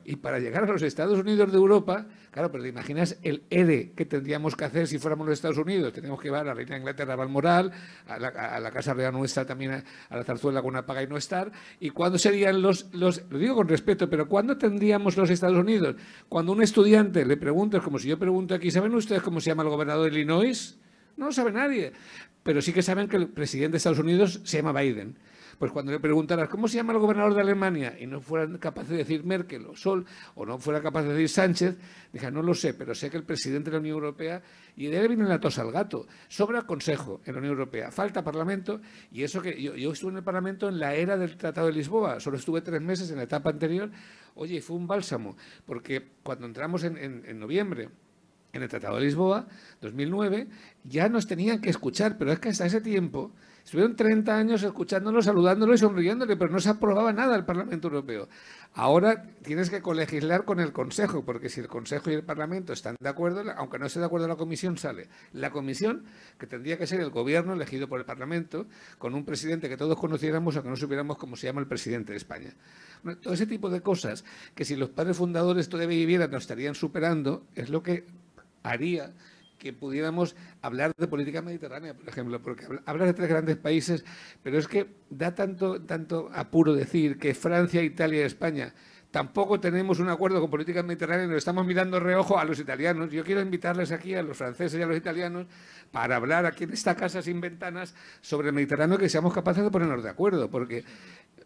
Y 0.09 0.15
para 0.15 0.39
llegar 0.39 0.63
a 0.63 0.65
los 0.65 0.81
Estados 0.81 1.19
Unidos 1.19 1.51
de 1.51 1.57
Europa, 1.59 2.07
claro, 2.31 2.51
pero 2.51 2.63
te 2.63 2.69
imaginas 2.69 3.19
el 3.21 3.43
ERE 3.51 3.91
que 3.95 4.05
tendríamos 4.05 4.55
que 4.55 4.65
hacer 4.65 4.87
si 4.87 4.97
fuéramos 4.97 5.27
los 5.27 5.35
Estados 5.35 5.59
Unidos. 5.59 5.93
Tenemos 5.93 6.19
que 6.19 6.29
llevar 6.29 6.41
a 6.41 6.45
la 6.45 6.53
reina 6.55 6.77
Inglaterra 6.77 7.13
a 7.13 7.15
Balmoral, 7.15 7.71
a 8.07 8.17
la, 8.17 8.29
a 8.29 8.59
la 8.59 8.71
Casa 8.71 8.95
Real 8.95 9.13
nuestra 9.13 9.45
también 9.45 9.71
a, 10.09 10.17
la 10.17 10.23
zarzuela 10.23 10.63
con 10.63 10.69
una 10.69 10.83
paga 10.83 11.03
y 11.03 11.07
no 11.07 11.15
estar. 11.15 11.51
¿Y 11.79 11.91
cuándo 11.91 12.17
serían 12.17 12.59
los, 12.59 12.91
los, 12.91 13.21
lo 13.29 13.37
digo 13.37 13.53
con 13.53 13.67
respeto, 13.67 14.09
pero 14.09 14.27
cuándo 14.27 14.57
tendríamos 14.57 15.15
los 15.15 15.29
Estados 15.29 15.59
Unidos? 15.59 15.95
Cuando 16.27 16.53
un 16.53 16.63
estudiante 16.63 17.23
le 17.23 17.37
pregunta, 17.37 17.77
es 17.77 17.83
como 17.83 17.99
si 17.99 18.07
yo 18.07 18.17
pregunto 18.17 18.55
aquí, 18.55 18.71
¿saben 18.71 18.95
ustedes 18.95 19.21
cómo 19.21 19.39
se 19.39 19.51
llama 19.51 19.61
el 19.61 19.69
gobernador 19.69 20.09
de 20.09 20.17
Illinois? 20.17 20.75
No 21.17 21.27
lo 21.27 21.31
sabe 21.31 21.51
nadie. 21.51 21.93
Pero 22.41 22.63
sí 22.63 22.73
que 22.73 22.81
saben 22.81 23.07
que 23.07 23.17
el 23.17 23.27
presidente 23.27 23.73
de 23.73 23.77
Estados 23.77 23.99
Unidos 23.99 24.41
se 24.43 24.57
llama 24.57 24.73
Biden. 24.81 25.19
Pues 25.59 25.73
cuando 25.73 25.91
le 25.91 25.99
preguntaras 25.99 26.47
cómo 26.47 26.69
se 26.69 26.77
llama 26.77 26.93
el 26.93 26.99
gobernador 26.99 27.35
de 27.35 27.41
Alemania 27.41 27.93
y 27.99 28.07
no 28.07 28.21
fueran 28.21 28.57
capaces 28.59 28.91
de 28.91 28.97
decir 28.99 29.25
Merkel 29.25 29.65
o 29.65 29.75
Sol 29.75 30.05
o 30.35 30.45
no 30.45 30.57
fuera 30.57 30.81
capaz 30.81 31.03
de 31.03 31.09
decir 31.09 31.27
Sánchez, 31.27 31.77
dije, 32.13 32.31
no 32.31 32.41
lo 32.41 32.53
sé, 32.53 32.73
pero 32.73 32.95
sé 32.95 33.09
que 33.09 33.17
el 33.17 33.23
presidente 33.23 33.69
de 33.69 33.75
la 33.75 33.81
Unión 33.81 33.95
Europea, 33.95 34.41
y 34.77 34.87
de 34.87 34.97
él 34.97 35.09
viene 35.09 35.25
la 35.25 35.37
tos 35.37 35.59
al 35.59 35.73
gato, 35.73 36.07
sobra 36.29 36.61
consejo 36.61 37.19
en 37.25 37.33
la 37.33 37.39
Unión 37.39 37.51
Europea, 37.51 37.91
falta 37.91 38.23
parlamento, 38.23 38.79
y 39.11 39.23
eso 39.23 39.41
que 39.41 39.61
yo, 39.61 39.73
estuve 39.91 40.11
en 40.11 40.17
el 40.17 40.23
parlamento 40.23 40.69
en 40.69 40.79
la 40.79 40.95
era 40.95 41.17
del 41.17 41.35
Tratado 41.35 41.67
de 41.67 41.73
Lisboa, 41.73 42.21
solo 42.21 42.37
estuve 42.37 42.61
tres 42.61 42.81
meses 42.81 43.11
en 43.11 43.17
la 43.17 43.23
etapa 43.23 43.49
anterior, 43.49 43.91
oye, 44.35 44.61
fue 44.61 44.77
un 44.77 44.87
bálsamo, 44.87 45.35
porque 45.65 46.07
cuando 46.23 46.45
entramos 46.45 46.85
en 46.85 47.37
noviembre, 47.37 47.89
en 48.53 48.63
el 48.63 48.69
Tratado 48.69 48.95
de 48.95 49.03
Lisboa, 49.03 49.47
2009, 49.81 50.47
ya 50.83 51.09
nos 51.09 51.27
tenían 51.27 51.61
que 51.61 51.69
escuchar, 51.69 52.17
pero 52.17 52.31
es 52.31 52.39
que 52.39 52.49
hasta 52.49 52.65
ese 52.65 52.81
tiempo 52.81 53.33
Estuvieron 53.69 53.95
30 53.95 54.35
años 54.35 54.63
escuchándolo, 54.63 55.21
saludándolo 55.21 55.75
y 55.75 55.77
sonriéndole, 55.77 56.35
pero 56.35 56.51
no 56.51 56.59
se 56.59 56.69
aprobaba 56.69 57.13
nada 57.13 57.35
el 57.35 57.45
Parlamento 57.45 57.87
Europeo. 57.87 58.27
Ahora 58.73 59.21
tienes 59.43 59.69
que 59.69 59.79
colegislar 59.79 60.43
con 60.43 60.59
el 60.59 60.73
Consejo, 60.73 61.23
porque 61.23 61.49
si 61.49 61.59
el 61.61 61.67
Consejo 61.67 62.09
y 62.09 62.15
el 62.15 62.23
Parlamento 62.23 62.73
están 62.73 62.95
de 62.99 63.07
acuerdo, 63.07 63.43
aunque 63.57 63.77
no 63.77 63.85
esté 63.85 63.99
de 63.99 64.07
acuerdo 64.07 64.27
la 64.27 64.37
Comisión, 64.37 64.79
sale. 64.79 65.07
La 65.33 65.51
Comisión, 65.51 66.05
que 66.39 66.47
tendría 66.47 66.79
que 66.79 66.87
ser 66.87 66.99
el 66.99 67.11
gobierno 67.11 67.53
elegido 67.53 67.87
por 67.87 67.99
el 67.99 68.07
Parlamento, 68.07 68.65
con 68.97 69.13
un 69.13 69.23
presidente 69.23 69.69
que 69.69 69.77
todos 69.77 69.99
conociéramos, 69.99 70.55
aunque 70.55 70.71
no 70.71 70.75
supiéramos 70.75 71.19
cómo 71.19 71.35
se 71.35 71.45
llama 71.45 71.61
el 71.61 71.67
presidente 71.67 72.13
de 72.13 72.17
España. 72.17 72.55
todo 73.21 73.35
ese 73.35 73.45
tipo 73.45 73.69
de 73.69 73.81
cosas 73.81 74.25
que 74.55 74.65
si 74.65 74.77
los 74.77 74.89
padres 74.89 75.15
fundadores 75.15 75.69
todavía 75.69 75.95
vivieran 75.95 76.31
nos 76.31 76.41
estarían 76.41 76.73
superando, 76.73 77.45
es 77.53 77.69
lo 77.69 77.83
que 77.83 78.07
haría 78.63 79.13
que 79.59 79.73
pudiéramos 79.73 80.35
hablar 80.61 80.91
de 80.97 81.07
política 81.07 81.41
mediterránea, 81.41 81.93
por 81.93 82.07
ejemplo, 82.09 82.41
porque 82.41 82.65
hablar 82.85 83.07
de 83.07 83.13
tres 83.13 83.29
grandes 83.29 83.57
países, 83.57 84.03
pero 84.41 84.57
es 84.57 84.67
que 84.67 84.87
da 85.09 85.35
tanto, 85.35 85.81
tanto 85.81 86.29
apuro 86.33 86.73
decir 86.73 87.19
que 87.19 87.35
Francia, 87.35 87.83
Italia 87.83 88.21
y 88.21 88.25
España 88.25 88.73
tampoco 89.11 89.59
tenemos 89.59 89.99
un 89.99 90.09
acuerdo 90.09 90.39
con 90.39 90.49
política 90.49 90.83
mediterránea, 90.83 91.25
nos 91.27 91.37
estamos 91.37 91.65
mirando 91.65 91.99
reojo 91.99 92.37
a 92.37 92.45
los 92.45 92.59
italianos. 92.59 93.11
Yo 93.11 93.23
quiero 93.23 93.41
invitarles 93.41 93.91
aquí 93.91 94.13
a 94.13 94.21
los 94.21 94.37
franceses 94.37 94.79
y 94.79 94.83
a 94.83 94.85
los 94.85 94.97
italianos 94.97 95.47
para 95.91 96.15
hablar 96.15 96.45
aquí 96.45 96.65
en 96.65 96.73
esta 96.73 96.95
casa 96.95 97.21
sin 97.21 97.41
ventanas 97.41 97.95
sobre 98.21 98.49
el 98.49 98.53
Mediterráneo 98.53 98.97
que 98.97 99.09
seamos 99.09 99.33
capaces 99.33 99.63
de 99.63 99.71
ponernos 99.71 100.03
de 100.03 100.09
acuerdo, 100.09 100.49
porque 100.49 100.83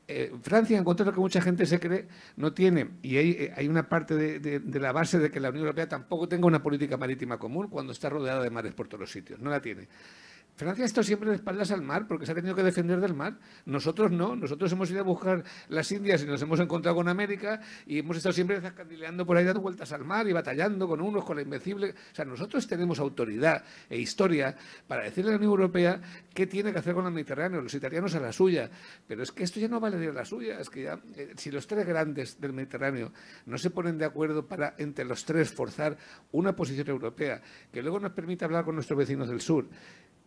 eh, 0.08 0.34
Francia, 0.42 0.78
en 0.78 0.84
contra 0.84 1.06
de 1.06 1.12
lo 1.12 1.16
que 1.16 1.22
mucha 1.22 1.42
gente 1.42 1.66
se 1.66 1.80
cree, 1.80 2.08
no 2.36 2.54
tiene, 2.54 2.90
y 3.02 3.18
hay, 3.18 3.52
eh, 3.58 3.70
una 3.70 3.88
parte 3.88 4.16
de, 4.16 4.40
de, 4.60 4.80
la 4.80 4.92
base 4.92 5.18
de 5.20 5.32
que 5.32 5.40
la 5.40 5.50
Unión 5.50 5.64
Europea 5.64 5.88
tampoco 5.88 6.28
tenga 6.28 6.46
una 6.46 6.62
política 6.62 6.98
marítima 6.98 7.38
común 7.38 7.70
cuando 7.70 7.94
está 7.94 8.10
rodeada 8.10 8.42
de 8.44 8.50
mares 8.50 8.74
por 8.74 8.88
todos 8.88 9.02
los 9.02 9.12
sitios, 9.12 9.40
no 9.40 9.50
la 9.50 9.62
tiene. 9.62 9.88
Francia 10.56 10.84
ha 10.84 10.86
estado 10.86 11.04
siempre 11.04 11.30
de 11.30 11.38
espaldas 11.38 11.72
al 11.72 11.82
mar 11.82 12.08
porque 12.08 12.28
se 12.28 12.32
ha 12.32 12.36
tenido 12.36 12.54
que 12.54 12.62
defender 12.62 13.00
del 13.00 13.16
mar. 13.16 13.40
Nosotros 13.66 14.12
no. 14.12 14.36
Nosotros 14.36 14.72
hemos 14.72 14.90
ido 14.92 15.00
a 15.00 15.04
buscar 15.04 15.44
las 15.70 15.92
Indias 15.92 16.22
y 16.22 16.28
nos 16.28 16.42
hemos 16.44 16.60
encontrado 16.60 16.96
con 16.96 17.08
América 17.08 17.60
y 17.88 18.00
hemos 18.00 18.18
estado 18.18 18.34
siempre 18.34 18.62
zascandileando 18.62 19.26
por 19.26 19.36
ahí 19.36 19.46
dando 19.46 19.62
vueltas 19.62 19.92
al 19.94 20.06
mar 20.06 20.28
y 20.28 20.34
batallando 20.34 20.88
con 20.88 21.02
unos, 21.02 21.26
con 21.26 21.38
la 21.38 21.42
invencible. 21.42 21.96
O 22.12 22.16
sea, 22.16 22.26
nosotros 22.26 22.68
tenemos 22.68 23.00
autoridad 23.00 23.64
e 23.90 23.98
historia 23.98 24.56
para 24.88 25.04
decirle 25.04 25.32
a 25.32 25.34
la 25.34 25.38
Unión 25.38 25.52
Europea 25.52 26.02
qué 26.34 26.46
tiene 26.46 26.72
que 26.72 26.80
hacer 26.80 26.94
con 26.94 27.08
el 27.08 27.12
Mediterráneo, 27.12 27.60
los 27.60 27.74
italianos 27.74 28.14
a 28.14 28.20
la 28.20 28.32
suya. 28.32 28.70
Pero 29.08 29.24
es 29.24 29.32
que 29.32 29.44
esto 29.44 29.60
ya 29.60 29.68
no 29.68 29.80
vale 29.80 29.98
de 29.98 30.14
la 30.14 30.24
suya. 30.24 30.60
Es 30.60 30.70
que 30.70 30.84
ya, 30.84 31.00
eh, 31.16 31.34
si 31.36 31.50
los 31.50 31.66
tres 31.66 31.88
grandes 31.88 32.40
del 32.40 32.54
Mediterráneo 32.54 33.12
no 33.48 33.58
se 33.58 33.72
ponen 33.72 33.98
de 33.98 34.06
acuerdo 34.06 34.48
para 34.48 34.76
entre 34.78 35.04
los 35.04 35.26
tres 35.26 35.52
forzar 35.52 35.98
una 36.32 36.56
posición 36.56 36.88
europea 36.90 37.42
que 37.72 37.82
luego 37.82 38.00
nos 38.00 38.12
permita 38.12 38.46
hablar 38.46 38.66
con 38.66 38.76
nuestros 38.76 38.98
vecinos 39.00 39.30
del 39.30 39.42
sur, 39.42 39.68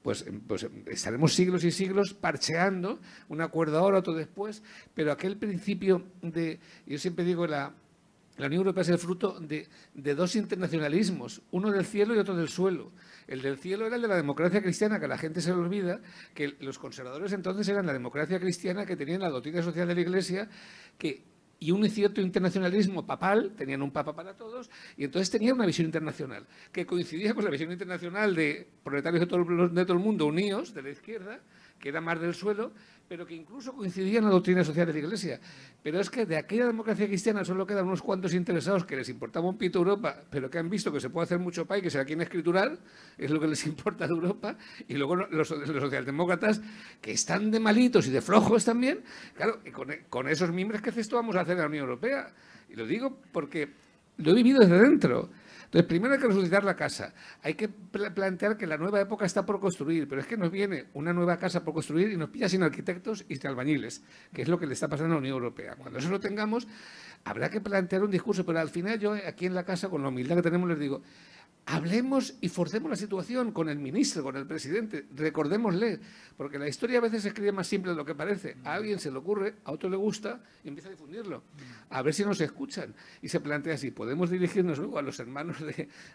pues, 0.06 0.24
pues 0.46 0.64
estaremos 0.86 1.34
siglos 1.34 1.64
y 1.64 1.72
siglos 1.72 2.14
parcheando 2.14 3.00
un 3.28 3.40
acuerdo 3.40 3.78
ahora, 3.78 3.98
otro 3.98 4.14
después, 4.14 4.62
pero 4.94 5.10
aquel 5.10 5.36
principio 5.36 6.04
de, 6.22 6.60
yo 6.86 6.96
siempre 6.96 7.24
digo, 7.24 7.44
la, 7.48 7.74
la 8.36 8.46
Unión 8.46 8.60
Europea 8.60 8.82
es 8.82 8.88
el 8.90 8.98
fruto 8.98 9.40
de, 9.40 9.66
dos 10.14 10.36
internacionalismos, 10.36 11.42
uno 11.50 11.72
del 11.72 11.84
cielo 11.84 12.14
y 12.14 12.18
otro 12.18 12.36
del 12.36 12.48
suelo. 12.48 12.92
El 13.26 13.42
del 13.42 13.58
cielo 13.58 13.84
era 13.84 13.96
el 13.96 14.02
de 14.02 14.06
la 14.06 14.14
democracia 14.14 14.62
cristiana, 14.62 15.00
que 15.00 15.08
la 15.08 15.18
gente 15.18 15.40
se 15.40 15.50
le 15.50 15.56
olvida, 15.56 16.00
que 16.34 16.54
los 16.60 16.78
conservadores 16.78 17.32
entonces 17.32 17.66
eran 17.66 17.84
la 17.84 17.92
democracia 17.92 18.38
cristiana, 18.38 18.86
que 18.86 18.94
tenían 18.94 19.22
la 19.22 19.30
doctrina 19.30 19.60
social 19.60 19.88
de 19.88 19.94
la 19.96 20.00
Iglesia, 20.02 20.48
que 20.98 21.24
y 21.58 21.70
un 21.70 21.88
cierto 21.88 22.20
internacionalismo 22.20 23.06
papal, 23.06 23.54
tenían 23.56 23.82
un 23.82 23.90
papa 23.90 24.14
para 24.14 24.34
todos, 24.34 24.70
y 24.96 25.04
entonces 25.04 25.30
tenían 25.30 25.54
una 25.54 25.66
visión 25.66 25.86
internacional, 25.86 26.46
que 26.72 26.84
coincidía 26.84 27.34
con 27.34 27.44
la 27.44 27.50
visión 27.50 27.72
internacional 27.72 28.34
de 28.34 28.68
proletarios 28.84 29.20
de 29.20 29.26
todo, 29.26 29.68
de 29.68 29.84
todo 29.84 29.96
el 29.96 30.02
mundo 30.02 30.26
unidos, 30.26 30.74
de 30.74 30.82
la 30.82 30.90
izquierda, 30.90 31.40
que 31.78 31.88
era 31.88 32.00
más 32.00 32.20
del 32.20 32.34
suelo, 32.34 32.72
pero 33.08 33.26
que 33.26 33.34
incluso 33.34 33.72
coincidía 33.72 34.18
en 34.18 34.24
la 34.24 34.30
doctrina 34.30 34.64
social 34.64 34.86
de 34.86 34.92
la 34.92 34.98
Iglesia. 34.98 35.40
Pero 35.82 36.00
es 36.00 36.10
que 36.10 36.26
de 36.26 36.36
aquella 36.36 36.66
democracia 36.66 37.06
cristiana 37.06 37.44
solo 37.44 37.66
quedan 37.66 37.86
unos 37.86 38.02
cuantos 38.02 38.34
interesados 38.34 38.84
que 38.84 38.96
les 38.96 39.08
importaba 39.08 39.48
un 39.48 39.56
pito 39.56 39.78
Europa, 39.78 40.22
pero 40.30 40.50
que 40.50 40.58
han 40.58 40.68
visto 40.68 40.92
que 40.92 41.00
se 41.00 41.10
puede 41.10 41.24
hacer 41.24 41.38
mucho 41.38 41.66
país, 41.66 41.82
que 41.82 41.90
se 41.90 42.04
quieren 42.04 42.22
escriturar, 42.22 42.78
es 43.16 43.30
lo 43.30 43.40
que 43.40 43.46
les 43.46 43.64
importa 43.66 44.06
de 44.06 44.12
Europa, 44.12 44.56
y 44.88 44.94
luego 44.94 45.16
los, 45.16 45.48
socialdemócratas, 45.48 46.60
que 47.00 47.12
están 47.12 47.50
de 47.50 47.60
malitos 47.60 48.06
y 48.06 48.10
de 48.10 48.20
flojos 48.20 48.64
también, 48.64 49.00
claro, 49.34 49.60
con, 49.72 49.88
con 50.08 50.28
esos 50.28 50.50
miembros 50.50 50.82
que 50.82 50.90
esto 50.90 51.16
vamos 51.16 51.36
a 51.36 51.40
hacer 51.40 51.52
en 51.52 51.60
la 51.60 51.66
Unión 51.66 51.84
Europea. 51.84 52.34
Y 52.68 52.74
lo 52.74 52.86
digo 52.86 53.18
porque 53.32 53.68
lo 54.18 54.30
he 54.32 54.34
vivido 54.34 54.60
desde 54.60 54.78
dentro. 54.78 55.30
Entonces, 55.66 55.86
primero 55.86 56.14
hay 56.14 56.20
que 56.20 56.26
resucitar 56.26 56.64
la 56.64 56.74
casa. 56.74 57.12
Hay 57.42 57.54
que 57.54 57.68
plantear 57.68 58.56
que 58.56 58.66
la 58.66 58.76
nueva 58.76 59.00
época 59.00 59.26
está 59.26 59.44
por 59.44 59.60
construir, 59.60 60.08
pero 60.08 60.20
es 60.20 60.26
que 60.26 60.36
nos 60.36 60.50
viene 60.50 60.86
una 60.94 61.12
nueva 61.12 61.36
casa 61.38 61.62
por 61.64 61.74
construir 61.74 62.10
y 62.10 62.16
nos 62.16 62.30
pilla 62.30 62.48
sin 62.48 62.62
arquitectos 62.62 63.24
y 63.28 63.36
sin 63.36 63.48
albañiles, 63.48 64.02
que 64.32 64.42
es 64.42 64.48
lo 64.48 64.58
que 64.58 64.66
le 64.66 64.74
está 64.74 64.88
pasando 64.88 65.12
a 65.12 65.16
la 65.16 65.20
Unión 65.20 65.34
Europea. 65.34 65.74
Cuando 65.76 65.98
eso 65.98 66.08
lo 66.08 66.20
tengamos, 66.20 66.66
habrá 67.24 67.50
que 67.50 67.60
plantear 67.60 68.04
un 68.04 68.10
discurso, 68.10 68.46
pero 68.46 68.60
al 68.60 68.70
final 68.70 68.98
yo 68.98 69.14
aquí 69.26 69.46
en 69.46 69.54
la 69.54 69.64
casa, 69.64 69.88
con 69.88 70.02
la 70.02 70.08
humildad 70.08 70.36
que 70.36 70.42
tenemos, 70.42 70.68
les 70.68 70.78
digo, 70.78 71.02
hablemos 71.66 72.34
y 72.40 72.48
forcemos 72.48 72.88
la 72.88 72.96
situación 72.96 73.50
con 73.50 73.68
el 73.68 73.78
ministro, 73.78 74.22
con 74.22 74.36
el 74.36 74.46
presidente, 74.46 75.06
recordémosle, 75.14 75.98
porque 76.36 76.60
la 76.60 76.68
historia 76.68 76.98
a 76.98 77.00
veces 77.00 77.22
se 77.22 77.28
escribe 77.28 77.50
más 77.50 77.66
simple 77.66 77.90
de 77.90 77.96
lo 77.96 78.04
que 78.04 78.14
parece. 78.14 78.56
A 78.62 78.74
alguien 78.74 79.00
se 79.00 79.10
le 79.10 79.18
ocurre, 79.18 79.56
a 79.64 79.72
otro 79.72 79.90
le 79.90 79.96
gusta 79.96 80.40
y 80.62 80.68
empieza 80.68 80.88
a 80.88 80.92
difundirlo. 80.92 81.42
A 81.90 82.02
ver 82.02 82.14
si 82.14 82.24
nos 82.24 82.40
escuchan. 82.40 82.94
Y 83.20 83.28
se 83.28 83.40
plantea 83.40 83.74
así, 83.74 83.90
podemos 83.90 84.30
dirigirnos 84.30 84.78
luego 84.78 84.98
a 84.98 85.02
los 85.02 85.18
hermanos 85.18 85.56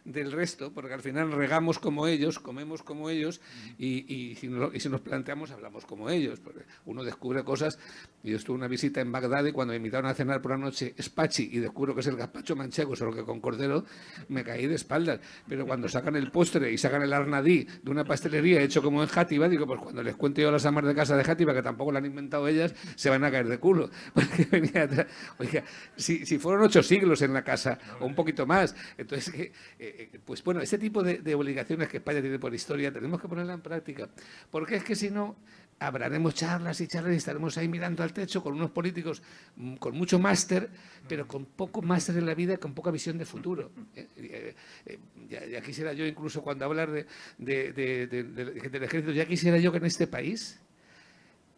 del 0.06 0.32
resto, 0.32 0.72
porque 0.72 0.94
al 0.94 1.02
final 1.02 1.32
regamos 1.34 1.80
como 1.80 2.08
ellos, 2.08 2.40
comemos 2.40 2.82
como 2.82 3.10
ellos, 3.10 3.42
y, 3.78 4.36
si, 4.40 4.48
nos, 4.48 5.02
planteamos, 5.02 5.52
hablamos 5.52 5.86
como 5.86 6.10
ellos. 6.10 6.42
Uno 6.86 7.04
descubre 7.04 7.44
cosas. 7.44 7.78
Yo 8.24 8.38
estuve 8.38 8.56
una 8.56 8.68
visita 8.68 9.02
en 9.02 9.12
Bagdad 9.12 9.44
y 9.46 9.52
cuando 9.52 9.74
me 9.74 9.78
invitaron 9.78 10.10
a 10.10 10.14
cenar 10.14 10.42
por 10.42 10.52
la 10.52 10.58
noche 10.58 10.94
espachi 10.96 11.50
y 11.52 11.60
descubro 11.60 11.94
que 11.94 12.02
es 12.02 12.08
el 12.08 12.16
gazpacho 12.16 12.56
manchego, 12.56 12.96
solo 12.96 13.14
que 13.14 13.24
con 13.24 13.42
cordero, 13.42 13.84
me 14.30 14.46
caí 14.46 14.68
de 14.68 14.76
espaldas 14.76 15.20
pero 15.48 15.66
cuando 15.66 15.88
sacan 15.90 16.16
el 16.16 16.32
postre 16.32 16.72
y 16.72 16.78
sacan 16.78 17.02
el 17.02 17.14
arnadí 17.14 17.68
de 17.82 17.92
una 17.92 18.04
pastelería 18.04 18.62
hecho 18.62 18.82
como 18.82 19.02
en 19.02 19.10
Játiva, 19.10 19.48
digo, 19.50 19.66
pues 19.66 19.80
cuando 19.82 20.04
les 20.04 20.16
cuente 20.16 20.42
yo 20.42 20.52
las 20.52 20.66
amas 20.66 20.86
de 20.86 20.96
casa 20.96 21.16
de 21.16 21.24
Játiva, 21.24 21.54
que 21.54 21.62
tampoco 21.62 21.92
lo 21.92 21.98
han 21.98 22.06
inventado 22.06 22.48
ellas, 22.48 22.74
se 22.96 23.10
van 23.10 23.24
a 23.24 23.32
caer 23.32 23.48
de 23.48 23.58
culo. 23.60 23.90
Oiga, 25.40 25.64
si, 25.96 26.26
si, 26.26 26.38
fueron 26.38 26.64
ocho 26.64 26.84
siglos 26.84 27.22
en 27.22 27.34
la 27.34 27.44
casa, 27.44 27.78
o 28.00 28.06
un 28.06 28.16
poquito 28.16 28.46
más, 28.46 28.76
entonces, 28.98 29.34
eh, 29.36 29.52
eh, 29.80 30.20
pues 30.26 30.44
bueno, 30.44 30.62
ese 30.62 30.78
tipo 30.78 31.04
de, 31.04 31.20
de 31.20 31.36
obligaciones 31.36 31.88
que 31.88 31.98
España 31.98 32.22
tiene 32.22 32.40
por 32.40 32.54
historia, 32.54 32.92
tenemos 32.92 33.22
que 33.22 33.28
ponerla 33.28 33.54
en 33.54 33.62
práctica, 33.62 34.10
porque 34.50 34.76
es 34.76 34.84
que 34.84 34.96
si 34.96 35.10
no, 35.10 35.38
hablaremos 35.82 36.36
charlas 36.36 36.80
y 36.80 36.88
charlas 36.88 37.14
y 37.14 37.18
estaremos 37.18 37.58
ahí 37.58 37.68
mirando 37.68 38.04
al 38.04 38.14
techo 38.14 38.44
con 38.44 38.54
unos 38.54 38.70
políticos 38.70 39.24
mm, 39.56 39.76
con 39.76 39.98
mucho 39.98 40.20
máster, 40.20 40.70
pero 41.10 41.28
con 41.28 41.46
poco 41.46 41.82
máster 41.82 42.18
en 42.18 42.28
la 42.28 42.36
vida, 42.36 42.58
con 42.58 42.74
poca 42.74 42.92
visión 42.92 43.18
de 43.18 43.26
futuro. 43.26 43.72
Eh, 43.96 44.08
eh, 44.18 44.56
eh, 44.86 45.00
ya, 45.28 45.62
quisiera 45.62 45.94
yo, 45.94 46.06
incluso 46.06 46.44
cuando 46.44 46.66
hablar 46.66 46.92
de, 46.92 47.08
del 47.40 48.84
ejército, 48.84 49.12
ya 49.12 49.26
quisiera 49.26 49.58
yo 49.58 49.72
que 49.72 49.80
en 49.80 49.86
este 49.86 50.06
país 50.06 50.60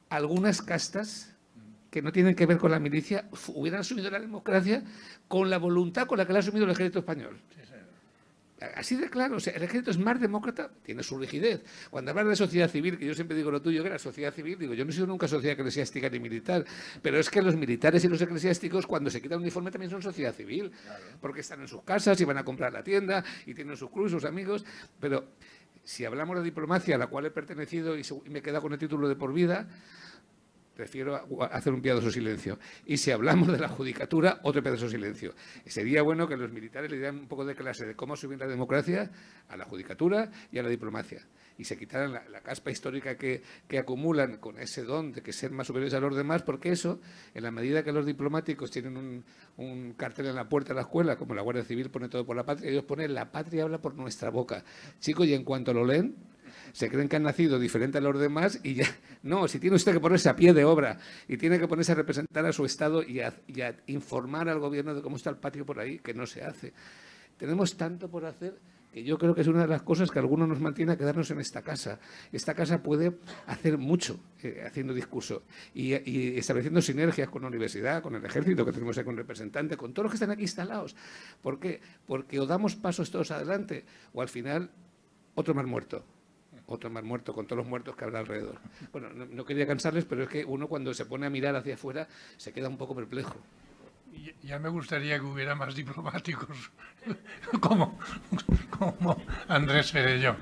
algunas 0.10 0.62
castas 0.62 1.36
que 1.92 2.02
no 2.02 2.12
tienen 2.12 2.34
que 2.34 2.46
ver 2.46 2.58
con 2.58 2.72
la 2.72 2.80
milicia 2.80 3.28
hubieran 3.50 3.82
asumido 3.82 4.10
la 4.10 4.20
democracia 4.20 4.84
con 5.28 5.50
la 5.50 5.58
voluntad 5.58 6.08
con 6.08 6.18
la 6.18 6.26
que 6.26 6.34
la 6.34 6.40
ha 6.40 6.42
asumido 6.42 6.66
el 6.66 6.72
ejército 6.72 7.00
español. 7.00 7.40
Así 8.76 8.96
de 8.96 9.10
claro, 9.10 9.38
o 9.38 9.40
sea, 9.40 9.54
el 9.54 9.64
ejército 9.64 9.92
es 9.92 9.98
más 9.98 10.20
demócrata, 10.20 10.72
tiene 10.84 11.04
su 11.04 11.18
rigidez. 11.18 11.64
Cuando 11.90 12.12
hablas 12.12 12.28
de 12.28 12.36
sociedad 12.36 12.70
civil, 12.70 12.98
que 12.98 13.06
yo 13.06 13.14
siempre 13.14 13.36
digo 13.36 13.52
lo 13.52 13.62
tuyo, 13.62 13.82
que 13.82 13.90
era 13.90 14.00
sociedad 14.00 14.34
civil, 14.34 14.58
digo, 14.58 14.74
yo 14.74 14.86
no 14.86 14.92
he 14.92 14.94
sido 14.94 15.08
nunca 15.08 15.28
sociedad 15.28 15.60
eclesiástica 15.60 16.10
ni 16.10 16.20
militar, 16.20 16.66
pero 17.02 17.20
es 17.20 17.30
que 17.30 17.42
los 17.42 17.56
militares 17.56 18.04
y 18.06 18.08
los 18.08 18.22
eclesiásticos, 18.22 18.88
cuando 18.88 19.10
se 19.10 19.22
quitan 19.22 19.40
uniforme, 19.40 19.72
también 19.72 19.92
son 19.92 20.02
sociedad 20.02 20.34
civil, 20.34 20.72
porque 21.20 21.42
están 21.42 21.62
en 21.62 21.68
sus 21.68 21.84
casas 21.84 22.20
y 22.22 22.26
van 22.26 22.38
a 22.38 22.44
comprar 22.44 22.72
la 22.72 22.84
tienda 22.84 23.24
y 23.46 23.54
tienen 23.54 23.76
sus 23.76 23.90
clubes, 23.90 24.12
sus 24.12 24.26
amigos, 24.26 24.64
pero 25.00 25.26
si 25.84 26.06
hablamos 26.06 26.38
de 26.38 26.44
diplomacia, 26.44 26.96
a 26.96 26.98
la 26.98 27.08
cual 27.08 27.26
he 27.26 27.32
pertenecido 27.32 27.98
y 27.98 28.04
me 28.30 28.40
he 28.40 28.42
quedado 28.42 28.62
con 28.62 28.74
el 28.74 28.80
título 28.80 29.10
de 29.10 29.16
por 29.16 29.34
vida, 29.34 29.68
prefiero 30.76 31.20
hacer 31.52 31.74
un 31.74 31.82
piadoso 31.82 32.12
silencio. 32.12 32.58
Y 32.86 32.98
si 32.98 33.12
hablamos 33.12 33.52
de 33.52 33.60
la 33.60 33.70
judicatura, 33.70 34.40
otro 34.44 34.62
piadoso 34.62 34.90
silencio. 34.90 35.34
sería 35.66 36.02
bueno 36.02 36.28
que 36.28 36.38
los 36.38 36.52
militares 36.52 36.90
le 36.90 36.98
dieran 36.98 37.20
un 37.20 37.28
poco 37.28 37.46
de 37.46 37.56
clase 37.56 37.86
de 37.86 37.96
cómo 37.96 38.16
subir 38.16 38.40
la 38.40 38.48
democracia 38.48 39.12
a 39.50 39.58
la 39.58 39.66
judicatura 39.66 40.32
y 40.52 40.58
a 40.58 40.64
la 40.64 40.70
diplomacia. 40.70 41.26
Y 41.58 41.66
se 41.66 41.78
quitaran 41.78 42.14
la, 42.14 42.42
caspa 42.42 42.72
histórica 42.72 43.16
que, 43.16 43.44
acumulan 43.78 44.38
con 44.38 44.60
ese 44.60 44.84
don 44.84 45.12
de 45.12 45.22
que 45.22 45.32
ser 45.32 45.52
más 45.52 45.68
superiores 45.68 45.94
a 45.94 46.00
los 46.00 46.16
demás, 46.16 46.42
porque 46.42 46.72
eso, 46.72 47.00
en 47.36 47.44
la 47.44 47.52
medida 47.52 47.84
que 47.84 47.92
los 47.92 48.06
diplomáticos 48.06 48.72
tienen 48.72 48.98
un, 48.98 49.24
un 49.58 49.94
cartel 49.94 50.28
en 50.28 50.36
la 50.36 50.50
puerta 50.50 50.70
de 50.70 50.76
la 50.76 50.82
escuela, 50.82 51.16
como 51.16 51.36
la 51.36 51.42
Guardia 51.44 51.64
Civil 51.64 51.92
pone 51.92 52.10
todo 52.10 52.26
por 52.26 52.36
la 52.36 52.46
patria, 52.46 52.72
ellos 52.72 52.86
ponen 52.86 53.14
la 53.14 53.32
patria 53.32 53.64
habla 53.64 53.80
por 53.80 53.96
nuestra 53.96 54.30
boca. 54.30 54.64
Chicos, 55.00 55.28
y 55.28 55.34
en 55.34 55.44
cuanto 55.44 55.74
lo 55.74 55.86
leen, 55.86 56.16
se 56.74 56.90
creen 56.90 57.08
que 57.08 57.16
han 57.16 57.24
nacido 57.24 57.60
diferente 57.60 58.00
a 58.00 58.02
los 58.02 58.20
demás 58.20 58.60
y 58.64 58.74
ya, 58.74 58.88
no, 59.24 59.48
si 59.48 59.60
tiene 59.60 59.76
usted 59.78 59.94
que 59.94 60.00
ponerse 60.00 60.28
a 60.28 60.36
pie 60.36 60.54
de 60.54 60.66
obra 60.66 60.98
y 61.28 61.38
tiene 61.38 61.60
que 61.60 61.68
ponerse 61.68 61.94
a 61.94 61.96
representar 61.96 62.46
a 62.46 62.52
su 62.52 62.66
Estado 62.66 63.04
y 63.04 63.22
a, 63.22 63.34
informar 63.88 64.50
al 64.50 64.60
gobierno 64.60 64.94
de 64.94 65.02
cómo 65.02 65.16
está 65.16 65.30
el 65.30 65.38
patio 65.38 65.66
por 65.66 65.80
ahí, 65.80 66.00
que 66.00 66.14
no 66.14 66.26
se 66.26 66.44
hace. 66.44 66.74
Tenemos 67.38 67.78
tanto 67.78 68.10
por 68.10 68.26
hacer 68.26 68.60
que 68.92 69.04
yo 69.04 69.18
creo 69.18 69.34
que 69.36 69.42
es 69.42 69.48
una 69.48 69.62
de 69.62 69.68
las 69.68 69.84
cosas 69.84 70.10
que 70.10 70.20
algunos 70.20 70.48
nos 70.48 70.60
mantiene 70.60 70.94
a 70.94 70.98
quedarnos 70.98 71.30
en 71.32 71.40
esta 71.40 71.62
casa. 71.62 72.00
Esta 72.32 72.54
casa 72.54 72.82
puede 72.82 73.18
hacer 73.48 73.78
mucho 73.78 74.20
eh, 74.42 74.64
haciendo 74.66 74.94
discurso 74.94 75.44
y, 75.74 75.94
estableciendo 75.94 76.82
sinergias 76.82 77.30
con 77.30 77.44
la 77.44 77.48
universidad, 77.50 78.02
con 78.02 78.16
el 78.16 78.26
ejército 78.26 78.66
que 78.66 78.72
tenemos 78.72 78.98
aquí 78.98 79.06
con 79.06 79.18
representantes, 79.18 79.78
con 79.78 79.94
todos 79.94 80.06
los 80.06 80.12
que 80.12 80.18
están 80.18 80.32
aquí 80.32 80.44
instalados. 80.44 80.96
¿Por 81.42 81.60
qué? 81.60 81.82
Porque 82.06 82.40
o 82.40 82.46
damos 82.48 82.76
pasos 82.76 83.12
todos 83.12 83.32
adelante 83.32 83.86
o 84.14 84.22
al 84.22 84.30
final 84.30 84.72
otro 85.36 85.54
más 85.54 85.66
muerto 85.66 86.04
otro 86.68 86.90
más 86.90 87.04
muerto 87.04 87.34
con 87.34 87.46
todos 87.46 87.58
los 87.58 87.68
muertos 87.68 87.96
que 87.96 88.06
habrá 88.06 88.20
alrededor. 88.20 88.60
Bueno, 88.92 89.10
no, 89.10 89.46
quería 89.46 89.68
cansarles, 89.68 90.06
pero 90.06 90.24
es 90.24 90.30
que 90.30 90.46
uno 90.46 90.68
cuando 90.68 90.94
se 90.94 91.06
pone 91.06 91.26
a 91.26 91.30
mirar 91.30 91.56
hacia 91.56 91.76
afuera 91.76 92.08
se 92.38 92.54
queda 92.54 92.70
un 92.70 92.78
poco 92.78 92.96
perplejo. 92.96 93.36
Ya 94.44 94.60
me 94.60 94.70
gustaría 94.70 95.18
que 95.18 95.26
hubiera 95.26 95.56
más 95.56 95.74
diplomáticos 95.74 96.72
como, 97.60 97.98
como 98.70 99.18
Andrés 99.48 99.92
Ferelló. 99.92 100.36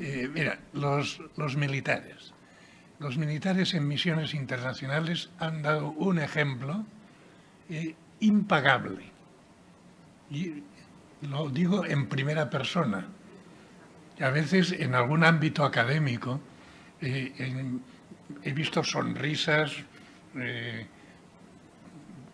Eh, 0.00 0.28
mira, 0.32 0.58
los, 0.72 1.20
los 1.36 1.56
militares. 1.56 2.32
Los 2.98 3.18
militares 3.18 3.74
en 3.74 3.86
misiones 3.86 4.34
internacionales 4.34 5.30
han 5.38 5.62
dado 5.62 5.90
un 5.90 6.18
ejemplo 6.18 6.84
eh, 7.68 7.94
impagable. 8.20 9.04
Y 10.30 10.62
lo 11.22 11.50
digo 11.50 11.84
en 11.84 12.08
primera 12.08 12.48
persona 12.48 13.06
a 14.20 14.30
veces 14.30 14.72
en 14.72 14.94
algún 14.94 15.24
ámbito 15.24 15.64
académico 15.64 16.40
eh, 17.00 17.32
he 18.42 18.52
visto 18.52 18.84
sonrisas 18.84 19.72
eh, 20.36 20.86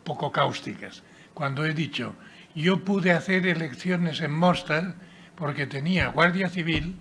poco 0.04 0.32
cáusticas. 0.32 1.02
Cuando 1.32 1.64
he 1.64 1.74
dicho, 1.74 2.14
yo 2.54 2.84
pude 2.84 3.12
hacer 3.12 3.46
elecciones 3.46 4.20
en 4.20 4.32
Mostar 4.32 4.94
porque 5.36 5.66
tenía 5.66 6.08
Guardia 6.08 6.48
Civil 6.48 6.98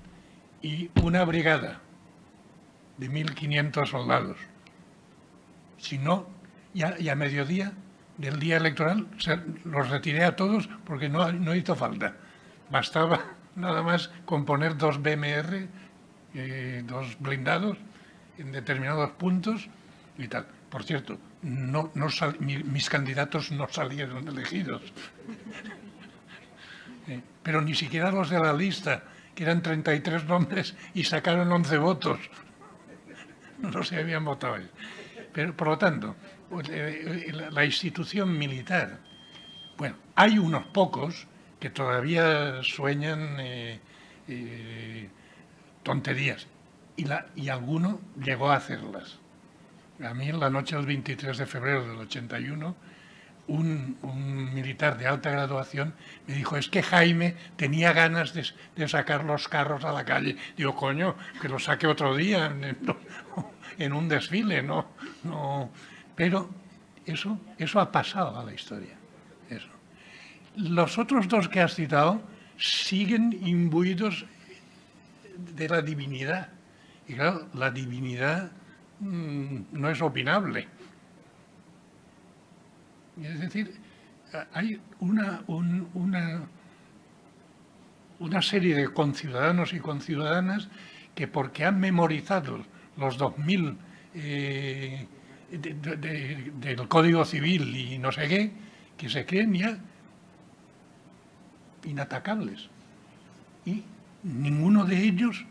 y 0.62 0.92
una 1.02 1.24
brigada 1.26 1.82
de 2.98 3.10
1.500 3.10 3.88
soldados. 3.88 4.38
Si 5.78 5.98
no, 5.98 6.28
ya, 6.74 6.96
a 7.12 7.16
mediodía 7.16 7.74
del 8.18 8.40
día 8.40 8.58
electoral 8.58 9.08
los 9.66 9.90
retiré 9.90 10.24
a 10.24 10.36
todos 10.36 10.70
porque 10.86 11.10
no 11.10 11.56
hizo 11.56 11.76
falta. 11.76 12.16
Bastaba 12.70 13.22
nada 13.56 13.82
más 13.84 14.10
con 14.26 14.46
poner 14.46 14.78
dos 14.78 15.02
BMR, 15.02 15.68
eh, 16.34 16.84
dos 16.86 17.18
blindados 17.20 17.78
en 18.38 18.52
determinados 18.52 19.12
puntos 19.12 19.68
y 20.18 20.28
tal. 20.28 20.46
Por 20.70 20.84
cierto, 20.84 21.18
no, 21.42 21.92
mis 22.40 22.90
candidatos 22.90 23.52
no 23.52 23.68
salieron 23.70 24.28
elegidos. 24.28 24.82
Eh, 27.08 27.22
pero 27.44 27.62
ni 27.62 27.76
siquiera 27.76 28.10
los 28.10 28.32
de 28.32 28.40
la 28.40 28.52
lista 28.52 29.04
que 29.36 29.44
eran 29.44 29.62
33 29.62 30.26
nombres 30.26 30.76
y 30.96 31.04
sacaron 31.04 31.52
11 31.52 31.78
votos. 31.78 32.20
No 33.60 33.84
se 33.84 33.98
habían 33.98 34.26
votado. 34.26 34.58
Pero, 35.32 35.56
por 35.56 35.68
lo 35.68 35.78
tanto, 35.78 36.16
pues, 36.50 36.68
eh, 36.72 37.32
la 37.52 37.64
institución 37.64 38.36
militar, 38.36 38.98
bueno, 39.78 39.98
hay 40.16 40.40
unos 40.40 40.66
pocos 40.66 41.28
que 41.66 41.72
todavía 41.72 42.62
sueñan 42.62 43.38
eh, 43.40 45.10
tonterías 45.82 46.46
y, 46.96 47.06
la, 47.06 47.26
y 47.36 47.50
alguno 47.50 48.02
llegó 48.24 48.52
a 48.52 48.58
hacerlas. 48.58 49.18
A 50.00 50.14
mí 50.14 50.30
en 50.30 50.40
la 50.40 50.52
noche 50.52 50.76
del 50.76 50.86
23 50.86 51.36
de 51.36 51.46
febrero 51.48 51.88
del 51.88 51.98
81 51.98 52.76
un, 53.48 53.98
militar 54.54 55.00
de 55.00 55.08
alta 55.08 55.32
graduación 55.32 55.96
me 56.28 56.36
dijo, 56.36 56.56
es 56.56 56.70
que 56.70 56.84
Jaime 56.84 57.36
tenía 57.56 57.94
ganas 57.94 58.36
de, 58.36 58.88
sacar 58.88 59.24
los 59.24 59.48
carros 59.48 59.86
a 59.86 59.92
la 59.92 60.06
calle. 60.06 60.38
Digo, 60.56 60.76
coño, 60.76 61.16
que 61.42 61.50
los 61.50 61.64
saque 61.64 61.88
otro 61.88 62.16
día 62.16 62.46
en, 63.80 63.94
un 63.94 64.08
desfile, 64.08 64.62
¿no? 64.62 64.86
no 65.24 65.72
Pero 66.16 66.48
eso, 67.08 67.40
eso 67.58 67.80
ha 67.80 67.92
pasado 67.92 68.40
a 68.40 68.44
la 68.44 68.54
historia. 68.54 69.00
Los 70.58 70.98
otros 70.98 71.28
dos 71.28 71.50
que 71.50 71.62
has 71.62 71.76
citado 71.76 72.22
siguen 72.58 73.38
imbuidos 73.46 74.26
de 75.56 75.70
la 75.70 75.82
divinidad. 75.82 76.50
Y 77.08 77.14
claro, 77.14 77.48
la 77.54 77.72
divinidad 77.72 78.52
mm, 79.00 79.58
no 79.72 79.90
es 79.90 80.02
opinable. 80.02 80.68
Es 83.22 83.40
decir, 83.40 83.80
hay 84.54 84.80
una, 85.00 85.44
una, 85.48 86.42
una 88.20 88.42
serie 88.42 88.76
de 88.76 88.90
conciudadanos 88.90 89.74
y 89.74 89.80
conciudadanas 89.80 90.70
que 91.14 91.28
porque 91.28 91.64
han 91.64 91.80
memorizado 91.80 92.66
los 92.98 93.18
2000 93.18 93.78
eh, 94.16 95.08
del 95.52 96.88
Código 96.88 97.24
Civil 97.24 97.76
y 97.76 97.98
no 97.98 98.12
sé 98.12 98.28
qué, 98.28 98.52
que 98.98 99.10
se 99.10 99.26
creen 99.26 99.54
ya 99.54 99.78
inatacables. 101.86 102.70
Y 103.66 103.84
ninguno 104.24 104.86
de 104.86 105.04
ellos 105.04 105.46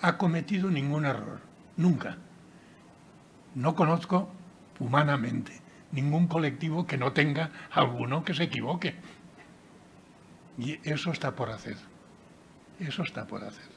ha 0.00 0.18
cometido 0.18 0.70
ningún 0.70 1.04
error, 1.04 1.40
nunca. 1.76 2.18
No 3.54 3.74
conozco 3.74 4.30
humanamente 4.78 5.66
ningún 5.92 6.26
colectivo 6.26 6.86
que 6.86 6.98
no 6.98 7.12
tenga 7.12 7.50
alguno 7.70 8.24
que 8.24 8.34
se 8.34 8.44
equivoque. 8.44 8.94
Y 10.58 10.78
eso 10.88 11.10
está 11.12 11.34
por 11.34 11.50
hacer. 11.50 11.76
Eso 12.78 13.02
está 13.02 13.26
por 13.26 13.44
hacer. 13.44 13.68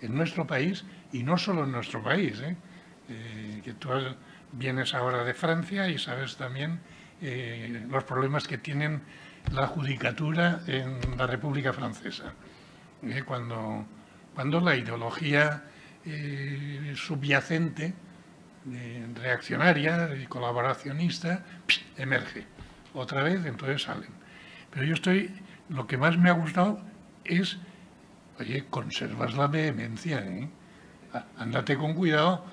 En 0.00 0.14
nuestro 0.14 0.46
país, 0.46 0.84
y 1.12 1.22
no 1.22 1.38
solo 1.38 1.64
en 1.64 1.72
nuestro 1.72 2.02
país, 2.02 2.40
¿eh? 2.40 2.56
Eh, 3.08 3.60
que 3.64 3.74
tú 3.74 3.88
vienes 4.52 4.94
ahora 4.94 5.24
de 5.24 5.34
Francia 5.34 5.88
y 5.88 5.98
sabes 5.98 6.36
también 6.36 6.80
eh, 7.20 7.84
los 7.88 8.04
problemas 8.04 8.46
que 8.46 8.58
tienen 8.58 9.02
la 9.50 9.66
judicatura 9.66 10.60
en 10.66 10.98
la 11.16 11.26
República 11.26 11.72
Francesa. 11.72 12.32
cuando, 13.26 13.84
cuando 14.34 14.60
la 14.60 14.76
ideología 14.76 15.64
subyacente 16.94 17.94
reaccionaria 19.14 20.14
y 20.14 20.26
colaboracionista 20.26 21.44
emerge. 21.96 22.46
Otra 22.94 23.22
vez, 23.22 23.44
entonces 23.44 23.82
salen. 23.82 24.10
Pero 24.70 24.86
yo 24.86 24.94
estoy, 24.94 25.34
lo 25.68 25.86
que 25.86 25.96
más 25.96 26.16
me 26.18 26.30
ha 26.30 26.34
gustado 26.34 26.80
es, 27.24 27.58
oye, 28.38 28.66
conservas 28.68 29.34
la 29.34 29.46
vehemencia, 29.46 30.18
¿eh? 30.20 30.48
Ándate 31.36 31.76
con 31.76 31.94
cuidado. 31.94 32.44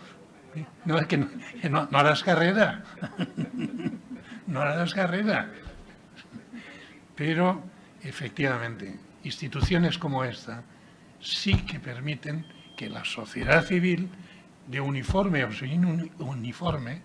No, 0.84 0.98
es 0.98 1.08
que 1.08 1.18
no, 1.18 1.88
no 1.90 1.98
harás 1.98 2.24
carrera. 2.24 2.84
no 4.48 4.62
harás 4.62 4.94
carrera. 4.94 5.50
Pero, 7.20 7.62
efectivamente, 8.02 8.98
instituciones 9.26 9.98
como 9.98 10.24
esta 10.24 10.64
sí 11.20 11.54
que 11.66 11.78
permiten 11.78 12.46
que 12.78 12.90
la 12.90 13.04
sociedad 13.04 13.62
civil 13.66 14.08
de 14.66 14.80
uniforme 14.80 15.44
o 15.44 15.52
sin 15.52 16.10
uniforme, 16.18 17.02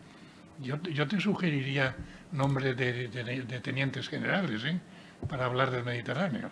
yo, 0.62 0.78
te 0.78 1.20
sugeriría 1.20 1.96
nombres 2.30 2.76
de, 2.76 3.60
tenientes 3.60 4.08
generales 4.08 4.62
¿eh? 4.64 4.78
para 5.28 5.46
hablar 5.46 5.72
del 5.72 5.82
Mediterráneo. 5.82 6.48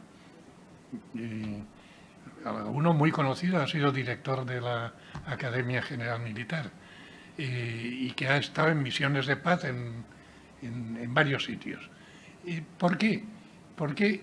uno 2.67 2.95
muy 2.95 3.13
conocido 3.13 3.63
ha 3.63 3.69
sido 3.69 3.93
director 3.93 4.45
de 4.45 4.61
la 4.61 4.93
Academia 5.25 5.83
General 5.83 6.21
Militar 6.21 6.73
y 7.39 8.11
que 8.11 8.27
ha 8.27 8.39
estado 8.39 8.71
en 8.71 8.83
misiones 8.83 9.27
de 9.27 9.37
paz 9.37 9.63
en, 9.67 10.05
en 10.63 11.15
varios 11.15 11.45
sitios. 11.45 11.89
¿Por 12.77 12.99
qué? 12.99 13.23
Porque 13.77 14.23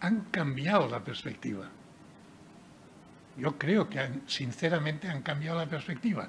han 0.00 0.22
cambiado 0.30 0.88
la 0.88 1.02
perspectiva. 1.02 1.68
Yo 3.36 3.56
creo 3.56 3.88
que 3.88 4.00
sinceramente 4.26 5.08
han 5.08 5.22
cambiado 5.22 5.58
la 5.58 5.66
perspectiva. 5.66 6.28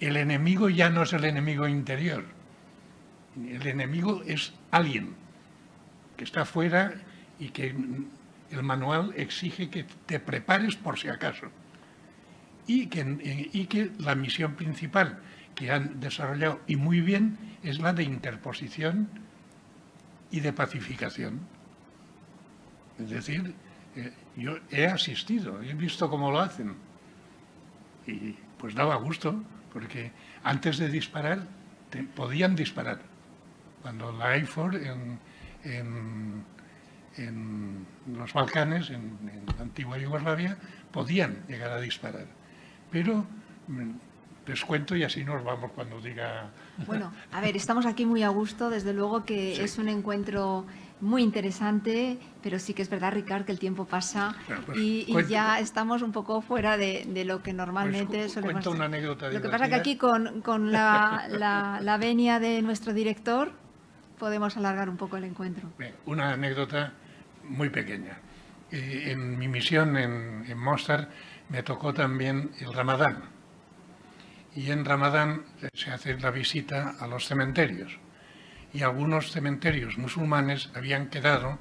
El 0.00 0.16
enemigo 0.16 0.68
ya 0.68 0.90
no 0.90 1.02
es 1.02 1.12
el 1.12 1.24
enemigo 1.24 1.66
interior. 1.68 2.24
El 3.36 3.66
enemigo 3.66 4.22
es 4.26 4.52
alguien 4.70 5.14
que 6.16 6.24
está 6.24 6.42
afuera 6.42 6.94
y 7.38 7.48
que 7.48 7.74
el 8.50 8.62
manual 8.62 9.12
exige 9.16 9.70
que 9.70 9.84
te 10.06 10.20
prepares 10.20 10.76
por 10.76 10.98
si 10.98 11.08
acaso. 11.08 11.46
Y 12.66 12.86
que 12.86 13.92
la 13.98 14.14
misión 14.14 14.54
principal 14.54 15.20
que 15.54 15.70
han 15.70 16.00
desarrollado 16.00 16.60
y 16.66 16.76
muy 16.76 17.00
bien 17.00 17.38
es 17.62 17.78
la 17.78 17.92
de 17.92 18.02
interposición 18.02 19.08
y 20.30 20.40
de 20.40 20.52
pacificación. 20.52 21.53
Es 22.98 23.10
decir, 23.10 23.54
eh, 23.96 24.12
yo 24.36 24.58
he 24.70 24.86
asistido, 24.86 25.62
he 25.62 25.74
visto 25.74 26.08
cómo 26.08 26.30
lo 26.30 26.40
hacen. 26.40 26.74
Y 28.06 28.34
pues 28.58 28.74
daba 28.74 28.96
gusto, 28.96 29.42
porque 29.72 30.12
antes 30.42 30.78
de 30.78 30.88
disparar 30.88 31.46
podían 32.02 32.56
disparar. 32.56 33.00
Cuando 33.82 34.12
la 34.12 34.36
IFOR 34.38 34.76
en, 34.76 35.18
en, 37.16 37.86
los 38.16 38.32
Balcanes, 38.32 38.90
en, 38.90 39.18
la 39.56 39.62
antigua 39.62 39.98
Yugoslavia, 39.98 40.56
podían 40.90 41.44
llegar 41.48 41.70
a 41.70 41.80
disparar. 41.80 42.26
Pero 42.90 43.26
mm, 43.68 43.90
les 44.46 44.64
cuento 44.64 44.96
y 44.96 45.04
así 45.04 45.24
nos 45.24 45.44
vamos 45.44 45.70
cuando 45.72 46.00
diga... 46.00 46.50
Bueno, 46.86 47.12
a 47.32 47.40
ver, 47.40 47.56
estamos 47.56 47.86
aquí 47.86 48.06
muy 48.06 48.22
a 48.22 48.28
gusto, 48.28 48.70
desde 48.70 48.92
luego 48.92 49.24
que 49.24 49.62
es 49.62 49.78
un 49.78 49.88
encuentro 49.88 50.66
muy 51.04 51.22
interesante, 51.22 52.18
pero 52.42 52.58
sí 52.58 52.72
que 52.72 52.82
es 52.82 52.88
verdad, 52.88 53.12
Ricard, 53.12 53.44
que 53.44 53.52
el 53.52 53.58
tiempo 53.58 53.84
pasa 53.84 54.34
pues, 54.66 54.78
y, 54.78 55.06
ya 55.28 55.60
estamos 55.60 56.00
un 56.00 56.12
poco 56.12 56.40
fuera 56.40 56.76
de, 56.78 57.04
lo 57.26 57.42
que 57.42 57.52
normalmente 57.52 58.20
pues, 58.20 58.32
solemos 58.32 58.66
una 58.66 58.86
anécdota 58.86 59.30
Lo 59.30 59.42
que 59.42 59.48
pasa 59.50 59.68
que 59.68 59.74
aquí 59.74 59.96
con, 59.96 60.40
con 60.40 60.72
la, 60.72 61.26
la, 61.28 61.96
venia 61.98 62.40
de 62.40 62.62
nuestro 62.62 62.94
director 62.94 63.52
podemos 64.18 64.56
alargar 64.56 64.88
un 64.88 64.96
poco 64.96 65.18
el 65.18 65.24
encuentro. 65.24 65.70
una 66.06 66.32
anécdota 66.32 66.94
muy 67.44 67.68
pequeña. 67.68 68.18
Eh, 68.70 69.12
en 69.12 69.38
mi 69.38 69.46
misión 69.46 69.98
en, 69.98 70.46
en 70.48 70.58
Mostar 70.58 71.10
me 71.50 71.62
tocó 71.62 71.92
también 71.92 72.50
el 72.60 72.72
Ramadán. 72.72 73.24
Y 74.56 74.70
en 74.70 74.84
Ramadán 74.84 75.42
se 75.74 75.90
hace 75.90 76.18
la 76.18 76.30
visita 76.30 76.94
a 76.98 77.06
los 77.06 77.26
cementerios 77.26 77.98
y 78.74 78.82
algunos 78.82 79.30
cementerios 79.30 79.96
musulmanes 79.96 80.68
habían 80.74 81.08
quedado 81.08 81.58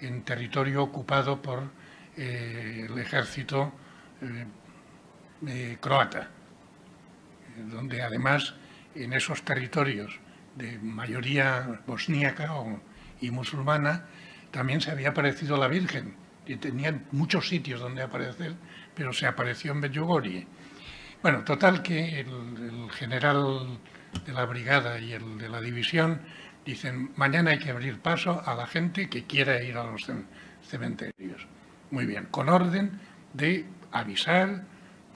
en 0.00 0.22
territorio 0.22 0.82
ocupado 0.82 1.40
por 1.40 1.70
eh, 2.16 2.86
el 2.88 2.98
ejército 2.98 3.72
eh, 4.20 4.44
eh, 5.46 5.78
croata, 5.80 6.28
donde 7.72 8.02
además 8.02 8.54
en 8.94 9.14
esos 9.14 9.42
territorios 9.42 10.20
de 10.54 10.78
mayoría 10.78 11.80
bosníaca 11.86 12.52
y 13.20 13.30
musulmana 13.30 14.04
también 14.50 14.82
se 14.82 14.90
había 14.90 15.10
aparecido 15.10 15.56
la 15.56 15.68
Virgen, 15.68 16.14
y 16.46 16.56
tenían 16.56 17.06
muchos 17.12 17.48
sitios 17.48 17.80
donde 17.80 18.02
aparecer, 18.02 18.54
pero 18.94 19.12
se 19.12 19.26
apareció 19.26 19.72
en 19.72 19.80
Medjugorje. 19.80 20.46
Bueno, 21.22 21.44
total 21.44 21.82
que 21.82 22.20
el 22.20 22.90
general 22.90 23.78
de 24.26 24.32
la 24.32 24.44
brigada 24.44 24.98
y 24.98 25.12
el 25.12 25.38
de 25.38 25.48
la 25.48 25.60
división 25.60 26.20
Dicen, 26.70 27.10
mañana 27.16 27.50
hay 27.50 27.58
que 27.58 27.72
abrir 27.72 27.98
paso 27.98 28.44
a 28.46 28.54
la 28.54 28.64
gente 28.64 29.10
que 29.10 29.24
quiera 29.24 29.60
ir 29.60 29.76
a 29.76 29.82
los 29.82 30.06
cementerios. 30.62 31.48
Muy 31.90 32.06
bien, 32.06 32.26
con 32.26 32.48
orden 32.48 32.92
de 33.32 33.66
avisar, 33.90 34.62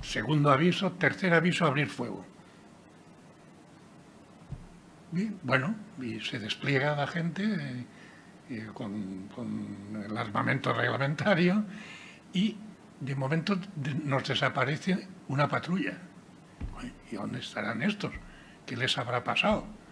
segundo 0.02 0.50
aviso, 0.50 0.90
tercer 0.94 1.32
aviso, 1.32 1.64
abrir 1.64 1.86
fuego. 1.86 2.26
Bueno, 5.44 5.76
y 6.02 6.18
se 6.18 6.40
despliega 6.40 6.96
la 6.96 7.06
gente 7.06 7.86
eh, 8.50 8.66
con, 8.74 9.28
el 10.04 10.16
armamento 10.16 10.72
reglamentario 10.72 11.64
y 12.32 12.56
de 12.98 13.14
momento 13.14 13.60
nos 14.02 14.26
desaparece 14.26 15.06
una 15.28 15.46
patrulla. 15.46 15.98
¿Y 17.12 17.14
dónde 17.14 17.38
estarán 17.38 17.80
estos? 17.80 18.12
¿Qué 18.66 18.76
les 18.76 18.98
habrá 18.98 19.22
pasado? 19.22 19.83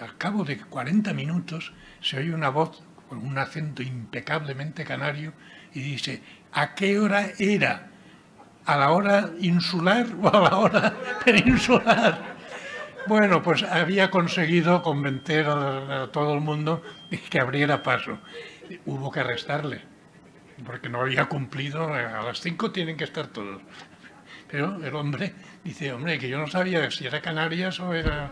Al 0.00 0.16
cabo 0.18 0.44
de 0.44 0.58
40 0.58 1.12
minutos 1.12 1.72
se 2.00 2.18
oye 2.18 2.34
una 2.34 2.48
voz 2.48 2.82
con 3.08 3.18
un 3.18 3.38
acento 3.38 3.82
impecablemente 3.82 4.84
canario 4.84 5.32
y 5.72 5.80
dice, 5.80 6.20
¿a 6.52 6.74
qué 6.74 6.98
hora 6.98 7.28
era? 7.38 7.90
¿A 8.66 8.76
la 8.76 8.90
hora 8.90 9.30
insular 9.40 10.06
o 10.20 10.28
a 10.28 10.40
la 10.40 10.56
hora 10.56 10.94
peninsular? 11.24 12.34
Bueno, 13.06 13.42
pues 13.42 13.62
había 13.62 14.10
conseguido 14.10 14.82
convencer 14.82 15.46
a, 15.46 16.08
todo 16.10 16.34
el 16.34 16.40
mundo 16.40 16.82
que 17.30 17.38
abriera 17.38 17.82
paso. 17.82 18.18
Hubo 18.86 19.12
que 19.12 19.20
arrestarle, 19.20 19.82
porque 20.64 20.88
no 20.88 21.02
había 21.02 21.26
cumplido, 21.26 21.92
a 21.92 22.22
las 22.22 22.40
cinco 22.40 22.72
tienen 22.72 22.96
que 22.96 23.04
estar 23.04 23.26
todos. 23.26 23.60
Pero 24.50 24.82
el 24.82 24.94
hombre 24.94 25.34
dice, 25.62 25.92
hombre, 25.92 26.18
que 26.18 26.28
yo 26.28 26.38
no 26.38 26.46
sabía 26.46 26.90
si 26.90 27.06
era 27.06 27.20
Canarias 27.20 27.78
o 27.80 27.92
era... 27.92 28.30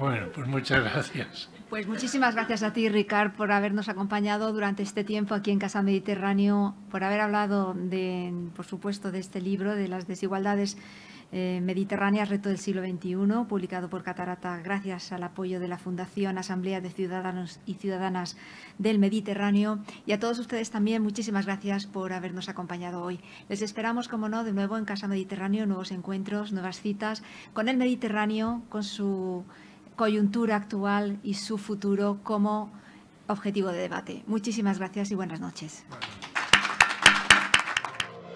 bueno, 0.00 0.28
pues 0.34 0.48
muchas 0.48 0.82
gracias. 0.82 1.50
Pues 1.68 1.86
muchísimas 1.86 2.34
gracias 2.34 2.64
a 2.64 2.72
ti, 2.72 2.88
Ricard, 2.88 3.32
por 3.32 3.52
habernos 3.52 3.88
acompañado 3.88 4.52
durante 4.52 4.82
este 4.82 5.04
tiempo 5.04 5.34
aquí 5.34 5.52
en 5.52 5.60
Casa 5.60 5.82
Mediterráneo, 5.82 6.74
por 6.90 7.04
haber 7.04 7.20
hablado, 7.20 7.74
de, 7.74 8.32
por 8.56 8.64
supuesto, 8.64 9.12
de 9.12 9.20
este 9.20 9.40
libro, 9.40 9.76
de 9.76 9.86
las 9.86 10.08
desigualdades 10.08 10.76
eh, 11.32 11.60
mediterráneas, 11.62 12.28
Reto 12.28 12.48
del 12.48 12.58
siglo 12.58 12.82
XXI, 12.82 13.44
publicado 13.48 13.88
por 13.88 14.02
Catarata 14.02 14.58
gracias 14.64 15.12
al 15.12 15.22
apoyo 15.22 15.60
de 15.60 15.68
la 15.68 15.78
Fundación 15.78 16.38
Asamblea 16.38 16.80
de 16.80 16.90
Ciudadanos 16.90 17.60
y 17.66 17.74
Ciudadanas 17.74 18.36
del 18.78 18.98
Mediterráneo. 18.98 19.78
Y 20.06 20.12
a 20.12 20.18
todos 20.18 20.40
ustedes 20.40 20.70
también, 20.70 21.04
muchísimas 21.04 21.46
gracias 21.46 21.86
por 21.86 22.12
habernos 22.12 22.48
acompañado 22.48 23.02
hoy. 23.04 23.20
Les 23.48 23.62
esperamos, 23.62 24.08
como 24.08 24.28
no, 24.28 24.42
de 24.42 24.52
nuevo 24.52 24.76
en 24.76 24.84
Casa 24.84 25.06
Mediterráneo, 25.06 25.66
nuevos 25.66 25.92
encuentros, 25.92 26.52
nuevas 26.52 26.80
citas 26.80 27.22
con 27.52 27.68
el 27.68 27.76
Mediterráneo, 27.76 28.62
con 28.68 28.82
su 28.82 29.44
coyuntura 30.00 30.56
actual 30.56 31.18
y 31.22 31.34
su 31.34 31.58
futuro 31.58 32.20
como 32.22 32.72
objetivo 33.26 33.68
de 33.68 33.80
debate. 33.80 34.22
Muchísimas 34.26 34.78
gracias 34.78 35.10
y 35.10 35.14
buenas 35.14 35.40
noches. 35.40 35.84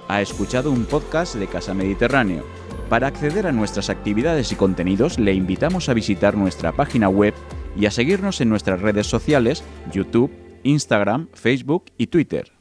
Ha 0.09 0.21
escuchado 0.21 0.71
un 0.71 0.85
podcast 0.85 1.37
de 1.37 1.47
Casa 1.47 1.73
Mediterráneo. 1.73 2.45
Para 2.91 3.07
acceder 3.07 3.47
a 3.47 3.53
nuestras 3.53 3.89
actividades 3.89 4.53
y 4.53 4.57
contenidos 4.57 5.19
le 5.19 5.33
invitamos 5.33 5.89
a 5.89 5.95
visitar 5.95 6.37
nuestra 6.37 6.73
página 6.73 7.09
web 7.09 7.33
y 7.75 7.87
a 7.87 7.91
seguirnos 7.91 8.43
en 8.43 8.51
nuestras 8.51 8.83
redes 8.83 9.07
sociales, 9.07 9.65
YouTube, 9.91 10.31
Instagram, 10.65 11.29
Facebook 11.33 11.87
y 11.97 12.09
Twitter. 12.09 12.54